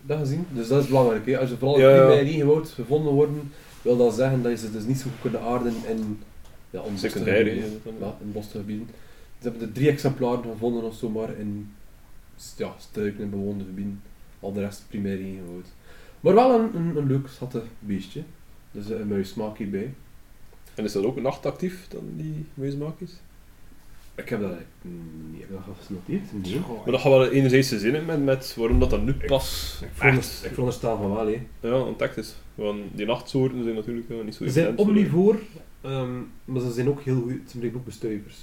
Dat 0.02 0.20
gezien? 0.20 0.46
Dus 0.52 0.68
dat 0.68 0.82
is 0.84 0.88
belangrijk. 0.88 1.26
Hè? 1.26 1.40
Als 1.40 1.50
ze 1.50 1.58
vooral 1.58 1.78
in 1.78 1.84
Ja, 1.84 1.90
ja. 1.90 2.06
primair 2.06 2.24
regenwoud 2.24 2.70
gevonden 2.70 3.14
worden, 3.14 3.52
wil 3.82 3.98
dat 3.98 4.14
zeggen 4.14 4.41
dat 4.41 4.52
je 4.52 4.58
ze 4.58 4.72
dus 4.72 4.84
niet 4.84 4.98
zo 4.98 5.10
goed 5.10 5.22
kunnen 5.22 5.41
aarden 5.41 5.74
in 5.88 6.20
ja, 6.70 6.80
onboste 6.82 7.08
Secundair, 7.10 7.46
hè. 7.46 7.52
gebieden. 7.52 7.96
Ja, 8.00 8.18
in 8.22 8.32
bosgebieden. 8.32 8.88
Ze 9.41 9.50
hebben 9.50 9.68
er 9.68 9.74
drie 9.74 9.90
exemplaren 9.90 10.44
gevonden 10.44 10.84
of 10.84 10.96
zo 10.96 11.10
maar 11.10 11.38
in 11.38 11.74
ja, 12.58 12.76
struiken 12.80 13.24
en 13.24 13.30
bewoonde 13.30 13.64
gebieden. 13.64 14.02
Al 14.40 14.54
de 14.54 14.60
rest 14.60 14.84
primair 14.88 15.18
regenwoud. 15.18 15.66
Maar 16.20 16.34
wel 16.34 16.60
een, 16.60 16.76
een, 16.76 16.96
een 16.96 17.08
leuk 17.08 17.28
schattig 17.28 17.64
beestje. 17.80 18.24
Dus 18.72 18.90
eh, 18.90 19.00
een 19.00 19.08
muismaak 19.08 19.58
hierbij. 19.58 19.94
En 20.76 20.84
is 20.84 20.91
dat 20.91 21.04
ook 21.04 21.22
nachtactief, 21.22 21.88
dan 21.88 22.04
die 22.16 22.46
muismakies? 22.54 23.12
Ik 24.20 24.30
heb 24.30 24.41
dat 24.41 24.52
niet 25.32 25.41
heb 25.41 25.50
ik 25.50 25.56
dat 25.66 25.76
genoteerd. 25.86 26.44
Nee. 26.44 26.60
Maar 26.60 26.91
dat 26.91 27.02
gaat 27.02 27.12
wel 27.12 27.30
enerzijds 27.30 27.70
te 27.70 27.80
zin 27.80 27.96
in 27.96 28.06
met, 28.06 28.24
met 28.24 28.56
waarom 28.58 28.80
dat 28.80 28.90
dan 28.90 29.04
nu 29.04 29.14
pas 29.14 29.78
Ik 29.82 29.88
echt 29.88 29.98
veronderstel, 29.98 30.46
ik 30.46 30.50
veronderstel 30.54 30.98
van 30.98 31.14
wel, 31.16 31.28
hè. 31.28 31.41
ja, 31.60 31.80
ontdekt 31.80 32.18
is. 32.18 32.36
Want 32.56 32.80
die 32.91 33.06
nachtsoorten 33.06 33.64
zijn 33.64 33.76
natuurlijk 33.76 34.06
ja, 34.10 34.22
niet 34.24 34.36
zo 34.36 34.46
Ze 34.46 34.52
zijn 34.52 34.66
evident 34.66 34.88
voor- 34.88 34.98
omnivoor, 34.98 35.40
ehm, 35.82 36.18
maar 36.46 36.62
ze 36.62 36.72
zijn 36.72 36.90
ook 36.90 37.02
heel 37.02 37.22
goed, 37.22 37.40
ze 37.52 37.60
zijn 37.60 37.76
ook 37.76 37.86
bestuivers. 37.86 38.36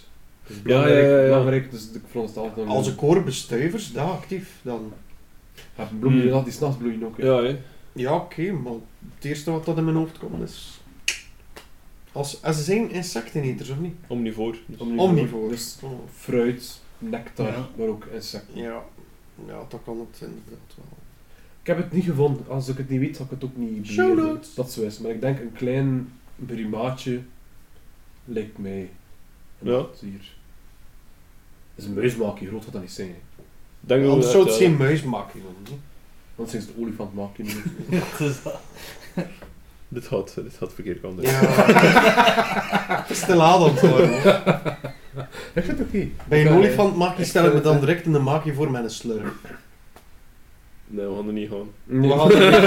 Dus 0.46 0.56
Ja, 0.56 0.62
belangrijk, 0.62 1.04
ja, 1.04 1.10
ja, 1.10 1.18
ja. 1.18 1.24
belangrijk 1.24 1.70
dus 1.70 1.90
ik 1.92 2.00
veronderstel 2.06 2.52
Als 2.66 2.88
ik 2.92 2.98
hoor 2.98 3.22
bestuivers, 3.24 3.92
dat 3.92 4.04
actief, 4.10 4.58
dan... 4.62 4.92
Ja, 5.76 5.88
bloeien, 6.00 6.20
Hmm. 6.20 6.30
dat 6.30 6.44
die 6.44 6.52
s'nachts 6.52 6.76
bloeien 6.76 7.04
ook. 7.04 7.16
hè. 7.18 7.26
Ja, 7.26 7.42
hè. 7.42 7.56
Ja, 7.92 8.14
oké, 8.14 8.52
maar 8.52 8.72
het 9.14 9.24
eerste 9.24 9.50
wat 9.50 9.64
dat 9.64 9.76
in 9.76 9.84
mijn 9.84 9.96
hoofd 9.96 10.18
komt 10.18 10.42
is... 10.42 10.80
Als, 12.16 12.42
als 12.42 12.56
ze 12.56 12.62
zijn 12.62 12.90
insecteneters, 12.90 13.70
of 13.70 13.78
niet? 13.78 13.94
omnivoor. 14.06 14.56
Dus. 14.66 14.78
Omnivoor. 14.78 15.08
Omnivoor. 15.08 15.48
Dus 15.48 15.78
Oh, 15.82 15.90
fruit, 16.16 16.80
nectar, 16.98 17.46
Ja. 17.46 17.68
maar 17.76 17.86
ook 17.86 18.04
insecten. 18.04 18.56
ja. 18.62 18.84
ja, 19.46 19.64
dat 19.68 19.80
kan 19.84 19.98
het 19.98 20.20
inderdaad 20.20 20.74
wel. 20.76 20.86
Ik 21.60 21.66
heb 21.66 21.76
het 21.76 21.92
niet 21.92 22.04
gevonden. 22.04 22.44
Als 22.48 22.68
ik 22.68 22.76
het 22.76 22.88
niet 22.88 23.00
weet, 23.00 23.16
zal 23.16 23.24
ik 23.24 23.30
het 23.30 23.44
ook 23.44 23.56
niet 23.56 23.96
notes. 23.96 24.54
Dat 24.54 24.72
zo 24.72 24.82
is. 24.82 24.98
Maar 24.98 25.10
ik 25.10 25.20
denk 25.20 25.38
een 25.40 25.52
klein 25.52 26.12
primaatje 26.36 27.20
lijkt 28.24 28.58
mij 28.58 28.90
een 29.60 29.70
Ja. 29.70 29.76
Dat 29.76 30.02
is 31.74 31.84
een 31.84 31.94
muismaakje, 31.94 32.46
groot 32.46 32.64
gaat 32.64 32.72
dat 32.72 32.82
niet 32.82 32.90
zijn. 32.90 33.08
hè. 33.08 33.14
Denk 33.80 34.02
dat 34.02 34.10
Anders 34.12 34.30
zou 34.30 34.44
het 34.46 34.54
geen 34.54 34.76
muis 34.76 35.02
maken. 35.02 35.42
Dan, 35.42 35.54
niet? 35.62 35.80
Anders 36.36 36.50
zijn 36.50 36.62
ze 36.62 36.74
de 36.74 36.80
olifant 36.80 37.14
maken. 37.14 37.46
Dit 39.88 40.06
gaat, 40.06 40.34
dit 40.34 40.54
gaat 40.58 40.72
verkeerd. 40.72 40.98
Ja. 41.20 41.30
Het 43.06 43.28
laat 43.28 43.70
aan 43.70 43.78
hoor. 43.88 44.00
ik 45.54 45.64
vind 45.64 45.78
het 45.78 45.80
oké. 45.80 46.08
Bij 46.28 46.46
een 46.46 46.52
olifant 46.52 46.96
maak 46.96 47.16
je 47.18 47.24
stel 47.24 47.46
ik 47.46 47.54
me 47.54 47.60
dan 47.60 47.80
direct 47.80 48.04
in 48.04 48.12
de 48.12 48.18
maak 48.18 48.44
je 48.44 48.54
voor 48.54 48.70
met 48.70 48.84
een 48.84 48.90
slurf. 48.90 49.28
Nee, 50.86 51.06
we 51.06 51.14
gaan 51.16 51.26
er 51.26 51.32
niet 51.32 51.50
gaan. 51.50 51.70
Nee. 51.84 52.10
We 52.10 52.18
gaan 52.18 52.30
er- 52.30 52.60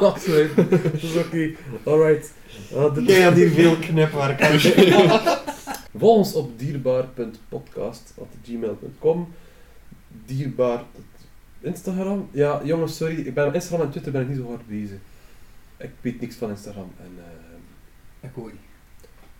dat 0.00 0.16
is 0.16 0.26
leuk. 0.26 0.56
Dat 0.56 1.02
is 1.02 1.16
oké. 1.16 1.50
Alright. 1.84 2.32
Uh, 2.74 2.94
dit- 2.94 3.06
Jij 3.08 3.20
hebt 3.20 3.36
hier 3.36 3.50
veel 3.50 3.76
knipwerk 3.76 4.42
aan. 4.42 4.58
Volg 5.98 6.16
ons 6.16 6.34
op 6.34 6.58
dierbaar.podcast.gmail.com 6.58 9.28
Dierbaar... 10.26 10.82
Instagram? 11.60 12.28
Ja, 12.30 12.60
jongens, 12.64 12.96
sorry. 12.96 13.18
Ik 13.18 13.34
ben 13.34 13.46
op 13.46 13.54
Instagram 13.54 13.80
en 13.86 13.90
Twitter 13.90 14.12
ben 14.12 14.22
ik 14.22 14.28
niet 14.28 14.36
zo 14.36 14.48
hard 14.48 14.66
bezig. 14.66 14.98
Ik 15.76 15.90
weet 16.00 16.20
niks 16.20 16.36
van 16.36 16.50
Instagram. 16.50 16.92
En, 17.00 17.12
eh, 17.18 18.28
Ik 18.28 18.34
hoor. 18.34 18.50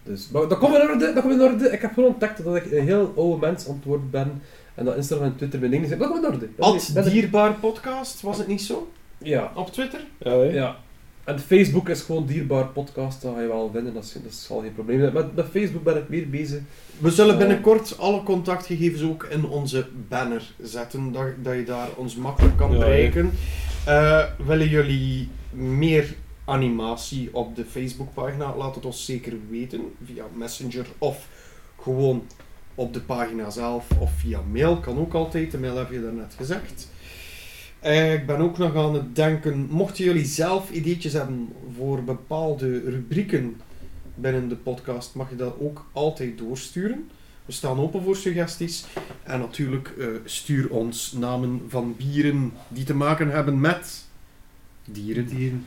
dus, 0.02 0.28
maar 0.30 0.48
dat 0.48 0.58
komt 0.58 0.74
in 0.74 0.80
orde, 0.90 1.12
dat 1.12 1.22
komt 1.22 1.34
in 1.34 1.40
orde. 1.42 1.70
Ik 1.70 1.80
heb 1.80 1.92
gewoon 1.92 2.10
ontdekt 2.10 2.44
dat 2.44 2.56
ik 2.56 2.72
een 2.72 2.84
heel 2.84 3.12
oude 3.16 3.46
mens 3.46 3.66
worden 3.84 4.10
ben. 4.10 4.42
En 4.74 4.84
dat 4.84 4.96
Instagram 4.96 5.26
en 5.26 5.36
Twitter 5.36 5.58
mijn 5.58 5.70
ding 5.70 5.86
zijn. 5.86 5.98
Dat 5.98 6.08
komt 6.10 6.24
in 6.24 6.30
orde. 6.32 6.48
Ad 6.58 7.04
Dierbaar 7.04 7.54
Podcast, 7.54 8.20
was 8.20 8.38
het 8.38 8.46
niet 8.46 8.62
zo? 8.62 8.92
Ja. 9.18 9.52
Op 9.54 9.72
Twitter? 9.72 10.00
Ja, 10.18 10.30
hè. 10.30 10.44
Ja. 10.44 10.76
En 11.24 11.38
Facebook 11.38 11.88
is 11.88 12.00
gewoon 12.00 12.26
dierbaar 12.26 12.66
podcast, 12.66 13.22
dat 13.22 13.34
ga 13.34 13.40
je 13.40 13.46
wel 13.46 13.70
vinden, 13.72 13.94
dat 13.94 14.04
is, 14.04 14.12
dat 14.12 14.22
is 14.32 14.46
al 14.50 14.60
geen 14.60 14.74
probleem. 14.74 15.12
Met, 15.12 15.34
met 15.34 15.46
Facebook 15.50 15.82
ben 15.84 15.96
ik 15.96 16.08
meer 16.08 16.30
bezig. 16.30 16.60
We 16.98 17.10
zullen 17.10 17.32
Eh. 17.32 17.38
binnenkort 17.38 17.98
alle 17.98 18.22
contactgegevens 18.22 19.02
ook 19.02 19.24
in 19.24 19.44
onze 19.46 19.86
banner 20.08 20.52
zetten, 20.62 21.12
dat, 21.12 21.26
dat 21.42 21.54
je 21.54 21.64
daar 21.64 21.88
ons 21.96 22.16
makkelijk 22.16 22.56
kan 22.56 22.72
Ja, 22.72 22.78
bereiken. 22.78 23.30
Eh, 23.86 24.24
willen 24.46 24.68
jullie 24.68 25.28
meer 25.50 26.14
animatie 26.44 27.28
op 27.32 27.56
de 27.56 27.64
Facebookpagina? 27.64 28.56
Laat 28.56 28.74
het 28.74 28.84
ons 28.84 29.04
zeker 29.04 29.32
weten 29.50 29.80
via 30.04 30.24
Messenger 30.34 30.86
of 30.98 31.28
gewoon 31.82 32.22
op 32.74 32.94
de 32.94 33.00
pagina 33.00 33.50
zelf 33.50 33.86
of 33.98 34.10
via 34.16 34.40
mail. 34.52 34.76
Kan 34.76 34.98
ook 34.98 35.14
altijd, 35.14 35.50
de 35.50 35.58
mail 35.58 35.76
heb 35.76 35.90
je 35.90 36.02
daarnet 36.02 36.34
gezegd. 36.36 36.88
Eh, 37.80 38.12
ik 38.12 38.26
ben 38.26 38.40
ook 38.40 38.58
nog 38.58 38.76
aan 38.76 38.94
het 38.94 39.16
denken, 39.16 39.66
mochten 39.70 40.04
jullie 40.04 40.24
zelf 40.24 40.70
ideetjes 40.70 41.12
hebben 41.12 41.52
voor 41.76 42.04
bepaalde 42.04 42.80
rubrieken 42.80 43.60
binnen 44.14 44.48
de 44.48 44.56
podcast, 44.56 45.14
mag 45.14 45.30
je 45.30 45.36
dat 45.36 45.54
ook 45.58 45.86
altijd 45.92 46.38
doorsturen. 46.38 47.10
We 47.44 47.52
staan 47.52 47.78
open 47.78 48.02
voor 48.02 48.16
suggesties. 48.16 48.84
En 49.22 49.38
natuurlijk 49.38 49.94
eh, 49.98 50.06
stuur 50.24 50.70
ons 50.70 51.12
namen 51.12 51.62
van 51.68 51.96
bieren 51.96 52.52
die 52.68 52.84
te 52.84 52.94
maken 52.94 53.30
hebben 53.30 53.60
met 53.60 54.04
dieren. 54.84 55.26
Dieren. 55.26 55.66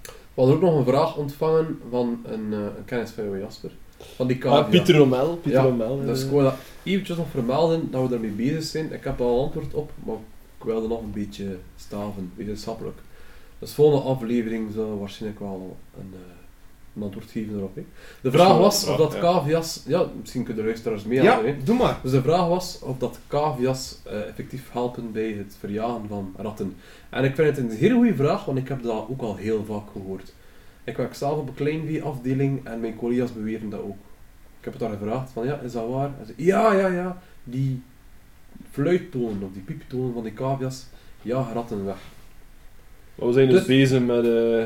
We 0.00 0.40
hadden 0.40 0.54
ook 0.54 0.62
nog 0.62 0.76
een 0.76 0.84
vraag 0.84 1.16
ontvangen 1.16 1.78
van 1.90 2.20
een, 2.24 2.52
eh, 2.52 2.58
een 2.58 2.84
kennis 2.84 3.10
van 3.10 3.24
jou, 3.24 3.38
Jasper. 3.38 3.70
Van 4.16 4.26
die 4.26 4.38
cavia. 4.38 4.58
Ah, 4.58 4.68
Pieter 4.70 4.96
Romel. 4.96 5.36
Pieter 5.36 5.60
Ja, 5.60 5.66
Romel. 5.66 6.04
Dus 6.04 6.24
ik 6.24 6.30
wil 6.30 6.42
dat 6.42 6.54
eventjes 6.82 7.16
nog 7.16 7.26
vermelden 7.30 7.90
dat 7.90 8.08
we 8.08 8.14
ermee 8.14 8.30
bezig 8.30 8.62
zijn. 8.62 8.92
Ik 8.92 9.04
heb 9.04 9.20
al 9.20 9.42
antwoord 9.42 9.74
op, 9.74 9.90
maar 10.04 10.16
ik 10.58 10.64
wilde 10.64 10.88
nog 10.88 11.00
een 11.00 11.12
beetje 11.12 11.58
staven, 11.76 12.32
wetenschappelijk. 12.34 12.98
Dus 13.58 13.72
volgende 13.72 14.04
aflevering 14.04 14.72
zal 14.74 14.98
waarschijnlijk 14.98 15.40
wel 15.40 15.76
een, 15.98 16.10
eh, 16.12 16.20
een 16.96 17.02
antwoord 17.02 17.30
geven 17.30 17.56
erop. 17.56 17.74
Hè. 17.74 17.84
De 18.20 18.30
vraag 18.30 18.48
wel 18.48 18.58
was 18.58 18.76
of 18.76 18.94
vraag, 18.94 18.96
dat 18.96 19.18
cavia's... 19.18 19.82
Ja, 19.86 20.06
misschien 20.20 20.44
kunnen 20.44 20.62
de 20.62 20.68
luisteraars 20.68 21.04
mee 21.04 21.22
Ja, 21.22 21.42
hè. 21.42 21.56
doe 21.64 21.76
maar. 21.76 21.98
Dus 22.02 22.10
de 22.10 22.22
vraag 22.22 22.48
was 22.48 22.78
of 22.82 22.98
dat 22.98 23.18
cavia's 23.28 23.98
eh, 24.04 24.20
effectief 24.28 24.68
helpen 24.72 25.12
bij 25.12 25.30
het 25.38 25.56
verjagen 25.58 26.08
van 26.08 26.34
ratten. 26.36 26.76
En 27.10 27.24
ik 27.24 27.34
vind 27.34 27.56
het 27.56 27.58
een 27.58 27.76
hele 27.76 27.94
goede 27.94 28.14
vraag, 28.14 28.44
want 28.44 28.58
ik 28.58 28.68
heb 28.68 28.82
dat 28.82 29.06
ook 29.08 29.20
al 29.20 29.36
heel 29.36 29.64
vaak 29.64 29.90
gehoord. 29.92 30.32
Ik 30.84 30.96
werk 30.96 31.14
zelf 31.14 31.38
op 31.38 31.48
een 31.48 31.54
kleinvee-afdeling 31.54 32.64
en 32.66 32.80
mijn 32.80 32.96
collega's 32.96 33.32
beweren 33.32 33.70
dat 33.70 33.80
ook. 33.80 33.96
Ik 34.58 34.64
heb 34.64 34.72
het 34.72 34.82
daar 34.82 34.98
gevraagd, 34.98 35.30
van 35.30 35.46
ja, 35.46 35.58
is 35.58 35.72
dat 35.72 35.88
waar? 35.88 36.10
En 36.20 36.26
ze, 36.26 36.32
ja, 36.36 36.72
ja, 36.74 36.86
ja, 36.88 37.22
die 37.44 37.82
fluittonen 38.70 39.42
of 39.42 39.52
die 39.52 39.62
pieptonen 39.62 40.12
van 40.12 40.22
die 40.22 40.32
cavia's 40.34 40.86
jagen 41.22 41.54
ratten 41.54 41.84
weg. 41.84 41.96
Maar 43.14 43.26
we 43.26 43.32
zijn 43.32 43.48
dus, 43.48 43.58
Dus- 43.58 43.66
bezig 43.66 44.00
met... 44.00 44.16
eh 44.24 44.64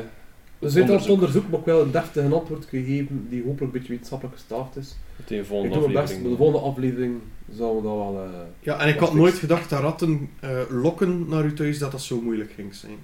We 0.59 0.69
zijn 0.69 0.83
al 0.83 0.89
Onderzoek. 0.89 0.99
het 0.99 1.09
onderzoek, 1.09 1.49
maar 1.49 1.59
ik 1.59 1.65
wil 1.65 1.81
een 1.81 1.91
deftige 1.91 2.33
antwoord 2.35 2.65
gegeven 2.65 3.27
die 3.29 3.39
hopelijk 3.43 3.61
een 3.61 3.71
beetje 3.71 3.89
wetenschappelijk 3.91 4.37
gestaafd 4.37 4.75
is. 4.75 4.95
met 5.15 5.27
die 5.27 5.39
Ik 5.39 5.45
volgende 5.45 5.73
doe 5.73 5.81
mijn 5.81 5.93
best, 5.93 6.03
aflevering. 6.03 6.21
maar 6.37 6.37
de 6.37 6.43
volgende 6.51 6.67
aflevering 6.71 7.19
zouden 7.51 7.81
we 7.81 7.87
dat 7.87 7.97
wel... 7.97 8.23
eh, 8.23 8.29
Ja, 8.59 8.79
en 8.79 8.87
ik 8.87 8.99
had 8.99 9.13
nooit 9.13 9.33
gedacht 9.33 9.69
dat 9.69 9.79
ratten 9.79 10.29
eh, 10.39 10.59
lokken 10.69 11.25
naar 11.29 11.43
uw 11.43 11.53
thuis, 11.53 11.79
dat 11.79 11.91
dat 11.91 12.01
zo 12.01 12.21
moeilijk 12.21 12.51
ging 12.51 12.75
zijn. 12.75 12.97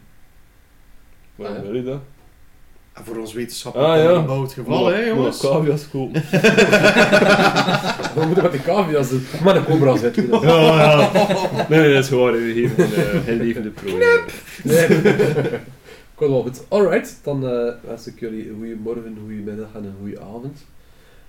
Waarom 1.35 1.57
Ah, 1.57 1.63
ja. 1.63 1.69
wil 1.69 1.79
je 1.79 1.85
dat? 1.85 2.01
En 2.93 3.03
voor 3.05 3.17
ons 3.17 3.33
wetenschappelijk 3.33 3.91
Ah, 3.91 3.97
ja. 3.97 4.07
onderbouwd 4.09 4.53
geval, 4.53 4.85
hè 4.87 4.99
jongens? 4.99 5.39
cavia's 5.39 5.89
kopen. 5.89 6.21
We 8.15 8.23
moeten 8.25 8.43
met 8.43 8.51
die 8.51 8.61
cavia's 8.61 9.09
doen. 9.09 9.25
Maar 9.43 9.53
de 9.53 9.63
cobra 9.63 9.97
zitten. 9.97 10.27
ja, 10.41 10.41
ja. 10.47 11.11
Nee, 11.69 11.79
nee, 11.79 11.93
dat 11.93 12.03
is 12.03 12.09
gewoon. 12.09 12.33
Een 12.33 12.57
uh, 12.57 12.69
heel 13.23 13.35
levende 13.37 13.69
prooi. 13.69 13.95
Nee. 14.63 14.87
Komt 16.15 16.29
wel 16.29 16.41
goed. 16.41 16.61
Alright, 16.67 17.19
dan 17.23 17.47
eh, 17.49 17.73
wens 17.87 18.07
ik 18.07 18.19
jullie 18.19 18.49
een 18.49 18.55
goede 18.57 18.75
morgen, 18.83 19.05
een 19.05 19.17
goede 19.21 19.51
middag 19.51 19.67
en 19.75 19.83
een 19.83 19.95
goede 20.01 20.19
avond. 20.21 20.57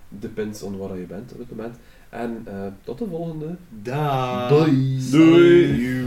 Depends 0.08 0.62
on 0.62 0.76
waar 0.78 0.98
je 0.98 1.04
bent 1.06 1.32
op 1.32 1.38
het 1.38 1.56
moment. 1.56 1.76
En 2.08 2.42
eh, 2.44 2.54
tot 2.84 2.98
de 2.98 3.06
volgende. 3.10 3.46
Da. 3.82 4.48
Doei. 4.48 4.98
Doei. 5.10 5.76
You. 5.82 6.04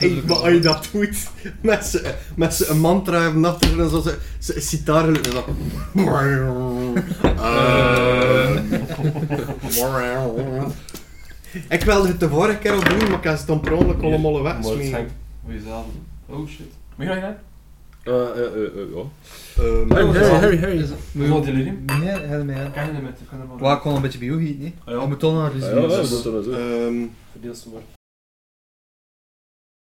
Maar, 0.00 0.10
ey, 0.10 0.22
maar 0.26 0.36
als 0.36 0.52
je 0.52 0.58
dat 0.58 0.88
doet, 0.92 1.16
met 1.60 1.84
z'n 1.84 2.06
met 2.36 2.54
z'n 2.54 2.70
een 2.70 2.80
mantra 2.80 3.20
hebben 3.20 3.44
achter 3.44 3.80
en 3.80 3.90
zo 3.90 4.00
ze, 4.00 4.18
ze 4.38 4.60
citaar 4.60 5.08
en 5.08 5.22
dan... 5.22 5.44
Ik 11.68 11.82
wilde 11.82 12.08
het 12.08 12.20
de 12.20 12.28
vorige 12.28 12.58
keer 12.58 12.72
al 12.72 12.84
doen, 12.84 12.98
maar 12.98 13.18
ik 13.18 13.24
heb 13.24 13.36
het 13.36 13.46
dan 13.46 13.60
per 13.60 13.72
ongeluk 13.72 14.02
allemaal 14.02 14.42
weg. 14.42 14.52
Maar 14.52 14.72
het 14.72 14.92
hangt 14.92 15.12
voor 15.44 15.52
jezelf. 15.52 15.84
Oh 16.26 16.48
shit. 16.48 16.66
Wie 16.96 17.06
ga 17.06 17.14
je 17.14 17.20
gaan? 17.20 17.36
Eh, 18.04 18.12
eh, 18.12 18.38
eh, 18.38 18.64
eh, 18.64 18.88
ja. 18.94 19.02
Ehm, 19.62 19.90
Harry, 20.40 20.58
Harry. 20.58 20.86
Hoe 21.12 21.26
zal 21.26 21.44
jullie 21.44 21.64
doen? 21.64 21.84
Nee, 22.00 22.08
helemaal 22.08 22.62
niet. 22.64 22.72
Kan 22.72 22.86
je 22.86 22.92
met? 23.02 23.18
Kan 23.28 23.38
je 23.38 23.44
Waar 23.58 23.76
ik 23.76 23.80
kon 23.80 23.94
een 23.94 24.02
beetje 24.02 24.18
bio 24.18 24.36
gieten, 24.36 24.60
nee? 24.60 24.74
Ah, 24.84 24.94
ja. 24.94 25.00
We 25.00 25.06
moeten 25.06 25.18
toch 25.18 25.34
naar 25.34 25.52
de 25.52 25.58
Ja, 25.58 25.70
ja, 27.40 27.52